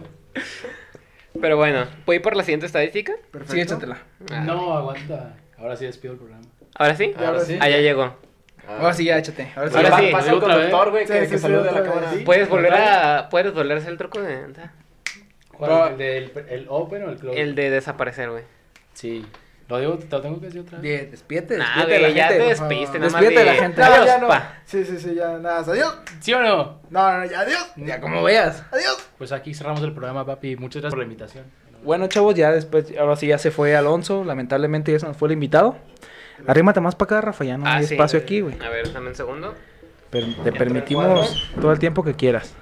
Pero 1.41 1.57
bueno, 1.57 1.87
¿puedo 2.05 2.17
ir 2.17 2.23
por 2.23 2.37
la 2.37 2.43
siguiente 2.45 2.67
estadística? 2.67 3.13
Perfecto. 3.31 3.55
Sí, 3.55 3.61
échatela. 3.61 3.99
Ah, 4.31 4.41
No, 4.41 4.77
aguanta. 4.77 5.35
Ahora 5.59 5.77
sí 5.77 5.87
despido 5.87 6.13
el 6.15 6.19
programa. 6.19 6.45
¿Ahora 6.75 6.95
sí? 6.95 7.15
Ahora 7.17 7.41
sí. 7.41 7.59
Ah, 7.61 7.69
ya 7.69 7.79
llegó. 7.79 8.03
Ah. 8.67 8.77
Ahora 8.81 8.93
sí, 8.95 9.05
ya 9.05 9.19
échate. 9.19 9.51
Ahora 9.57 9.71
sí. 9.71 9.77
Ahora 9.77 9.91
Pa- 9.91 9.99
sí, 10.01 10.09
Pasa 10.13 10.33
el 10.33 10.41
conductor, 10.41 10.91
güey, 10.91 11.07
Sí, 11.07 11.13
que, 11.13 11.25
sí, 11.25 11.31
que 11.31 11.37
sí, 11.37 11.43
salude 11.43 11.59
a 11.59 11.63
otra 11.63 11.81
la 11.81 11.89
cámara. 11.89 12.13
sí. 12.13 12.19
¿Puedes 12.25 12.49
volver 12.49 12.75
a... 12.75 13.29
¿Puedes 13.31 13.55
volver 13.55 13.77
a 13.77 13.81
hacer 13.81 13.93
el 13.93 13.99
truco 13.99 14.21
de... 14.21 14.47
¿Cuál? 15.57 15.93
¿El 15.93 15.99
del 15.99 16.33
el 16.49 16.67
open 16.69 17.03
o 17.05 17.11
el 17.11 17.17
close? 17.19 17.41
El 17.41 17.55
de 17.55 17.71
desaparecer, 17.71 18.31
güey? 18.31 18.45
Sí. 18.95 19.25
Lo, 19.73 19.81
digo, 19.81 19.99
te 19.99 20.07
lo 20.11 20.21
tengo 20.21 20.39
que 20.39 20.47
decir 20.47 20.61
otra 20.61 20.79
vez. 20.79 21.01
Die- 21.01 21.11
Despídete, 21.11 21.57
Nah, 21.57 21.65
despídete 21.77 21.93
de 21.95 22.01
la 22.01 22.09
ya 22.11 22.29
gente. 22.29 22.43
te 22.43 22.49
despediste 22.51 22.99
nada 22.99 23.11
más 23.11 23.21
Despídete 23.23 23.41
de 23.49 23.55
la 23.57 23.63
gente. 23.63 23.81
No, 23.81 23.87
Adiós, 23.87 24.07
ya 24.07 24.19
no. 24.19 24.29
pa. 24.29 24.55
Sí, 24.67 24.85
sí, 24.85 24.99
sí, 24.99 25.15
ya 25.15 25.39
nada. 25.39 25.59
Adiós. 25.61 25.99
¿Sí 26.21 26.33
o 26.35 26.41
no? 26.43 26.81
No, 26.91 27.19
no, 27.19 27.25
ya, 27.25 27.41
adiós. 27.41 27.73
Ya 27.77 28.01
como 28.01 28.23
veas. 28.23 28.63
Adiós. 28.71 29.11
Pues 29.17 29.33
aquí 29.33 29.55
cerramos 29.55 29.83
el 29.83 29.93
programa, 29.93 30.27
papi. 30.27 30.57
Muchas 30.57 30.83
gracias 30.83 30.91
por 30.93 30.99
la 30.99 31.05
invitación. 31.05 31.45
Bueno, 31.83 32.07
chavos, 32.07 32.35
ya 32.35 32.53
después, 32.53 32.93
ahora 32.99 33.17
sí 33.17 33.27
ya 33.29 33.39
se 33.39 33.51
fue 33.51 33.75
Alonso. 33.75 34.25
Lamentablemente 34.25 34.93
ya 34.93 34.99
se 34.99 35.07
nos 35.07 35.17
fue 35.17 35.29
el 35.29 35.33
invitado. 35.33 35.77
Arrímate 36.47 36.81
más 36.81 36.95
para 36.95 37.17
acá, 37.19 37.27
Rafa, 37.27 37.45
ya 37.45 37.57
no 37.57 37.67
Ah, 37.67 37.77
hay 37.77 37.87
sí. 37.87 37.95
espacio 37.95 38.19
aquí, 38.19 38.41
güey. 38.41 38.57
A 38.61 38.69
ver, 38.69 38.93
dame 38.93 39.09
un 39.09 39.15
segundo. 39.15 39.55
Per- 40.11 40.35
te 40.45 40.53
permitimos 40.53 41.51
todo 41.61 41.73
el 41.73 41.79
tiempo 41.79 42.05
que 42.05 42.15
quieras. 42.15 42.55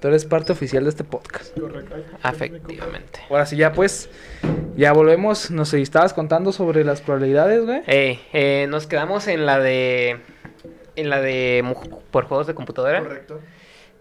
Tú 0.00 0.08
eres 0.08 0.24
parte 0.24 0.52
oficial 0.52 0.84
de 0.84 0.90
este 0.90 1.04
podcast. 1.04 1.58
Correcto. 1.58 1.94
Ay, 1.94 2.04
Afectivamente. 2.22 3.20
Ahora 3.28 3.44
sí, 3.46 3.56
ya 3.56 3.72
pues, 3.72 4.08
ya 4.76 4.92
volvemos. 4.92 5.50
Nos 5.50 5.74
estabas 5.74 6.14
contando 6.14 6.52
sobre 6.52 6.84
las 6.84 7.00
probabilidades, 7.02 7.64
güey. 7.64 7.82
Eh, 7.86 8.18
eh, 8.32 8.66
nos 8.68 8.86
quedamos 8.86 9.28
en 9.28 9.44
la 9.46 9.58
de... 9.58 10.20
En 10.96 11.10
la 11.10 11.20
de... 11.20 11.62
Por 12.10 12.24
juegos 12.24 12.46
de 12.46 12.54
computadora. 12.54 13.00
Correcto. 13.00 13.40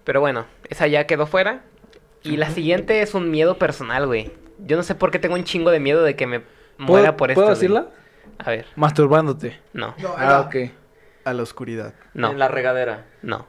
Pero 0.06 0.22
bueno, 0.22 0.46
esa 0.70 0.88
ya 0.88 1.06
quedó 1.06 1.28
fuera. 1.28 1.64
Y 2.24 2.38
la 2.38 2.50
siguiente 2.50 3.02
es 3.02 3.14
un 3.14 3.30
miedo 3.30 3.58
personal, 3.58 4.08
güey. 4.08 4.32
Yo 4.60 4.78
no 4.78 4.84
sé 4.84 4.96
por 4.96 5.12
qué 5.12 5.20
tengo 5.20 5.36
un 5.36 5.44
chingo 5.44 5.70
de 5.72 5.80
miedo 5.80 6.04
de 6.04 6.16
que 6.16 6.28
me 6.28 6.42
muera 6.78 7.18
por 7.18 7.32
esto. 7.32 7.40
¿Puedo 7.42 7.48
güey. 7.50 7.56
decirla? 7.56 7.90
A 8.38 8.50
ver, 8.52 8.66
Masturbándote. 8.76 9.60
no, 9.74 9.96
No, 10.02 10.14
Ah, 10.18 10.42
ok. 10.48 10.72
A 11.26 11.34
la 11.34 11.44
oscuridad. 11.44 11.94
no, 12.14 12.32
En 12.32 12.40
la 12.40 12.48
regadera. 12.48 13.06
no, 13.22 13.48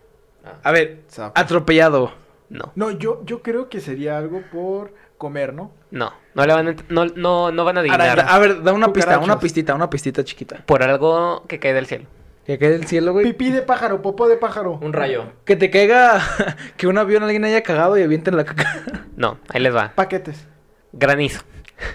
A 0.65 0.73
ver, 0.73 1.03
Zap. 1.09 1.37
atropellado. 1.39 2.13
No, 2.51 2.73
No, 2.75 2.91
yo, 2.91 3.23
yo 3.25 3.43
creo 3.43 3.69
que 3.69 3.81
sería 3.81 4.19
algo 4.19 4.43
por 4.53 4.93
comer, 5.17 5.55
¿no? 5.55 5.73
no. 5.91 6.13
No 6.35 6.47
le 6.47 6.53
van 6.53 6.69
a, 6.69 6.77
no, 6.89 7.07
no, 7.07 7.51
no 7.51 7.65
van 7.65 7.77
a 7.77 7.81
adivinar. 7.81 8.21
A 8.21 8.39
ver, 8.39 8.63
da 8.63 8.73
una 8.73 8.93
pista, 8.93 9.19
una 9.19 9.41
pistita, 9.41 9.75
una 9.75 9.91
pistita 9.91 10.23
chiquita. 10.23 10.63
Por 10.65 10.83
algo 10.83 11.45
que 11.49 11.59
cae 11.59 11.73
del 11.73 11.87
cielo. 11.87 12.07
Que 12.47 12.59
cae 12.59 12.71
del 12.71 12.87
cielo, 12.87 13.13
güey. 13.13 13.27
Pipí 13.27 13.51
de 13.51 13.63
pájaro, 13.63 14.01
popó 14.01 14.29
de 14.29 14.37
pájaro. 14.37 14.79
Un 14.81 14.93
rayo. 14.93 15.25
Que 15.45 15.57
te 15.57 15.71
caiga, 15.71 16.21
que 16.77 16.87
un 16.87 16.99
avión 16.99 17.23
alguien 17.23 17.45
haya 17.45 17.63
cagado 17.63 17.99
y 17.99 18.03
avienten 18.03 18.37
la 18.37 18.45
caca. 18.45 18.83
No, 19.17 19.39
ahí 19.49 19.61
les 19.61 19.75
va. 19.75 19.93
Paquetes. 19.95 20.47
Granizo. 20.93 21.43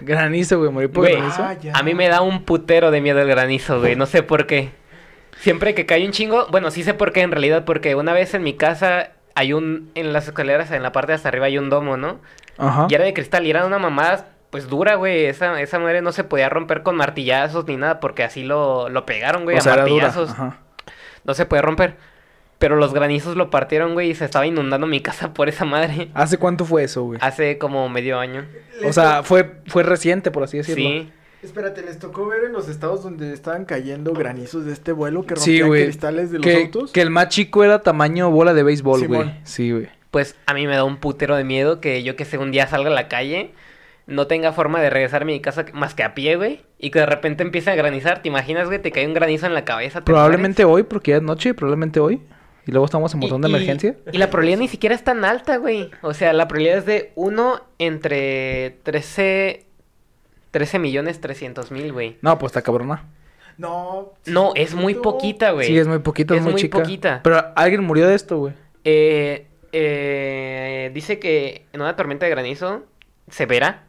Granizo, 0.01 0.60
güey, 0.60 0.72
morir 0.72 0.91
por 0.91 1.03
Güey, 1.03 1.16
granizo. 1.16 1.43
Ah. 1.43 1.56
A 1.74 1.84
mí 1.84 1.93
me 1.93 2.08
da 2.08 2.22
un 2.22 2.43
putero 2.43 2.91
de 2.91 3.01
miedo 3.01 3.20
el 3.22 3.28
granizo, 3.28 3.80
güey. 3.80 3.95
No 3.95 4.06
sé 4.06 4.22
por 4.22 4.47
qué. 4.47 4.72
Siempre 5.39 5.74
que 5.74 5.86
cae 5.86 6.06
un 6.06 6.12
chingo, 6.12 6.47
bueno, 6.51 6.72
sí 6.72 6.84
sé 6.84 6.93
por 6.93 7.12
qué 7.12 7.22
en 7.22 7.32
realidad, 7.32 7.66
porque 7.66 7.95
una 7.95 8.14
vez 8.14 8.34
en 8.34 8.43
mi 8.43 8.53
casa 8.53 9.12
hay 9.36 9.53
un, 9.53 9.91
en 9.95 10.13
las 10.13 10.27
escaleras, 10.27 10.71
en 10.71 10.81
la 10.81 10.91
parte 10.91 11.11
de 11.11 11.17
hasta 11.17 11.29
arriba 11.29 11.45
hay 11.45 11.57
un 11.57 11.69
domo, 11.69 11.97
¿no? 11.97 12.19
Ajá. 12.57 12.88
Y 12.89 12.95
era 12.95 13.03
de 13.03 13.13
cristal 13.13 13.45
y 13.45 13.49
era 13.49 13.65
una 13.65 13.79
mamada, 13.79 14.29
pues 14.49 14.69
dura, 14.69 14.95
güey. 14.95 15.25
Esa, 15.25 15.61
esa 15.61 15.77
madre 15.77 16.01
no 16.01 16.13
se 16.13 16.23
podía 16.23 16.49
romper 16.49 16.83
con 16.83 16.95
martillazos 16.95 17.65
ni 17.67 17.75
nada, 17.75 17.99
porque 17.99 18.23
así 18.23 18.43
lo, 18.43 18.89
lo 18.89 19.05
pegaron, 19.05 19.43
güey, 19.43 19.57
o 19.57 19.59
a 19.59 19.61
sea, 19.61 19.75
martillazos. 19.75 20.31
Ajá. 20.31 20.57
No 21.25 21.33
se 21.33 21.45
puede 21.45 21.61
romper. 21.61 21.97
Pero 22.57 22.77
los 22.77 22.93
granizos 22.93 23.36
lo 23.36 23.49
partieron, 23.49 23.93
güey, 23.93 24.11
y 24.11 24.15
se 24.15 24.23
estaba 24.23 24.47
inundando 24.47 24.88
mi 24.88 25.01
casa 25.01 25.33
por 25.33 25.49
esa 25.49 25.65
madre. 25.65 26.09
¿Hace 26.13 26.38
cuánto 26.38 26.63
fue 26.63 26.86
eso, 26.86 27.03
güey? 27.03 27.19
Hace 27.21 27.57
como 27.57 27.89
medio 27.89 28.17
año. 28.17 28.45
O 28.86 28.93
sea, 28.93 29.23
fue, 29.23 29.57
fue 29.67 29.83
reciente, 29.83 30.31
por 30.31 30.43
así 30.43 30.57
decirlo. 30.57 30.83
Sí. 30.83 31.11
Espérate, 31.45 31.81
¿les 31.83 31.99
tocó 31.99 32.25
ver 32.27 32.43
en 32.45 32.51
los 32.53 32.67
estados 32.67 33.03
donde 33.03 33.31
estaban 33.33 33.65
cayendo 33.65 34.13
granizos 34.13 34.65
de 34.65 34.73
este 34.73 34.91
vuelo 34.91 35.23
que 35.25 35.35
Sí, 35.37 35.51
rompían 35.59 35.67
güey. 35.67 35.83
cristales 35.85 36.31
de 36.31 36.39
los 36.39 36.45
Que, 36.45 36.55
autos? 36.63 36.91
que 36.91 37.01
el 37.01 37.09
más 37.11 37.29
chico 37.29 37.63
era 37.63 37.79
tamaño 37.83 38.29
bola 38.31 38.53
de 38.53 38.63
béisbol, 38.63 39.07
güey. 39.07 39.39
Sí, 39.43 39.71
güey. 39.71 39.87
Pues 40.11 40.35
a 40.45 40.53
mí 40.53 40.65
me 40.67 40.75
da 40.75 40.83
un 40.83 40.97
putero 40.97 41.35
de 41.35 41.43
miedo 41.43 41.79
que 41.79 42.03
yo 42.03 42.15
que 42.15 42.25
sé 42.25 42.37
un 42.37 42.51
día 42.51 42.67
salga 42.67 42.89
a 42.89 42.93
la 42.93 43.07
calle, 43.07 43.51
no 44.07 44.27
tenga 44.27 44.51
forma 44.53 44.81
de 44.81 44.89
regresar 44.89 45.23
a 45.23 45.25
mi 45.25 45.39
casa 45.39 45.65
más 45.73 45.93
que 45.93 46.03
a 46.03 46.13
pie, 46.13 46.35
güey, 46.35 46.61
y 46.79 46.89
que 46.91 46.99
de 46.99 47.05
repente 47.05 47.43
empiece 47.43 47.69
a 47.71 47.75
granizar. 47.75 48.21
¿Te 48.21 48.27
imaginas, 48.29 48.67
güey? 48.67 48.81
Te 48.81 48.91
cae 48.91 49.07
un 49.07 49.13
granizo 49.13 49.45
en 49.45 49.53
la 49.53 49.65
cabeza. 49.65 49.99
te 50.01 50.05
Probablemente 50.05 50.63
hoy, 50.65 50.83
porque 50.83 51.11
ya 51.11 51.17
es 51.17 51.23
noche, 51.23 51.53
probablemente 51.53 51.99
hoy. 51.99 52.21
Y 52.67 52.71
luego 52.71 52.85
estamos 52.85 53.13
en 53.13 53.19
botón 53.19 53.41
de 53.41 53.47
y- 53.49 53.51
emergencia. 53.53 53.95
Y 54.11 54.17
la 54.17 54.29
probabilidad 54.31 54.59
ni 54.59 54.67
siquiera 54.67 54.95
es 54.95 55.03
tan 55.03 55.23
alta, 55.25 55.57
güey. 55.57 55.91
O 56.01 56.13
sea, 56.15 56.33
la 56.33 56.47
probabilidad 56.47 56.79
es 56.79 56.85
de 56.87 57.11
1 57.15 57.61
entre 57.77 58.77
13... 58.83 59.64
13 60.56 60.80
millones 60.80 61.20
300 61.20 61.70
mil, 61.72 61.91
güey. 61.91 62.18
No, 62.22 62.38
pues 62.39 62.51
está 62.51 62.62
cabrona. 62.62 63.03
No. 63.58 64.14
No, 64.26 64.53
es 64.56 64.74
muy 64.74 64.93
poquito. 64.93 65.12
poquita, 65.12 65.51
güey. 65.51 65.68
Sí, 65.68 65.78
es 65.78 65.86
muy 65.86 65.99
poquito, 65.99 66.34
es, 66.34 66.38
Es 66.39 66.43
muy, 66.45 66.53
muy 66.53 66.62
chica. 66.62 66.80
poquita. 66.80 67.20
Pero 67.24 67.43
alguien 67.58 67.84
murió 67.84 68.08
de 68.08 68.16
esto, 68.16 68.38
güey. 68.38 68.53
Eh, 68.86 69.47
eh, 69.74 70.91
dice 70.93 71.20
que 71.20 71.66
en 71.74 71.82
una 71.82 71.97
tormenta 71.97 72.26
de 72.26 72.30
granizo 72.32 72.84
severa, 73.30 73.84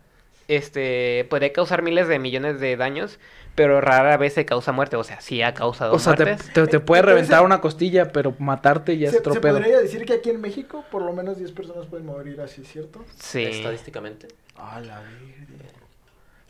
este, 0.48 1.24
podría 1.30 1.52
causar 1.52 1.82
miles 1.82 2.08
de 2.08 2.18
millones 2.18 2.58
de 2.58 2.76
daños, 2.76 3.20
pero 3.54 3.80
rara 3.80 4.16
vez 4.16 4.34
se 4.34 4.44
causa 4.44 4.72
muerte. 4.72 4.96
O 4.96 5.04
sea, 5.04 5.20
sí 5.20 5.40
ha 5.42 5.54
causado 5.54 5.92
O 5.94 6.00
sea, 6.00 6.14
te, 6.16 6.24
muertes. 6.24 6.52
te, 6.52 6.66
te 6.66 6.80
puede 6.80 7.00
Entonces- 7.02 7.04
reventar 7.28 7.44
una 7.44 7.60
costilla, 7.60 8.10
pero 8.10 8.34
matarte 8.40 8.98
ya 8.98 9.10
Se, 9.10 9.14
es 9.16 9.20
otro 9.20 9.34
se 9.34 9.40
podría 9.40 9.78
decir 9.78 10.04
que 10.04 10.14
aquí 10.14 10.30
en 10.30 10.40
México 10.40 10.84
por 10.90 11.02
lo 11.02 11.12
menos 11.12 11.38
10 11.38 11.52
personas 11.52 11.86
pueden 11.86 12.06
morir 12.06 12.40
así, 12.40 12.64
¿cierto? 12.64 13.04
Sí. 13.20 13.44
Estadísticamente. 13.44 14.26
Ah, 14.56 14.80
la 14.80 15.00
virgen. 15.02 15.46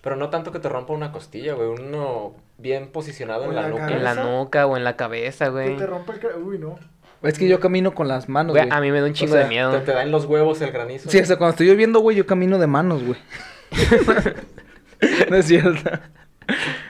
Pero 0.07 0.14
no 0.14 0.30
tanto 0.30 0.52
que 0.52 0.61
te 0.61 0.68
rompa 0.68 0.92
una 0.92 1.11
costilla, 1.11 1.54
güey. 1.54 1.66
Uno 1.66 2.32
bien 2.59 2.92
posicionado 2.92 3.42
en 3.42 3.48
en 3.50 3.57
la 3.57 3.62
la 3.62 3.68
nuca. 3.70 3.88
En 3.88 4.04
la 4.04 4.14
nuca 4.14 4.64
o 4.68 4.76
en 4.76 4.84
la 4.84 4.94
cabeza, 4.94 5.46
Que 5.46 5.50
güey. 5.50 5.76
te 5.76 5.84
rompe 5.84 6.12
el... 6.12 6.20
cra- 6.20 6.36
Uy, 6.40 6.61
no. 6.61 6.78
Es 7.24 7.36
que 7.36 7.48
yo 7.48 7.59
camino 7.59 7.92
con 7.92 8.07
las 8.07 8.28
manos, 8.28 8.52
Güey, 8.52 8.66
güey. 8.66 8.78
A 8.78 8.80
mí 8.80 8.92
me 8.92 9.00
da 9.00 9.09
un 9.09 9.14
chingo 9.14 9.32
sea, 9.32 9.42
de 9.42 9.48
miedo. 9.48 9.72
Te, 9.72 9.80
te 9.80 9.90
da 9.90 10.04
en 10.04 10.12
los 10.12 10.26
huevos 10.26 10.61
el 10.62 10.70
granizo. 10.70 11.11
Sí, 11.11 11.18
o 11.18 11.24
sea, 11.24 11.36
cuando 11.38 11.50
estoy 11.54 11.66
lloviendo, 11.66 11.98
güey, 11.98 12.16
yo 12.16 12.24
camino 12.24 12.57
de 12.61 12.68
manos, 12.68 13.02
güey. 13.02 13.18
no 15.28 15.36
es 15.38 15.46
cierto. 15.46 15.90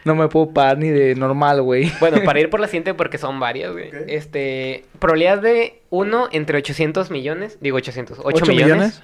No 0.05 0.15
me 0.15 0.29
puedo 0.29 0.51
parar 0.51 0.77
ni 0.77 0.91
de 0.91 1.15
normal, 1.15 1.63
güey. 1.63 1.91
Bueno, 2.01 2.19
para 2.23 2.39
ir 2.39 2.51
por 2.51 2.61
la 2.61 2.67
siguiente, 2.67 2.93
porque 2.93 3.17
son 3.17 3.41
varias, 3.41 3.73
güey. 3.73 3.93
Este, 4.09 4.85
probabilidad 4.99 5.39
de 5.39 5.81
1 5.89 6.29
entre 6.33 6.59
800 6.59 7.11
millones, 7.11 7.57
digo 7.63 7.79
800, 7.79 8.19
8, 8.19 8.29
¿Ocho 8.29 8.45
millones, 8.45 8.69
millones? 8.75 9.03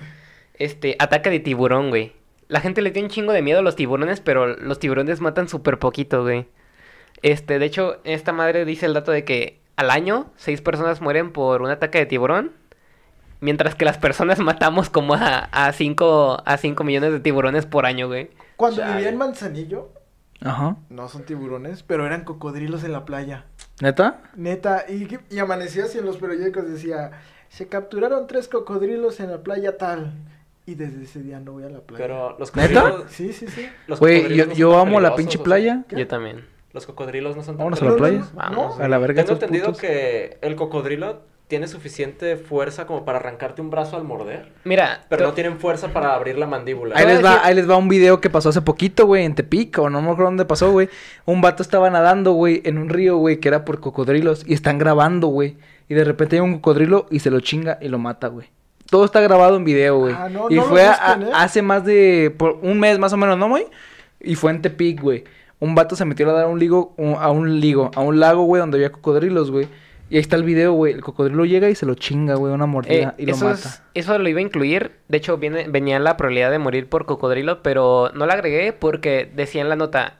Este, 0.58 0.96
ataque 0.98 1.30
de 1.30 1.40
tiburón, 1.40 1.88
güey. 1.88 2.12
La 2.53 2.61
gente 2.61 2.82
le 2.82 2.90
tiene 2.90 3.07
un 3.07 3.11
chingo 3.11 3.32
de 3.32 3.40
miedo 3.40 3.61
a 3.61 3.62
los 3.62 3.76
tiburones, 3.76 4.20
pero 4.20 4.46
los 4.46 4.78
tiburones 4.78 5.22
matan 5.22 5.48
súper 5.48 5.78
poquito, 5.78 6.22
güey. 6.22 6.48
Este, 7.22 7.59
de 7.59 7.64
hecho, 7.64 7.96
esta 8.05 8.34
madre 8.34 8.66
dice 8.66 8.84
el 8.84 8.92
dato 8.92 9.11
de 9.11 9.24
que 9.24 9.62
al 9.76 9.90
año 9.90 10.30
seis 10.36 10.61
personas 10.61 11.00
mueren 11.00 11.32
por 11.32 11.62
un 11.62 11.70
ataque 11.70 11.96
de 11.96 12.05
tiburón, 12.05 12.53
mientras 13.40 13.74
que 13.74 13.86
las 13.86 13.96
personas 13.96 14.38
matamos 14.50 14.90
como 14.90 15.14
a, 15.14 15.48
a, 15.50 15.72
cinco, 15.72 16.42
a 16.44 16.59
5 16.59 16.84
millones 16.84 17.12
de 17.12 17.20
tiburones 17.20 17.64
por 17.64 17.86
año, 17.86 18.07
güey. 18.09 18.28
Cuando 18.57 18.82
Chale. 18.82 18.96
vivía 18.96 19.09
en 19.09 19.16
Manzanillo, 19.16 19.90
Ajá. 20.42 20.76
no 20.90 21.09
son 21.09 21.24
tiburones, 21.24 21.82
pero 21.82 22.05
eran 22.05 22.24
cocodrilos 22.24 22.84
en 22.84 22.92
la 22.92 23.07
playa. 23.07 23.46
¿Neta? 23.80 24.20
Neta, 24.36 24.84
y, 24.90 25.09
y 25.30 25.38
amanecía 25.38 25.84
así 25.84 25.96
en 25.96 26.05
los 26.05 26.18
periódicos, 26.18 26.68
decía, 26.68 27.12
se 27.48 27.68
capturaron 27.68 28.26
tres 28.26 28.46
cocodrilos 28.46 29.20
en 29.20 29.30
la 29.30 29.42
playa 29.42 29.78
tal. 29.78 30.12
Y 30.66 30.74
desde 30.76 31.02
ese 31.02 31.22
día 31.22 31.40
no 31.40 31.52
voy 31.52 31.64
a 31.64 31.68
la 31.68 31.80
playa. 31.80 32.04
Pero 32.04 32.36
los 32.38 32.54
¿Neta? 32.54 32.82
cocodrilos. 32.82 33.10
Sí, 33.12 33.32
sí, 33.32 33.46
sí. 33.48 33.68
los 33.88 33.98
Güey, 33.98 34.34
yo, 34.34 34.70
no 34.72 34.78
amo 34.78 35.00
la 35.00 35.14
pinche 35.16 35.38
playa. 35.38 35.84
¿Qué? 35.88 35.96
Yo 35.96 36.06
también. 36.06 36.44
Los 36.72 36.86
cocodrilos 36.86 37.36
no 37.36 37.42
son 37.42 37.56
tan 37.56 37.66
Vámonos 37.66 37.82
a 37.82 37.84
la 37.84 37.96
playa. 37.96 38.18
no, 38.18 38.26
Vamos. 38.34 38.78
no. 38.78 38.84
A 38.84 38.88
la 38.88 38.98
verga 38.98 39.22
Tengo 39.24 39.34
entendido 39.34 39.66
putos. 39.66 39.80
que 39.80 40.38
el 40.40 40.54
cocodrilo 40.56 41.20
tiene 41.48 41.68
suficiente 41.68 42.36
fuerza 42.36 42.86
como 42.86 43.04
para 43.04 43.18
arrancarte 43.18 43.60
un 43.60 43.68
brazo 43.68 43.96
al 43.98 44.04
morder. 44.04 44.52
Mira, 44.64 45.04
Pero 45.10 45.26
no 45.26 45.32
tienen 45.34 45.58
fuerza 45.58 45.88
para 45.92 46.14
abrir 46.14 46.38
la 46.38 46.46
mandíbula. 46.46 46.96
Ahí 46.96 47.04
les 47.06 47.22
va, 47.22 47.44
ahí 47.44 47.54
les 47.54 47.68
va 47.68 47.76
un 47.76 47.88
video 47.88 48.22
que 48.22 48.30
pasó 48.30 48.48
hace 48.48 48.62
poquito, 48.62 49.04
güey, 49.04 49.24
en 49.26 49.34
Tepic, 49.34 49.76
o 49.78 49.90
no 49.90 50.00
me 50.00 50.06
acuerdo 50.12 50.26
dónde 50.30 50.46
pasó, 50.46 50.70
güey. 50.70 50.88
Un 51.26 51.42
vato 51.42 51.62
estaba 51.62 51.90
nadando, 51.90 52.32
güey, 52.32 52.62
en 52.64 52.78
un 52.78 52.88
río, 52.88 53.18
güey, 53.18 53.38
que 53.38 53.48
era 53.48 53.66
por 53.66 53.80
cocodrilos, 53.80 54.44
y 54.46 54.54
están 54.54 54.78
grabando, 54.78 55.26
güey. 55.26 55.58
Y 55.90 55.94
de 55.94 56.04
repente 56.04 56.36
hay 56.36 56.40
un 56.40 56.54
cocodrilo 56.54 57.06
y 57.10 57.18
se 57.18 57.30
lo 57.30 57.40
chinga 57.40 57.76
y 57.82 57.88
lo 57.88 57.98
mata, 57.98 58.28
güey. 58.28 58.48
Todo 58.93 59.07
está 59.07 59.22
grabado 59.22 59.57
en 59.57 59.64
video, 59.64 59.97
güey. 59.99 60.14
Ah, 60.16 60.28
no, 60.30 60.49
y 60.51 60.57
no 60.57 60.62
lo 60.62 60.68
fue 60.68 60.84
a- 60.84 61.14
busquen, 61.16 61.22
¿eh? 61.28 61.32
hace 61.34 61.62
más 61.62 61.82
de 61.84 62.32
por 62.36 62.59
un 62.62 62.78
mes 62.78 62.99
más 62.99 63.11
o 63.14 63.16
menos, 63.16 63.38
¿no, 63.38 63.49
güey? 63.49 63.64
Y 64.20 64.34
fue 64.34 64.51
en 64.51 64.61
Tepic, 64.61 65.01
güey. 65.01 65.24
Un 65.61 65.74
vato 65.74 65.97
se 65.97 66.05
metió 66.05 66.28
a 66.28 66.32
dar 66.34 66.47
un 66.47 66.59
ligo, 66.59 66.93
un- 66.99 67.16
a 67.18 67.30
un 67.30 67.59
ligo, 67.59 67.90
a 67.97 68.01
un 68.01 68.20
lago, 68.20 68.43
güey, 68.43 68.61
donde 68.61 68.76
había 68.76 68.93
cocodrilos, 68.93 69.51
güey. 69.51 69.66
Y 70.11 70.16
ahí 70.16 70.20
está 70.20 70.36
el 70.36 70.43
video, 70.45 70.74
güey. 70.74 70.93
El 70.93 71.01
cocodrilo 71.01 71.47
llega 71.47 71.70
y 71.70 71.74
se 71.74 71.86
lo 71.86 71.95
chinga, 71.95 72.34
güey, 72.34 72.53
una 72.53 72.66
mordida 72.66 73.14
Eh, 73.16 73.22
y 73.22 73.26
lo 73.26 73.32
eso, 73.32 73.47
mata. 73.47 73.57
es- 73.57 73.82
eso 73.95 74.18
lo 74.18 74.28
iba 74.28 74.40
a 74.40 74.43
incluir. 74.43 74.93
De 75.09 75.16
hecho, 75.16 75.38
viene, 75.38 75.66
venía 75.68 75.99
la 75.99 76.18
probabilidad 76.18 76.51
de 76.51 76.59
morir 76.59 76.86
por 76.88 77.07
cocodrilo, 77.07 77.62
pero 77.62 78.11
no 78.14 78.26
la 78.26 78.34
agregué 78.34 78.74
porque 78.74 79.30
decía 79.34 79.62
en 79.62 79.70
la 79.70 79.76
nota, 79.76 80.18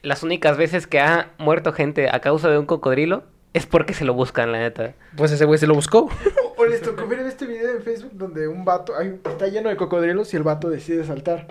las 0.00 0.22
únicas 0.22 0.56
veces 0.56 0.86
que 0.86 0.98
ha 1.00 1.28
muerto 1.36 1.74
gente 1.74 2.08
a 2.10 2.20
causa 2.20 2.48
de 2.48 2.56
un 2.58 2.64
cocodrilo 2.64 3.24
es 3.52 3.66
porque 3.66 3.92
se 3.92 4.04
lo 4.06 4.14
buscan, 4.14 4.50
la 4.52 4.60
neta. 4.60 4.94
Pues 5.16 5.30
ese 5.32 5.44
güey 5.44 5.58
se 5.58 5.66
lo 5.66 5.74
buscó. 5.74 6.08
O, 6.58 6.66
les 6.66 6.82
tocó 6.82 7.06
ver 7.06 7.20
este 7.20 7.46
video 7.46 7.70
en 7.76 7.82
Facebook 7.82 8.10
donde 8.14 8.48
un 8.48 8.64
vato 8.64 8.94
hay- 8.96 9.20
está 9.24 9.46
lleno 9.48 9.68
de 9.68 9.76
cocodrilos 9.76 10.32
y 10.34 10.36
el 10.36 10.42
vato 10.42 10.68
decide 10.68 11.04
saltar. 11.04 11.46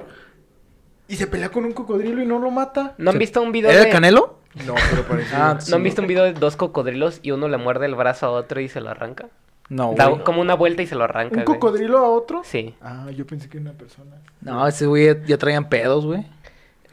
Y 1.08 1.16
se 1.16 1.28
pelea 1.28 1.50
con 1.50 1.64
un 1.66 1.72
cocodrilo 1.74 2.22
y 2.22 2.26
no 2.26 2.40
lo 2.40 2.52
mata. 2.52 2.94
¿No 2.98 3.12
han 3.12 3.18
visto 3.20 3.42
un 3.42 3.52
video 3.52 3.72
¿Era 3.72 3.80
de... 3.82 3.86
el 3.88 3.92
Canelo? 3.94 4.40
No, 4.66 4.76
pero 4.90 5.04
parece. 5.04 5.36
Ah, 5.36 5.58
¿No 5.70 5.76
han 5.78 5.84
visto 5.84 6.02
un 6.02 6.08
video 6.08 6.24
de 6.26 6.34
dos 6.34 6.56
cocodrilos 6.58 7.20
y 7.22 7.32
uno 7.32 7.48
le 7.48 7.58
muerde 7.58 7.86
el 7.86 7.96
brazo 7.96 8.26
a 8.26 8.32
otro 8.32 8.60
y 8.60 8.68
se 8.68 8.82
lo 8.82 8.90
arranca? 8.90 9.28
No, 9.70 9.94
Da 9.96 10.08
güey. 10.08 10.24
como 10.24 10.42
una 10.42 10.54
vuelta 10.56 10.82
y 10.82 10.88
se 10.88 10.96
lo 10.96 11.04
arranca. 11.04 11.40
¿Un 11.40 11.46
güey. 11.46 11.60
cocodrilo 11.60 11.98
a 12.00 12.10
otro? 12.10 12.42
Sí. 12.44 12.76
Ah, 12.82 13.08
yo 13.16 13.26
pensé 13.28 13.50
que 13.50 13.58
era 13.58 13.70
una 13.70 13.78
persona. 13.78 14.16
No, 14.42 14.66
ese 14.68 14.86
güey 14.86 15.06
ya, 15.06 15.24
ya 15.26 15.38
traían 15.38 15.70
pedos, 15.70 16.06
güey. 16.06 16.26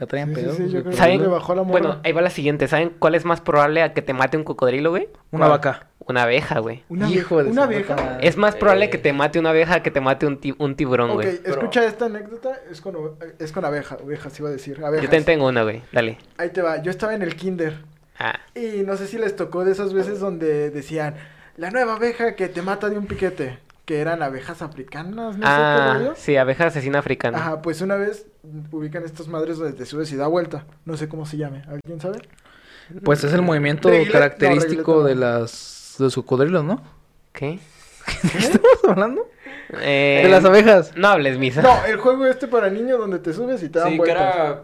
Ya 0.00 0.06
traían 0.06 0.34
Sí, 0.34 0.40
sí, 0.56 0.68
yo 0.70 0.82
creo 0.82 0.96
que 0.96 1.18
le 1.18 1.26
bajó 1.28 1.54
la. 1.54 1.62
Bueno, 1.62 2.00
ahí 2.02 2.12
va 2.12 2.20
la 2.20 2.30
siguiente. 2.30 2.66
¿Saben 2.66 2.90
cuál 2.98 3.14
es 3.14 3.24
más 3.24 3.40
probable 3.40 3.82
a 3.82 3.92
que 3.94 4.02
te 4.02 4.12
mate 4.12 4.36
un 4.36 4.42
cocodrilo, 4.44 4.90
güey? 4.90 5.08
Una 5.30 5.46
¿Cuál? 5.46 5.50
vaca. 5.50 5.86
Una 6.06 6.24
abeja, 6.24 6.58
güey. 6.58 6.82
Una, 6.88 7.08
Hijo 7.08 7.42
de 7.42 7.50
una 7.50 7.62
abeja. 7.64 8.18
Es 8.20 8.36
más 8.36 8.56
probable 8.56 8.86
Eh. 8.86 8.90
que 8.90 8.98
te 8.98 9.12
mate 9.12 9.38
una 9.38 9.50
abeja 9.50 9.82
que 9.82 9.90
te 9.90 10.00
mate 10.00 10.26
un, 10.26 10.38
ti- 10.38 10.54
un 10.58 10.74
tiburón, 10.74 11.12
güey. 11.14 11.28
escucha 11.44 11.84
esta 11.86 12.06
anécdota. 12.06 12.58
Es 12.70 12.80
con, 12.80 12.96
es 13.38 13.52
con 13.52 13.64
abeja, 13.64 13.96
ovejas, 14.04 14.38
iba 14.40 14.48
a 14.48 14.52
decir. 14.52 14.78
Yo 14.80 14.86
Abejas. 14.86 15.04
también 15.06 15.24
tengo 15.24 15.46
una, 15.48 15.62
güey. 15.62 15.82
Dale. 15.92 16.18
Ahí 16.36 16.50
te 16.50 16.60
va. 16.60 16.82
Yo 16.82 16.90
estaba 16.90 17.14
en 17.14 17.22
el 17.22 17.36
kinder. 17.36 17.78
Ah, 18.18 18.38
Y 18.54 18.82
no 18.84 18.96
sé 18.96 19.06
si 19.06 19.16
les 19.18 19.34
tocó 19.36 19.64
de 19.64 19.72
esas 19.72 19.92
veces 19.94 20.20
donde 20.20 20.70
decían, 20.70 21.14
la 21.56 21.70
nueva 21.70 21.94
abeja 21.94 22.34
que 22.34 22.48
te 22.48 22.62
mata 22.62 22.90
de 22.90 22.98
un 22.98 23.06
piquete. 23.06 23.58
Que 23.84 24.00
eran 24.00 24.22
abejas 24.22 24.62
africanas, 24.62 25.14
no 25.14 25.32
sé 25.34 25.38
qué 25.40 25.44
ah 25.46 25.94
rollo. 25.98 26.12
sí, 26.16 26.36
abeja 26.36 26.66
asesina 26.66 27.00
africana. 27.00 27.36
Ajá, 27.38 27.60
pues 27.62 27.82
una 27.82 27.96
vez 27.96 28.26
mm, 28.42 28.74
ubican 28.74 29.04
estas 29.04 29.28
madres 29.28 29.58
donde 29.58 29.74
te 29.76 29.84
subes 29.84 30.10
y 30.12 30.16
da 30.16 30.26
vuelta. 30.26 30.64
No 30.86 30.96
sé 30.96 31.08
cómo 31.08 31.26
se 31.26 31.36
llame. 31.36 31.62
¿Alguien 31.68 32.00
sabe? 32.00 32.20
Pues 33.04 33.22
es 33.24 33.32
el 33.34 33.42
movimiento 33.42 33.88
Reguilete- 33.90 34.06
no, 34.06 34.12
característico 34.12 35.04
de 35.04 35.14
las 35.16 35.96
de 35.98 36.04
los 36.04 36.14
cocodrilos, 36.14 36.64
¿no? 36.64 36.82
¿Qué? 37.32 37.58
¿Qué 38.32 38.38
estamos 38.38 38.78
hablando? 38.88 39.28
Eh, 39.80 40.20
De 40.24 40.28
las 40.30 40.44
abejas. 40.44 40.92
No 40.96 41.08
hables, 41.08 41.38
misa. 41.38 41.62
No, 41.62 41.84
el 41.86 41.96
juego 41.98 42.26
este 42.26 42.48
para 42.48 42.70
niños 42.70 42.98
donde 42.98 43.18
te 43.18 43.32
subes 43.32 43.62
y 43.62 43.68
te 43.68 43.78
dan 43.80 43.90
Sí, 43.92 44.00
que 44.00 44.10
era... 44.10 44.62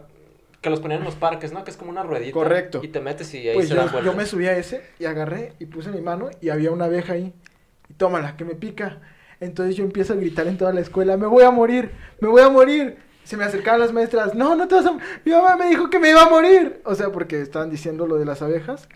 Que 0.61 0.69
los 0.69 0.79
ponían 0.79 0.99
en 0.99 1.05
los 1.05 1.15
parques, 1.15 1.51
¿no? 1.53 1.63
Que 1.63 1.71
es 1.71 1.77
como 1.77 1.89
una 1.89 2.03
ruedita. 2.03 2.33
Correcto. 2.33 2.81
Y 2.83 2.89
te 2.89 2.99
metes 3.01 3.33
y 3.33 3.47
ahí 3.49 3.55
Pues 3.55 3.67
se 3.67 3.73
yo, 3.73 3.79
dan 3.79 3.87
yo 3.87 3.93
vueltas. 3.93 4.15
me 4.15 4.25
subí 4.27 4.47
a 4.47 4.55
ese 4.55 4.83
y 4.99 5.05
agarré 5.05 5.53
y 5.59 5.65
puse 5.65 5.89
mi 5.89 6.01
mano 6.01 6.29
y 6.39 6.49
había 6.49 6.69
una 6.71 6.85
abeja 6.85 7.13
ahí. 7.13 7.33
Y 7.91 7.93
tómala, 7.93 8.37
que 8.37 8.45
me 8.45 8.55
pica. 8.55 8.99
Entonces 9.41 9.75
yo 9.75 9.83
empiezo 9.83 10.13
a 10.13 10.15
gritar 10.15 10.47
en 10.47 10.57
toda 10.57 10.71
la 10.71 10.79
escuela, 10.79 11.17
me 11.17 11.27
voy 11.27 11.43
a 11.43 11.51
morir, 11.51 11.91
me 12.21 12.29
voy 12.29 12.41
a 12.41 12.47
morir. 12.47 12.97
Se 13.25 13.35
me 13.35 13.43
acercaban 13.43 13.81
las 13.81 13.91
maestras, 13.91 14.33
no, 14.33 14.55
no 14.55 14.65
te 14.65 14.75
vas 14.75 14.85
a... 14.85 14.93
Mi 15.25 15.31
mamá 15.33 15.57
me 15.57 15.67
dijo 15.67 15.89
que 15.89 15.99
me 15.99 16.09
iba 16.09 16.23
a 16.23 16.29
morir. 16.29 16.81
O 16.85 16.95
sea, 16.95 17.09
porque 17.09 17.41
estaban 17.41 17.69
diciendo 17.69 18.07
lo 18.07 18.17
de 18.17 18.23
las 18.23 18.41
abejas. 18.41 18.87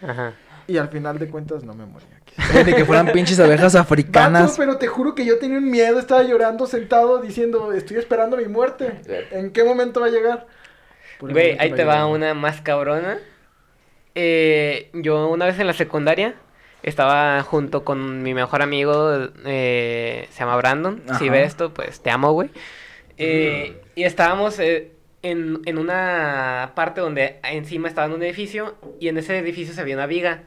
Ajá. 0.00 0.34
Y 0.68 0.76
al 0.76 0.88
final 0.88 1.18
de 1.18 1.28
cuentas 1.28 1.64
no 1.64 1.74
me 1.74 1.86
morí 1.86 2.06
aquí. 2.16 2.64
De 2.64 2.72
que 2.72 2.84
fueran 2.84 3.10
pinches 3.12 3.40
abejas 3.40 3.74
africanas. 3.74 4.54
pero 4.56 4.76
te 4.76 4.86
juro 4.86 5.16
que 5.16 5.24
yo 5.24 5.40
tenía 5.40 5.58
un 5.58 5.68
miedo, 5.68 5.98
estaba 5.98 6.22
llorando 6.22 6.68
sentado 6.68 7.18
diciendo, 7.18 7.72
estoy 7.72 7.96
esperando 7.96 8.36
mi 8.36 8.46
muerte. 8.46 9.00
¿En 9.32 9.50
qué 9.50 9.64
momento 9.64 10.00
va 10.00 10.06
a 10.06 10.10
llegar? 10.10 10.46
Güey, 11.18 11.56
ahí 11.58 11.72
te 11.72 11.84
va 11.84 12.06
una 12.06 12.32
más 12.34 12.60
cabrona. 12.60 13.18
Eh, 14.14 14.90
yo 14.94 15.28
una 15.28 15.46
vez 15.46 15.58
en 15.58 15.66
la 15.66 15.72
secundaria 15.72 16.36
estaba 16.86 17.42
junto 17.42 17.84
con 17.84 18.22
mi 18.22 18.32
mejor 18.32 18.62
amigo, 18.62 19.28
eh, 19.44 20.26
se 20.30 20.40
llama 20.40 20.56
Brandon. 20.56 21.02
Si 21.18 21.28
ve 21.28 21.42
esto, 21.42 21.74
pues 21.74 22.00
te 22.00 22.10
amo, 22.10 22.32
güey. 22.32 22.48
Eh, 23.18 23.82
y 23.94 24.04
estábamos 24.04 24.58
eh, 24.60 24.92
en, 25.22 25.60
en 25.66 25.78
una 25.78 26.72
parte 26.74 27.00
donde 27.00 27.40
encima 27.42 27.88
estaba 27.88 28.06
en 28.06 28.12
un 28.12 28.22
edificio 28.22 28.76
y 29.00 29.08
en 29.08 29.18
ese 29.18 29.36
edificio 29.38 29.74
se 29.74 29.82
veía 29.82 29.96
una 29.96 30.06
viga. 30.06 30.44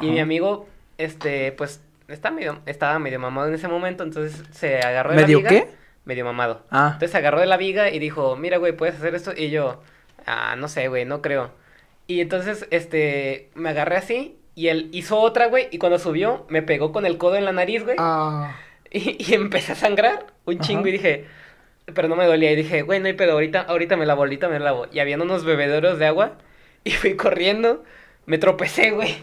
Y 0.00 0.10
mi 0.10 0.20
amigo, 0.20 0.68
este, 0.96 1.50
pues, 1.52 1.82
está 2.06 2.30
medio, 2.30 2.60
estaba 2.66 2.98
medio 3.00 3.18
mamado 3.18 3.48
en 3.48 3.54
ese 3.54 3.66
momento, 3.66 4.04
entonces 4.04 4.44
se 4.52 4.78
agarró 4.78 5.10
de 5.10 5.16
la 5.16 5.22
¿Medio 5.22 5.38
viga. 5.38 5.50
qué? 5.50 5.68
Medio 6.04 6.24
mamado. 6.24 6.64
Ah, 6.70 6.90
Entonces 6.92 7.10
se 7.10 7.18
agarró 7.18 7.40
de 7.40 7.46
la 7.46 7.56
viga 7.56 7.90
y 7.90 7.98
dijo, 7.98 8.36
mira, 8.36 8.58
güey, 8.58 8.72
¿puedes 8.76 8.94
hacer 8.94 9.14
esto? 9.16 9.32
Y 9.36 9.50
yo, 9.50 9.82
ah, 10.26 10.54
no 10.56 10.68
sé, 10.68 10.86
güey, 10.88 11.04
no 11.04 11.20
creo. 11.20 11.50
Y 12.06 12.20
entonces, 12.20 12.66
este, 12.70 13.50
me 13.54 13.70
agarré 13.70 13.96
así 13.96 14.39
y 14.54 14.68
él 14.68 14.88
hizo 14.92 15.18
otra, 15.20 15.46
güey, 15.46 15.68
y 15.70 15.78
cuando 15.78 15.98
subió, 15.98 16.46
me 16.48 16.62
pegó 16.62 16.92
con 16.92 17.06
el 17.06 17.18
codo 17.18 17.36
en 17.36 17.44
la 17.44 17.52
nariz, 17.52 17.84
güey, 17.84 17.96
Ah, 17.98 18.56
y, 18.90 19.16
y 19.30 19.34
empecé 19.34 19.72
a 19.72 19.76
sangrar 19.76 20.26
un 20.44 20.56
Ajá. 20.56 20.64
chingo 20.66 20.86
y 20.88 20.92
dije, 20.92 21.26
pero 21.94 22.08
no 22.08 22.16
me 22.16 22.26
dolía, 22.26 22.52
y 22.52 22.56
dije, 22.56 22.82
güey, 22.82 23.00
no 23.00 23.06
hay 23.06 23.14
pedo, 23.14 23.32
ahorita, 23.32 23.62
ahorita 23.62 23.96
me 23.96 24.06
lavo, 24.06 24.22
ahorita 24.22 24.48
me 24.48 24.60
lavo. 24.60 24.86
Y 24.92 25.00
habían 25.00 25.20
unos 25.22 25.44
bebederos 25.44 25.98
de 25.98 26.06
agua, 26.06 26.38
y 26.84 26.92
fui 26.92 27.16
corriendo, 27.16 27.84
me 28.26 28.38
tropecé, 28.38 28.90
güey. 28.92 29.14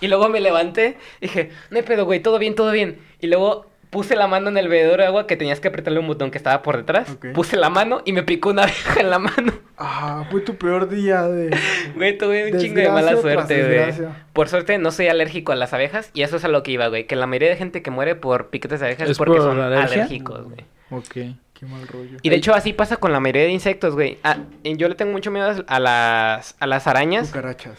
Y 0.00 0.08
luego 0.08 0.28
me 0.28 0.40
levanté, 0.40 0.96
dije, 1.20 1.50
no 1.70 1.78
hay 1.78 1.82
pedo, 1.82 2.04
güey, 2.04 2.20
todo 2.20 2.38
bien, 2.38 2.54
todo 2.54 2.72
bien. 2.72 2.98
Y 3.20 3.26
luego 3.28 3.66
puse 3.94 4.16
la 4.16 4.26
mano 4.26 4.48
en 4.48 4.58
el 4.58 4.66
bebedor 4.66 4.98
de 4.98 5.06
agua 5.06 5.28
que 5.28 5.36
tenías 5.36 5.60
que 5.60 5.68
apretarle 5.68 6.00
un 6.00 6.08
botón 6.08 6.32
que 6.32 6.36
estaba 6.38 6.62
por 6.62 6.76
detrás. 6.76 7.16
Puse 7.32 7.56
la 7.56 7.70
mano 7.70 8.02
y 8.04 8.12
me 8.12 8.24
picó 8.24 8.50
una 8.50 8.62
abeja 8.64 9.00
en 9.00 9.08
la 9.08 9.20
mano. 9.20 9.52
ah, 9.78 10.26
fue 10.32 10.40
tu 10.40 10.56
peor 10.56 10.88
día 10.88 11.22
de... 11.28 11.56
Güey, 11.94 12.18
tuve 12.18 12.52
un 12.52 12.58
chingo 12.58 12.80
de 12.80 12.90
mala 12.90 13.12
suerte, 13.16 13.54
güey. 13.62 13.68
desgracia. 13.76 14.26
Por 14.32 14.48
suerte 14.48 14.78
no 14.78 14.90
soy 14.90 15.06
alérgico 15.06 15.52
a 15.52 15.54
las 15.54 15.72
abejas 15.72 16.10
y 16.12 16.22
eso 16.22 16.38
es 16.38 16.44
a 16.44 16.48
lo 16.48 16.64
que 16.64 16.72
iba, 16.72 16.88
güey. 16.88 17.06
Que 17.06 17.14
la 17.14 17.28
mayoría 17.28 17.50
de 17.50 17.56
gente 17.56 17.82
que 17.82 17.92
muere 17.92 18.16
por 18.16 18.50
piquetes 18.50 18.80
de 18.80 18.86
abejas 18.86 19.04
es, 19.04 19.10
¿Es 19.12 19.18
porque 19.18 19.34
por 19.36 19.42
son 19.42 19.60
alergia? 19.60 19.94
alérgicos, 20.02 20.42
güey. 20.42 20.64
ok. 20.90 21.36
Qué 21.54 21.66
mal 21.66 21.86
rollo. 21.86 22.18
Y 22.20 22.30
de 22.30 22.34
hecho 22.36 22.52
así 22.52 22.72
pasa 22.72 22.96
con 22.96 23.12
la 23.12 23.20
mayoría 23.20 23.42
de 23.44 23.50
insectos, 23.50 23.94
güey. 23.94 24.18
Ah, 24.24 24.38
yo 24.64 24.88
le 24.88 24.96
tengo 24.96 25.12
mucho 25.12 25.30
miedo 25.30 25.64
a 25.68 25.78
las, 25.78 26.56
a 26.58 26.66
las 26.66 26.88
arañas. 26.88 27.28
Cucarachas. 27.28 27.78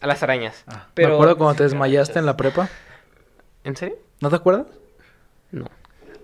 A 0.00 0.06
las 0.06 0.22
arañas. 0.22 0.62
Ah. 0.68 0.86
Pero... 0.94 1.08
Me 1.08 1.14
acuerdo 1.14 1.36
cuando 1.36 1.56
te 1.56 1.62
desmayaste 1.64 2.20
en 2.20 2.26
la 2.26 2.36
prepa. 2.36 2.68
¿En 3.64 3.74
serio? 3.74 3.96
¿No 4.20 4.30
te 4.30 4.36
acuerdas? 4.36 4.66
No. 5.50 5.64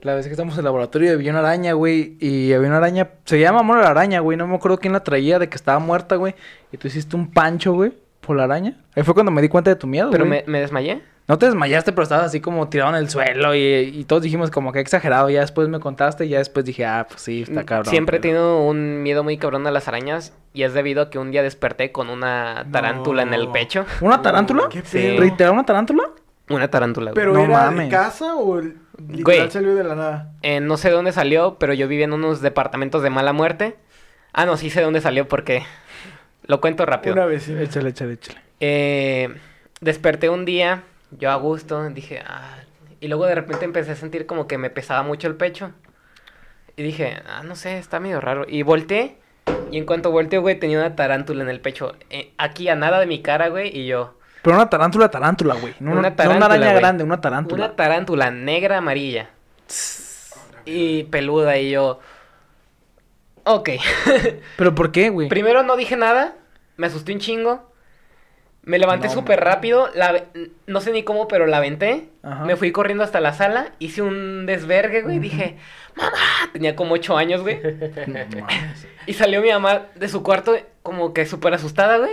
La 0.02 0.14
vez 0.14 0.26
que 0.26 0.32
estamos 0.32 0.54
en 0.54 0.60
el 0.60 0.64
laboratorio 0.64 1.10
y 1.10 1.14
había 1.14 1.30
una 1.30 1.38
araña, 1.40 1.74
güey. 1.74 2.16
Y 2.18 2.52
había 2.52 2.68
una 2.68 2.78
araña. 2.78 3.10
Se 3.24 3.38
llama 3.38 3.60
amor 3.60 3.78
la 3.78 3.88
araña, 3.90 4.18
güey. 4.20 4.36
No 4.36 4.46
me 4.48 4.56
acuerdo 4.56 4.78
quién 4.78 4.92
la 4.92 5.04
traía, 5.04 5.38
de 5.38 5.48
que 5.48 5.54
estaba 5.54 5.78
muerta, 5.78 6.16
güey. 6.16 6.34
Y 6.72 6.76
tú 6.76 6.88
hiciste 6.88 7.14
un 7.14 7.30
pancho, 7.30 7.72
güey, 7.72 7.92
por 8.20 8.36
la 8.36 8.44
araña. 8.44 8.78
Ahí 8.96 9.04
fue 9.04 9.14
cuando 9.14 9.30
me 9.30 9.40
di 9.40 9.48
cuenta 9.48 9.70
de 9.70 9.76
tu 9.76 9.86
miedo, 9.86 10.10
Pero 10.10 10.26
güey. 10.26 10.42
me, 10.44 10.52
me 10.52 10.60
desmayé. 10.60 11.02
No 11.28 11.38
te 11.38 11.46
desmayaste, 11.46 11.92
pero 11.92 12.02
estabas 12.02 12.26
así 12.26 12.40
como 12.40 12.68
tirado 12.68 12.90
en 12.90 12.96
el 12.96 13.08
suelo. 13.08 13.54
Y, 13.54 13.60
y 13.60 14.04
todos 14.04 14.22
dijimos 14.22 14.50
como 14.50 14.72
que 14.72 14.80
exagerado. 14.80 15.30
Ya 15.30 15.40
después 15.42 15.68
me 15.68 15.78
contaste 15.78 16.26
y 16.26 16.30
ya 16.30 16.38
después 16.38 16.64
dije, 16.66 16.84
ah, 16.84 17.06
pues 17.08 17.20
sí, 17.22 17.42
está 17.42 17.62
cabrón. 17.64 17.86
Siempre 17.88 18.16
he 18.16 18.20
pero- 18.20 18.32
tenido 18.34 18.66
un 18.66 19.04
miedo 19.04 19.22
muy 19.22 19.38
cabrón 19.38 19.64
a 19.68 19.70
las 19.70 19.86
arañas 19.86 20.34
y 20.52 20.64
es 20.64 20.74
debido 20.74 21.00
a 21.02 21.10
que 21.10 21.20
un 21.20 21.30
día 21.30 21.44
desperté 21.44 21.92
con 21.92 22.10
una 22.10 22.66
tarántula 22.72 23.22
en 23.22 23.34
el 23.34 23.48
pecho. 23.52 23.86
¿Una 24.00 24.20
tarántula? 24.20 24.64
¿Qué 24.68 24.82
Sí. 24.84 25.16
¿Reiterar 25.16 25.52
una 25.52 25.64
tarántula? 25.64 26.10
Una 26.50 26.68
tarántula, 26.68 27.12
güey. 27.12 27.14
¿Pero 27.24 27.34
No 27.34 27.44
era 27.44 27.52
mames. 27.70 27.88
de 27.88 27.96
casa 27.96 28.34
o 28.34 28.58
el- 28.58 28.76
literal 29.08 29.24
Güey. 29.24 29.50
salió 29.50 29.74
de 29.74 29.84
la 29.84 29.94
nada? 29.94 30.32
Eh, 30.42 30.60
no 30.60 30.76
sé 30.76 30.90
dónde 30.90 31.12
salió, 31.12 31.56
pero 31.58 31.74
yo 31.74 31.88
vivía 31.88 32.04
en 32.04 32.12
unos 32.12 32.40
departamentos 32.40 33.02
de 33.02 33.10
mala 33.10 33.32
muerte. 33.32 33.76
Ah, 34.32 34.46
no, 34.46 34.56
sí 34.56 34.70
sé 34.70 34.80
dónde 34.82 35.00
salió 35.00 35.28
porque 35.28 35.62
lo 36.44 36.60
cuento 36.60 36.86
rápido. 36.86 37.14
Una 37.14 37.26
vecina. 37.26 37.60
Échale, 37.62 37.90
échale, 37.90 38.14
échale. 38.14 38.40
Eh, 38.60 39.28
desperté 39.80 40.30
un 40.30 40.44
día, 40.44 40.82
yo 41.10 41.30
a 41.30 41.34
gusto, 41.36 41.88
dije, 41.90 42.22
ah, 42.26 42.56
y 43.00 43.08
luego 43.08 43.26
de 43.26 43.34
repente 43.34 43.64
empecé 43.64 43.92
a 43.92 43.96
sentir 43.96 44.26
como 44.26 44.46
que 44.46 44.58
me 44.58 44.70
pesaba 44.70 45.02
mucho 45.02 45.26
el 45.28 45.34
pecho. 45.34 45.72
Y 46.76 46.82
dije, 46.82 47.20
ah, 47.28 47.42
no 47.44 47.54
sé, 47.56 47.78
está 47.78 48.00
medio 48.00 48.20
raro. 48.20 48.46
Y 48.48 48.62
volteé, 48.62 49.16
y 49.70 49.76
en 49.78 49.84
cuanto 49.84 50.10
volteé, 50.10 50.38
güey, 50.38 50.58
tenía 50.58 50.78
una 50.78 50.96
tarántula 50.96 51.42
en 51.42 51.50
el 51.50 51.60
pecho. 51.60 51.94
eh, 52.10 52.32
aquí 52.38 52.68
a 52.68 52.74
nada 52.76 52.98
de 53.00 53.06
mi 53.06 53.20
cara, 53.20 53.48
güey, 53.48 53.76
y 53.76 53.86
yo, 53.86 54.16
Pero 54.42 54.56
una 54.56 54.68
tarántula, 54.68 55.10
tarántula, 55.10 55.54
güey. 55.54 55.74
No 55.80 55.92
Una 55.92 56.00
una, 56.00 56.10
no 56.10 56.16
tarántula, 56.16 56.46
una 56.46 56.54
araña 56.54 56.72
grande, 56.72 57.04
una 57.04 57.20
tarántula. 57.20 57.66
una 57.66 57.76
tarántula 57.76 58.30
negra 58.30 58.78
amarilla. 58.78 59.30
Y 60.64 61.04
peluda, 61.04 61.56
y 61.58 61.70
yo, 61.70 62.00
ok. 63.44 63.70
¿Pero 64.56 64.74
por 64.74 64.92
qué, 64.92 65.10
güey? 65.10 65.28
Primero 65.28 65.62
no 65.62 65.76
dije 65.76 65.96
nada, 65.96 66.34
me 66.76 66.86
asusté 66.86 67.12
un 67.12 67.18
chingo. 67.20 67.70
Me 68.64 68.78
levanté 68.78 69.08
No, 69.08 69.14
súper 69.14 69.40
rápido, 69.40 69.90
la, 69.94 70.22
no 70.68 70.80
sé 70.80 70.92
ni 70.92 71.02
cómo, 71.02 71.26
pero 71.26 71.46
la 71.48 71.56
aventé. 71.56 72.10
Ajá. 72.22 72.44
Me 72.44 72.54
fui 72.54 72.70
corriendo 72.70 73.02
hasta 73.02 73.20
la 73.20 73.32
sala, 73.32 73.72
hice 73.80 74.02
un 74.02 74.46
desvergue, 74.46 75.02
güey. 75.02 75.16
Ujú. 75.16 75.22
Dije, 75.24 75.56
mamá, 75.96 76.12
tenía 76.52 76.76
como 76.76 76.94
ocho 76.94 77.16
años, 77.16 77.42
güey. 77.42 77.60
No. 78.06 78.46
Y 79.06 79.14
salió 79.14 79.42
mi 79.42 79.50
mamá 79.50 79.86
de 79.96 80.08
su 80.08 80.22
cuarto 80.22 80.56
como 80.84 81.12
que 81.12 81.26
súper 81.26 81.54
asustada, 81.54 81.98
güey. 81.98 82.12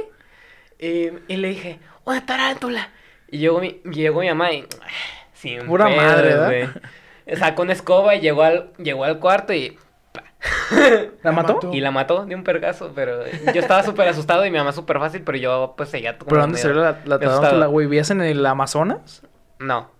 Y, 0.79 1.11
y 1.27 1.37
le 1.37 1.49
dije, 1.49 1.79
una 2.11 2.25
tarántula. 2.25 2.89
Y 3.29 3.39
llegó 3.39 3.59
mi, 3.59 3.81
llegó 3.91 4.21
mi 4.21 4.27
mamá 4.27 4.51
y... 4.51 4.65
Sin 5.33 5.65
Pura 5.65 5.85
pedos, 5.85 6.03
madre, 6.03 6.27
¿verdad? 6.27 6.47
güey. 7.25 7.37
sacó 7.37 7.61
una 7.61 7.71
escoba 7.71 8.15
y 8.15 8.19
llegó 8.19 8.43
al, 8.43 8.73
llegó 8.77 9.05
al 9.05 9.19
cuarto 9.19 9.53
y, 9.53 9.77
¿La 11.23 11.31
mató? 11.31 11.59
y 11.71 11.81
la 11.81 11.91
mató 11.91 12.25
de 12.25 12.35
un 12.35 12.43
pergazo. 12.43 12.91
Pero 12.95 13.25
yo 13.25 13.59
estaba 13.61 13.83
súper 13.83 14.07
asustado 14.07 14.45
y 14.45 14.51
mi 14.51 14.57
mamá 14.57 14.71
súper 14.71 14.99
fácil, 14.99 15.21
pero 15.23 15.37
yo 15.37 15.73
pues 15.77 15.89
seguía 15.89 16.17
como 16.17 16.29
¿Pero 16.29 16.41
dónde 16.41 16.57
salió 16.57 16.81
la, 16.81 16.99
la 17.05 17.19
tarántula, 17.19 17.67
güey? 17.67 17.87
¿Vías 17.87 18.09
en 18.11 18.21
el 18.21 18.45
Amazonas? 18.45 19.23
No. 19.59 19.91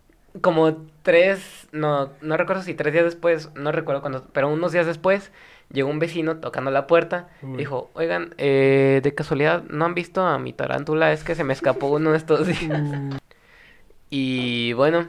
Como 0.41 0.85
tres, 1.01 1.67
no, 1.71 2.11
no 2.21 2.37
recuerdo 2.37 2.61
si 2.61 2.73
tres 2.73 2.93
días 2.93 3.05
después, 3.05 3.49
no 3.55 3.71
recuerdo 3.71 4.01
cuándo, 4.01 4.27
pero 4.31 4.47
unos 4.47 4.71
días 4.71 4.85
después 4.85 5.31
llegó 5.71 5.89
un 5.89 5.99
vecino 5.99 6.37
tocando 6.37 6.71
la 6.71 6.87
puerta. 6.87 7.29
Uy. 7.41 7.57
Dijo, 7.57 7.89
oigan, 7.93 8.33
eh, 8.37 8.99
de 9.03 9.15
casualidad, 9.15 9.63
¿no 9.69 9.85
han 9.85 9.93
visto 9.95 10.21
a 10.21 10.39
mi 10.39 10.53
tarántula? 10.53 11.11
Es 11.11 11.23
que 11.23 11.35
se 11.35 11.43
me 11.43 11.53
escapó 11.53 11.87
uno 11.91 12.11
de 12.11 12.17
estos 12.17 12.47
días. 12.47 12.81
y 14.09 14.73
bueno, 14.73 15.07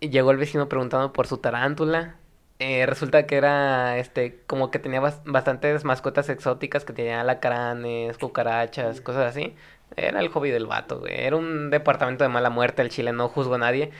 llegó 0.00 0.30
el 0.30 0.36
vecino 0.36 0.68
preguntando 0.68 1.12
por 1.12 1.26
su 1.26 1.38
tarántula. 1.38 2.16
Eh, 2.58 2.86
resulta 2.86 3.26
que 3.26 3.36
era, 3.36 3.98
este, 3.98 4.40
como 4.46 4.70
que 4.70 4.78
tenía 4.78 5.00
bas- 5.00 5.20
bastantes 5.26 5.84
mascotas 5.84 6.28
exóticas 6.30 6.84
que 6.84 6.92
tenía 6.94 7.20
alacranes, 7.20 8.16
cucarachas, 8.16 9.00
cosas 9.00 9.26
así. 9.26 9.54
Era 9.96 10.20
el 10.20 10.28
hobby 10.28 10.50
del 10.50 10.66
vato, 10.66 11.00
güey. 11.00 11.12
Era 11.20 11.36
un 11.36 11.70
departamento 11.70 12.24
de 12.24 12.28
mala 12.30 12.50
muerte, 12.50 12.82
el 12.82 12.88
chile 12.88 13.12
no 13.12 13.28
juzgo 13.28 13.54
a 13.56 13.58
nadie. 13.58 13.90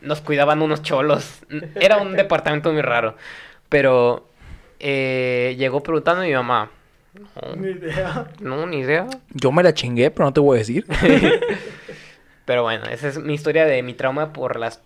Nos 0.00 0.20
cuidaban 0.22 0.60
unos 0.62 0.82
cholos. 0.82 1.42
Era 1.76 1.98
un 1.98 2.12
departamento 2.16 2.72
muy 2.72 2.82
raro. 2.82 3.14
Pero 3.68 4.26
eh, 4.80 5.54
llegó 5.58 5.82
preguntando 5.82 6.22
a 6.22 6.24
mi 6.24 6.32
mamá. 6.32 6.70
Ni 7.56 7.68
idea. 7.68 8.28
No, 8.40 8.56
no, 8.56 8.66
ni 8.66 8.78
idea. 8.78 9.06
Yo 9.30 9.52
me 9.52 9.62
la 9.62 9.74
chingué, 9.74 10.10
pero 10.10 10.26
no 10.26 10.32
te 10.32 10.40
voy 10.40 10.56
a 10.56 10.58
decir. 10.58 10.86
Pero 12.50 12.64
bueno, 12.64 12.86
esa 12.86 13.06
es 13.06 13.16
mi 13.20 13.34
historia 13.34 13.64
de 13.64 13.80
mi 13.84 13.94
trauma 13.94 14.32
por 14.32 14.58
las 14.58 14.82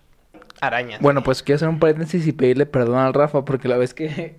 arañas. 0.61 1.01
Bueno, 1.01 1.23
pues 1.23 1.41
quiero 1.41 1.55
hacer 1.55 1.67
un 1.67 1.79
paréntesis 1.79 2.27
y 2.27 2.31
pedirle 2.31 2.67
perdón 2.67 2.99
al 2.99 3.15
Rafa 3.15 3.43
porque 3.43 3.67
la 3.67 3.75
vez 3.75 3.95
que, 3.95 4.35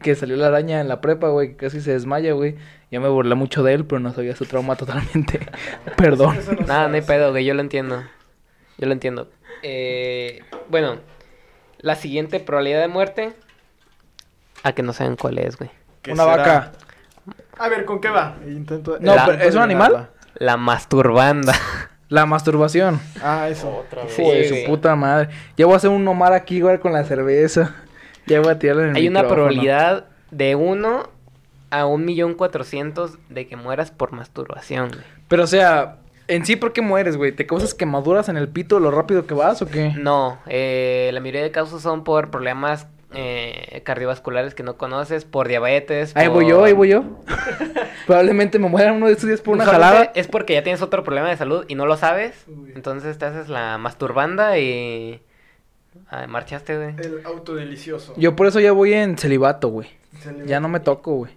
que 0.00 0.14
salió 0.14 0.36
la 0.36 0.46
araña 0.46 0.80
en 0.80 0.86
la 0.86 1.00
prepa, 1.00 1.28
güey, 1.28 1.48
que 1.48 1.56
casi 1.56 1.80
se 1.80 1.90
desmaya, 1.90 2.34
güey. 2.34 2.54
Ya 2.92 3.00
me 3.00 3.08
burlé 3.08 3.34
mucho 3.34 3.64
de 3.64 3.74
él, 3.74 3.84
pero 3.84 3.98
no 3.98 4.12
sabía 4.12 4.36
su 4.36 4.44
trauma 4.44 4.76
totalmente. 4.76 5.40
perdón. 5.96 6.36
Eso 6.36 6.52
no 6.52 6.66
Nada, 6.66 6.86
no 6.86 6.94
hay 6.94 7.02
pedo, 7.02 7.32
güey, 7.32 7.44
yo 7.44 7.54
lo 7.54 7.62
entiendo. 7.62 8.04
Yo 8.78 8.86
lo 8.86 8.92
entiendo. 8.92 9.28
Eh, 9.64 10.42
bueno, 10.68 11.00
la 11.78 11.96
siguiente 11.96 12.38
probabilidad 12.38 12.80
de 12.80 12.88
muerte. 12.88 13.32
A 14.62 14.72
que 14.72 14.82
no 14.82 14.92
saben 14.92 15.16
cuál 15.16 15.38
es, 15.38 15.56
güey. 15.56 15.70
¿Qué 16.02 16.12
Una 16.12 16.24
será? 16.24 16.36
vaca. 16.36 16.72
A 17.58 17.68
ver, 17.68 17.84
¿con 17.84 18.00
qué 18.00 18.08
va? 18.08 18.36
Intento. 18.46 18.96
No, 19.00 19.14
La- 19.14 19.26
pero 19.26 19.42
¿es 19.42 19.54
un 19.54 19.62
animal? 19.62 20.08
La 20.36 20.56
masturbanda. 20.56 21.54
La 22.08 22.24
masturbación. 22.24 23.00
Ah, 23.22 23.48
eso. 23.50 23.68
Otra 23.86 24.04
vez. 24.04 24.14
Sí, 24.14 24.22
Hijo 24.22 24.32
de 24.32 24.48
güey. 24.48 24.62
su 24.64 24.70
puta 24.70 24.96
madre. 24.96 25.28
Ya 25.56 25.66
voy 25.66 25.74
a 25.74 25.76
hacer 25.76 25.90
un 25.90 26.04
nomar 26.04 26.32
aquí, 26.32 26.60
güey, 26.60 26.78
con 26.78 26.92
la 26.92 27.04
cerveza. 27.04 27.74
Ya 28.26 28.40
voy 28.40 28.50
a 28.50 28.58
tirarle 28.58 28.84
en 28.84 28.88
el 28.90 28.96
Hay 28.96 29.08
una 29.08 29.20
micrófono. 29.22 29.34
probabilidad 29.48 30.04
de 30.30 30.54
1 30.54 31.10
a 31.70 31.84
un 31.86 32.04
millón 32.06 32.34
cuatrocientos 32.34 33.18
de 33.28 33.46
que 33.46 33.56
mueras 33.56 33.90
por 33.90 34.12
masturbación, 34.12 34.88
güey. 34.88 35.02
Pero, 35.28 35.44
o 35.44 35.46
sea, 35.46 35.96
en 36.28 36.46
sí, 36.46 36.56
¿por 36.56 36.72
qué 36.72 36.80
mueres, 36.80 37.16
güey? 37.18 37.32
¿Te 37.32 37.46
causas 37.46 37.74
quemaduras 37.74 38.30
en 38.30 38.38
el 38.38 38.48
pito 38.48 38.80
lo 38.80 38.90
rápido 38.90 39.26
que 39.26 39.34
vas 39.34 39.60
o 39.60 39.66
qué? 39.66 39.92
No, 39.98 40.38
eh, 40.46 41.10
la 41.12 41.20
mayoría 41.20 41.42
de 41.42 41.50
causas 41.50 41.82
son 41.82 42.04
por 42.04 42.30
problemas 42.30 42.86
eh, 43.14 43.82
cardiovasculares 43.84 44.54
que 44.54 44.62
no 44.62 44.76
conoces, 44.76 45.24
por 45.24 45.48
diabetes. 45.48 46.14
Ahí 46.16 46.28
voy 46.28 46.48
yo, 46.48 46.64
ahí 46.64 46.72
voy 46.72 46.88
yo. 46.90 47.04
Probablemente 48.06 48.58
me 48.58 48.68
muera 48.68 48.92
uno 48.92 49.06
de 49.06 49.12
estos 49.12 49.28
días 49.28 49.40
por 49.40 49.54
una 49.54 49.64
jalada. 49.64 50.12
Es 50.14 50.28
porque 50.28 50.54
ya 50.54 50.62
tienes 50.62 50.82
otro 50.82 51.04
problema 51.04 51.28
de 51.28 51.36
salud 51.36 51.64
y 51.68 51.74
no 51.74 51.86
lo 51.86 51.96
sabes. 51.96 52.44
Uy. 52.46 52.72
Entonces 52.74 53.18
te 53.18 53.24
haces 53.24 53.48
la 53.48 53.78
masturbanda 53.78 54.58
y. 54.58 55.22
Ah, 56.10 56.26
marchaste, 56.26 56.76
güey. 56.76 56.94
El 56.98 57.22
autodelicioso. 57.24 58.14
Yo 58.16 58.36
por 58.36 58.46
eso 58.46 58.60
ya 58.60 58.72
voy 58.72 58.92
en 58.94 59.18
celibato, 59.18 59.68
güey. 59.68 59.88
Ya 60.46 60.60
no 60.60 60.68
me 60.68 60.80
toco, 60.80 61.14
güey. 61.14 61.32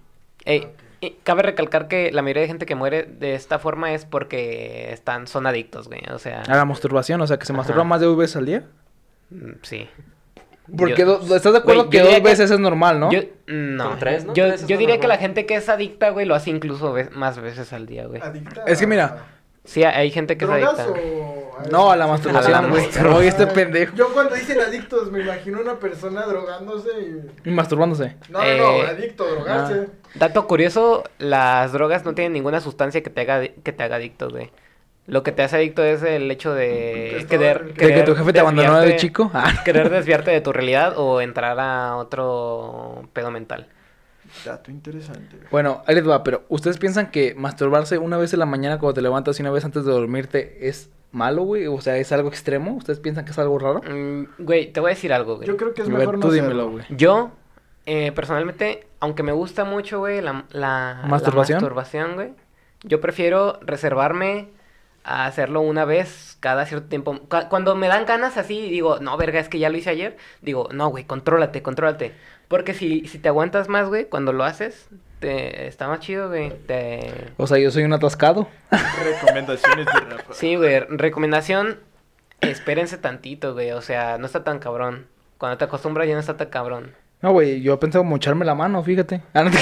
Ey, 0.45 0.67
y 1.01 1.11
cabe 1.23 1.41
recalcar 1.41 1.87
que 1.87 2.11
la 2.11 2.21
mayoría 2.21 2.43
de 2.43 2.47
gente 2.47 2.65
que 2.65 2.75
muere 2.75 3.03
de 3.03 3.33
esta 3.33 3.59
forma 3.59 3.93
es 3.93 4.05
porque 4.05 4.91
están, 4.91 5.27
son 5.27 5.47
adictos, 5.47 5.87
güey. 5.87 6.01
O 6.13 6.19
sea, 6.19 6.43
A 6.43 6.55
la 6.55 6.65
masturbación, 6.65 7.19
o 7.21 7.27
sea, 7.27 7.37
que 7.37 7.45
se 7.45 7.53
masturba 7.53 7.83
más 7.83 8.01
de 8.01 8.05
dos 8.05 8.17
veces 8.17 8.35
al 8.35 8.45
día. 8.45 8.63
mm, 9.31 9.51
sí. 9.63 9.89
Porque 10.77 11.01
Yo- 11.01 11.17
do- 11.19 11.35
¿estás 11.35 11.53
de 11.53 11.59
acuerdo 11.59 11.81
Güey, 11.85 11.89
que 11.89 11.99
dos 12.01 12.13
que- 12.15 12.19
veces 12.21 12.51
es 12.51 12.59
normal, 12.59 12.99
no? 12.99 13.11
Yo, 13.11 13.21
no. 13.47 13.89
Con 13.89 13.99
tres, 13.99 14.25
¿no? 14.25 14.33
Yo, 14.33 14.47
Tres 14.47 14.67
diría 14.67 14.99
que 14.99 15.07
la 15.07 15.17
gente 15.17 15.45
que 15.45 15.55
es 15.55 15.67
adicta, 15.69 16.09
güey, 16.09 16.25
lo 16.25 16.35
hace 16.35 16.49
incluso 16.49 16.93
ve- 16.93 17.09
más 17.11 17.39
veces 17.39 17.73
al 17.73 17.85
día, 17.85 18.05
güey. 18.07 18.21
Adicta 18.21 18.63
Es 18.67 18.79
que 18.79 18.87
mira, 18.87 19.25
Sí, 19.63 19.83
hay 19.83 20.09
gente 20.09 20.37
que 20.37 20.45
es 20.45 20.49
¿Drogas 20.49 20.79
adicta. 20.79 20.99
o...? 20.99 21.51
No, 21.71 21.91
a 21.91 21.95
la 21.95 22.05
A 22.05 22.07
la 22.07 22.13
masturbación, 22.13 22.69
güey. 22.71 22.87
Oye, 23.13 23.27
este 23.27 23.45
pendejo. 23.45 23.95
Yo 23.95 24.11
cuando 24.11 24.33
dicen 24.33 24.59
adictos 24.59 25.11
me 25.11 25.21
imagino 25.21 25.61
una 25.61 25.75
persona 25.77 26.23
drogándose 26.25 26.89
y... 27.45 27.49
Y 27.49 27.51
masturbándose. 27.51 28.15
No, 28.29 28.39
no, 28.39 28.45
no, 28.57 28.71
Eh, 28.77 28.87
adicto, 28.87 29.23
drogarse. 29.29 29.87
Dato 30.15 30.47
curioso, 30.47 31.03
las 31.19 31.73
drogas 31.73 32.03
no 32.05 32.15
tienen 32.15 32.33
ninguna 32.33 32.59
sustancia 32.59 33.03
que 33.03 33.11
te 33.11 33.21
haga, 33.21 33.41
que 33.63 33.71
te 33.71 33.83
haga 33.83 33.97
adicto, 33.97 34.29
güey. 34.31 34.49
Lo 35.11 35.23
que 35.23 35.33
te 35.33 35.43
hace 35.43 35.57
adicto 35.57 35.83
es 35.83 36.01
el 36.03 36.31
hecho 36.31 36.53
de 36.53 37.25
querer, 37.29 37.59
De 37.59 37.65
¿De 37.65 37.73
que 37.73 37.87
querer 37.87 38.05
tu 38.05 38.15
jefe 38.15 38.31
te 38.31 38.39
abandonó 38.39 38.79
de 38.79 38.95
chico? 38.95 39.29
Ah. 39.33 39.51
Querer 39.65 39.89
desviarte 39.91 40.31
de 40.31 40.39
tu 40.39 40.53
realidad 40.53 40.93
o 40.97 41.19
entrar 41.19 41.59
a 41.59 41.97
otro 41.97 43.09
pedo 43.11 43.29
mental. 43.29 43.67
Dato 44.45 44.71
interesante. 44.71 45.35
güey. 45.35 45.49
Bueno, 45.51 45.83
ahí 45.85 45.95
les 45.95 46.07
va, 46.07 46.23
pero 46.23 46.45
¿ustedes 46.47 46.77
piensan 46.77 47.11
que 47.11 47.35
masturbarse 47.35 47.97
una 47.97 48.15
vez 48.17 48.31
en 48.31 48.39
la 48.39 48.45
mañana 48.45 48.79
cuando 48.79 48.93
te 48.93 49.01
levantas 49.01 49.37
y 49.37 49.41
una 49.43 49.51
vez 49.51 49.65
antes 49.65 49.83
de 49.83 49.91
dormirte 49.91 50.69
es 50.69 50.89
malo, 51.11 51.43
güey? 51.43 51.67
O 51.67 51.81
sea, 51.81 51.97
¿es 51.97 52.13
algo 52.13 52.29
extremo? 52.29 52.75
¿Ustedes 52.75 53.01
piensan 53.01 53.25
que 53.25 53.31
es 53.31 53.37
algo 53.39 53.59
raro? 53.59 53.81
Mm, 53.81 54.27
güey, 54.39 54.71
te 54.71 54.79
voy 54.79 54.91
a 54.91 54.93
decir 54.93 55.11
algo, 55.11 55.35
güey. 55.35 55.45
Yo 55.49 55.57
creo 55.57 55.73
que 55.73 55.81
es 55.81 55.89
A 55.89 55.91
ver, 55.91 55.99
mejor 55.99 56.21
tú 56.21 56.27
no 56.27 56.33
dímelo, 56.33 56.53
hacerlo. 56.61 56.71
güey. 56.71 56.85
Yo, 56.91 57.31
eh, 57.85 58.13
personalmente, 58.13 58.87
aunque 59.01 59.23
me 59.23 59.33
gusta 59.33 59.65
mucho, 59.65 59.99
güey, 59.99 60.21
la, 60.21 60.45
la, 60.51 60.99
la 61.01 61.07
¿Masturbación? 61.07 61.57
masturbación, 61.57 62.13
güey, 62.15 62.29
yo 62.83 63.01
prefiero 63.01 63.59
reservarme 63.61 64.47
a 65.03 65.25
hacerlo 65.25 65.61
una 65.61 65.85
vez 65.85 66.37
cada 66.39 66.65
cierto 66.65 66.87
tiempo. 66.87 67.17
Cu- 67.27 67.47
Cuando 67.49 67.75
me 67.75 67.87
dan 67.87 68.05
ganas 68.05 68.37
así, 68.37 68.69
digo, 68.69 68.99
no, 68.99 69.17
verga, 69.17 69.39
es 69.39 69.49
que 69.49 69.59
ya 69.59 69.69
lo 69.69 69.77
hice 69.77 69.89
ayer, 69.89 70.17
digo, 70.41 70.69
no, 70.71 70.89
güey, 70.89 71.03
contrólate, 71.05 71.61
contrólate. 71.61 72.13
Porque 72.47 72.73
si, 72.73 73.07
si 73.07 73.17
te 73.19 73.29
aguantas 73.29 73.69
más, 73.69 73.87
güey, 73.87 74.05
cuando 74.05 74.33
lo 74.33 74.43
haces, 74.43 74.87
te, 75.19 75.67
está 75.67 75.87
más 75.87 75.99
chido, 76.01 76.27
güey. 76.29 76.49
Te... 76.67 77.31
O 77.37 77.47
sea, 77.47 77.57
yo 77.59 77.71
soy 77.71 77.83
un 77.83 77.93
atascado. 77.93 78.47
Recomendaciones 79.03 79.85
de 79.85 79.99
Rafa. 80.01 80.33
Sí, 80.33 80.55
güey, 80.55 80.79
recomendación, 80.89 81.79
espérense 82.41 82.97
tantito, 82.97 83.53
güey, 83.53 83.71
o 83.71 83.81
sea, 83.81 84.17
no 84.17 84.25
está 84.25 84.43
tan 84.43 84.59
cabrón. 84.59 85.07
Cuando 85.37 85.57
te 85.57 85.65
acostumbras 85.65 86.07
ya 86.07 86.13
no 86.13 86.19
está 86.19 86.37
tan 86.37 86.49
cabrón. 86.49 86.93
No, 87.21 87.31
güey, 87.33 87.61
yo 87.61 87.79
pensaba 87.79 88.03
mocharme 88.03 88.45
la 88.45 88.55
mano, 88.55 88.81
fíjate. 88.83 89.21
Ah, 89.33 89.43
no 89.43 89.51
te, 89.51 89.57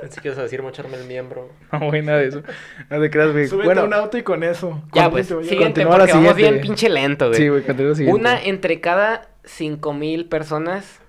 Pensé 0.00 0.20
que 0.22 0.28
ibas 0.28 0.38
a 0.38 0.42
decir 0.44 0.62
mocharme 0.62 0.96
el 0.96 1.04
miembro. 1.06 1.50
no, 1.72 1.80
güey, 1.90 2.02
nada 2.02 2.18
de 2.18 2.28
eso. 2.28 2.42
No 2.88 3.00
te 3.00 3.10
creas, 3.10 3.32
güey. 3.32 3.46
Súbete 3.46 3.66
Bueno, 3.66 3.82
a 3.82 3.84
un 3.84 3.92
auto 3.94 4.16
y 4.16 4.22
con 4.22 4.42
eso. 4.42 4.82
Ya, 4.94 5.10
pues, 5.10 5.26
siguiente, 5.26 5.56
continúa 5.58 5.92
la 5.92 5.98
porque 5.98 6.12
vamos 6.14 6.34
bien 6.36 6.46
siguiente. 6.48 6.66
pinche 6.66 6.88
lento, 6.88 7.28
güey. 7.28 7.38
sí, 7.40 7.48
güey, 7.48 7.62
continúa 7.62 7.90
el 7.90 7.96
siguiente. 7.96 8.20
Una 8.20 8.42
entre 8.42 8.80
cada 8.80 9.28
cinco 9.44 9.92
mil 9.92 10.26
personas 10.26 11.00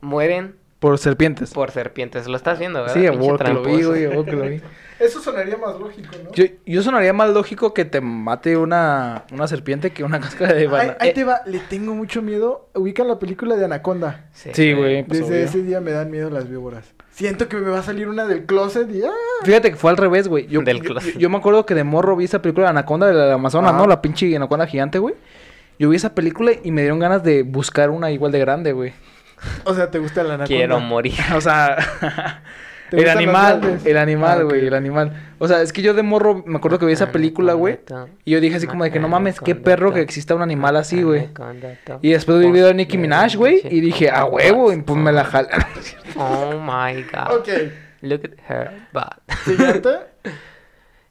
mueren 0.00 0.56
Por 0.78 0.96
serpientes. 0.98 1.52
por 1.52 1.70
serpientes. 1.72 2.26
Lo 2.26 2.36
estás 2.36 2.58
viendo, 2.58 2.80
¿verdad? 2.80 2.94
Sí, 2.94 3.06
a 3.06 3.12
huevo 3.12 3.36
que 3.36 3.44
lo 3.52 3.62
vi, 3.62 3.64
tramposo. 3.72 3.88
güey, 3.90 4.04
a 4.06 4.08
huevo 4.10 4.24
que 4.24 4.32
lo 4.32 4.42
vi. 4.48 4.60
Eso 5.00 5.20
sonaría 5.20 5.56
más 5.56 5.78
lógico, 5.78 6.08
¿no? 6.24 6.32
Yo, 6.32 6.44
yo 6.66 6.82
sonaría 6.82 7.12
más 7.12 7.30
lógico 7.30 7.72
que 7.72 7.84
te 7.84 8.00
mate 8.00 8.56
una, 8.56 9.24
una 9.32 9.46
serpiente 9.46 9.90
que 9.90 10.02
una 10.04 10.18
cáscara 10.20 10.54
de 10.54 10.66
banana. 10.66 10.96
ahí 11.00 11.10
Eh. 11.10 11.12
te 11.12 11.24
va, 11.24 11.40
le 11.46 11.58
tengo 11.60 11.94
mucho 11.94 12.20
miedo. 12.22 12.68
Ubican 12.74 13.06
la 13.08 13.18
película 13.18 13.56
de 13.56 13.64
Anaconda. 13.64 14.26
Sí, 14.32 14.72
güey. 14.72 15.04
pues, 15.04 15.20
Desde 15.20 15.34
obvio. 15.34 15.44
ese 15.44 15.62
día 15.62 15.80
me 15.80 15.92
dan 15.92 16.10
miedo 16.10 16.30
las 16.30 16.48
víboras. 16.48 16.94
Siento 17.10 17.48
que 17.48 17.56
me 17.56 17.68
va 17.70 17.80
a 17.80 17.82
salir 17.82 18.08
una 18.08 18.26
del 18.26 18.44
closet 18.46 18.88
y 18.90 19.02
¡ah! 19.02 19.10
Fíjate 19.44 19.70
que 19.70 19.76
fue 19.76 19.90
al 19.90 19.96
revés, 19.96 20.28
güey. 20.28 20.46
Yo, 20.46 20.60
Del 20.62 20.80
closet. 20.80 21.14
yo- 21.14 21.20
yo 21.20 21.30
me 21.30 21.36
acuerdo 21.38 21.64
que 21.66 21.74
de 21.74 21.84
morro 21.84 22.16
vi 22.16 22.24
esa 22.24 22.40
película 22.42 22.66
de 22.66 22.70
Anaconda 22.70 23.06
de 23.08 23.14
la 23.14 23.34
Amazonas. 23.34 23.74
¿no? 23.74 23.86
La 23.86 24.00
pinche 24.02 24.34
Anaconda 24.36 24.66
gigante, 24.66 24.98
güey. 24.98 25.14
Yo 25.78 25.88
vi 25.88 25.96
esa 25.96 26.14
película 26.14 26.52
y 26.62 26.70
me 26.72 26.80
dieron 26.82 26.98
ganas 26.98 27.22
de 27.22 27.42
buscar 27.44 27.90
una 27.90 28.10
igual 28.10 28.32
de 28.32 28.38
grande, 28.40 28.72
güey. 28.72 28.92
O 29.64 29.72
sea, 29.74 29.88
¿te 29.90 30.00
gusta 30.00 30.22
la 30.24 30.34
anaconda? 30.34 30.46
Quiero 30.48 30.80
morir. 30.80 31.14
O 31.36 31.40
sea, 31.40 31.76
¿Te 31.76 31.86
el 32.92 33.08
animal, 33.08 33.80
el 33.84 33.96
animal, 33.96 34.38
Ah, 34.40 34.42
güey, 34.44 34.60
ok. 34.60 34.66
el 34.68 34.74
animal. 34.74 35.12
O 35.38 35.46
sea, 35.48 35.62
es 35.62 35.72
que 35.72 35.82
yo 35.82 35.94
de 35.94 36.02
morro 36.02 36.42
me 36.46 36.56
acuerdo 36.58 36.78
que 36.78 36.86
vi 36.86 36.92
esa 36.92 37.12
película, 37.12 37.52
güey. 37.54 37.78
Y 38.24 38.32
yo 38.32 38.40
dije 38.40 38.56
así 38.56 38.66
como 38.66 38.84
de 38.84 38.90
que 38.90 38.98
no 39.00 39.08
mames, 39.08 39.40
qué 39.40 39.54
perro 39.54 39.92
que 39.92 40.00
exista 40.00 40.34
un 40.34 40.42
animal 40.42 40.76
así, 40.76 41.02
güey. 41.02 41.28
Y 42.02 42.10
después 42.10 42.38
vi 42.38 42.46
el 42.46 42.52
video 42.52 42.66
de 42.68 42.74
Nicki 42.74 42.98
Minaj, 42.98 43.36
güey, 43.36 43.60
y 43.70 43.80
dije, 43.80 44.10
a 44.10 44.24
huevo, 44.24 44.72
y 44.72 44.80
pues 44.82 44.98
me 44.98 45.12
la 45.12 45.24
jalé. 45.24 45.48
Oh 46.16 46.52
my 46.60 47.02
god. 47.04 47.36
Ok, 47.38 47.48
Look 48.00 48.22
at 48.24 48.50
her 48.50 48.70
butt. 48.92 49.36
siguiente. 49.44 49.88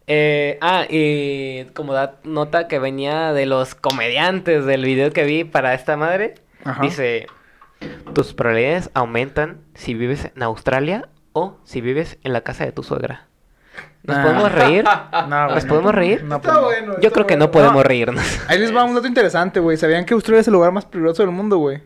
Eh, 0.09 0.57
ah, 0.61 0.85
y 0.89 1.65
como 1.73 1.91
da 1.93 2.15
nota 2.23 2.69
que 2.69 2.79
venía 2.79 3.33
de 3.33 3.45
los 3.45 3.75
comediantes 3.75 4.65
del 4.65 4.85
video 4.85 5.11
que 5.11 5.25
vi 5.25 5.43
para 5.43 5.73
esta 5.73 5.97
madre, 5.97 6.35
Ajá. 6.63 6.81
dice, 6.81 7.27
tus 8.13 8.33
probabilidades 8.33 8.89
aumentan 8.93 9.57
si 9.73 9.95
vives 9.95 10.31
en 10.33 10.43
Australia 10.43 11.09
o 11.37 11.57
si 11.63 11.81
vives 11.81 12.17
en 12.23 12.33
la 12.33 12.41
casa 12.41 12.65
de 12.65 12.71
tu 12.71 12.83
suegra. 12.83 13.25
¿Nos 14.03 14.17
podemos 14.19 14.51
reír? 14.51 14.83
No, 15.27 15.49
¿Nos 15.49 15.63
no. 15.65 15.69
podemos 15.69 15.93
reír? 15.93 16.23
No, 16.23 16.37
está 16.37 16.53
no. 16.53 16.61
bueno. 16.63 16.93
Yo 17.01 17.11
creo 17.11 17.27
que 17.27 17.35
no 17.37 17.51
podemos 17.51 17.75
No. 17.75 17.83
reírnos. 17.83 18.23
Ahí 18.47 18.57
les 18.59 18.73
va 18.75 18.83
un 18.85 18.95
dato 18.95 19.07
interesante, 19.07 19.59
güey. 19.59 19.77
¿Sabían 19.77 20.05
que 20.05 20.13
Australia 20.13 20.41
es 20.41 20.47
el 20.47 20.53
lugar 20.53 20.71
más 20.71 20.85
peligroso 20.85 21.23
del 21.23 21.31
mundo, 21.31 21.57
güey? 21.57 21.81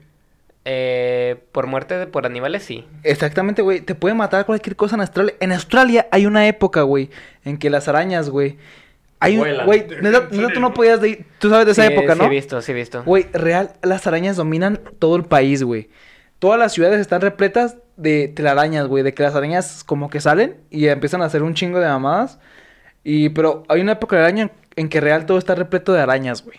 Eh, 0.64 1.44
por 1.52 1.66
muerte 1.66 1.98
de- 1.98 2.06
por 2.08 2.26
animales, 2.28 2.64
sí. 2.64 2.86
Exactamente, 3.04 3.62
güey. 3.64 3.82
Te 3.82 3.96
puede 3.96 4.14
matar 4.14 4.46
cualquier 4.46 4.76
cosa 4.76 4.96
en 4.96 5.02
Australia. 5.02 5.34
En 5.40 5.52
Australia 5.52 6.08
hay 6.12 6.26
una 6.28 6.48
época, 6.48 6.84
güey, 6.84 7.10
en 7.44 7.58
que 7.58 7.70
las 7.72 7.88
arañas, 7.88 8.30
güey. 8.30 8.58
Hay 9.20 9.38
un. 9.40 9.48
Güey, 9.66 9.88
neta, 10.02 10.28
neta, 10.32 10.54
tú 10.54 10.60
no 10.60 10.74
podías 10.74 11.02
de 11.02 11.10
ir. 11.10 11.26
Tú 11.40 11.50
sabes 11.50 11.66
de 11.66 11.72
esa 11.72 11.88
Sí, 11.88 11.94
época, 11.94 12.14
Sí, 12.14 12.20
¿no? 12.20 12.26
he 12.26 12.30
visto, 12.30 12.62
sí 12.62 12.72
he 12.72 12.76
visto. 12.76 13.04
Güey, 13.04 13.28
real, 13.34 13.72
las 13.82 14.06
arañas 14.06 14.36
dominan 14.38 14.80
todo 15.00 15.16
el 15.16 15.24
país, 15.24 15.64
güey. 15.64 15.90
Todas 16.42 16.58
las 16.58 16.74
ciudades 16.74 17.00
están 17.00 17.22
repletas 17.22 17.78
de 17.98 18.28
telarañas, 18.28 18.88
güey. 18.88 19.04
De 19.04 19.14
que 19.14 19.22
las 19.22 19.36
arañas 19.36 19.84
como 19.84 20.10
que 20.10 20.20
salen 20.20 20.58
y 20.72 20.88
empiezan 20.88 21.22
a 21.22 21.26
hacer 21.26 21.44
un 21.44 21.54
chingo 21.54 21.80
de 21.80 21.86
mamadas. 21.88 22.40
Y, 23.04 23.30
pero 23.30 23.64
hay 23.68 23.80
una 23.80 23.92
época 23.92 24.16
del 24.16 24.26
año 24.26 24.44
en, 24.46 24.52
en 24.76 24.90
que 24.90 25.02
real 25.02 25.28
todo 25.28 25.38
está 25.38 25.54
repleto 25.54 25.94
de 25.94 26.02
arañas, 26.02 26.44
güey. 26.44 26.58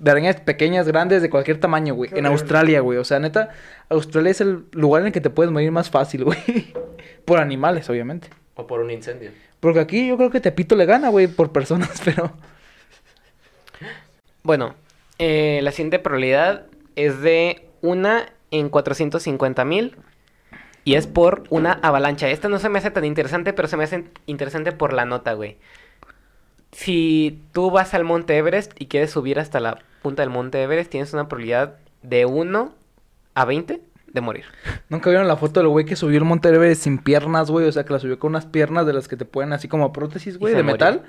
De 0.00 0.10
arañas 0.10 0.40
pequeñas, 0.40 0.88
grandes, 0.88 1.22
de 1.22 1.30
cualquier 1.30 1.60
tamaño, 1.60 1.94
güey. 1.94 2.10
Qué 2.10 2.18
En 2.18 2.26
horrible. 2.26 2.40
Australia, 2.42 2.80
güey. 2.80 2.98
O 2.98 3.04
sea, 3.04 3.20
neta, 3.20 3.50
Australia 3.88 4.32
es 4.32 4.40
el 4.40 4.64
lugar 4.72 5.02
en 5.02 5.06
el 5.06 5.12
que 5.12 5.20
te 5.20 5.30
puedes 5.30 5.52
morir 5.52 5.70
más 5.70 5.90
fácil, 5.90 6.24
güey. 6.24 6.74
Por 7.24 7.38
animales, 7.38 7.88
obviamente. 7.88 8.30
O 8.56 8.66
por 8.66 8.80
un 8.80 8.90
incendio. 8.90 9.30
Porque 9.60 9.78
aquí 9.78 10.08
yo 10.08 10.16
creo 10.16 10.30
que 10.30 10.40
Tepito 10.40 10.74
le 10.74 10.86
gana, 10.86 11.08
güey, 11.08 11.28
por 11.28 11.52
personas, 11.52 12.00
pero... 12.04 12.32
Bueno, 14.42 14.74
eh, 15.20 15.60
la 15.62 15.70
siguiente 15.70 16.00
probabilidad 16.00 16.66
es 16.96 17.20
de 17.20 17.68
una 17.80 18.26
en 18.50 18.68
450 18.68 19.64
mil 19.64 19.96
y 20.84 20.94
es 20.94 21.06
por 21.06 21.44
una 21.50 21.72
avalancha. 21.72 22.28
Esta 22.28 22.48
no 22.48 22.58
se 22.58 22.68
me 22.68 22.78
hace 22.78 22.90
tan 22.90 23.04
interesante, 23.04 23.52
pero 23.52 23.68
se 23.68 23.76
me 23.76 23.84
hace 23.84 24.04
interesante 24.26 24.72
por 24.72 24.92
la 24.92 25.04
nota, 25.04 25.34
güey. 25.34 25.58
Si 26.72 27.42
tú 27.52 27.70
vas 27.70 27.94
al 27.94 28.04
Monte 28.04 28.36
Everest 28.36 28.80
y 28.80 28.86
quieres 28.86 29.10
subir 29.10 29.38
hasta 29.38 29.60
la 29.60 29.78
punta 30.02 30.22
del 30.22 30.30
Monte 30.30 30.62
Everest, 30.62 30.90
tienes 30.90 31.12
una 31.12 31.28
probabilidad 31.28 31.76
de 32.02 32.26
1 32.26 32.72
a 33.34 33.44
20 33.44 33.80
de 34.06 34.20
morir. 34.20 34.44
¿Nunca 34.88 35.10
vieron 35.10 35.28
la 35.28 35.36
foto 35.36 35.60
del 35.60 35.68
güey 35.68 35.84
que 35.84 35.96
subió 35.96 36.18
el 36.18 36.24
Monte 36.24 36.48
Everest 36.48 36.82
sin 36.82 36.98
piernas, 36.98 37.50
güey? 37.50 37.66
O 37.66 37.72
sea, 37.72 37.84
que 37.84 37.92
la 37.92 37.98
subió 37.98 38.18
con 38.18 38.30
unas 38.30 38.46
piernas 38.46 38.86
de 38.86 38.92
las 38.92 39.08
que 39.08 39.16
te 39.16 39.24
ponen 39.24 39.52
así 39.52 39.68
como 39.68 39.92
prótesis, 39.92 40.38
güey, 40.38 40.54
de 40.54 40.62
murió. 40.62 40.72
metal. 40.72 41.02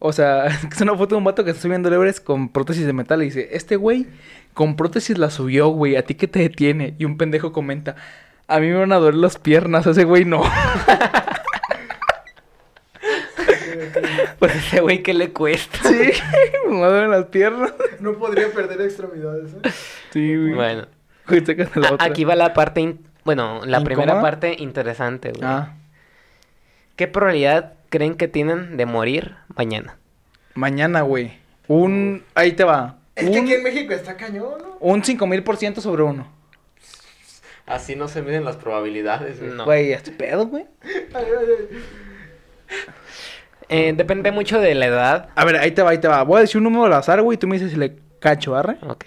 O 0.00 0.12
sea, 0.12 0.46
es 0.72 0.80
una 0.80 0.94
foto 0.96 1.14
de 1.14 1.18
un 1.18 1.24
vato 1.24 1.44
que 1.44 1.50
está 1.50 1.62
subiendo 1.62 1.88
el 1.88 1.94
Everest 1.94 2.22
con 2.24 2.48
prótesis 2.50 2.86
de 2.86 2.92
metal 2.92 3.22
y 3.22 3.26
dice, 3.26 3.48
este 3.52 3.76
güey 3.76 4.06
con 4.54 4.76
prótesis 4.76 5.18
la 5.18 5.30
subió, 5.30 5.68
güey, 5.68 5.96
¿a 5.96 6.02
ti 6.04 6.14
qué 6.14 6.26
te 6.28 6.40
detiene? 6.40 6.94
Y 6.98 7.04
un 7.04 7.16
pendejo 7.16 7.52
comenta, 7.52 7.96
a 8.46 8.58
mí 8.60 8.68
me 8.68 8.74
van 8.76 8.92
a 8.92 8.96
doler 8.96 9.14
las 9.14 9.38
piernas, 9.38 9.86
a 9.86 9.90
ese 9.90 10.04
güey 10.04 10.24
no. 10.24 10.42
Pues 14.38 14.54
ese 14.54 14.80
güey, 14.80 15.02
¿qué 15.02 15.14
le 15.14 15.32
cuesta? 15.32 15.78
sí, 15.82 16.10
me 16.68 16.74
van 16.80 16.82
a 16.84 16.86
doler 16.88 17.08
las 17.08 17.24
piernas. 17.26 17.72
No 18.00 18.14
podría 18.14 18.50
perder 18.50 18.80
extremidades, 18.82 19.52
¿eh? 19.62 19.70
Sí, 20.12 20.36
güey. 20.36 20.54
Bueno, 20.54 20.86
aquí 21.98 22.24
va 22.24 22.36
la 22.36 22.54
parte, 22.54 22.80
in- 22.80 23.00
bueno, 23.24 23.60
la 23.64 23.82
primera 23.82 24.20
parte 24.20 24.54
interesante, 24.58 25.30
güey. 25.30 25.42
Ah, 25.44 25.74
¿Qué 26.96 27.06
probabilidad 27.06 27.74
creen 27.88 28.16
que 28.16 28.28
tienen 28.28 28.76
de 28.76 28.86
morir 28.86 29.36
mañana? 29.56 29.96
mañana, 30.54 31.02
güey. 31.02 31.38
Un... 31.68 32.24
Ahí 32.34 32.52
te 32.52 32.64
va. 32.64 32.96
Es 33.14 33.30
que 33.30 33.38
Un, 33.38 33.44
aquí 33.44 33.54
en 33.54 33.62
México 33.62 33.92
está 33.92 34.16
cañón, 34.16 34.58
¿no? 34.58 34.76
un 34.80 35.04
5000 35.04 35.42
por 35.44 35.56
ciento 35.56 35.80
sobre 35.80 36.02
uno. 36.02 36.26
Así 37.66 37.94
no 37.96 38.08
se 38.08 38.22
miden 38.22 38.44
las 38.44 38.56
probabilidades, 38.56 39.38
güey. 39.40 39.52
No. 39.52 39.64
Güey, 39.66 39.92
¿este 39.92 40.10
pedo, 40.10 40.46
güey? 40.46 40.66
Eh, 43.70 43.92
depende 43.94 44.32
mucho 44.32 44.60
de 44.60 44.74
la 44.74 44.86
edad. 44.86 45.28
A 45.34 45.44
ver, 45.44 45.56
ahí 45.56 45.72
te 45.72 45.82
va, 45.82 45.90
ahí 45.90 45.98
te 45.98 46.08
va. 46.08 46.22
Voy 46.22 46.38
a 46.38 46.40
decir 46.40 46.56
un 46.56 46.64
número 46.64 46.84
al 46.86 46.92
azar, 46.94 47.20
güey, 47.20 47.36
y 47.36 47.38
tú 47.38 47.46
me 47.46 47.56
dices 47.56 47.70
si 47.72 47.76
le 47.76 47.98
cacho, 48.18 48.56
¿arre? 48.56 48.78
Ok. 48.82 49.04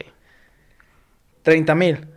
30 1.41 1.73
mil. 1.73 2.07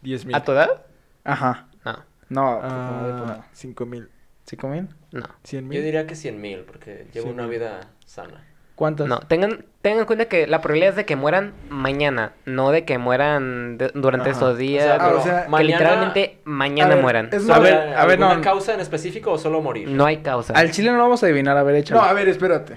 10 0.00 0.26
¿A 0.32 0.42
tu 0.42 0.52
edad? 0.52 0.86
Ajá. 1.24 1.66
No, 1.84 2.04
No, 2.30 2.60
Ah, 2.62 3.46
5 3.52 3.84
mil. 3.84 4.08
5 4.46 4.68
mil. 4.68 4.88
no. 5.12 5.22
100 5.44 5.64
Yo 5.64 5.68
mil. 5.68 5.82
diría 5.82 6.06
que 6.06 6.14
100 6.14 6.40
mil, 6.40 6.60
porque 6.60 7.06
llevo 7.12 7.26
Cien 7.26 7.34
una 7.34 7.42
mil. 7.44 7.52
vida 7.58 7.80
sana. 8.04 8.44
¿Cuántas? 8.76 9.08
No, 9.08 9.20
tengan, 9.20 9.64
tengan 9.80 10.00
en 10.00 10.04
cuenta 10.04 10.26
que 10.26 10.46
la 10.46 10.60
probabilidad 10.60 10.90
es 10.90 10.96
de 10.96 11.04
que 11.06 11.16
mueran 11.16 11.54
mañana, 11.70 12.32
no 12.44 12.70
de 12.70 12.84
que 12.84 12.98
mueran 12.98 13.78
de- 13.78 13.90
durante 13.94 14.28
Ajá. 14.30 14.38
estos 14.38 14.58
días. 14.58 14.84
O 14.84 14.86
sea, 14.86 14.94
Ah, 14.96 15.06
pero 15.08 15.20
o 15.20 15.22
sea, 15.24 15.42
que 15.44 15.48
mañana- 15.48 15.78
literalmente 15.78 16.38
mañana 16.44 16.90
A 16.90 16.94
ver, 16.96 17.02
mueran. 17.02 17.28
es 17.32 17.48
A 17.48 17.58
ver, 17.58 17.72
¿Habrá 17.74 18.02
a 18.02 18.06
ver, 18.06 18.18
no. 18.18 18.40
causa 18.42 18.74
en 18.74 18.80
específico 18.80 19.32
o 19.32 19.38
solo 19.38 19.62
morir? 19.62 19.88
No 19.88 20.04
hay 20.04 20.18
causa. 20.18 20.52
Al 20.52 20.70
chile 20.72 20.90
no 20.90 20.98
lo 20.98 21.04
vamos 21.04 21.22
a 21.22 21.26
adivinar, 21.26 21.56
a 21.56 21.62
ver, 21.62 21.74
No, 21.74 21.80
échalo. 21.80 22.02
a 22.02 22.12
ver, 22.12 22.28
espérate. 22.28 22.76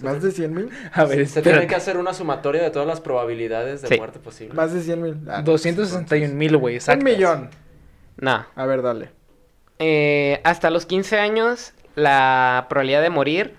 ¿Más 0.00 0.22
de 0.22 0.30
100 0.30 0.52
mil? 0.54 0.68
a 0.92 1.04
ver, 1.06 1.26
Se 1.26 1.40
tiene 1.40 1.56
espérate. 1.56 1.66
que 1.68 1.74
hacer 1.74 1.96
una 1.96 2.12
sumatoria 2.12 2.62
de 2.62 2.70
todas 2.70 2.86
las 2.86 3.00
probabilidades 3.00 3.80
de 3.82 3.88
Sí. 3.88 3.96
muerte 3.96 4.18
posible. 4.20 4.54
Más 4.54 4.72
de 4.74 4.82
100 4.82 5.00
mil. 5.02 5.16
Ah, 5.28 5.40
261 5.42 6.34
mil, 6.34 6.54
güey, 6.58 6.74
Un 6.74 6.76
exacto. 6.76 7.02
millón. 7.04 7.48
No. 8.18 8.44
A 8.54 8.66
ver, 8.66 8.82
dale. 8.82 9.10
Eh, 9.78 10.40
hasta 10.44 10.70
los 10.70 10.86
15 10.86 11.18
años, 11.18 11.72
la 11.94 12.66
probabilidad 12.68 13.02
de 13.02 13.10
morir 13.10 13.54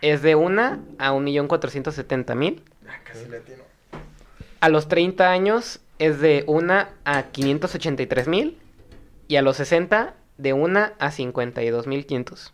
es 0.00 0.22
de 0.22 0.34
1 0.34 0.78
a 0.98 1.12
1.470.000. 1.12 2.60
Ah, 2.88 2.92
casi 3.04 3.26
le 3.28 3.38
atino. 3.38 3.62
A 4.60 4.68
los 4.68 4.88
30 4.88 5.30
años 5.30 5.80
es 5.98 6.20
de 6.20 6.44
1 6.46 6.86
a 7.04 7.22
583.000. 7.32 8.54
Y 9.28 9.36
a 9.36 9.42
los 9.42 9.56
60, 9.56 10.14
de 10.36 10.52
1 10.52 10.78
a 10.98 11.10
52.500. 11.10 12.52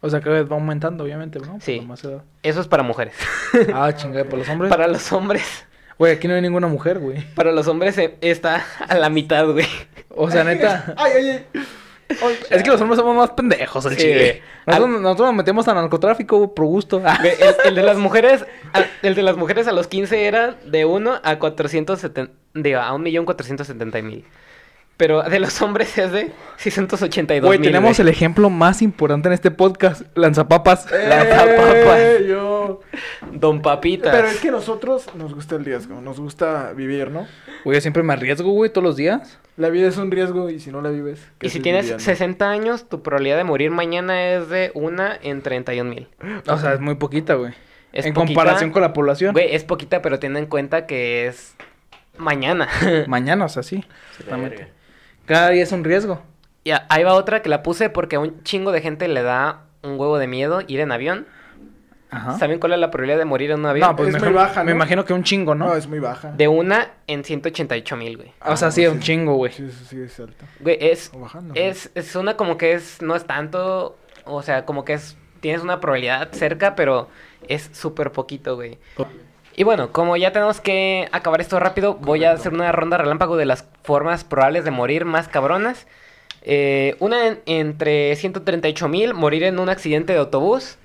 O 0.00 0.10
sea, 0.10 0.20
que 0.20 0.30
va 0.44 0.54
aumentando, 0.56 1.02
obviamente, 1.02 1.40
¿no? 1.40 1.54
Por 1.54 1.62
Sí. 1.62 1.80
más 1.80 2.04
edad. 2.04 2.22
Eso 2.44 2.60
es 2.60 2.68
para 2.68 2.84
mujeres. 2.84 3.14
Ah, 3.74 3.92
chingada, 3.96 4.24
¿por 4.26 4.38
los 4.38 4.48
hombres? 4.48 4.70
para 4.70 4.86
los 4.86 5.10
hombres, 5.12 5.64
Güey, 5.98 6.12
aquí 6.12 6.28
no 6.28 6.34
hay 6.34 6.42
ninguna 6.42 6.68
mujer, 6.68 7.00
güey. 7.00 7.24
para 7.34 7.50
los 7.50 7.66
hombres 7.66 7.98
eh, 7.98 8.16
está 8.20 8.64
a 8.86 8.94
la 8.96 9.10
mitad, 9.10 9.46
güey. 9.50 9.66
O 10.10 10.30
sea, 10.30 10.44
neta. 10.44 10.94
Ay, 10.96 11.12
ay, 11.16 11.28
ay. 11.30 11.46
Es 12.50 12.62
que 12.62 12.70
los 12.70 12.80
hombres 12.80 12.98
somos 12.98 13.14
más 13.16 13.30
pendejos 13.30 13.84
al 13.84 13.92
Sí, 13.92 13.98
chile. 14.02 14.42
Nosotros, 14.66 15.00
nosotros 15.00 15.28
nos 15.28 15.36
metemos 15.36 15.68
a 15.68 15.74
narcotráfico 15.74 16.54
por 16.54 16.64
gusto. 16.66 17.02
El, 17.22 17.54
el 17.66 17.74
de 17.74 17.82
las 17.82 17.98
mujeres, 17.98 18.44
a- 18.72 18.84
el 19.02 19.14
de 19.14 19.22
las 19.22 19.36
mujeres 19.36 19.66
a 19.68 19.72
los 19.72 19.88
15 19.88 20.24
era 20.26 20.56
de 20.64 20.84
1 20.86 21.20
a 21.22 21.38
470, 21.38 22.32
digo, 22.54 22.80
a 22.80 22.92
1.470.000. 22.92 24.24
Pero 24.96 25.22
de 25.22 25.38
los 25.38 25.62
hombres 25.62 25.96
es 25.96 26.10
de 26.10 26.32
682 26.56 27.46
Güey, 27.46 27.60
tenemos 27.60 28.00
el 28.00 28.08
ejemplo 28.08 28.50
más 28.50 28.82
importante 28.82 29.28
en 29.28 29.32
este 29.34 29.52
podcast, 29.52 30.02
lanzapapas. 30.16 30.90
Lanzapapas. 31.08 31.98
Eh, 32.00 32.26
yo. 32.28 32.80
Don 33.32 33.62
Papitas. 33.62 34.12
Pero 34.12 34.26
es 34.26 34.40
que 34.40 34.50
nosotros 34.50 35.06
nos 35.14 35.34
gusta 35.34 35.54
el 35.54 35.64
riesgo, 35.64 36.00
nos 36.00 36.18
gusta 36.18 36.72
vivir, 36.72 37.12
¿no? 37.12 37.28
Güey, 37.64 37.76
yo 37.76 37.80
siempre 37.80 38.02
me 38.02 38.12
arriesgo, 38.14 38.50
güey, 38.50 38.70
todos 38.72 38.82
los 38.84 38.96
días. 38.96 39.38
La 39.58 39.70
vida 39.70 39.88
es 39.88 39.96
un 39.96 40.12
riesgo 40.12 40.50
y 40.50 40.60
si 40.60 40.70
no 40.70 40.80
la 40.80 40.90
vives. 40.90 41.20
¿qué 41.40 41.48
Y 41.48 41.50
si 41.50 41.58
tienes 41.58 41.82
viviendo? 41.82 42.04
60 42.04 42.48
años, 42.48 42.88
tu 42.88 43.02
probabilidad 43.02 43.36
de 43.36 43.42
morir 43.42 43.72
mañana 43.72 44.30
es 44.30 44.48
de 44.48 44.70
1 44.74 45.04
en 45.20 45.42
31 45.42 45.90
mil. 45.90 46.08
O 46.46 46.56
sea, 46.58 46.74
es 46.74 46.80
muy 46.80 46.94
poquita, 46.94 47.34
güey. 47.34 47.52
Es 47.92 48.06
en 48.06 48.14
poquita. 48.14 48.34
comparación 48.34 48.70
con 48.70 48.82
la 48.82 48.92
población. 48.92 49.32
Güey, 49.32 49.52
es 49.56 49.64
poquita, 49.64 50.00
pero 50.00 50.20
ten 50.20 50.36
en 50.36 50.46
cuenta 50.46 50.86
que 50.86 51.26
es 51.26 51.56
mañana. 52.16 52.68
Mañana, 53.08 53.46
o 53.46 53.48
sea, 53.48 53.64
sí. 53.64 53.84
Exactamente. 54.12 54.68
Cada 55.26 55.50
día 55.50 55.64
es 55.64 55.72
un 55.72 55.82
riesgo. 55.82 56.22
y 56.62 56.70
ahí 56.88 57.02
va 57.02 57.14
otra 57.14 57.42
que 57.42 57.48
la 57.48 57.64
puse 57.64 57.90
porque 57.90 58.14
a 58.14 58.20
un 58.20 58.44
chingo 58.44 58.70
de 58.70 58.80
gente 58.80 59.08
le 59.08 59.22
da 59.24 59.64
un 59.82 59.98
huevo 59.98 60.18
de 60.18 60.28
miedo 60.28 60.62
ir 60.68 60.78
en 60.78 60.92
avión. 60.92 61.26
Ajá. 62.10 62.38
¿Saben 62.38 62.58
cuál 62.58 62.72
es 62.72 62.78
la 62.78 62.90
probabilidad 62.90 63.18
de 63.18 63.24
morir 63.26 63.50
en 63.50 63.60
un 63.60 63.66
avión? 63.66 63.88
No, 63.88 63.94
pues 63.96 64.08
Es 64.08 64.14
mejor- 64.14 64.28
muy 64.30 64.36
baja, 64.36 64.64
me 64.64 64.70
¿no? 64.70 64.76
imagino 64.76 65.04
que 65.04 65.12
un 65.12 65.22
chingo, 65.24 65.54
¿no? 65.54 65.66
No, 65.66 65.74
es 65.76 65.86
muy 65.86 65.98
baja. 65.98 66.32
De 66.32 66.48
una 66.48 66.92
en 67.06 67.22
188 67.24 67.96
mil, 67.96 68.16
güey. 68.16 68.32
O 68.46 68.56
sea, 68.56 68.68
Ah, 68.68 68.70
sí, 68.70 68.86
un 68.86 69.00
chingo, 69.00 69.34
güey. 69.34 69.52
Sí, 69.52 69.70
sí, 69.70 69.84
sí, 69.90 70.00
es 70.00 70.18
alto. 70.18 70.44
Güey, 70.60 70.78
es, 70.80 71.10
O 71.14 71.20
bajando. 71.20 71.54
es, 71.54 71.90
es 71.94 72.16
una 72.16 72.36
como 72.36 72.56
que 72.56 72.72
es, 72.72 73.02
no 73.02 73.14
es 73.14 73.24
tanto, 73.26 73.98
o 74.24 74.42
sea, 74.42 74.64
como 74.64 74.84
que 74.86 74.94
es, 74.94 75.16
tienes 75.40 75.62
una 75.62 75.80
probabilidad 75.80 76.30
cerca, 76.32 76.74
pero 76.74 77.08
es 77.46 77.68
súper 77.72 78.10
poquito, 78.12 78.56
güey. 78.56 78.78
Y 79.54 79.64
bueno, 79.64 79.90
como 79.92 80.16
ya 80.16 80.32
tenemos 80.32 80.60
que 80.60 81.08
acabar 81.12 81.40
esto 81.40 81.58
rápido, 81.60 81.94
voy 81.94 82.24
a 82.24 82.32
hacer 82.32 82.54
una 82.54 82.70
ronda 82.72 82.96
relámpago 82.96 83.36
de 83.36 83.44
las 83.44 83.66
formas 83.82 84.22
probables 84.24 84.64
de 84.64 84.70
morir 84.70 85.04
más 85.04 85.28
cabronas. 85.28 85.86
Eh, 86.42 86.96
una 87.00 87.26
en- 87.26 87.40
entre 87.46 88.14
138 88.16 88.88
mil, 88.88 89.12
morir 89.14 89.42
en 89.42 89.58
un 89.58 89.68
accidente 89.68 90.12
de 90.12 90.20
autobús. 90.20 90.78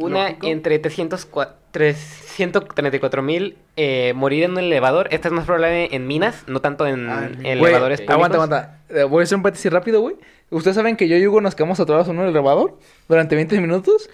Una 0.00 0.28
Lógico. 0.30 0.46
entre 0.46 0.78
304 0.78 1.56
334 1.70 3.22
mil, 3.22 3.56
eh, 3.76 4.12
morir 4.14 4.42
en 4.44 4.52
un 4.52 4.58
elevador. 4.58 5.08
Esta 5.12 5.28
es 5.28 5.32
más 5.34 5.44
probable 5.44 5.94
en 5.94 6.06
minas, 6.06 6.42
no 6.48 6.60
tanto 6.60 6.86
en 6.86 7.08
Ah, 7.08 7.26
en 7.26 7.38
minas. 7.38 7.58
Güey, 7.58 7.72
elevadores 7.72 8.00
públicos. 8.00 8.14
aguanta, 8.14 8.34
aguanta. 8.36 8.78
Eh, 8.88 9.04
Voy 9.04 9.20
a 9.20 9.24
hacer 9.24 9.36
un 9.36 9.42
paréntesis 9.42 9.72
rápido, 9.72 10.00
güey. 10.00 10.16
¿Ustedes 10.50 10.74
saben 10.74 10.96
que 10.96 11.06
yo 11.06 11.16
y 11.16 11.26
Hugo 11.26 11.40
nos 11.40 11.54
quedamos 11.54 11.78
atorados 11.78 12.08
en 12.08 12.18
un 12.18 12.26
elevador 12.26 12.76
durante 13.08 13.36
20 13.36 13.60
minutos? 13.60 14.10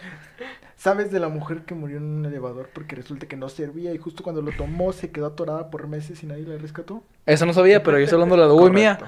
¿Sabes 0.78 1.10
de 1.10 1.20
la 1.20 1.28
mujer 1.28 1.62
que 1.62 1.74
murió 1.74 1.96
en 1.96 2.04
un 2.04 2.26
elevador 2.26 2.68
porque 2.74 2.94
resulta 2.94 3.26
que 3.26 3.36
no 3.36 3.48
servía 3.48 3.94
y 3.94 3.98
justo 3.98 4.22
cuando 4.22 4.42
lo 4.42 4.52
tomó 4.52 4.92
se 4.92 5.10
quedó 5.10 5.26
atorada 5.26 5.70
por 5.70 5.88
meses 5.88 6.22
y 6.22 6.26
nadie 6.26 6.44
la 6.44 6.58
rescató? 6.58 7.02
Eso 7.24 7.46
no 7.46 7.54
sabía, 7.54 7.82
pero 7.82 7.98
yo 7.98 8.04
estoy 8.04 8.16
hablando 8.16 8.36
de 8.36 8.42
la 8.42 8.64
de 8.64 8.70
mía. 8.70 8.98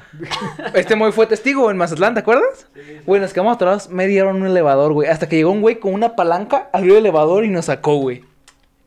Este 0.74 0.96
Moy 0.96 1.12
fue 1.12 1.26
testigo 1.26 1.70
en 1.70 1.76
Mazatlán, 1.76 2.14
¿te 2.14 2.20
acuerdas? 2.20 2.66
Güey, 3.04 3.20
nos 3.20 3.34
quedamos 3.34 3.54
atorados 3.54 3.90
media 3.90 4.22
hora 4.22 4.34
en 4.34 4.42
un 4.42 4.48
elevador, 4.48 4.94
güey. 4.94 5.10
Hasta 5.10 5.28
que 5.28 5.36
llegó 5.36 5.50
un 5.50 5.60
güey 5.60 5.78
con 5.78 5.92
una 5.92 6.16
palanca, 6.16 6.70
abrió 6.72 6.94
el 6.94 7.00
elevador 7.00 7.44
y 7.44 7.48
nos 7.48 7.66
sacó, 7.66 7.96
güey. 7.96 8.24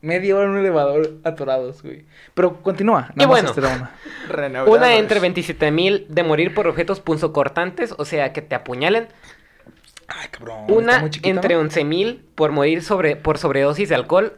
media 0.01 0.35
hora 0.35 0.45
en 0.45 0.51
un 0.51 0.57
elevador 0.57 1.19
atorados, 1.23 1.83
güey. 1.83 2.05
Pero 2.33 2.63
continúa. 2.63 3.11
Y 3.15 3.25
bueno. 3.25 3.51
una. 3.57 3.91
Renaudadores. 4.27 4.81
Una 4.81 4.95
entre 4.95 5.19
27 5.19 5.69
mil 5.69 6.07
de 6.09 6.23
morir 6.23 6.55
por 6.55 6.67
objetos 6.67 6.99
punzocortantes, 6.99 7.93
o 7.95 8.05
sea, 8.05 8.33
que 8.33 8.41
te 8.41 8.55
apuñalen. 8.55 9.07
Ay, 10.15 10.27
cabrón. 10.31 10.61
está 10.67 10.73
Una 10.73 11.09
entre 11.23 11.55
¿no? 11.55 11.61
11 11.61 11.83
mil 11.83 12.25
por 12.35 12.51
morir 12.51 12.83
sobre, 12.83 13.15
por 13.15 13.37
sobredosis 13.37 13.89
de 13.89 13.95
alcohol, 13.95 14.33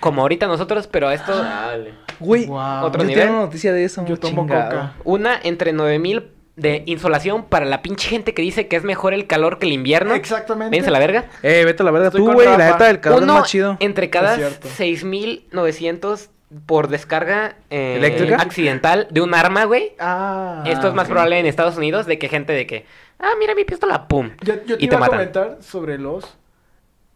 como 0.00 0.22
ahorita 0.22 0.46
nosotros, 0.46 0.86
pero 0.86 1.10
esto... 1.10 1.36
Dale. 1.36 1.94
Güey, 2.18 2.46
Wow. 2.46 2.84
Otro 2.84 3.02
yo 3.02 3.08
nivel. 3.08 3.24
tengo 3.24 3.36
una 3.38 3.46
noticia 3.46 3.72
de 3.72 3.84
eso. 3.84 4.04
Yo 4.06 4.16
tomo 4.18 4.42
coca. 4.46 4.94
Una 5.04 5.38
entre 5.42 5.72
9 5.72 5.98
mil 5.98 6.28
de 6.54 6.82
insolación 6.86 7.44
para 7.46 7.64
la 7.64 7.80
pinche 7.82 8.08
gente 8.08 8.34
que 8.34 8.42
dice 8.42 8.68
que 8.68 8.76
es 8.76 8.84
mejor 8.84 9.14
el 9.14 9.26
calor 9.26 9.58
que 9.58 9.66
el 9.66 9.72
invierno. 9.72 10.14
Exactamente. 10.14 10.70
Váyanse 10.70 10.90
a 10.90 10.92
la 10.92 10.98
verga. 10.98 11.24
Eh, 11.42 11.62
vete 11.64 11.82
a 11.82 11.86
la 11.86 11.90
verga 11.90 12.08
Estoy 12.08 12.20
tú, 12.20 12.32
güey. 12.32 12.46
La 12.46 12.58
neta 12.58 12.84
del 12.86 13.00
calor 13.00 13.18
es 13.18 13.24
Uno 13.24 13.34
más 13.34 13.48
chido. 13.48 13.76
entre 13.80 14.10
cada 14.10 14.32
Es 14.34 14.38
cierto. 14.38 14.68
6.900 14.68 16.28
por 16.66 16.88
descarga 16.88 17.56
eh, 17.70 17.96
¿Eléctrica? 17.96 18.36
accidental 18.36 19.06
de 19.10 19.20
un 19.20 19.34
arma, 19.34 19.64
güey. 19.64 19.92
Ah. 19.98 20.62
Esto 20.66 20.88
es 20.88 20.94
más 20.94 21.08
probable 21.08 21.38
en 21.38 21.46
Estados 21.46 21.76
Unidos 21.76 22.06
de 22.06 22.18
que 22.18 22.28
gente 22.28 22.52
de 22.52 22.66
que, 22.66 22.86
ah, 23.18 23.32
mira 23.38 23.54
mi 23.54 23.64
pistola, 23.64 24.08
pum. 24.08 24.30
Yo, 24.42 24.54
yo 24.66 24.76
te 24.78 24.84
y 24.84 24.88
te 24.88 24.94
iba 24.94 24.96
a 24.96 25.00
matan. 25.00 25.18
comentar 25.18 25.58
sobre 25.62 25.98
los. 25.98 26.36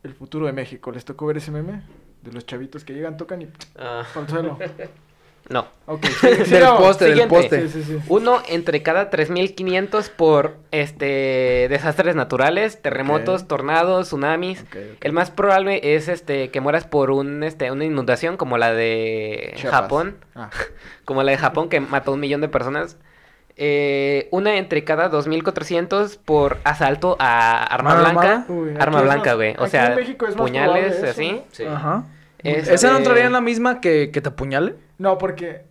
El 0.02 0.14
futuro 0.14 0.46
de 0.46 0.52
México. 0.52 0.92
¿Les 0.92 1.04
tocó 1.04 1.26
ver 1.26 1.38
ese 1.38 1.50
meme? 1.50 1.82
De 2.22 2.32
los 2.32 2.46
chavitos 2.46 2.84
que 2.84 2.92
llegan, 2.94 3.16
tocan 3.16 3.42
y. 3.42 3.48
Ah, 3.78 4.04
Por 4.14 4.22
el 4.24 4.28
suelo. 4.28 4.58
No. 5.48 5.66
Ok. 5.86 6.04
sí, 6.20 6.26
Del 6.50 6.64
poste, 6.76 7.04
del 7.04 7.12
Siguiente. 7.14 7.34
poste. 7.34 7.68
Sí, 7.68 7.82
sí, 7.82 7.82
sí. 7.84 7.98
Uno 8.08 8.42
entre 8.48 8.82
cada 8.82 9.10
3.500 9.10 10.10
por 10.10 10.56
este 10.72 11.68
desastres 11.70 12.16
naturales, 12.16 12.82
terremotos, 12.82 13.46
tornados, 13.46 14.06
tsunamis. 14.08 14.64
El 15.00 15.12
más 15.12 15.30
probable 15.30 15.94
es 15.94 16.08
este 16.08 16.50
que 16.50 16.60
mueras 16.60 16.84
por 16.86 17.10
un 17.12 17.44
este 17.44 17.70
una 17.70 17.84
inundación 17.84 18.36
como 18.36 18.58
la 18.58 18.72
de 18.72 19.52
Chiapas. 19.56 19.80
Japón, 19.82 20.16
Ah, 20.34 20.50
como 21.04 21.22
la 21.22 21.30
de 21.30 21.38
Japón 21.38 21.68
que 21.68 21.78
mató 21.80 22.10
a 22.10 22.14
un 22.14 22.20
millón 22.20 22.40
de 22.40 22.48
personas. 22.48 22.96
Eh, 23.58 24.28
una 24.32 24.56
entre 24.58 24.84
cada 24.84 25.10
2.400 25.10 26.18
por 26.22 26.58
asalto 26.64 27.16
a 27.18 27.62
arma 27.62 27.94
¿Mano 27.94 28.02
blanca. 28.02 28.44
Uy, 28.48 28.74
arma 28.78 29.00
blanca, 29.00 29.32
güey. 29.34 29.54
O 29.58 29.66
sea, 29.66 29.96
puñales, 30.36 30.96
eso, 30.96 31.06
así. 31.06 31.32
¿no? 31.32 31.44
sí. 31.52 31.64
Ajá. 31.64 32.04
Este, 32.38 32.74
¿Esa 32.74 32.90
no 32.90 32.98
entraría 32.98 33.24
en 33.24 33.32
la 33.32 33.40
misma 33.40 33.80
que, 33.80 34.10
que 34.12 34.20
te 34.20 34.28
apuñale? 34.28 34.74
No, 34.98 35.18
porque. 35.18 35.62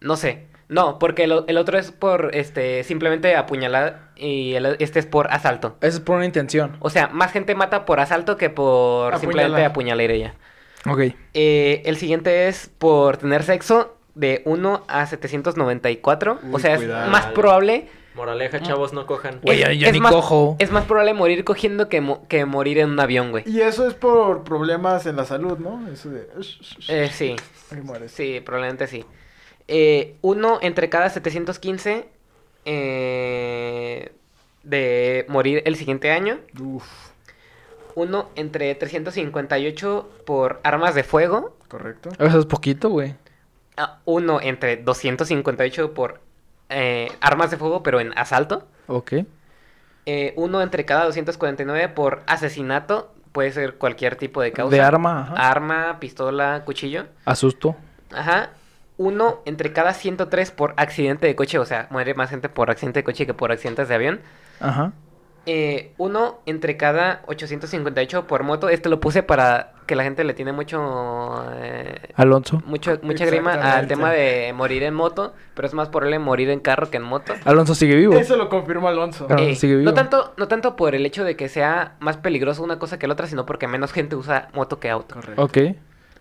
No 0.00 0.16
sé. 0.16 0.46
No, 0.68 0.98
porque 1.00 1.24
el, 1.24 1.32
o- 1.32 1.44
el 1.48 1.58
otro 1.58 1.78
es 1.78 1.90
por 1.90 2.30
este 2.34 2.84
simplemente 2.84 3.34
apuñalar 3.34 4.10
y 4.16 4.54
el- 4.54 4.76
este 4.78 5.00
es 5.00 5.06
por 5.06 5.30
asalto. 5.32 5.76
Eso 5.80 5.98
es 5.98 6.00
por 6.02 6.16
una 6.16 6.26
intención. 6.26 6.76
O 6.80 6.90
sea, 6.90 7.08
más 7.08 7.32
gente 7.32 7.54
mata 7.56 7.84
por 7.84 7.98
asalto 7.98 8.36
que 8.36 8.50
por 8.50 9.18
simplemente 9.18 9.64
Apuñalar. 9.64 10.10
ella. 10.10 10.34
Ok. 10.88 11.00
Eh, 11.34 11.82
el 11.84 11.96
siguiente 11.96 12.46
es 12.48 12.70
por 12.78 13.16
tener 13.16 13.42
sexo 13.42 13.96
de 14.14 14.42
1 14.44 14.84
a 14.86 15.06
794. 15.06 16.38
o 16.42 16.54
Uy, 16.56 16.60
sea, 16.62 16.74
es 16.74 16.86
más 17.10 17.26
probable. 17.26 17.88
Moraleja, 18.14 18.60
chavos, 18.60 18.92
no 18.92 19.06
cojan. 19.06 19.40
Güey, 19.42 19.60
es- 19.62 19.66
ya- 19.68 19.72
ya 19.72 19.86
es 19.88 19.92
ni 19.92 20.00
más- 20.00 20.12
cojo. 20.12 20.56
Es 20.58 20.70
más 20.72 20.84
probable 20.84 21.14
morir 21.14 21.44
cogiendo 21.44 21.88
que, 21.88 22.00
mo- 22.00 22.26
que 22.28 22.44
morir 22.44 22.78
en 22.78 22.90
un 22.90 23.00
avión, 23.00 23.30
güey. 23.30 23.44
Y 23.46 23.60
eso 23.60 23.86
es 23.86 23.94
por 23.94 24.42
problemas 24.44 25.06
en 25.06 25.16
la 25.16 25.24
salud, 25.24 25.58
¿no? 25.58 25.88
Eso 25.90 26.10
de. 26.10 26.28
Eh, 26.88 27.08
sí, 27.12 27.36
Ahí 27.70 27.80
mueres. 27.82 28.10
sí, 28.12 28.40
probablemente 28.44 28.86
sí. 28.88 29.04
Eh, 29.68 30.16
uno 30.22 30.58
entre 30.60 30.88
cada 30.88 31.08
715 31.10 32.08
eh, 32.64 34.12
de 34.62 35.24
morir 35.28 35.62
el 35.64 35.76
siguiente 35.76 36.10
año. 36.10 36.38
Uf, 36.60 36.84
Uno 37.96 38.30
entre 38.36 38.74
358 38.76 40.08
por 40.24 40.60
armas 40.62 40.94
de 40.94 41.02
fuego. 41.04 41.56
correcto. 41.68 42.10
Eso 42.18 42.38
es 42.38 42.46
poquito, 42.46 42.88
güey. 42.88 43.14
Ah, 43.76 43.98
Uno 44.04 44.40
entre 44.40 44.76
258 44.76 45.92
por 45.94 46.20
eh, 46.70 47.12
armas 47.20 47.50
de 47.50 47.56
fuego, 47.56 47.82
pero 47.82 48.00
en 48.00 48.16
asalto. 48.16 48.66
Ok. 48.86 49.12
Eh, 50.06 50.32
uno 50.36 50.62
entre 50.62 50.84
cada 50.84 51.04
249 51.04 51.88
por 51.90 52.22
asesinato. 52.26 53.12
Puede 53.32 53.52
ser 53.52 53.76
cualquier 53.76 54.16
tipo 54.16 54.40
de 54.40 54.52
causa. 54.52 54.74
De 54.74 54.80
arma, 54.80 55.22
ajá. 55.22 55.50
Arma, 55.50 55.98
pistola, 56.00 56.62
cuchillo. 56.64 57.06
Asusto. 57.24 57.76
Ajá. 58.12 58.50
Uno 58.96 59.40
entre 59.44 59.72
cada 59.72 59.94
103 59.94 60.50
por 60.50 60.74
accidente 60.76 61.26
de 61.26 61.36
coche. 61.36 61.58
O 61.58 61.64
sea, 61.64 61.86
muere 61.90 62.14
más 62.14 62.30
gente 62.30 62.48
por 62.48 62.70
accidente 62.70 63.00
de 63.00 63.04
coche 63.04 63.26
que 63.26 63.34
por 63.34 63.52
accidentes 63.52 63.88
de 63.88 63.94
avión. 63.94 64.20
Ajá. 64.58 64.92
Eh, 65.46 65.94
uno 65.96 66.40
entre 66.46 66.76
cada 66.76 67.22
858 67.26 68.26
por 68.26 68.42
moto. 68.42 68.68
Este 68.68 68.88
lo 68.88 69.00
puse 69.00 69.22
para 69.22 69.74
que 69.90 69.96
la 69.96 70.04
gente 70.04 70.22
le 70.22 70.34
tiene 70.34 70.52
mucho... 70.52 71.44
eh, 71.56 72.12
Alonso. 72.14 72.62
mucho 72.64 72.96
mucha 73.02 73.26
grima 73.26 73.54
al 73.54 73.88
tema 73.88 74.12
de 74.12 74.52
morir 74.54 74.84
en 74.84 74.94
moto. 74.94 75.34
Pero 75.54 75.66
es 75.66 75.74
más 75.74 75.88
probable 75.88 76.20
morir 76.20 76.48
en 76.48 76.60
carro 76.60 76.90
que 76.90 76.98
en 76.98 77.02
moto. 77.02 77.34
Alonso 77.44 77.74
sigue 77.74 77.96
vivo. 77.96 78.14
Eso 78.14 78.36
lo 78.36 78.48
confirmó 78.48 78.86
Alonso. 78.86 79.26
Claro. 79.26 79.42
Eh, 79.42 79.56
sigue 79.56 79.74
vivo. 79.74 79.90
no 79.90 79.94
tanto 79.94 80.32
no 80.36 80.46
tanto 80.46 80.76
por 80.76 80.94
el 80.94 81.04
hecho 81.04 81.24
de 81.24 81.34
que 81.34 81.48
sea 81.48 81.96
más 81.98 82.18
peligroso 82.18 82.62
una 82.62 82.78
cosa 82.78 83.00
que 83.00 83.08
la 83.08 83.14
otra, 83.14 83.26
sino 83.26 83.46
porque 83.46 83.66
menos 83.66 83.92
gente 83.92 84.14
usa 84.14 84.48
moto 84.54 84.78
que 84.78 84.88
auto. 84.90 85.16
Correcto. 85.16 85.42
Ok. 85.42 85.58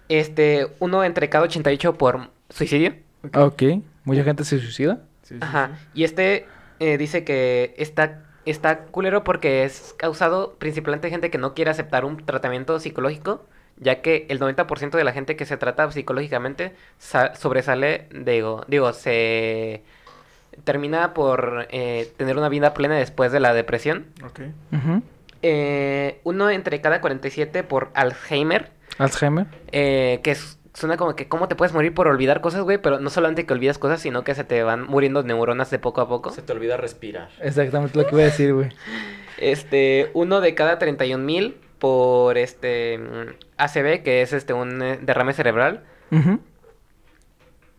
Este, 0.09 0.67
uno 0.79 1.03
entre 1.03 1.29
cada 1.29 1.43
88 1.43 1.93
por 1.93 2.31
suicidio. 2.49 2.95
Ok. 3.35 3.61
Mucha 4.03 4.23
gente 4.23 4.43
se 4.45 4.57
suicida. 4.57 5.01
Sí, 5.21 5.35
sí, 5.35 5.39
Ajá. 5.41 5.71
sí. 5.77 5.87
Y 5.93 6.03
este 6.05 6.47
eh, 6.79 6.97
dice 6.97 7.23
que 7.23 7.75
está, 7.77 8.23
está 8.45 8.85
culero 8.85 9.23
porque 9.23 9.63
es 9.63 9.93
causado 9.97 10.55
principalmente 10.57 11.11
gente 11.11 11.29
que 11.29 11.37
no 11.37 11.53
quiere 11.53 11.69
aceptar 11.69 12.05
un 12.05 12.17
tratamiento 12.25 12.79
psicológico, 12.79 13.45
ya 13.80 14.01
que 14.01 14.26
el 14.30 14.39
90% 14.39 14.91
de 14.91 15.03
la 15.03 15.11
gente 15.14 15.35
que 15.35 15.45
se 15.45 15.57
trata 15.57 15.89
psicológicamente 15.91 16.73
sa- 16.97 17.34
sobresale, 17.35 18.07
digo, 18.11 18.65
digo, 18.68 18.91
se 18.93 19.84
termina 20.64 21.14
por 21.14 21.68
eh, 21.72 22.11
tener 22.18 22.38
una 22.38 22.49
vida 22.49 22.73
plena 22.73 22.95
después 22.97 23.31
de 23.31 23.39
la 23.39 23.53
depresión. 23.53 24.07
Ok. 24.26 24.41
Eh, 25.41 26.19
uno 26.23 26.49
entre 26.49 26.81
cada 26.81 26.99
47 26.99 27.64
por 27.64 27.91
Alzheimer, 27.93 28.72
Alzheimer. 28.97 29.47
eh, 29.72 30.19
que 30.23 30.31
es- 30.31 30.57
suena 30.73 30.97
como 30.97 31.15
que 31.15 31.27
cómo 31.30 31.47
te 31.47 31.56
puedes 31.56 31.73
morir 31.73 31.93
por 31.93 32.07
olvidar 32.07 32.41
cosas, 32.41 32.61
güey, 32.64 32.77
pero 32.77 32.99
no 32.99 33.10
solamente 33.10 33.45
que 33.45 33.53
olvidas 33.53 33.77
cosas, 33.77 34.01
sino 34.01 34.23
que 34.26 34.35
se 34.35 34.43
te 34.43 34.64
van 34.64 34.85
muriendo 34.85 35.23
neuronas 35.23 35.69
de 35.72 35.80
poco 35.80 36.01
a 36.01 36.10
poco. 36.10 36.31
Se 36.31 36.41
te 36.41 36.51
olvida 36.51 36.76
respirar. 36.77 37.30
Exactamente 37.41 37.97
lo 37.97 38.06
que 38.06 38.15
iba 38.15 38.22
a 38.23 38.26
decir, 38.26 38.53
güey. 38.53 38.69
Este, 39.41 40.11
uno 40.15 40.41
de 40.41 40.53
cada 40.53 40.80
31 40.80 41.23
mil 41.23 41.56
por 41.80 42.38
este 42.38 42.99
ACV, 43.57 44.03
que 44.03 44.22
es 44.22 44.34
este 44.34 44.53
un 44.53 44.81
eh, 44.81 44.99
derrame 45.01 45.34
cerebral. 45.34 45.84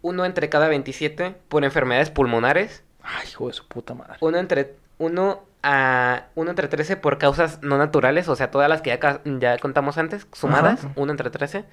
Uno 0.02 0.24
entre 0.24 0.48
cada 0.48 0.68
27 0.68 1.36
por 1.48 1.64
enfermedades 1.64 2.10
pulmonares. 2.10 2.82
Ay, 3.02 3.28
hijo 3.28 3.48
de 3.48 3.52
su 3.52 3.66
puta 3.68 3.94
madre. 3.94 4.16
Uno 4.20 4.38
entre 4.38 4.74
uno 4.98 5.42
a 5.62 6.26
uno 6.34 6.50
entre 6.50 6.68
13 6.68 6.96
por 6.96 7.18
causas 7.18 7.62
no 7.62 7.76
naturales, 7.76 8.28
o 8.28 8.36
sea, 8.36 8.50
todas 8.50 8.68
las 8.68 8.80
que 8.80 8.98
ya, 8.98 9.20
ya 9.24 9.58
contamos 9.58 9.98
antes, 9.98 10.26
sumadas, 10.32 10.86
uno 10.96 11.10
entre 11.12 11.30
13. 11.30 11.64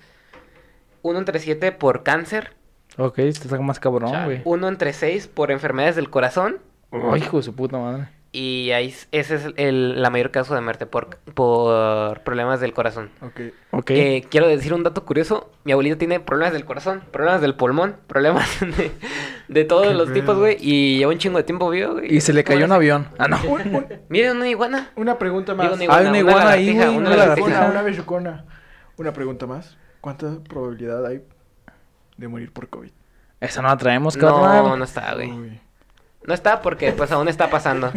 Uno 1.03 1.19
entre 1.19 1.39
7 1.39 1.71
por 1.71 2.03
cáncer, 2.03 2.57
Ok, 2.97 3.19
este 3.19 3.43
está 3.47 3.59
más 3.59 3.79
cabrón, 3.79 4.11
güey. 4.25 4.41
uno 4.43 4.67
entre 4.67 4.91
6 4.91 5.27
por 5.27 5.51
enfermedades 5.51 5.95
del 5.95 6.09
corazón. 6.09 6.57
Ay, 6.91 7.21
hijo 7.21 7.37
de 7.37 7.43
su 7.43 7.55
puta 7.55 7.77
madre. 7.77 8.07
Y 8.39 8.71
ahí 8.71 8.93
ese 9.11 9.35
es 9.35 9.47
el, 9.55 9.99
la 9.99 10.11
mayor 10.11 10.29
causa 10.29 10.53
de 10.53 10.61
muerte 10.61 10.85
por, 10.85 11.17
por 11.33 12.21
problemas 12.21 12.59
del 12.59 12.71
corazón. 12.73 13.09
Ok. 13.21 13.39
Ok. 13.71 13.89
Eh, 13.91 14.25
quiero 14.29 14.47
decir 14.47 14.75
un 14.75 14.83
dato 14.83 15.05
curioso. 15.05 15.49
Mi 15.63 15.71
abuelito 15.71 15.97
tiene 15.97 16.19
problemas 16.19 16.53
del 16.53 16.63
corazón, 16.63 17.01
problemas 17.11 17.41
del 17.41 17.55
pulmón, 17.55 17.95
problemas 18.07 18.47
de, 18.59 18.91
de 19.47 19.65
todos 19.65 19.87
Qué 19.87 19.93
los 19.95 20.13
tipos, 20.13 20.37
güey. 20.37 20.57
Y 20.59 20.99
lleva 20.99 21.11
un 21.11 21.17
chingo 21.17 21.37
de 21.39 21.45
tiempo 21.45 21.67
vivo, 21.71 21.93
güey. 21.93 22.15
y 22.15 22.21
se 22.21 22.31
le 22.31 22.43
cayó 22.43 22.65
un 22.65 22.73
avión. 22.73 23.07
Ah, 23.17 23.27
no. 23.27 23.39
Miren, 24.09 24.37
una 24.37 24.49
iguana. 24.49 24.91
una 24.95 25.17
pregunta 25.17 25.55
más. 25.55 25.71
Una 25.71 25.95
Hay 25.95 26.05
una 26.05 26.19
iguana 26.19 26.49
ahí, 26.51 26.65
lagartija, 26.73 26.85
güey, 26.85 26.97
una 26.97 27.07
una 27.09 27.15
lagartija. 27.17 27.47
Una, 27.47 27.69
una 27.71 27.81
besucona. 27.81 28.45
Una 28.97 29.13
pregunta 29.13 29.47
más. 29.47 29.77
¿Cuánta 29.99 30.37
probabilidad 30.47 31.03
hay 31.05 31.21
de 32.17 32.27
morir 32.27 32.53
por 32.53 32.69
COVID? 32.69 32.91
Esa 33.39 33.61
no 33.63 33.67
la 33.67 33.77
traemos, 33.77 34.15
No, 34.15 34.21
carnal. 34.41 34.77
no 34.77 34.83
está, 34.83 35.13
güey. 35.15 35.31
Uy. 35.31 35.59
No 36.27 36.33
está 36.33 36.61
porque 36.61 36.91
pues 36.91 37.11
aún 37.11 37.27
está 37.27 37.49
pasando. 37.49 37.91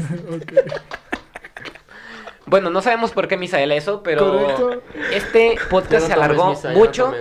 Bueno, 2.47 2.71
no 2.71 2.83
sabemos 2.83 3.13
por 3.13 3.29
qué 3.29 3.37
Misael 3.37 3.71
eso, 3.73 4.03
pero 4.03 4.33
Correcto. 4.57 4.83
este 5.13 5.57
podcast 5.71 6.07
se 6.07 6.13
tomes 6.15 6.25
alargó 6.25 6.51
misa, 6.51 6.63
ya 6.69 6.73
no 6.73 6.79
mucho. 6.79 7.13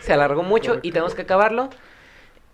Se 0.00 0.12
alargó 0.12 0.42
mucho 0.42 0.78
y 0.82 0.90
tenemos 0.92 1.14
que 1.14 1.22
acabarlo. 1.22 1.70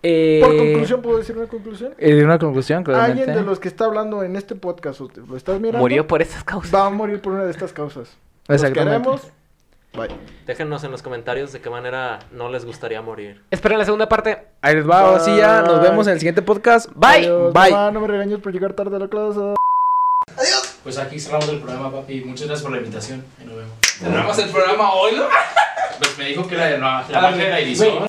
Eh, 0.03 0.39
Por 0.41 0.57
conclusión, 0.57 1.01
¿puedo 1.01 1.17
decir 1.17 1.37
una 1.37 1.47
conclusión? 1.47 1.93
Eh, 1.97 2.23
una 2.23 2.39
conclusión, 2.39 2.83
claramente. 2.83 3.21
Alguien 3.23 3.37
de 3.37 3.43
los 3.43 3.59
que 3.59 3.67
está 3.67 3.85
hablando 3.85 4.23
en 4.23 4.35
este 4.35 4.55
podcast, 4.55 4.99
lo 4.99 5.35
estás 5.37 5.59
mirando, 5.59 5.79
Murió 5.79 6.07
por 6.07 6.21
estas 6.21 6.43
causas. 6.43 6.73
va 6.73 6.85
a 6.85 6.89
morir 6.89 7.21
por 7.21 7.33
una 7.33 7.43
de 7.43 7.51
estas 7.51 7.73
causas. 7.73 8.15
Los 8.47 8.63
queremos. 8.63 9.31
Bye. 9.93 10.09
Déjenos 10.45 10.83
en 10.85 10.91
los 10.91 11.01
comentarios 11.01 11.51
de 11.51 11.59
qué 11.59 11.69
manera 11.69 12.19
no 12.31 12.49
les 12.49 12.63
gustaría 12.65 13.01
morir. 13.01 13.43
Esperen 13.51 13.77
la 13.77 13.83
segunda 13.85 14.07
parte. 14.07 14.47
Ahí 14.61 14.75
les 14.75 14.89
va, 14.89 15.01
ahora 15.01 15.19
sí 15.19 15.35
ya. 15.35 15.61
Nos 15.63 15.81
vemos 15.81 16.07
en 16.07 16.13
el 16.13 16.19
siguiente 16.19 16.41
podcast. 16.41 16.89
Bye. 16.95 17.25
Adiós, 17.25 17.53
Bye. 17.53 17.71
mamá, 17.71 17.91
no 17.91 17.99
me 17.99 18.07
regañes 18.07 18.39
por 18.39 18.53
llegar 18.53 18.73
tarde 18.73 18.95
a 18.95 18.99
la 18.99 19.07
clase. 19.09 19.39
Pues 20.83 20.97
aquí 20.97 21.19
cerramos 21.19 21.49
el 21.49 21.59
programa, 21.59 21.91
papi. 21.91 22.21
Muchas 22.23 22.47
gracias 22.47 22.63
por 22.63 22.71
la 22.71 22.77
invitación. 22.77 23.23
Y 23.41 23.45
nos 23.45 23.55
vemos. 23.57 23.73
Cerramos 23.85 24.39
el 24.39 24.49
programa 24.49 24.93
hoy, 24.93 25.11
¿no? 25.15 25.23
Pues 25.99 26.17
me 26.17 26.25
dijo 26.25 26.47
que 26.47 26.55
la, 26.55 26.69
la, 26.71 26.77
la 26.77 27.05
Ah, 27.13 27.21
magia 27.21 27.43
de 27.43 27.49
la 27.49 27.55
güey, 27.57 27.63
edición. 27.65 28.07